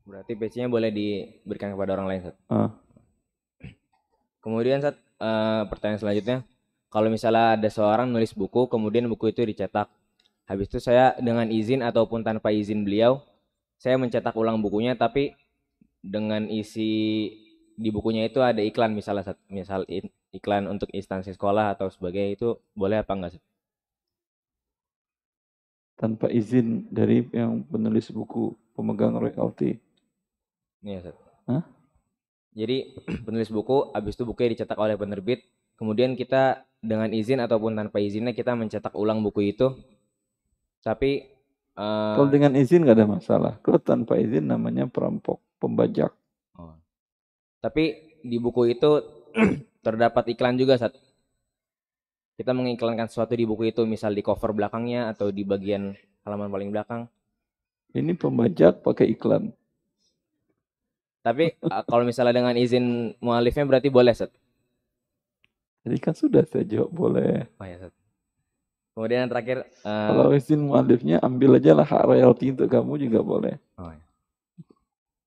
Berarti 0.07 0.33
peci-nya 0.33 0.71
boleh 0.71 0.89
diberikan 0.89 1.75
kepada 1.75 1.99
orang 1.99 2.07
lain, 2.09 2.21
Ustaz. 2.25 2.37
Ah. 2.47 2.71
Kemudian 4.47 4.79
Ustaz, 4.79 4.95
eh, 5.19 5.63
pertanyaan 5.67 5.99
selanjutnya, 5.99 6.39
kalau 6.87 7.11
misalnya 7.11 7.59
ada 7.59 7.67
seorang 7.67 8.07
nulis 8.07 8.31
buku, 8.31 8.71
kemudian 8.71 9.11
buku 9.11 9.35
itu 9.35 9.43
dicetak. 9.43 9.91
Habis 10.47 10.71
itu 10.71 10.79
saya 10.79 11.19
dengan 11.19 11.51
izin 11.51 11.83
ataupun 11.83 12.23
tanpa 12.23 12.55
izin 12.55 12.87
beliau, 12.87 13.19
saya 13.75 13.99
mencetak 13.99 14.39
ulang 14.39 14.63
bukunya, 14.63 14.95
tapi 14.95 15.35
dengan 15.99 16.47
isi 16.47 17.27
di 17.75 17.91
bukunya 17.91 18.31
itu 18.31 18.39
ada 18.39 18.63
iklan 18.63 18.95
misalnya, 18.95 19.35
misal 19.51 19.83
iklan 20.31 20.71
untuk 20.71 20.95
instansi 20.95 21.35
sekolah 21.35 21.75
atau 21.75 21.91
sebagainya 21.91 22.39
itu 22.39 22.49
boleh 22.79 23.03
apa 23.03 23.19
enggak? 23.19 23.43
Tanpa 25.99 26.31
izin 26.31 26.87
dari 26.95 27.27
yang 27.35 27.67
penulis 27.67 28.15
buku, 28.15 28.55
pemegang 28.79 29.19
royalti. 29.19 29.75
Iya. 30.87 31.11
Hah? 31.51 31.76
Jadi 32.57 32.97
penulis 33.29 33.53
buku, 33.53 33.93
habis 33.93 34.17
itu 34.17 34.25
bukunya 34.25 34.57
dicetak 34.57 34.81
oleh 34.81 34.97
penerbit, 34.97 35.45
kemudian 35.77 36.17
kita 36.17 36.65
dengan 36.81 37.13
izin 37.13 37.45
ataupun 37.45 37.77
tanpa 37.77 38.01
izinnya 38.01 38.33
kita 38.33 38.57
mencetak 38.57 38.97
ulang 38.97 39.21
buku 39.21 39.53
itu, 39.53 39.77
tapi 40.81 41.29
eh, 41.77 42.15
Kalau 42.17 42.33
dengan 42.33 42.57
izin 42.57 42.89
nggak 42.89 42.97
ada 42.97 43.07
masalah. 43.07 43.53
Kalau 43.61 43.77
tanpa 43.77 44.17
izin 44.17 44.49
namanya 44.49 44.89
perampok, 44.89 45.45
pembajak. 45.61 46.17
tapi 47.61 48.17
di 48.23 48.39
buku 48.41 48.73
itu 48.73 49.05
terdapat 49.85 50.33
iklan 50.33 50.57
juga 50.57 50.81
saat 50.81 50.97
kita 52.37 52.53
mengiklankan 52.53 53.09
sesuatu 53.09 53.33
di 53.33 53.49
buku 53.49 53.73
itu, 53.73 53.83
misal 53.89 54.13
di 54.13 54.21
cover 54.21 54.53
belakangnya 54.53 55.09
atau 55.13 55.33
di 55.33 55.41
bagian 55.41 55.97
halaman 56.25 56.53
paling 56.53 56.69
belakang. 56.69 57.09
Ini 57.97 58.13
pembajak 58.13 58.85
pakai 58.85 59.17
iklan. 59.17 59.57
Tapi 61.27 61.59
eh, 61.59 61.83
kalau 61.91 62.07
misalnya 62.07 62.39
dengan 62.39 62.55
izin 62.55 63.19
mualifnya 63.19 63.67
berarti 63.67 63.91
boleh, 63.91 64.15
Sat. 64.15 64.31
Jadi 65.83 65.99
kan 65.99 66.15
sudah 66.15 66.47
saya 66.47 66.63
jawab 66.63 66.95
boleh. 66.95 67.51
Oh 67.59 67.67
ya. 67.67 67.91
Kemudian 68.95 69.27
yang 69.27 69.31
terakhir 69.35 69.67
eh, 69.67 70.09
Kalau 70.15 70.31
izin 70.31 70.63
mualifnya 70.63 71.19
ambil 71.19 71.59
aja 71.59 71.75
lah 71.75 71.83
hak 71.83 72.03
royalti 72.07 72.55
untuk 72.55 72.71
kamu 72.71 73.11
juga 73.11 73.21
boleh. 73.27 73.55
Oh, 73.75 73.91
ya. 73.91 74.03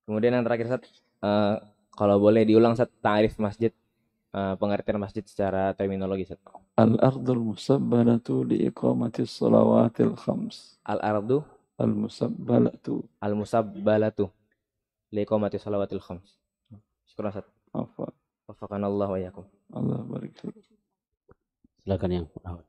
Kemudian 0.08 0.40
yang 0.40 0.46
terakhir 0.48 0.72
Sat, 0.72 0.88
eh, 0.88 1.56
kalau 1.92 2.16
boleh 2.16 2.48
diulang 2.48 2.80
Sat, 2.80 2.88
ta'rif 3.04 3.36
masjid, 3.36 3.76
eh, 4.32 4.56
pengertian 4.56 5.04
masjid 5.04 5.22
secara 5.28 5.76
terminologi 5.76 6.32
Sat. 6.32 6.40
Al-ardul 6.80 7.44
musabbalatu 7.44 8.48
li 8.48 8.72
iqamati 8.72 9.28
salawatil 9.28 10.16
khams. 10.16 10.80
Al-ardu 10.88 11.44
Al-musabbalatu. 11.80 13.08
al-musabbalatu 13.24 14.28
liqamati 15.14 15.57
salawatil 15.57 16.02
khams. 16.02 16.38
Syukur 17.06 17.30
Sat. 17.34 17.45
Apa? 17.73 18.14
Wafakanallah 18.49 19.07
wa 19.10 19.19
yakum. 19.19 19.45
Allah 19.73 20.02
barik. 20.06 20.34
Silakan 21.81 22.10
yang 22.14 22.26
pertama. 22.30 22.61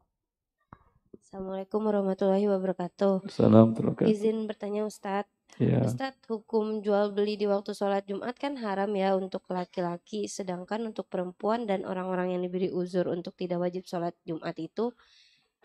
Assalamualaikum 1.20 1.80
warahmatullahi 1.86 2.46
wabarakatuh. 2.50 3.30
Salam 3.30 3.72
terima 3.76 3.94
kasih. 3.94 4.10
Izin 4.10 4.50
bertanya 4.50 4.82
Ustadz. 4.82 5.30
Iya. 5.62 5.82
Ustadz, 5.86 6.26
hukum 6.26 6.82
jual 6.82 7.14
beli 7.14 7.38
di 7.38 7.46
waktu 7.46 7.70
sholat 7.70 8.02
Jumat 8.06 8.34
kan 8.34 8.58
haram 8.58 8.90
ya 8.98 9.14
untuk 9.14 9.46
laki-laki, 9.50 10.26
sedangkan 10.26 10.90
untuk 10.90 11.06
perempuan 11.06 11.66
dan 11.70 11.86
orang-orang 11.86 12.34
yang 12.34 12.42
diberi 12.42 12.70
uzur 12.70 13.10
untuk 13.10 13.34
tidak 13.38 13.62
wajib 13.62 13.86
sholat 13.86 14.14
Jumat 14.26 14.56
itu 14.58 14.90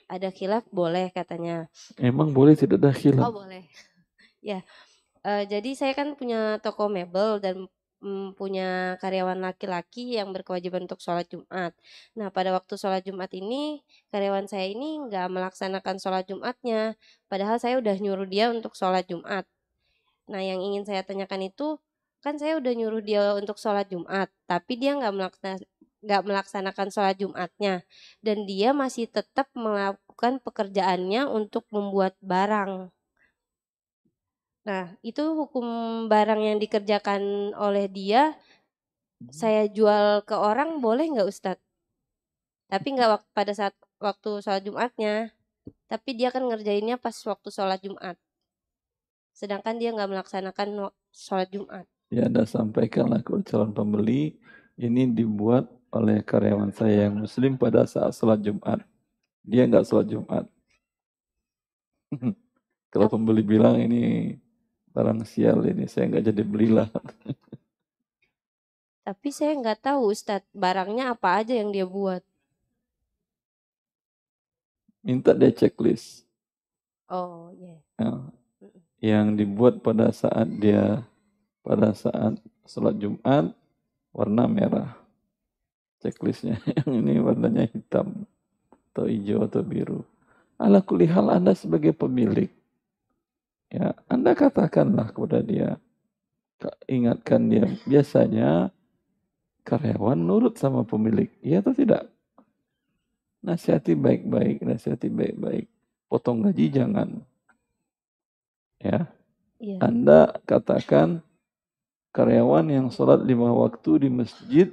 ada 0.05 0.29
khilaf 0.29 0.65
boleh 0.69 1.09
katanya. 1.09 1.65
Emang 1.97 2.29
boleh 2.29 2.53
tidak 2.53 2.77
ada 2.81 2.91
Oh 2.91 2.97
khilaf? 2.97 3.31
boleh. 3.33 3.63
Ya, 4.45 4.61
Eh, 5.25 5.43
jadi 5.49 5.69
saya 5.73 5.93
kan 5.97 6.13
punya 6.13 6.61
toko 6.61 6.85
mebel 6.85 7.41
dan 7.41 7.65
mm, 8.05 8.37
punya 8.37 8.93
karyawan 9.01 9.41
laki-laki 9.41 10.13
yang 10.17 10.29
berkewajiban 10.35 10.85
untuk 10.85 11.01
sholat 11.01 11.25
Jumat. 11.33 11.73
Nah, 12.13 12.29
pada 12.29 12.53
waktu 12.53 12.77
sholat 12.77 13.01
Jumat 13.07 13.33
ini, 13.33 13.81
karyawan 14.13 14.45
saya 14.45 14.69
ini 14.69 15.01
nggak 15.09 15.27
melaksanakan 15.33 15.97
sholat 15.97 16.29
Jumatnya. 16.29 16.93
Padahal 17.25 17.57
saya 17.57 17.81
udah 17.81 17.95
nyuruh 17.97 18.29
dia 18.29 18.53
untuk 18.53 18.77
sholat 18.77 19.09
Jumat. 19.09 19.49
Nah, 20.29 20.41
yang 20.45 20.61
ingin 20.61 20.85
saya 20.85 21.01
tanyakan 21.01 21.49
itu, 21.49 21.81
kan 22.21 22.37
saya 22.37 22.57
udah 22.61 22.73
nyuruh 22.77 23.01
dia 23.01 23.33
untuk 23.37 23.57
sholat 23.57 23.89
Jumat, 23.89 24.29
tapi 24.49 24.77
dia 24.81 24.93
nggak 24.97 25.13
melaksanakan 25.13 25.65
nggak 26.05 26.21
melaksanakan 26.21 26.87
sholat 26.93 27.17
Jumatnya 27.17 27.81
dan 28.21 28.45
dia 28.45 28.77
masih 28.77 29.09
tetap 29.09 29.49
melakukan 29.57 30.37
pekerjaannya 30.37 31.25
untuk 31.25 31.65
membuat 31.73 32.13
barang. 32.21 32.94
Nah, 34.65 34.97
itu 35.05 35.21
hukum 35.21 35.65
barang 36.09 36.41
yang 36.41 36.57
dikerjakan 36.57 37.53
oleh 37.53 37.85
dia, 37.85 38.33
saya 39.29 39.69
jual 39.69 40.25
ke 40.25 40.33
orang 40.33 40.81
boleh 40.81 41.05
nggak 41.13 41.29
Ustadz? 41.29 41.61
Tapi 42.65 42.87
nggak 42.97 43.09
wak- 43.13 43.29
pada 43.37 43.53
saat 43.53 43.77
waktu 44.01 44.41
sholat 44.41 44.65
Jumatnya. 44.65 45.29
Tapi 45.85 46.17
dia 46.17 46.33
kan 46.33 46.41
ngerjainnya 46.49 46.97
pas 46.97 47.13
waktu 47.13 47.49
sholat 47.53 47.77
Jumat. 47.85 48.17
Sedangkan 49.37 49.77
dia 49.77 49.93
nggak 49.93 50.09
melaksanakan 50.09 50.89
sholat 51.13 51.49
Jumat. 51.53 51.85
Ya 52.09 52.25
Anda 52.25 52.49
sampaikanlah 52.49 53.21
ke 53.21 53.37
calon 53.45 53.69
pembeli 53.69 54.33
ini 54.81 55.09
dibuat 55.13 55.69
oleh 55.93 56.25
karyawan 56.25 56.73
saya 56.73 57.05
yang 57.05 57.21
muslim 57.21 57.53
pada 57.53 57.85
saat 57.85 58.17
sholat 58.17 58.41
Jumat. 58.41 58.81
Dia 59.45 59.69
nggak 59.69 59.85
sholat 59.85 60.09
Jumat. 60.09 60.45
Kalau 62.91 63.07
pembeli 63.13 63.45
bilang 63.45 63.77
ini 63.77 64.33
barang 64.95 65.27
sial 65.27 65.59
ini 65.67 65.91
saya 65.91 66.07
nggak 66.07 66.25
jadi 66.31 66.43
belilah. 66.47 66.87
Tapi 69.05 69.29
saya 69.29 69.53
nggak 69.59 69.83
tahu 69.83 70.15
Ustadz 70.15 70.47
barangnya 70.55 71.11
apa 71.11 71.43
aja 71.43 71.51
yang 71.51 71.75
dia 71.75 71.83
buat. 71.83 72.23
Minta 75.05 75.35
dia 75.37 75.53
checklist 75.53 76.25
Oh 77.05 77.53
iya. 77.53 77.77
ya, 78.01 78.17
yang 78.97 79.37
dibuat 79.37 79.77
pada 79.85 80.09
saat 80.09 80.49
dia 80.57 81.05
pada 81.61 81.93
saat 81.93 82.41
sholat 82.65 82.97
Jumat 82.97 83.53
warna 84.09 84.49
merah. 84.49 84.97
Checklistnya 86.01 86.57
yang 86.81 87.03
ini 87.03 87.21
warnanya 87.21 87.67
hitam 87.69 88.25
atau 88.89 89.05
hijau 89.05 89.45
atau 89.45 89.61
biru. 89.61 90.01
Ala 90.57 90.79
kulihal 90.79 91.29
Anda 91.29 91.53
sebagai 91.53 91.91
pemilik 91.91 92.49
Ya, 93.73 93.97
Anda 94.07 94.37
katakanlah 94.37 95.11
kepada 95.11 95.41
dia, 95.41 95.81
Ka- 96.61 96.77
ingatkan 96.87 97.49
dia. 97.51 97.65
Biasanya 97.83 98.71
karyawan 99.65 100.17
nurut 100.17 100.55
sama 100.55 100.85
pemilik, 100.85 101.27
iya 101.41 101.59
atau 101.59 101.73
tidak? 101.73 102.07
Nasihati 103.45 103.93
baik-baik, 103.97 104.61
nasihati 104.65 105.09
baik-baik. 105.09 105.69
Potong 106.09 106.45
gaji 106.45 106.65
jangan. 106.71 107.21
Ya. 108.81 109.09
Iya. 109.57 109.77
Anda 109.81 110.37
katakan 110.45 111.25
karyawan 112.13 112.69
yang 112.69 112.87
sholat 112.93 113.21
lima 113.25 113.49
waktu 113.51 114.07
di 114.07 114.09
masjid, 114.13 114.67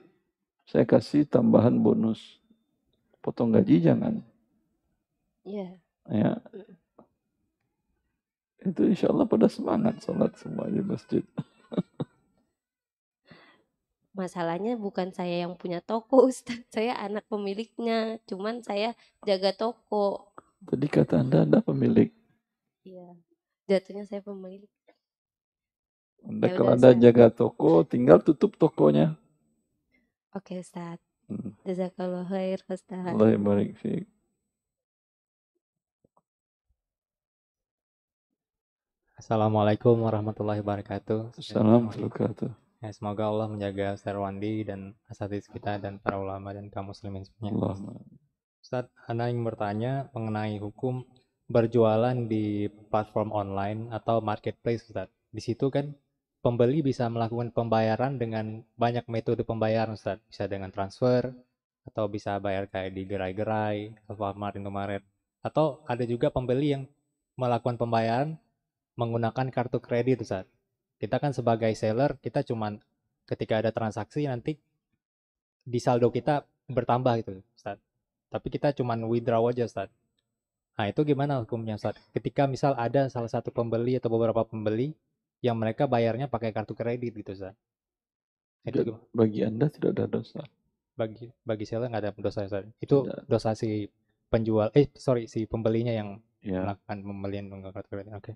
saya 0.69 0.85
kasih 0.85 1.25
tambahan 1.27 1.75
bonus. 1.81 2.41
Potong 3.25 3.55
gaji 3.55 3.81
jangan. 3.83 4.21
Iya. 5.43 5.79
Ya. 6.11 6.33
Itu 8.63 8.87
insya 8.87 9.11
Allah 9.11 9.27
pada 9.27 9.51
semangat 9.51 9.99
sholat 10.07 10.33
semua 10.39 10.71
di 10.71 10.79
masjid. 10.83 11.23
Masalahnya 14.13 14.77
bukan 14.77 15.09
saya 15.11 15.49
yang 15.49 15.57
punya 15.57 15.81
toko 15.81 16.23
Ustadz. 16.31 16.69
Saya 16.71 16.95
anak 17.01 17.27
pemiliknya. 17.27 18.21
Cuman 18.29 18.61
saya 18.63 18.95
jaga 19.25 19.51
toko. 19.57 20.31
Tadi 20.69 20.87
kata 20.87 21.27
Anda, 21.27 21.43
Anda 21.43 21.59
pemilik. 21.65 22.13
Iya. 22.87 23.19
Jatuhnya 23.67 24.05
saya 24.07 24.23
pemilik. 24.23 24.71
Anda 26.23 26.47
Ya 26.47 26.55
kalau 26.55 26.71
Anda 26.77 26.91
Ustaz. 26.95 27.03
jaga 27.03 27.27
toko, 27.35 27.83
tinggal 27.83 28.23
tutup 28.23 28.55
tokonya. 28.55 29.19
Oke 30.37 30.61
Ustadz. 30.63 31.03
Hmm. 31.27 31.57
Jazakallah 31.67 32.29
khair 32.31 32.63
Ustadz. 32.71 33.17
Allah 33.17 33.35
barik 33.41 33.75
fiik. 33.81 34.07
Assalamualaikum 39.23 40.03
warahmatullahi 40.03 40.67
wabarakatuh. 40.67 41.39
Assalamualaikum 41.39 42.11
wabarakatuh. 42.11 42.51
Ya, 42.83 42.91
semoga 42.91 43.31
Allah 43.31 43.47
menjaga 43.47 43.95
Ustaz 43.95 44.19
Wandi 44.19 44.67
dan 44.67 44.99
asatidz 45.07 45.47
kita 45.47 45.79
dan 45.79 46.03
para 46.03 46.19
ulama 46.19 46.51
dan 46.51 46.67
kaum 46.75 46.91
muslimin 46.91 47.23
semuanya. 47.23 47.55
Allahumma. 47.55 48.03
Ustaz, 48.59 48.91
Anda 49.07 49.31
ingin 49.31 49.47
bertanya 49.47 50.11
mengenai 50.11 50.59
hukum 50.59 51.07
berjualan 51.47 52.19
di 52.27 52.67
platform 52.91 53.31
online 53.31 53.95
atau 53.95 54.19
marketplace, 54.19 54.91
Ustaz. 54.91 55.07
Di 55.31 55.39
situ 55.39 55.71
kan 55.71 55.95
pembeli 56.43 56.83
bisa 56.83 57.07
melakukan 57.07 57.55
pembayaran 57.55 58.19
dengan 58.19 58.67
banyak 58.75 59.07
metode 59.07 59.47
pembayaran, 59.47 59.95
Ustaz. 59.95 60.19
Bisa 60.27 60.51
dengan 60.51 60.75
transfer 60.75 61.31
atau 61.87 62.11
bisa 62.11 62.43
bayar 62.43 62.67
kayak 62.67 62.91
di 62.91 63.07
gerai-gerai, 63.07 64.03
Alfamart, 64.11 64.59
Indomaret. 64.59 65.07
Atau 65.47 65.87
ada 65.87 66.03
juga 66.11 66.35
pembeli 66.35 66.75
yang 66.75 66.91
melakukan 67.39 67.79
pembayaran 67.79 68.35
menggunakan 68.97 69.49
kartu 69.49 69.79
kredit, 69.81 70.25
Ustaz. 70.25 70.45
Kita 71.01 71.19
kan 71.19 71.35
sebagai 71.35 71.73
seller, 71.75 72.19
kita 72.23 72.47
cuman 72.47 72.79
ketika 73.27 73.59
ada 73.63 73.71
transaksi 73.75 74.27
nanti 74.27 74.59
di 75.63 75.79
saldo 75.79 76.11
kita 76.11 76.45
bertambah 76.69 77.13
gitu, 77.23 77.33
Ustaz. 77.57 77.79
Tapi 78.31 78.49
kita 78.49 78.73
cuman 78.77 79.05
withdraw 79.09 79.43
aja, 79.51 79.67
Ustaz. 79.67 79.89
Nah, 80.79 80.89
itu 80.89 81.05
gimana 81.05 81.43
hukumnya, 81.43 81.77
Ustaz? 81.77 81.99
Ketika 82.17 82.49
misal 82.49 82.73
ada 82.79 83.09
salah 83.13 83.29
satu 83.29 83.53
pembeli 83.53 83.99
atau 84.01 84.09
beberapa 84.09 84.43
pembeli 84.47 84.97
yang 85.43 85.59
mereka 85.59 85.85
bayarnya 85.91 86.31
pakai 86.31 86.55
kartu 86.55 86.73
kredit 86.73 87.13
gitu, 87.13 87.33
Ustaz. 87.35 87.55
Itu 88.63 88.87
gimana? 88.87 89.03
Bagi 89.11 89.41
Anda 89.43 89.67
tidak 89.69 89.91
ada 89.99 90.07
dosa. 90.07 90.41
Bagi 90.93 91.33
bagi 91.43 91.65
seller 91.67 91.89
nggak 91.89 92.03
ada 92.05 92.13
dosa, 92.15 92.47
Ustaz. 92.47 92.65
Itu 92.79 93.09
dosa 93.27 93.53
si 93.59 93.89
penjual, 94.33 94.73
eh 94.73 94.89
sorry, 94.97 95.29
si 95.29 95.45
pembelinya 95.45 95.93
yang 95.93 96.21
Ya. 96.43 96.59
melakukan 96.67 97.07
pembelian 97.07 97.47
menggunakan 97.47 97.71
kartu 97.71 97.89
kredit. 97.95 98.13
Oke. 98.19 98.33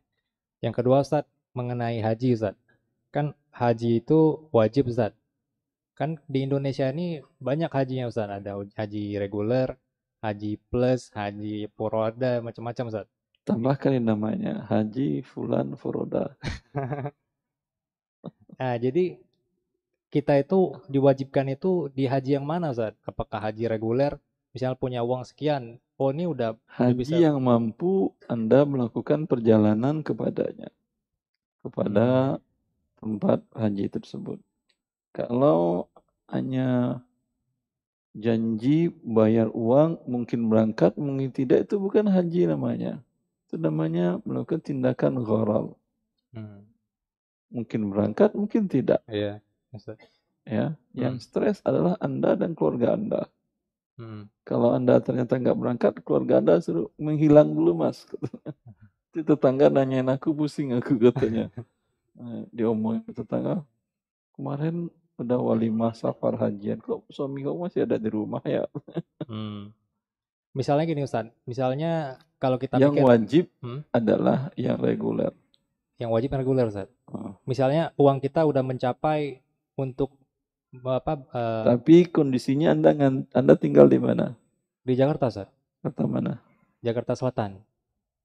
Yang 0.65 0.74
kedua, 0.83 1.05
Ustaz, 1.05 1.24
mengenai 1.53 2.01
haji, 2.01 2.37
Ustaz. 2.37 2.57
Kan 3.12 3.37
haji 3.53 4.01
itu 4.05 4.49
wajib, 4.53 4.89
Ustaz. 4.89 5.12
Kan 5.97 6.20
di 6.28 6.45
Indonesia 6.45 6.89
ini 6.93 7.20
banyak 7.41 7.69
hajinya, 7.73 8.09
Ustaz. 8.09 8.28
Ada 8.28 8.61
haji 8.77 9.20
reguler, 9.20 9.77
haji 10.24 10.61
plus, 10.69 11.12
haji 11.12 11.69
poroda, 11.73 12.41
macam-macam, 12.41 12.85
Ustaz. 12.89 13.07
Tambahkan 13.47 13.95
yang 13.95 14.11
namanya 14.11 14.66
Haji 14.66 15.23
Fulan 15.23 15.78
Furoda. 15.78 16.35
Nah, 18.57 18.81
jadi 18.81 19.20
kita 20.09 20.41
itu 20.41 20.81
diwajibkan 20.89 21.45
itu 21.53 21.93
di 21.93 22.09
haji 22.09 22.41
yang 22.41 22.49
mana, 22.49 22.73
Ustaz? 22.73 22.97
Apakah 23.05 23.37
haji 23.45 23.69
reguler, 23.69 24.16
misal 24.57 24.81
punya 24.81 25.05
uang 25.05 25.28
sekian, 25.28 25.77
oh 25.97 26.12
ini 26.12 26.28
udah 26.28 26.56
udah 26.56 26.93
Haji 26.93 26.97
bisa 26.97 27.16
yang 27.16 27.40
mampu 27.40 28.12
Anda 28.28 28.64
melakukan 28.68 29.24
perjalanan 29.28 30.05
kepadanya. 30.05 30.68
Kepada 31.64 32.39
tempat 33.01 33.43
haji 33.52 33.90
tersebut. 33.90 34.39
Kalau 35.12 35.89
hanya 36.28 37.01
janji 38.16 38.89
bayar 39.05 39.52
uang, 39.52 40.01
mungkin 40.09 40.48
berangkat, 40.48 40.97
mungkin 40.97 41.32
tidak, 41.32 41.68
itu 41.68 41.77
bukan 41.77 42.09
haji 42.09 42.48
namanya. 42.48 43.01
Itu 43.47 43.60
namanya 43.60 44.18
melakukan 44.24 44.64
tindakan 44.64 45.20
gharal. 45.20 45.77
Hmm. 46.32 46.64
Mungkin 47.52 47.93
berangkat, 47.93 48.32
mungkin 48.32 48.66
tidak. 48.66 49.05
Iya, 49.06 49.40
Ustaz. 49.73 50.01
Ya, 50.47 50.78
yang 50.94 51.18
Hmm. 51.18 51.24
stres 51.24 51.59
adalah 51.66 51.98
Anda 51.98 52.39
dan 52.39 52.55
keluarga 52.55 52.94
Anda. 52.94 53.23
Hmm. 53.97 54.28
Kalau 54.44 54.73
Anda 54.73 55.01
ternyata 55.01 55.36
nggak 55.36 55.56
berangkat, 55.56 55.93
keluarga 56.05 56.39
Anda 56.39 56.60
suruh 56.60 56.93
menghilang 56.97 57.51
dulu 57.51 57.73
mas. 57.74 58.05
Itu 59.10 59.24
tetangga 59.24 59.68
nanyain 59.68 60.05
aku, 60.06 60.31
pusing 60.31 60.77
aku 60.77 61.01
katanya. 61.01 61.48
Nah, 62.12 62.44
Diomongin 62.56 63.01
ke 63.02 63.12
tetangga, 63.12 63.64
kemarin 64.36 64.89
udah 65.16 65.40
walimah 65.40 65.97
safar 65.97 66.36
hajian, 66.36 66.77
kok 66.77 67.01
suami 67.09 67.40
kamu 67.40 67.56
masih 67.64 67.89
ada 67.89 67.97
di 67.97 68.09
rumah 68.09 68.44
ya? 68.44 68.68
Hmm. 69.27 69.74
Misalnya 70.52 70.86
gini 70.86 71.02
Ustaz, 71.02 71.27
misalnya 71.44 72.14
kalau 72.39 72.56
kita 72.56 72.78
Yang 72.78 72.94
pikir 72.94 73.05
wajib 73.05 73.44
Hmm? 73.59 73.81
adalah 73.90 74.48
yang 74.55 74.78
reguler. 74.78 75.35
yang 75.97 76.12
wajib 76.12 76.31
yang 76.31 76.40
reguler 76.40 76.68
Ustaz. 76.68 76.86
Oh. 77.09 77.35
Misalnya 77.43 77.90
uang 77.97 78.20
kita 78.20 78.44
udah 78.44 78.60
mencapai 78.60 79.40
untuk 79.74 80.12
apa 80.85 81.12
eh, 81.32 81.62
Tapi 81.65 82.09
kondisinya 82.11 82.73
Anda 82.74 82.90
Anda 83.32 83.55
tinggal 83.57 83.89
di 83.89 83.98
mana? 84.01 84.36
di 84.86 84.94
Jakarta 84.94 85.27
Ustaz, 85.27 85.48
Kata 85.82 86.07
mana? 86.07 86.39
Jakarta 86.78 87.19
Selatan. 87.19 87.59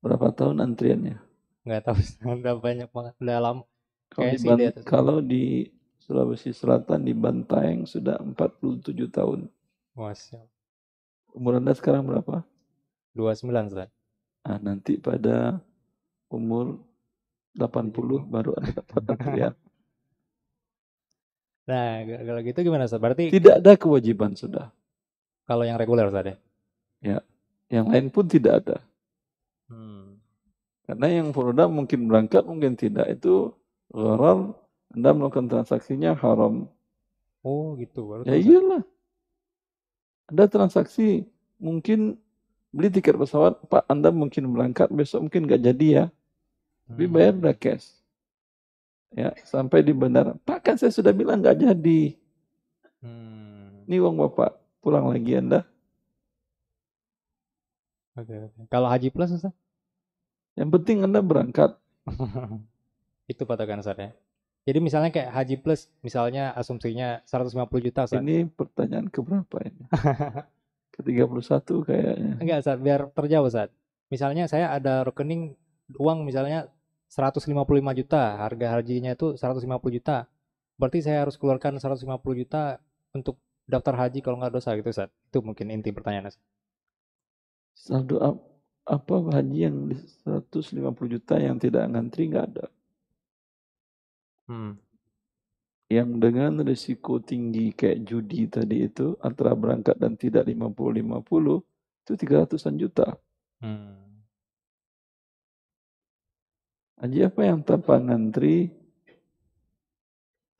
Berapa 0.01 0.29
tahun 0.29 0.61
antriannya? 0.61 1.17
Nggak 1.65 1.81
tahu 1.89 1.97
udah 2.41 2.55
banyak 2.57 2.89
banget, 2.93 3.13
udah 3.17 3.37
lama. 3.41 3.63
Kalau 4.11 4.29
di, 4.29 4.37
Ban- 4.45 4.75
kalau 4.83 5.17
di 5.23 5.43
Sulawesi 6.01 6.51
Selatan 6.51 7.07
di 7.07 7.13
Bantaeng 7.15 7.87
sudah 7.87 8.19
47 8.19 8.91
tahun. 9.09 9.47
Masya 9.95 10.37
Allah. 10.41 10.51
Umur 11.31 11.57
Anda 11.57 11.71
sekarang 11.73 12.05
berapa? 12.05 12.43
29 13.15 13.71
Ustaz. 13.71 13.89
Ah, 14.41 14.57
nanti 14.59 14.97
pada 14.97 15.61
umur 16.29 16.81
80 17.55 18.25
baru 18.27 18.51
Anda 18.57 18.71
dapat 18.81 19.01
antrian. 19.09 19.53
Nah, 21.69 21.85
kalau 22.03 22.41
gitu 22.41 22.59
gimana 22.61 22.89
Ustaz? 22.89 22.97
Berarti 22.97 23.29
Tidak 23.29 23.61
ada 23.61 23.77
kewajiban 23.77 24.33
sudah. 24.33 24.73
kalau 25.45 25.61
yang 25.67 25.77
reguler 25.77 26.07
Ustaz 26.07 26.25
ya? 26.25 26.35
Ya, 27.01 27.19
yang 27.69 27.89
lain 27.89 28.07
pun 28.09 28.25
tidak 28.25 28.65
ada. 28.65 28.77
Hmm. 29.67 30.17
Karena 30.85 31.07
yang 31.21 31.31
furoda 31.31 31.65
mungkin 31.71 32.05
berangkat, 32.05 32.43
mungkin 32.43 32.75
tidak. 32.75 33.07
Itu 33.09 33.55
gharar, 33.89 34.51
Anda 34.91 35.09
melakukan 35.11 35.47
transaksinya 35.47 36.13
haram. 36.13 36.67
Oh, 37.41 37.73
gitu. 37.79 38.05
Baru 38.05 38.21
Ya 38.27 38.35
iyalah. 38.35 38.83
Anda 40.27 40.45
transaksi, 40.47 41.25
mungkin 41.57 42.15
beli 42.71 42.87
tiket 42.87 43.15
pesawat, 43.15 43.59
Pak 43.67 43.83
Anda 43.87 44.11
mungkin 44.11 44.51
berangkat, 44.51 44.87
besok 44.91 45.27
mungkin 45.27 45.47
nggak 45.47 45.61
jadi 45.61 45.87
ya. 45.87 46.05
Tapi 46.87 47.03
Hmm. 47.07 47.13
bayar 47.13 47.33
udah 47.37 47.55
cash. 47.55 47.87
Ya, 49.11 49.35
sampai 49.43 49.83
di 49.83 49.91
bandara. 49.91 50.39
Pak 50.47 50.59
kan 50.63 50.75
saya 50.79 50.91
sudah 50.95 51.11
bilang 51.11 51.43
nggak 51.43 51.59
jadi. 51.59 52.15
Hmm. 53.03 53.83
Ini 53.91 53.99
uang 53.99 54.15
Bapak, 54.23 54.55
pulang 54.79 55.11
lagi 55.11 55.35
Anda. 55.35 55.67
Oke, 58.15 58.31
oke. 58.31 58.59
Kalau 58.71 58.87
haji 58.87 59.11
plus 59.11 59.35
Ustaz? 59.35 59.51
Yang 60.55 60.69
penting 60.79 61.03
Anda 61.03 61.19
berangkat. 61.19 61.75
Itu 63.31 63.43
patokan 63.43 63.83
Ustaz 63.83 63.99
ya. 63.99 64.11
Jadi 64.61 64.77
misalnya 64.77 65.09
kayak 65.09 65.33
haji 65.33 65.55
plus, 65.57 65.89
misalnya 66.05 66.53
asumsinya 66.53 67.19
150 67.25 67.67
juta 67.83 68.05
Ustaz. 68.05 68.21
Ini 68.21 68.47
pertanyaan 68.47 69.09
keberapa 69.09 69.57
ini? 69.65 69.89
Ke-31 70.95 71.67
kayaknya. 71.87 72.33
Enggak 72.37 72.57
Ustaz, 72.63 72.77
biar 72.77 73.11
terjauh 73.11 73.47
Ustaz. 73.47 73.73
Misalnya 74.11 74.45
saya 74.45 74.75
ada 74.75 75.07
rekening 75.07 75.55
uang 75.99 76.27
misalnya 76.27 76.71
155 77.11 77.51
juta, 77.99 78.39
harga 78.39 78.67
hajinya 78.79 79.11
itu 79.11 79.35
150 79.35 79.67
juta. 79.91 80.31
Berarti 80.79 81.03
saya 81.03 81.27
harus 81.27 81.35
keluarkan 81.35 81.75
150 81.75 82.07
juta 82.39 82.79
untuk 83.11 83.35
daftar 83.67 84.07
haji 84.07 84.23
kalau 84.23 84.39
nggak 84.39 84.55
dosa 84.55 84.71
gitu 84.79 84.87
Ustaz. 84.87 85.11
Itu 85.27 85.43
mungkin 85.43 85.75
inti 85.75 85.91
pertanyaan 85.91 86.31
Ustaz. 86.31 86.43
Saldo 87.75 88.15
ap- 88.23 88.47
apa 88.87 89.15
haji 89.35 89.57
yang 89.59 89.91
di 89.91 89.99
150 90.23 91.11
juta 91.11 91.35
yang 91.35 91.59
tidak 91.59 91.83
ngantri 91.91 92.31
nggak 92.31 92.45
ada. 92.55 92.65
Hmm. 94.47 94.79
Yang 95.91 96.09
dengan 96.23 96.63
risiko 96.63 97.19
tinggi 97.19 97.75
kayak 97.75 98.07
judi 98.07 98.47
tadi 98.47 98.87
itu 98.87 99.19
antara 99.19 99.51
berangkat 99.51 99.99
dan 99.99 100.15
tidak 100.15 100.47
50-50 100.47 101.59
itu 102.07 102.13
300-an 102.15 102.75
juta. 102.79 103.07
Hmm. 103.59 104.10
Haji 107.01 107.19
apa 107.25 107.41
yang 107.41 107.65
tanpa 107.65 107.97
ngantri 107.97 108.69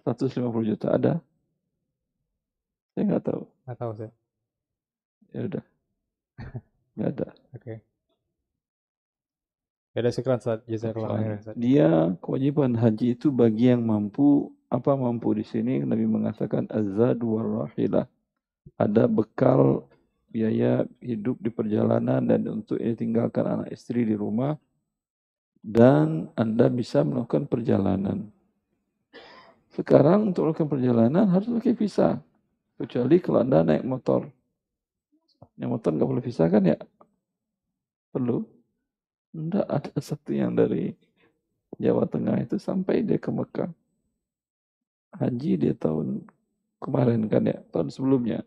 150 0.01 0.41
juta 0.73 0.97
ada? 0.97 1.13
Saya 2.97 3.03
nggak 3.05 3.23
tahu. 3.29 3.41
Nggak 3.45 3.77
tahu 3.77 3.89
Ustaz. 3.93 4.11
Ya 5.29 5.39
udah. 5.45 5.63
Nggak 6.97 7.09
ada. 7.13 7.27
Oke. 7.53 7.73
Ya 9.93 9.97
udah. 10.01 10.13
Jazakallahu 10.65 11.13
khairan 11.21 11.37
Ustaz. 11.45 11.53
Dia 11.61 12.17
kewajiban 12.17 12.73
haji 12.73 13.13
itu 13.13 13.29
bagi 13.29 13.69
yang 13.69 13.85
mampu. 13.85 14.49
Apa 14.73 14.97
mampu 14.97 15.37
di 15.37 15.45
sini? 15.45 15.85
Nabi 15.85 16.09
mengatakan 16.09 16.65
azad 16.73 17.21
rahilah. 17.21 18.09
Ada 18.81 19.05
bekal 19.05 19.85
biaya 20.33 20.89
hidup 21.05 21.37
di 21.37 21.53
perjalanan 21.53 22.25
dan 22.25 22.49
untuk 22.49 22.81
ini 22.81 22.97
tinggalkan 22.97 23.45
anak 23.45 23.69
istri 23.69 24.09
di 24.09 24.17
rumah 24.17 24.57
dan 25.61 26.33
Anda 26.33 26.67
bisa 26.73 27.05
melakukan 27.05 27.45
perjalanan. 27.45 28.33
Sekarang 29.71 30.33
untuk 30.33 30.49
melakukan 30.49 30.67
perjalanan 30.67 31.25
harus 31.31 31.47
pakai 31.47 31.77
visa. 31.77 32.19
Kecuali 32.75 33.21
kalau 33.21 33.45
Anda 33.45 33.63
naik 33.63 33.85
motor. 33.85 34.27
Naik 35.55 35.69
motor 35.69 35.89
nggak 35.95 36.09
perlu 36.09 36.21
visa 36.25 36.43
kan 36.49 36.65
ya? 36.65 36.77
Perlu. 38.11 38.43
Enggak 39.31 39.63
ada 39.69 39.95
satu 40.03 40.35
yang 40.35 40.51
dari 40.51 40.91
Jawa 41.79 42.03
Tengah 42.03 42.35
itu 42.43 42.59
sampai 42.59 43.05
dia 43.05 43.15
ke 43.15 43.31
Mekah. 43.31 43.71
Haji 45.15 45.51
dia 45.55 45.73
tahun 45.77 46.27
kemarin 46.83 47.31
kan 47.31 47.47
ya, 47.47 47.63
tahun 47.71 47.87
sebelumnya. 47.93 48.43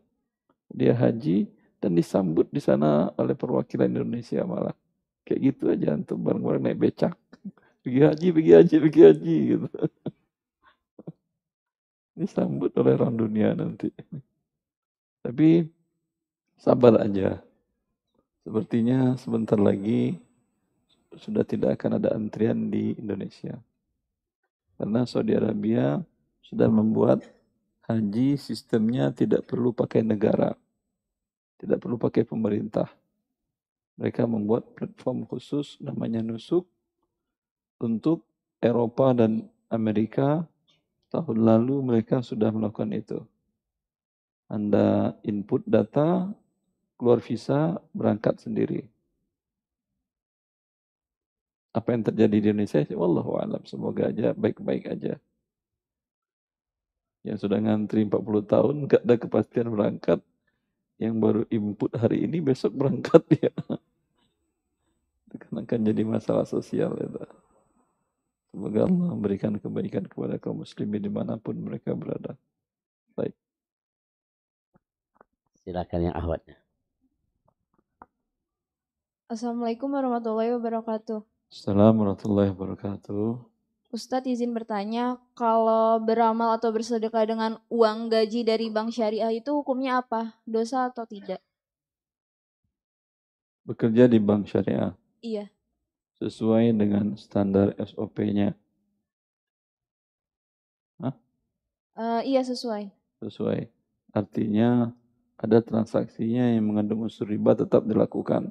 Dia 0.69 0.93
haji 0.93 1.49
dan 1.81 1.97
disambut 1.97 2.51
di 2.53 2.61
sana 2.61 3.15
oleh 3.17 3.33
perwakilan 3.33 3.89
Indonesia 3.89 4.45
malah. 4.45 4.77
Kayak 5.25 5.41
gitu 5.41 5.65
aja 5.73 5.97
untuk 5.97 6.21
bareng-bareng 6.21 6.65
naik 6.69 6.81
becak. 6.81 7.17
Pergi 7.85 8.01
haji, 8.01 8.27
pergi 8.33 8.53
haji, 8.57 8.77
pergi 8.81 9.01
haji 9.05 9.37
gitu. 9.57 9.69
Disambut 12.21 12.73
oleh 12.81 12.93
orang 12.97 13.17
dunia 13.17 13.49
nanti. 13.57 13.89
Tapi 15.25 15.65
sabar 16.61 17.01
aja. 17.01 17.41
Sepertinya 18.45 19.17
sebentar 19.17 19.57
lagi 19.57 20.21
sudah 21.17 21.47
tidak 21.47 21.81
akan 21.81 21.97
ada 21.97 22.13
antrian 22.13 22.69
di 22.69 22.93
Indonesia. 23.01 23.57
Karena 24.77 25.09
Saudi 25.09 25.33
Arabia 25.33 26.03
sudah 26.45 26.69
membuat 26.69 27.25
haji 27.89 28.37
sistemnya 28.37 29.13
tidak 29.13 29.49
perlu 29.49 29.73
pakai 29.73 30.05
negara. 30.05 30.53
Tidak 31.57 31.81
perlu 31.81 31.97
pakai 31.97 32.27
pemerintah. 32.27 32.91
Mereka 33.95 34.27
membuat 34.27 34.75
platform 34.75 35.23
khusus 35.31 35.79
namanya 35.79 36.19
Nusuk 36.19 36.67
untuk 37.79 38.27
Eropa 38.59 39.15
dan 39.15 39.47
Amerika. 39.71 40.47
Tahun 41.15 41.39
lalu 41.39 41.79
mereka 41.79 42.19
sudah 42.27 42.51
melakukan 42.51 42.91
itu. 42.91 43.23
Anda 44.51 45.15
input 45.23 45.63
data, 45.63 46.27
keluar 46.99 47.23
visa, 47.23 47.79
berangkat 47.95 48.43
sendiri. 48.43 48.83
Apa 51.75 51.95
yang 51.95 52.03
terjadi 52.07 52.37
di 52.39 52.49
Indonesia? 52.51 52.83
Wallahu 52.95 53.39
alam. 53.39 53.63
Semoga 53.67 54.11
aja 54.11 54.35
baik-baik 54.35 54.91
aja. 54.91 55.19
Yang 57.23 57.39
sudah 57.47 57.59
ngantri 57.63 58.07
40 58.07 58.47
tahun, 58.47 58.75
nggak 58.87 59.03
ada 59.07 59.15
kepastian 59.17 59.69
berangkat. 59.71 60.19
Yang 61.05 61.17
baru 61.21 61.43
input 61.53 61.93
hari 62.01 62.25
ini, 62.25 62.41
besok 62.41 62.73
berangkat 62.73 63.21
ya. 63.45 63.53
Itu 65.29 65.37
kan 65.37 65.53
akan 65.61 65.81
jadi 65.85 66.03
masalah 66.09 66.49
sosial 66.49 66.97
itu. 66.97 67.21
Semoga 68.55 68.89
Allah 68.89 69.09
memberikan 69.13 69.53
kebaikan 69.61 70.09
kepada 70.09 70.41
kaum 70.41 70.65
muslimin 70.65 71.03
di 71.05 71.13
mana 71.13 71.37
pun 71.37 71.59
mereka 71.61 71.93
berada. 71.93 72.39
Baik. 73.19 73.37
Silakan 75.61 76.01
yang 76.09 76.17
ahwatnya. 76.17 76.57
Assalamualaikum 79.29 79.91
warahmatullahi 79.91 80.55
wabarakatuh. 80.57 81.21
Assalamualaikum 81.51 82.01
warahmatullahi 82.01 82.51
wabarakatuh. 82.55 83.54
Ustadz 83.95 84.27
izin 84.27 84.51
bertanya, 84.51 85.23
kalau 85.39 86.03
beramal 86.03 86.59
atau 86.59 86.75
bersedekah 86.75 87.31
dengan 87.31 87.63
uang 87.71 88.11
gaji 88.11 88.43
dari 88.43 88.67
bank 88.67 88.91
syariah 88.91 89.31
itu 89.31 89.55
hukumnya 89.55 90.03
apa? 90.03 90.35
Dosa 90.43 90.91
atau 90.91 91.07
tidak? 91.07 91.39
Bekerja 93.63 94.11
di 94.11 94.19
bank 94.19 94.51
syariah 94.51 94.99
Iya. 95.23 95.47
sesuai 96.19 96.75
dengan 96.75 97.15
standar 97.15 97.71
SOP-nya. 97.79 98.59
Hah? 100.99 101.15
Eh, 101.95 102.35
iya 102.35 102.43
sesuai. 102.43 102.91
Sesuai. 103.23 103.71
Artinya 104.11 104.91
ada 105.39 105.63
transaksinya 105.63 106.51
yang 106.51 106.67
mengandung 106.67 107.07
unsur 107.07 107.31
riba 107.31 107.55
tetap 107.55 107.87
dilakukan. 107.87 108.51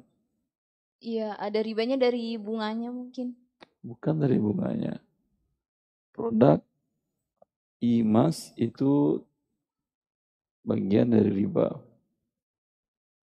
Iya, 1.04 1.36
ada 1.36 1.60
ribanya 1.60 2.00
dari 2.00 2.40
bunganya 2.40 2.88
mungkin. 2.88 3.36
Bukan 3.84 4.16
dari 4.16 4.40
bunganya. 4.40 5.04
Produk 6.14 6.62
emas 7.82 8.54
itu 8.54 9.18
bagian 10.62 11.10
dari 11.10 11.42
riba. 11.42 11.74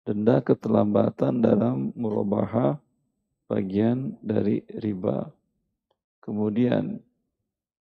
Denda 0.06 0.38
keterlambatan 0.38 1.42
dalam 1.42 1.90
murabaha 1.98 2.78
bagian 3.50 4.14
dari 4.22 4.62
riba. 4.70 5.34
Kemudian 6.22 7.02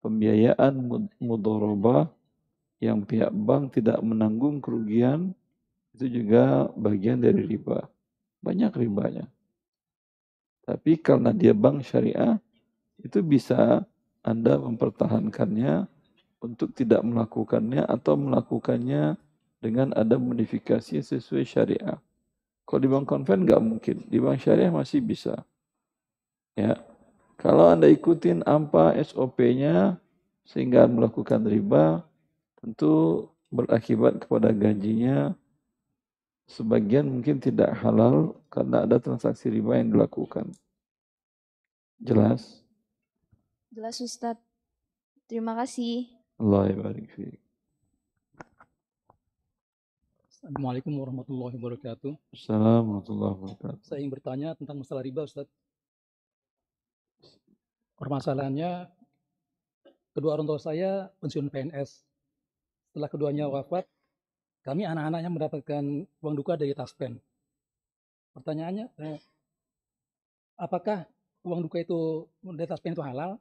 pembiayaan 0.05 0.77
mud- 0.77 1.16
mudharabah 1.16 2.12
yang 2.85 3.09
pihak 3.09 3.32
bank 3.32 3.81
tidak 3.81 3.97
menanggung 4.05 4.60
kerugian 4.60 5.32
itu 5.97 6.20
juga 6.20 6.69
bagian 6.77 7.16
dari 7.16 7.48
riba. 7.48 7.89
Banyak 8.44 8.77
ribanya. 8.77 9.24
Tapi 10.69 11.01
karena 11.01 11.32
dia 11.32 11.56
bank 11.56 11.81
syariah, 11.81 12.36
itu 13.01 13.19
bisa 13.24 13.89
Anda 14.23 14.59
mempertahankannya 14.59 15.86
untuk 16.43 16.74
tidak 16.74 17.03
melakukannya 17.07 17.86
atau 17.86 18.19
melakukannya 18.19 19.19
dengan 19.62 19.94
ada 19.94 20.19
modifikasi 20.19 21.03
sesuai 21.03 21.47
syariah. 21.47 21.99
Kalau 22.66 22.81
di 22.82 22.89
bank 22.90 23.07
konven 23.07 23.47
nggak 23.47 23.62
mungkin, 23.62 23.97
di 24.07 24.19
bank 24.19 24.43
syariah 24.43 24.70
masih 24.70 25.03
bisa. 25.03 25.43
Ya, 26.55 26.78
kalau 27.39 27.70
Anda 27.70 27.90
ikutin 27.90 28.47
apa 28.47 28.94
SOP-nya 29.03 29.99
sehingga 30.47 30.86
melakukan 30.86 31.43
riba, 31.47 32.03
tentu 32.59 33.27
berakibat 33.51 34.23
kepada 34.23 34.55
gajinya 34.55 35.35
sebagian 36.47 37.07
mungkin 37.11 37.39
tidak 37.39 37.74
halal 37.82 38.39
karena 38.51 38.86
ada 38.86 38.99
transaksi 38.99 39.51
riba 39.51 39.78
yang 39.78 39.94
dilakukan. 39.94 40.51
Jelas? 42.03 42.61
Jelas 43.73 43.97
Ustadz. 44.05 44.44
Terima 45.24 45.57
kasih. 45.57 46.05
Allah 46.36 46.77
barik 46.77 47.09
fiik. 47.16 47.40
Assalamualaikum 50.28 50.93
warahmatullahi 50.93 51.57
wabarakatuh. 51.57 52.12
Assalamualaikum 52.36 52.85
warahmatullahi 52.85 53.32
wabarakatuh. 53.32 53.81
Saya 53.81 54.05
ingin 54.05 54.12
bertanya 54.12 54.49
tentang 54.61 54.77
masalah 54.77 55.01
riba, 55.01 55.24
Ustaz. 55.24 55.49
Permasalahannya, 57.97 58.93
kedua 60.12 60.36
orang 60.36 60.53
tua 60.53 60.61
saya 60.61 61.09
pensiun 61.24 61.49
PNS. 61.49 62.05
Setelah 62.93 63.09
keduanya 63.09 63.49
wafat, 63.49 63.89
kami 64.69 64.85
anak-anaknya 64.85 65.32
mendapatkan 65.32 65.85
uang 66.20 66.35
duka 66.36 66.61
dari 66.61 66.77
Taspen. 66.77 67.16
Pertanyaannya, 68.36 68.85
eh, 69.01 69.20
apakah 70.61 71.09
uang 71.40 71.65
duka 71.65 71.81
itu 71.81 72.28
dari 72.44 72.69
Taspen 72.69 72.93
itu 72.93 73.01
halal? 73.01 73.40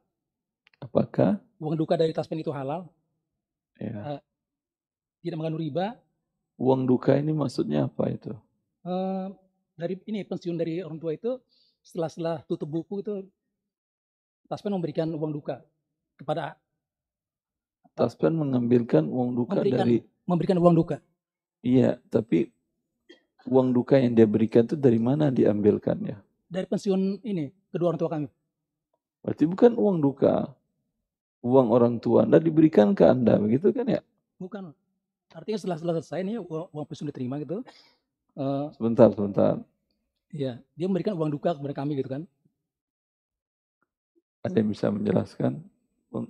Apakah? 0.82 1.38
Uang 1.62 1.78
duka 1.78 1.94
dari 1.94 2.10
Taspen 2.10 2.42
itu 2.42 2.50
halal? 2.50 2.90
Ya. 3.78 4.18
Eh, 4.18 4.20
tidak 5.22 5.38
mengandung 5.38 5.62
riba? 5.62 5.94
Uang 6.58 6.90
duka 6.90 7.14
ini 7.14 7.30
maksudnya 7.30 7.86
apa 7.86 8.10
itu? 8.10 8.34
Eh, 8.82 9.26
dari 9.78 9.94
ini 10.10 10.26
pensiun 10.26 10.58
dari 10.58 10.82
orang 10.82 10.98
tua 10.98 11.14
itu 11.14 11.38
setelah 11.86 12.10
setelah 12.10 12.36
tutup 12.50 12.66
buku 12.66 13.02
itu 13.02 13.22
Taspen 14.50 14.74
memberikan 14.74 15.06
uang 15.14 15.32
duka 15.32 15.62
kepada 16.18 16.58
Taspen 17.94 18.34
mengambilkan 18.34 19.06
uang 19.06 19.38
duka 19.38 19.58
memberikan 19.58 19.78
dari 19.86 19.96
memberikan 20.26 20.58
uang 20.58 20.74
duka 20.76 20.96
Iya, 21.62 22.02
tapi 22.10 22.50
uang 23.46 23.70
duka 23.70 24.02
yang 24.02 24.18
dia 24.18 24.26
berikan 24.26 24.66
itu 24.66 24.74
dari 24.74 24.98
mana 24.98 25.30
diambilkannya? 25.30 26.18
dari 26.52 26.68
pensiun 26.68 27.24
ini 27.24 27.48
kedua 27.72 27.94
orang 27.96 28.00
tua 28.02 28.10
kami. 28.12 28.28
Berarti 29.24 29.44
bukan 29.48 29.72
uang 29.72 30.04
duka. 30.04 30.52
Uang 31.42 31.68
orang 31.74 31.98
tua 31.98 32.22
Anda 32.22 32.38
diberikan 32.38 32.94
ke 32.94 33.02
Anda, 33.02 33.34
begitu 33.36 33.74
kan 33.74 33.86
ya? 33.90 34.00
Bukan. 34.38 34.70
Artinya 35.32 35.58
setelah 35.58 35.76
setelah 35.80 35.94
selesai 35.98 36.22
ini 36.22 36.38
uang, 36.38 36.70
uang 36.70 36.86
pensiun 36.86 37.08
diterima 37.10 37.40
gitu. 37.42 37.66
eh 38.38 38.66
Sebentar, 38.78 39.08
sebentar. 39.10 39.54
Iya, 40.32 40.62
dia 40.78 40.86
memberikan 40.88 41.18
uang 41.18 41.34
duka 41.34 41.52
kepada 41.52 41.74
kami 41.76 41.98
gitu 41.98 42.08
kan. 42.08 42.22
Ada 44.42 44.58
yang 44.58 44.70
bisa 44.70 44.86
menjelaskan? 44.90 45.52
Uang, 46.14 46.26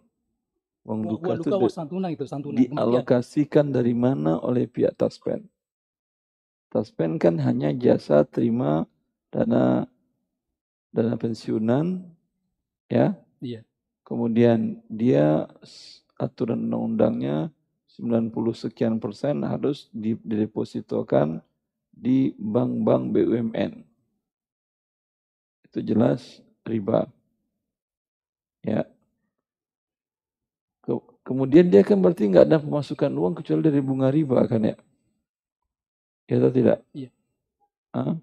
uang 0.89 1.01
Uang, 1.01 1.13
duka 1.17 1.29
uang 1.29 1.37
itu 1.37 1.43
duka 1.45 1.57
di- 1.57 1.63
uang 1.67 1.75
santunan 1.77 2.11
itu, 2.13 2.25
santunan 2.29 2.57
dialokasikan 2.63 3.67
dari 3.73 3.95
mana 3.97 4.41
oleh 4.41 4.65
pihak 4.69 4.97
Taspen? 4.97 5.45
Taspen 6.73 7.21
kan 7.21 7.37
hanya 7.37 7.69
jasa 7.77 8.25
terima 8.25 8.89
dana 9.29 9.85
dana 10.93 11.15
pensiunan, 11.17 12.01
ya. 12.89 13.17
Iya. 13.41 13.61
Kemudian 14.03 14.83
dia 14.91 15.47
aturan 16.19 16.59
undang-undangnya 16.69 17.51
90 17.87 18.55
sekian 18.57 18.99
persen 18.99 19.43
harus 19.47 19.87
di- 19.93 20.19
didepositokan 20.23 21.43
di 21.93 22.33
bank-bank 22.39 23.03
BUMN. 23.15 23.73
Itu 25.69 25.79
jelas 25.85 26.43
riba. 26.67 27.07
Ya. 28.63 28.87
Ke- 30.83 31.11
Kemudian 31.23 31.71
dia 31.71 31.87
kan 31.87 32.03
berarti 32.03 32.27
nggak 32.27 32.47
ada 32.51 32.59
pemasukan 32.59 33.13
uang 33.15 33.35
kecuali 33.39 33.63
dari 33.63 33.79
bunga 33.79 34.11
riba 34.11 34.43
kan 34.51 34.63
ya? 34.67 34.77
Ya 36.27 36.35
atau 36.39 36.51
tidak? 36.51 36.79
Iya. 36.97 37.11
Hah? 37.95 38.17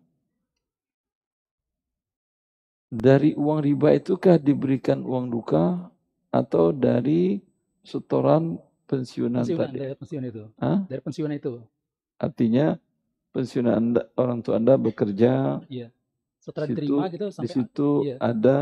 Dari 2.89 3.37
uang 3.37 3.61
riba 3.61 3.93
itukah 3.93 4.41
diberikan 4.41 5.05
uang 5.05 5.29
duka 5.29 5.93
atau 6.33 6.73
dari 6.73 7.37
setoran 7.85 8.57
pensiunan 8.89 9.45
Pensiunan 9.45 9.69
tadi? 9.69 9.77
dari 9.77 9.93
pensiun 9.93 10.23
itu. 10.25 10.43
Hah? 10.57 10.77
Dari 10.89 11.01
pensiun 11.05 11.31
itu. 11.37 11.61
Artinya 12.17 12.73
pensiunan 13.29 13.73
anda, 13.77 14.01
orang 14.17 14.41
tua 14.41 14.57
anda 14.57 14.73
bekerja, 14.73 15.61
Iya. 15.69 15.93
Setelah 16.41 16.65
situ, 16.65 16.75
diterima 16.81 17.05
gitu 17.13 17.25
di 17.29 17.33
sampai 17.35 17.51
situ 17.51 17.89
iya. 18.09 18.15
ada 18.17 18.57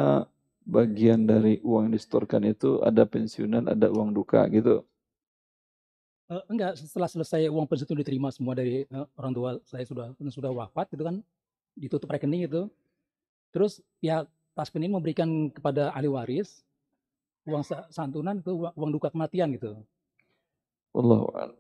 bagian 0.68 1.24
dari 1.24 1.64
uang 1.64 1.88
yang 1.88 1.94
disetorkan 1.96 2.44
itu 2.44 2.84
ada 2.84 3.08
pensiunan, 3.08 3.64
ada 3.64 3.88
uang 3.88 4.12
duka 4.12 4.44
gitu. 4.52 4.84
Eh, 6.28 6.44
enggak, 6.52 6.76
setelah 6.76 7.08
selesai 7.08 7.48
uang 7.48 7.64
pensiun 7.64 7.88
itu 7.88 7.96
diterima 7.96 8.28
semua 8.36 8.52
dari 8.60 8.84
eh, 8.84 9.06
orang 9.16 9.32
tua 9.32 9.50
saya 9.64 9.88
sudah 9.88 10.12
sudah 10.20 10.52
wafat 10.52 10.92
gitu 10.92 11.08
kan, 11.08 11.24
ditutup 11.80 12.12
rekening 12.12 12.44
itu. 12.44 12.68
Terus 13.52 13.80
pihak 14.02 14.28
Taspen 14.58 14.82
ini 14.82 14.98
memberikan 14.98 15.54
kepada 15.54 15.94
ahli 15.94 16.10
waris 16.10 16.66
uang 17.46 17.64
sa- 17.64 17.88
santunan 17.94 18.42
ke 18.42 18.50
uang, 18.52 18.92
duka 18.92 19.14
kematian 19.14 19.54
gitu. 19.54 19.78
A'lam. 20.98 21.54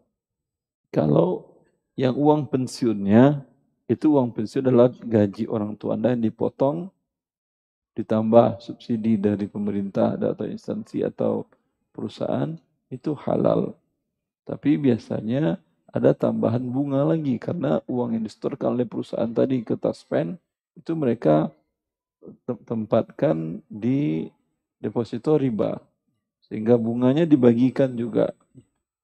Kalau 0.89 1.61
yang 1.93 2.17
uang 2.17 2.49
pensiunnya 2.49 3.45
itu 3.87 4.11
uang 4.11 4.35
pensiun 4.35 4.67
adalah 4.67 4.91
gaji 4.91 5.47
orang 5.47 5.77
tua 5.79 5.95
Anda 5.95 6.11
yang 6.17 6.27
dipotong 6.27 6.91
ditambah 7.95 8.61
subsidi 8.61 9.17
dari 9.17 9.49
pemerintah 9.49 10.17
atau 10.17 10.45
instansi 10.45 11.01
atau 11.01 11.49
perusahaan 11.95 12.53
itu 12.93 13.17
halal. 13.25 13.73
Tapi 14.45 14.77
biasanya 14.77 15.57
ada 15.89 16.13
tambahan 16.13 16.61
bunga 16.61 17.01
lagi 17.15 17.41
karena 17.41 17.81
uang 17.89 18.19
yang 18.19 18.23
disetorkan 18.27 18.77
oleh 18.77 18.85
perusahaan 18.85 19.31
tadi 19.31 19.65
ke 19.65 19.73
Taspen 19.79 20.37
itu 20.77 20.93
mereka 20.93 21.49
tempatkan 22.63 23.61
di 23.65 24.27
deposito 24.77 25.35
riba 25.35 25.79
sehingga 26.47 26.75
bunganya 26.75 27.23
dibagikan 27.23 27.91
juga 27.93 28.31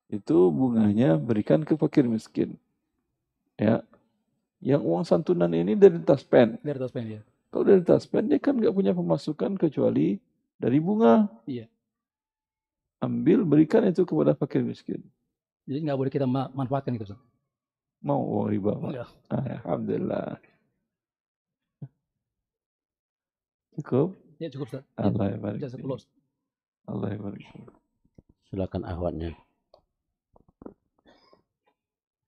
itu 0.07 0.47
bunganya 0.47 1.17
berikan 1.17 1.61
ke 1.61 1.73
fakir 1.73 2.05
miskin 2.05 2.55
ya 3.55 3.81
yang 4.63 4.79
uang 4.79 5.03
santunan 5.03 5.51
ini 5.51 5.75
dari 5.75 5.99
Taspen 5.99 6.55
Dari 6.61 6.79
Taspen 6.79 7.03
ya. 7.09 7.21
kalau 7.49 7.63
dari 7.65 7.83
Taspen 7.83 8.27
dia 8.27 8.39
kan 8.39 8.55
nggak 8.55 8.71
punya 8.71 8.91
pemasukan 8.91 9.57
kecuali 9.57 10.15
dari 10.55 10.79
bunga 10.79 11.27
Iya. 11.43 11.67
ambil 12.99 13.43
berikan 13.43 13.83
itu 13.83 14.03
kepada 14.03 14.31
fakir 14.33 14.63
miskin 14.63 15.03
Jadi 15.63 15.79
nggak 15.79 15.95
boleh 15.97 16.11
kita 16.11 16.27
ma- 16.27 16.51
manfaatkan. 16.51 16.95
Ustaz. 16.95 17.19
mau 17.99 18.19
uang 18.19 18.47
riba 18.47 18.71
Pak? 18.77 18.89
Enggak. 18.91 19.09
alhamdulillah 19.63 20.27
cukup 23.79 24.17
Ya 24.41 24.49
cukup 24.51 24.67
Ustaz. 24.67 24.83
Ya. 24.83 25.07
Allah 25.07 25.25
ya 25.31 25.37
barik 25.39 25.59
Jazakallah. 25.63 26.01
Allah 26.89 27.07
ya 27.15 27.19
barik 27.21 27.45
Silakan 28.49 28.83
ahwatnya. 28.85 29.31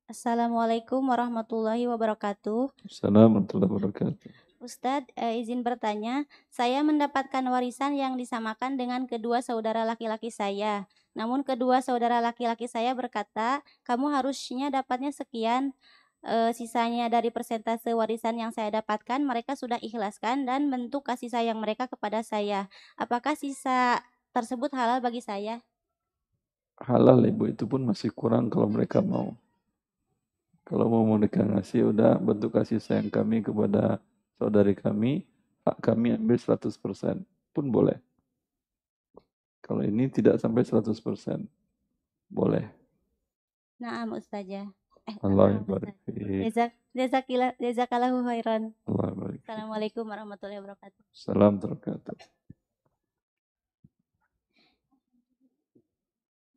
Assalamualaikum 0.05 1.01
warahmatullahi 1.01 1.89
wabarakatuh. 1.89 2.71
Assalamualaikum 2.85 3.57
warahmatullahi 3.57 3.71
wabarakatuh 3.73 4.45
Ustadz, 4.65 5.13
eh, 5.13 5.37
izin 5.43 5.61
bertanya, 5.61 6.25
saya 6.49 6.81
mendapatkan 6.81 7.43
warisan 7.45 7.93
yang 7.93 8.17
disamakan 8.17 8.79
dengan 8.79 9.05
kedua 9.05 9.45
saudara 9.45 9.85
laki-laki 9.85 10.33
saya. 10.33 10.89
Namun 11.13 11.45
kedua 11.45 11.85
saudara 11.85 12.17
laki-laki 12.17 12.65
saya 12.65 12.97
berkata, 12.97 13.61
kamu 13.85 14.15
harusnya 14.15 14.73
dapatnya 14.73 15.13
sekian, 15.13 15.77
eh, 16.25 16.51
sisanya 16.57 17.07
dari 17.07 17.29
persentase 17.29 17.93
warisan 17.93 18.35
yang 18.41 18.51
saya 18.51 18.81
dapatkan, 18.81 19.21
mereka 19.21 19.53
sudah 19.53 19.77
ikhlaskan 19.79 20.49
dan 20.49 20.67
bentuk 20.73 21.05
kasih 21.05 21.29
sayang 21.29 21.61
mereka 21.61 21.85
kepada 21.85 22.25
saya. 22.25 22.67
Apakah 22.97 23.37
sisa 23.37 24.01
tersebut 24.33 24.73
halal 24.73 24.99
bagi 24.99 25.21
saya? 25.21 25.61
halal 26.81 27.23
ibu 27.23 27.47
itu 27.47 27.63
pun 27.63 27.87
masih 27.87 28.11
kurang 28.11 28.51
kalau 28.51 28.67
mereka 28.67 28.99
mau 28.99 29.31
kalau 30.65 30.91
mau 30.91 31.05
mereka 31.15 31.45
ngasih 31.45 31.95
udah 31.95 32.19
bentuk 32.19 32.51
kasih 32.51 32.83
sayang 32.83 33.07
kami 33.07 33.39
kepada 33.39 34.03
saudari 34.35 34.75
kami 34.75 35.23
hak 35.63 35.77
kami 35.79 36.19
ambil 36.19 36.35
100% 36.35 37.23
pun 37.55 37.65
boleh 37.71 37.95
kalau 39.63 39.81
ini 39.87 40.11
tidak 40.11 40.35
sampai 40.43 40.67
100% 40.67 41.47
boleh 42.27 42.67
Naam 43.75 44.15
Ustazah. 44.15 44.71
Eh, 45.05 45.15
Allah 45.21 45.61
jazakillah, 46.97 47.53
jazakallahu 47.61 48.25
khairan. 48.25 48.73
Allah 48.89 49.09
barik 49.13 49.37
fiik. 49.37 49.45
Assalamualaikum 49.45 50.03
warahmatullahi 50.09 50.59
wabarakatuh. 50.65 51.01
salam 51.13 51.53
terkatuh 51.61 52.17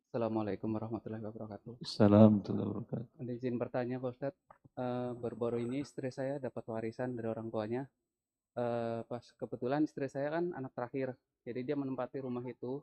Assalamualaikum 0.09 0.69
warahmatullahi 0.73 1.21
wabarakatuh. 1.21 1.85
salam 1.85 2.41
warahmatullahi 2.41 2.69
wabarakatuh 2.73 3.21
Ada 3.21 3.31
izin 3.37 3.55
bertanya 3.61 4.01
Pak 4.01 4.09
Ustadz, 4.17 4.41
Eh, 4.79 5.11
baru-baru 5.19 5.59
ini 5.59 5.83
istri 5.83 6.07
saya 6.07 6.39
dapat 6.39 6.63
warisan 6.71 7.11
dari 7.11 7.27
orang 7.27 7.51
tuanya. 7.51 7.83
Eh, 8.55 8.99
pas 9.03 9.21
kebetulan 9.35 9.83
istri 9.83 10.07
saya 10.07 10.39
kan 10.39 10.55
anak 10.55 10.71
terakhir, 10.71 11.13
jadi 11.43 11.61
dia 11.67 11.75
menempati 11.75 12.23
rumah 12.23 12.41
itu 12.47 12.79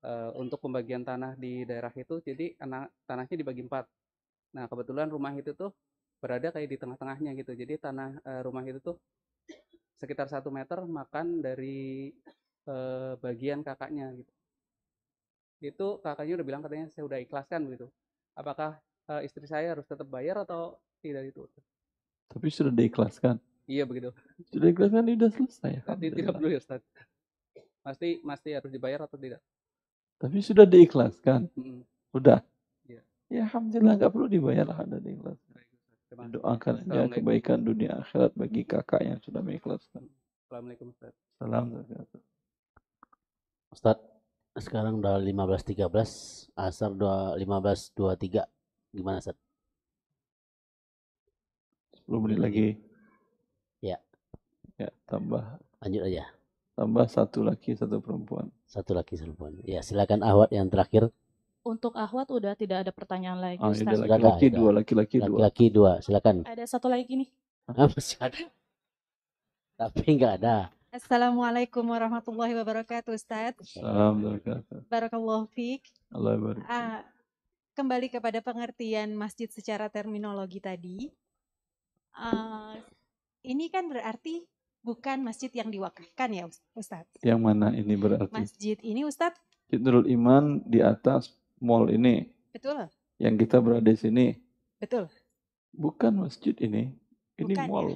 eh, 0.00 0.30
untuk 0.34 0.64
pembagian 0.64 1.04
tanah 1.04 1.36
di 1.36 1.68
daerah 1.68 1.92
itu. 1.92 2.24
Jadi 2.24 2.56
anak 2.58 2.88
tanahnya 3.04 3.36
dibagi 3.36 3.60
empat. 3.62 3.84
Nah 4.56 4.64
kebetulan 4.70 5.08
rumah 5.10 5.32
itu 5.34 5.52
tuh 5.54 5.70
berada 6.20 6.52
kayak 6.52 6.68
di 6.68 6.76
tengah-tengahnya 6.80 7.30
gitu. 7.38 7.52
Jadi 7.56 7.74
tanah 7.80 8.10
eh, 8.24 8.40
rumah 8.44 8.62
itu 8.66 8.78
tuh 8.82 8.96
sekitar 10.00 10.26
satu 10.32 10.48
meter 10.48 10.80
makan 10.84 11.40
dari 11.44 12.10
eh, 12.68 13.12
bagian 13.20 13.60
kakaknya 13.64 14.12
gitu 14.16 14.32
itu 15.60 16.00
kakaknya 16.00 16.40
udah 16.40 16.46
bilang 16.48 16.62
katanya 16.64 16.88
saya 16.88 17.04
udah 17.04 17.20
ikhlaskan 17.20 17.68
begitu. 17.68 17.86
Apakah 18.32 18.80
eh, 19.12 19.28
istri 19.28 19.44
saya 19.44 19.76
harus 19.76 19.84
tetap 19.84 20.08
bayar 20.08 20.40
atau 20.44 20.80
tidak 21.04 21.28
itu? 21.32 21.44
tapi 22.30 22.46
sudah 22.46 22.70
diikhlaskan 22.70 23.42
Iya 23.66 23.84
begitu. 23.90 24.14
sudah 24.50 24.70
diikhlaskan 24.70 25.02
ini 25.04 25.14
sudah 25.18 25.30
selesai 25.34 25.72
Nanti 25.84 26.06
tidak 26.14 26.32
perlu 26.38 26.48
ya 26.48 26.58
Ustaz. 26.62 26.80
Pasti 27.82 28.08
pasti 28.22 28.50
harus 28.54 28.70
dibayar 28.70 29.00
atau 29.04 29.18
tidak? 29.18 29.40
tapi 30.20 30.38
sudah 30.44 30.64
diikhlaskan 30.68 31.48
Mm-mm. 31.56 31.80
udah 32.16 32.38
Iya. 32.40 32.59
Ya 33.30 33.46
alhamdulillah 33.46 33.94
nggak 33.96 34.12
perlu 34.12 34.26
dibayar 34.26 34.66
ada 34.74 34.98
kasih. 34.98 36.34
doakan 36.34 36.74
aja 36.84 37.06
kebaikan 37.08 37.62
dunia 37.62 38.02
akhirat 38.02 38.34
bagi 38.34 38.66
kakak 38.66 39.00
yang 39.06 39.18
sudah 39.22 39.40
mengikhlaskan 39.40 40.04
Assalamualaikum 40.50 40.90
Ustaz. 40.90 41.14
salam 41.38 41.70
Ustadz, 43.70 44.02
sekarang 44.58 44.98
udah 44.98 45.22
15.13, 45.22 45.86
asar 46.58 46.90
udah 46.90 47.38
15.23. 47.38 48.50
Gimana 48.90 49.22
Ustadz? 49.22 49.38
10 52.02 52.18
menit 52.26 52.38
lagi 52.42 52.66
Ya, 53.78 54.02
ya 54.74 54.90
tambah 55.06 55.46
lanjut 55.78 56.02
aja. 56.02 56.26
tambah 56.74 57.06
satu 57.06 57.46
laki 57.46 57.78
satu 57.78 58.02
perempuan 58.02 58.50
Satu 58.66 58.90
lagi 58.98 59.14
satu 59.14 59.30
perempuan. 59.38 59.62
Ya, 59.62 59.86
silakan 59.86 60.26
ahwat 60.26 60.50
yang 60.50 60.66
terakhir. 60.66 61.14
Untuk 61.70 61.94
Ahwat 61.94 62.34
udah 62.34 62.58
tidak 62.58 62.82
ada 62.82 62.90
pertanyaan 62.90 63.38
lagi 63.38 63.62
Ustaz. 63.62 63.94
ada 63.94 64.10
laki-laki 64.10 64.46
dua 64.50 64.70
laki-laki 64.74 65.16
dua 65.22 65.38
Laki-laki 65.38 65.66
dua, 65.70 65.92
silakan. 66.02 66.42
Ada 66.42 66.66
satu 66.66 66.90
lagi 66.90 67.14
nih. 67.14 67.30
Ah, 67.70 67.86
masih 67.86 68.18
ada. 68.18 68.42
Tapi 69.78 70.02
nggak 70.18 70.32
ada. 70.42 70.56
Assalamualaikum 70.90 71.86
warahmatullahi 71.86 72.58
wabarakatuh 72.58 73.14
Ustaz. 73.14 73.54
salam 73.62 74.18
terkatuh 74.18 74.82
Barakallahu 74.90 75.46
fiik. 75.54 75.86
Allah 76.10 76.34
barik 76.34 76.66
Ah, 76.66 77.06
kembali 77.78 78.10
kepada 78.10 78.42
pengertian 78.42 79.14
masjid 79.14 79.46
secara 79.46 79.86
terminologi 79.86 80.58
tadi. 80.58 81.06
Ah, 82.10 82.74
ini 83.46 83.70
kan 83.70 83.86
berarti 83.86 84.42
bukan 84.82 85.22
masjid 85.22 85.54
yang 85.54 85.70
diwakafkan 85.70 86.34
ya 86.34 86.44
Ustadz. 86.74 87.22
yang 87.22 87.38
mana 87.38 87.70
ini 87.70 87.94
berarti 87.94 88.34
Masjid 88.34 88.74
ini 88.82 89.06
Ustadz, 89.06 89.38
Nurul 89.70 90.10
Iman 90.10 90.66
di 90.66 90.82
atas 90.82 91.30
mall 91.60 91.86
ini 91.92 92.26
betul? 92.52 92.88
yang 93.20 93.36
kita 93.36 93.60
berada 93.60 93.84
di 93.84 93.96
sini 93.96 94.26
Betul. 94.80 95.06
bukan 95.76 96.24
masjid 96.24 96.56
ini 96.60 96.92
ini 97.36 97.54
Bukan 97.56 97.68
mall 97.68 97.90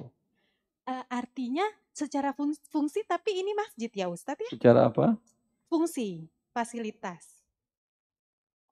Ah, 0.85 1.01
artinya 1.09 1.65
secara 1.89 2.29
fung- 2.37 2.61
fungsi 2.69 3.01
tapi 3.09 3.41
ini 3.41 3.57
masjid 3.57 3.89
ya 3.89 4.05
Ustadz 4.05 4.45
ya? 4.45 4.51
secara 4.53 4.85
apa 4.85 5.17
Fungsi, 5.65 6.29
fasilitas. 6.53 7.41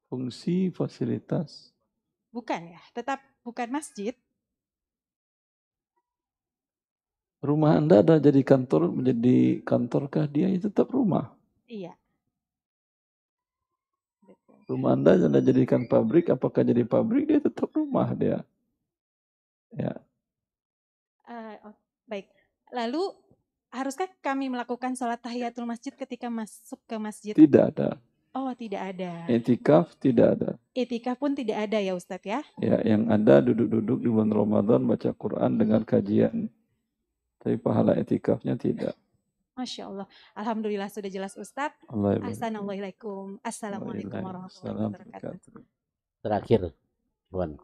fungsi 0.08 0.70
fasilitas 0.70 1.74
Bukan 2.34 2.62
ya, 2.70 2.82
tetap 2.94 3.22
bukan 3.46 3.70
masjid. 3.74 4.14
rumah 7.44 7.76
anda 7.80 8.00
ada 8.04 8.16
jadi 8.28 8.42
kantor 8.52 8.82
menjadi 8.98 9.38
kantorkah 9.70 10.26
dia 10.32 10.48
itu 10.48 10.68
tetap 10.72 10.90
rumah 10.98 11.26
Iya. 11.68 11.94
Rumah 14.68 14.96
anda 14.96 15.16
anda 15.18 15.40
jadikan 15.40 15.86
pabrik 15.86 16.30
apakah 16.30 16.62
jadi 16.64 16.84
pabrik 16.84 17.28
dia 17.28 17.40
tetap 17.40 17.70
rumah 17.72 18.12
dia 18.14 18.42
ya 19.74 19.94
Ah, 21.24 21.56
oh, 21.64 21.76
baik. 22.04 22.28
Lalu 22.76 23.00
haruskah 23.72 24.12
kami 24.20 24.52
melakukan 24.52 24.92
sholat 24.94 25.24
tahiyatul 25.24 25.64
masjid 25.64 25.96
ketika 25.96 26.28
masuk 26.28 26.78
ke 26.84 26.96
masjid? 27.00 27.34
tidak 27.34 27.72
ada 27.74 27.90
Oh, 28.34 28.50
tidak 28.58 28.82
ada. 28.92 29.30
etikaf 29.30 29.94
tidak 30.02 30.36
ada 30.36 30.52
Itikaf 30.74 31.22
pun 31.22 31.32
tidak 31.32 31.70
ada 31.70 31.78
ya 31.78 31.94
Ustadz 31.94 32.26
ya? 32.26 32.42
ya 32.60 32.82
yang 32.84 33.08
ada 33.08 33.40
duduk-duduk 33.40 34.04
di 34.04 34.10
bulan 34.10 34.34
Ramadan 34.34 34.82
baca 34.84 35.10
Quran 35.14 35.52
dengan 35.56 35.82
kajian 35.86 36.50
tapi 37.40 37.56
pahala 37.56 37.94
etikafnya 37.96 38.58
tidak 38.58 38.98
Masya 39.54 39.84
Allah. 39.86 40.08
Alhamdulillah 40.34 40.90
sudah 40.90 41.10
jelas 41.14 41.38
Ustadz. 41.38 41.78
Assalamualaikum. 42.26 43.38
Assalamualaikum 43.46 44.20
warahmatullahi 44.20 44.90
wabarakatuh. 44.90 45.34
Terakhir, 46.26 46.62
Tuan. 47.30 47.62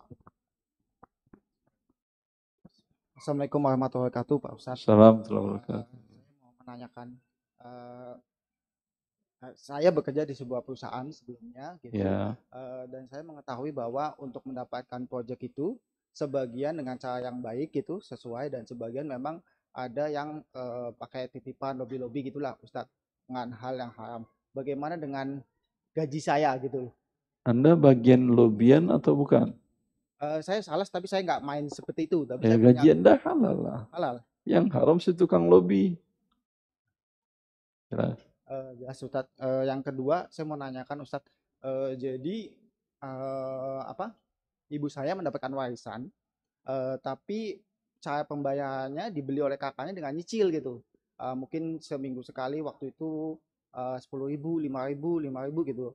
Assalamualaikum 3.17 3.59
warahmatullahi 3.65 4.13
wabarakatuh 4.13 4.35
Pak 4.37 4.53
Ustadz. 4.53 4.85
Salam 4.85 4.97
warahmatullahi 5.25 5.45
wabarakatuh. 5.49 5.97
Mau 6.45 6.51
menanyakan 6.61 7.07
eh, 7.59 8.15
Eh, 9.39 9.55
Saya 9.55 9.87
bekerja 9.87 10.27
di 10.27 10.35
sebuah 10.35 10.59
perusahaan 10.59 11.07
sebelumnya 11.15 11.79
gitu. 11.79 11.95
Ya. 11.95 12.35
Eh, 12.51 12.83
dan 12.91 13.07
saya 13.07 13.23
mengetahui 13.23 13.71
bahwa 13.71 14.11
untuk 14.19 14.43
mendapatkan 14.43 14.99
proyek 15.07 15.47
itu 15.47 15.79
sebagian 16.11 16.75
dengan 16.75 16.99
cara 16.99 17.23
yang 17.23 17.39
baik 17.39 17.71
gitu 17.71 18.03
sesuai 18.03 18.51
dan 18.51 18.67
sebagian 18.67 19.07
memang 19.07 19.39
ada 19.73 20.09
yang 20.09 20.41
eh, 20.53 20.89
pakai 20.97 21.29
titipan 21.29 21.77
lobby-lobby 21.77 22.29
gitulah 22.29 22.57
Ustadz 22.59 22.89
dengan 23.29 23.53
hal 23.53 23.75
yang 23.77 23.93
haram. 23.93 24.21
Bagaimana 24.51 24.97
dengan 24.97 25.39
gaji 25.93 26.19
saya 26.19 26.57
gitu 26.57 26.89
loh. 26.89 26.93
Anda 27.45 27.77
bagian 27.77 28.33
lobbyan 28.33 28.89
atau 28.91 29.15
bukan? 29.15 29.53
Eh, 30.19 30.39
saya 30.43 30.59
salah 30.59 30.83
tapi 30.83 31.07
saya 31.07 31.23
nggak 31.23 31.43
main 31.45 31.65
seperti 31.71 32.09
itu 32.09 32.27
tapi 32.27 32.43
Ya 32.43 32.57
saya 32.57 32.59
gaji 32.59 32.79
punya 32.83 32.93
Anda 32.97 33.13
halal 33.23 33.57
lah. 33.63 33.81
halal. 33.95 34.15
Yang 34.43 34.65
haram 34.75 34.97
si 34.99 35.11
tukang 35.15 35.47
lobby. 35.47 35.95
Jelas. 37.89 38.19
Eh, 38.49 38.71
jelas 38.81 38.97
Ustadz. 38.99 39.33
Eh, 39.37 39.63
yang 39.69 39.81
kedua 39.85 40.27
saya 40.29 40.45
mau 40.49 40.57
nanyakan 40.59 41.05
Ustadz. 41.05 41.29
Eh, 41.63 41.91
jadi 41.95 42.37
eh, 42.99 43.81
apa? 43.85 44.11
Ibu 44.69 44.85
saya 44.85 45.17
mendapatkan 45.17 45.49
warisan, 45.49 46.05
eh, 46.69 46.95
tapi 47.01 47.57
cara 47.99 48.23
pembayarannya 48.23 49.11
dibeli 49.11 49.43
oleh 49.43 49.59
kakaknya 49.59 49.93
dengan 49.93 50.15
nyicil 50.15 50.49
gitu. 50.49 50.81
Eh, 51.19 51.35
mungkin 51.35 51.77
seminggu 51.83 52.23
sekali 52.23 52.63
waktu 52.63 52.95
itu 52.95 53.35
sepuluh 54.01 54.33
ribu, 54.33 54.57
lima 54.57 54.89
ribu, 54.89 55.21
lima 55.21 55.45
ribu 55.45 55.61
gitu. 55.61 55.93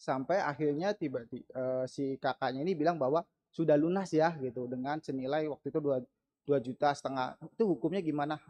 Sampai 0.00 0.40
akhirnya 0.40 0.96
tiba-tiba 0.96 1.44
eh, 1.52 1.84
si 1.86 2.16
kakaknya 2.16 2.64
ini 2.64 2.72
bilang 2.72 2.96
bahwa 2.96 3.20
sudah 3.52 3.76
lunas 3.76 4.08
ya 4.10 4.32
gitu 4.40 4.64
dengan 4.64 4.96
senilai 5.04 5.44
waktu 5.44 5.68
itu 5.68 5.78
dua 5.78 6.00
dua 6.48 6.58
juta 6.58 6.88
setengah. 6.96 7.36
Itu 7.52 7.68
hukumnya 7.68 8.00
gimana, 8.00 8.40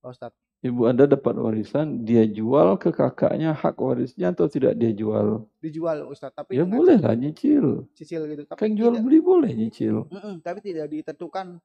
Pak 0.00 0.10
Ustadz? 0.14 0.38
Ibu 0.64 0.88
Anda 0.88 1.04
dapat 1.04 1.36
warisan, 1.36 2.08
dia 2.08 2.24
jual 2.24 2.80
ke 2.80 2.88
kakaknya 2.88 3.52
hak 3.52 3.76
warisnya 3.76 4.32
atau 4.32 4.48
tidak 4.48 4.80
dia 4.80 4.96
jual? 4.96 5.44
Dijual 5.60 6.08
Ustadz, 6.08 6.32
tapi 6.40 6.56
Ya 6.56 6.64
boleh 6.64 6.96
lah 6.96 7.12
nyicil. 7.12 7.84
cicil 7.92 8.24
gitu. 8.32 8.48
Tapi 8.48 8.56
Kan 8.56 8.72
jual 8.72 8.96
beli 9.04 9.20
boleh 9.20 9.52
nyicil. 9.52 10.08
Mm-mm, 10.08 10.40
tapi 10.40 10.64
tidak 10.64 10.88
ditentukan 10.88 11.60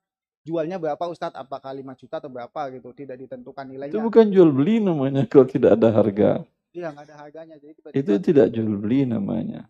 jualnya 0.49 0.81
berapa 0.81 1.03
Ustadz, 1.05 1.37
apakah 1.37 1.69
5 1.69 1.93
juta 1.93 2.17
atau 2.17 2.31
berapa 2.33 2.61
gitu, 2.73 2.89
tidak 2.97 3.21
ditentukan 3.21 3.69
Itu 3.69 3.71
nilainya. 3.77 4.01
bukan 4.01 4.25
jual 4.33 4.49
beli 4.49 4.81
namanya 4.81 5.29
kalau 5.29 5.45
tidak 5.45 5.77
ada 5.77 5.93
harga. 5.93 6.41
Iya 6.73 6.89
nggak 6.89 7.05
ada 7.05 7.15
harganya, 7.21 7.55
jadi 7.61 7.73
tiba-tiba 7.77 8.01
Itu 8.01 8.13
tidak 8.17 8.47
jual 8.49 8.73
beli 8.81 9.05
namanya. 9.05 9.69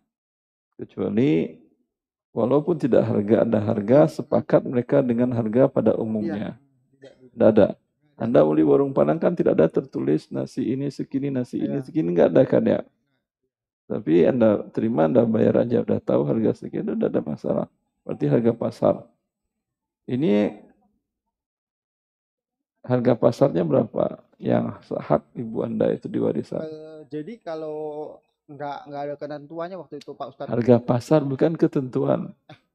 Kecuali 0.79 1.59
walaupun 2.31 2.79
tidak 2.79 3.03
harga 3.03 3.35
ada 3.43 3.59
harga, 3.59 3.99
sepakat 4.23 4.63
mereka 4.63 5.03
dengan 5.03 5.35
harga 5.35 5.67
pada 5.67 5.91
umumnya. 5.99 6.55
Tidak 7.35 7.49
ada. 7.51 7.75
Anda 8.19 8.43
beli 8.43 8.67
warung 8.67 8.91
Padang 8.91 9.15
kan 9.15 9.31
tidak 9.31 9.55
ada 9.55 9.67
tertulis 9.71 10.27
nasi 10.27 10.75
ini 10.75 10.91
segini, 10.91 11.31
nasi 11.31 11.59
ini 11.59 11.79
segini, 11.83 12.11
nggak 12.11 12.35
ada 12.35 12.43
kan 12.43 12.63
ya. 12.63 12.79
Tapi 13.87 14.27
Anda 14.27 14.67
terima, 14.75 15.07
Anda 15.07 15.23
bayar 15.23 15.63
aja, 15.63 15.81
udah 15.81 15.99
tahu 16.03 16.27
harga 16.27 16.51
segini, 16.55 16.93
udah 16.93 17.07
ada 17.07 17.23
masalah. 17.23 17.67
Berarti 18.03 18.25
harga 18.27 18.51
pasar. 18.53 18.95
Ini 20.09 20.65
harga 22.83 23.13
pasarnya 23.15 23.63
berapa? 23.67 24.23
Yang 24.39 24.87
hak 24.95 25.23
ibu 25.35 25.57
Anda 25.67 25.91
itu 25.91 26.07
di 26.07 26.19
warisan. 26.19 26.63
Eh, 26.63 26.99
jadi 27.11 27.33
kalau 27.43 27.77
nggak 28.49 28.77
nggak 28.89 29.01
ada 29.05 29.15
ketentuannya 29.19 29.77
waktu 29.77 30.01
itu 30.01 30.11
Pak 30.15 30.27
Ustadz. 30.33 30.49
Harga 30.49 30.75
pasar 30.81 31.21
bukan 31.21 31.53
ketentuan. 31.59 32.33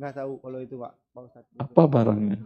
Nggak 0.00 0.16
tahu 0.16 0.32
kalau 0.40 0.58
itu 0.64 0.74
Pak, 0.80 0.92
Pak 1.12 1.22
Ustadz. 1.28 1.52
Apa 1.60 1.82
barangnya? 1.84 2.40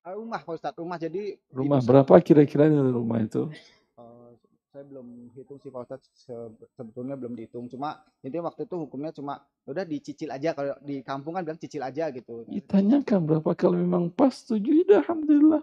Ah, 0.00 0.16
rumah 0.16 0.40
Pak 0.40 0.56
Ustadz, 0.56 0.80
rumah 0.80 0.96
jadi 0.96 1.36
Rumah 1.52 1.84
berapa 1.84 2.16
kira-kira 2.24 2.64
rumah 2.72 3.20
itu? 3.20 3.52
Eh, 4.00 4.30
saya 4.72 4.88
belum 4.88 5.28
hitung 5.36 5.60
sih 5.60 5.68
Pak 5.68 5.84
Ustadz, 5.84 6.08
Se- 6.16 6.56
sebetulnya 6.80 7.12
belum 7.20 7.36
dihitung. 7.36 7.68
Cuma 7.68 8.00
intinya 8.24 8.48
waktu 8.48 8.64
itu 8.64 8.74
hukumnya 8.80 9.12
cuma 9.12 9.44
udah 9.68 9.84
dicicil 9.84 10.32
aja 10.32 10.56
kalau 10.56 10.80
di 10.80 11.04
kampung 11.04 11.36
kan 11.36 11.44
bilang 11.44 11.60
cicil 11.60 11.84
aja 11.84 12.08
gitu. 12.08 12.48
Ditanyakan 12.48 13.20
berapa 13.36 13.52
kalau 13.52 13.76
memang 13.76 14.08
pas 14.08 14.32
setuju, 14.32 14.88
ya 14.88 15.04
alhamdulillah. 15.04 15.60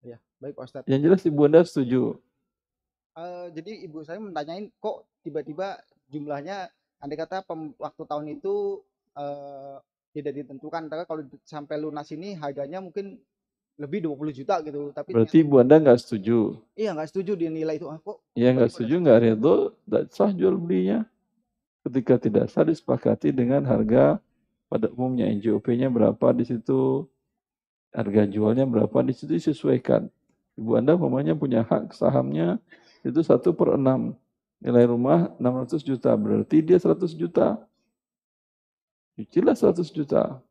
Ya, 0.00 0.16
baik 0.40 0.56
Pak 0.56 0.64
Ustadz. 0.64 0.88
Yang 0.88 1.00
jelas 1.04 1.20
ibu 1.28 1.40
anda 1.44 1.60
setuju. 1.60 2.16
Eh, 3.18 3.46
jadi 3.52 3.72
ibu 3.84 4.00
saya 4.06 4.16
menanyain 4.22 4.70
kok 4.80 5.04
tiba-tiba 5.20 5.82
jumlahnya 6.08 6.70
andai 7.02 7.18
kata 7.18 7.42
pem- 7.44 7.74
waktu 7.76 8.02
tahun 8.06 8.26
itu 8.38 8.80
eh, 9.18 9.76
tidak 10.14 10.32
ditentukan 10.42 10.88
tapi 10.88 11.02
kalau 11.04 11.22
sampai 11.44 11.76
lunas 11.78 12.08
ini 12.14 12.34
harganya 12.38 12.78
mungkin 12.80 13.18
lebih 13.80 14.04
20 14.06 14.30
juta 14.34 14.60
gitu 14.62 14.92
tapi 14.92 15.16
Berarti 15.16 15.40
ibu 15.42 15.56
anda 15.58 15.80
nggak 15.80 16.00
setuju. 16.00 16.60
iya 16.76 16.92
nggak 16.92 17.10
setuju 17.10 17.32
dia 17.34 17.50
nilai 17.50 17.76
itu 17.76 17.88
ah, 17.88 17.98
kok 17.98 18.20
Ya 18.38 18.54
nggak 18.54 18.70
setuju, 18.72 18.94
nggak 19.02 19.18
ridho, 19.20 19.54
tidak 19.84 20.02
sah 20.14 20.30
jual 20.32 20.54
belinya. 20.56 21.04
Ketika 21.82 22.14
tidak 22.20 22.46
sah 22.52 22.64
disepakati 22.64 23.32
dengan 23.32 23.64
harga 23.66 24.20
pada 24.70 24.86
umumnya 24.92 25.26
NJOP-nya 25.28 25.90
berapa 25.90 26.30
di 26.30 26.44
situ, 26.46 27.08
harga 27.90 28.22
jualnya 28.26 28.66
berapa 28.66 29.02
di 29.02 29.12
situ 29.14 29.34
disesuaikan. 29.36 30.06
Ibu 30.58 30.78
anda 30.78 30.94
umpamanya 30.94 31.34
punya 31.34 31.66
hak 31.66 31.94
sahamnya 31.94 32.58
itu 33.06 33.20
satu 33.22 33.54
per 33.54 33.78
enam. 33.78 34.14
Nilai 34.60 34.84
rumah 34.84 35.32
600 35.40 35.80
juta, 35.80 36.12
berarti 36.12 36.60
dia 36.60 36.76
100 36.76 37.16
juta. 37.16 37.64
Cicilah 39.16 39.56
100 39.56 39.88
juta. 39.88 40.44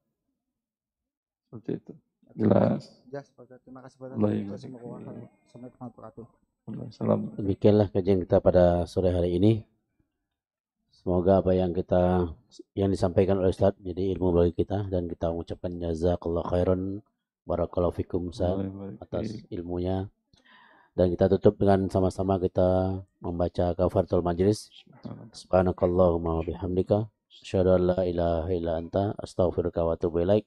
Seperti 1.46 1.72
itu. 1.78 1.94
Jelas. 2.38 2.90
jelas 3.10 3.26
terima 3.66 3.82
kasih 3.82 3.98
Pak 3.98 4.08
yang 4.14 4.54
Assalamualaikum 4.54 5.82
warahmatullahi. 5.82 7.38
Demikianlah 7.38 7.88
kajian 7.90 8.22
kita 8.22 8.38
pada 8.38 8.86
sore 8.86 9.10
hari 9.10 9.38
ini. 9.42 9.66
Semoga 10.94 11.42
apa 11.42 11.58
yang 11.58 11.74
kita 11.74 12.30
yang 12.78 12.94
disampaikan 12.94 13.42
oleh 13.42 13.50
Ustaz 13.50 13.74
jadi 13.82 14.14
ilmu 14.14 14.36
bagi 14.36 14.54
kita 14.54 14.86
dan 14.92 15.10
kita 15.10 15.32
mengucapkan 15.32 15.74
jazakallah 15.80 16.46
khairan 16.46 17.02
barakallahu 17.50 17.98
fikum 17.98 18.30
Ustaz 18.30 18.62
atas 19.02 19.42
ilmunya. 19.50 20.14
Dan 20.94 21.10
kita 21.10 21.26
tutup 21.32 21.58
dengan 21.58 21.90
sama-sama 21.90 22.38
kita 22.38 23.02
membaca 23.24 23.74
kafaratul 23.74 24.22
majlis. 24.22 24.70
Subhanakallahumma 25.34 26.38
wa 26.38 26.44
bihamdika 26.46 27.10
asyhadu 27.42 27.80
an 27.80 27.82
la 27.96 28.00
ilaha 28.06 28.50
illa 28.54 28.78
anta 28.78 29.16
astaghfiruka 29.18 29.82
wa 29.82 29.98
atubu 29.98 30.22
ilaik. 30.22 30.46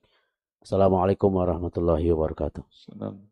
Assalamualaikum 0.62 1.34
warahmatullahi 1.34 2.06
wabarakatuh. 2.14 2.62
Salam. 2.70 3.31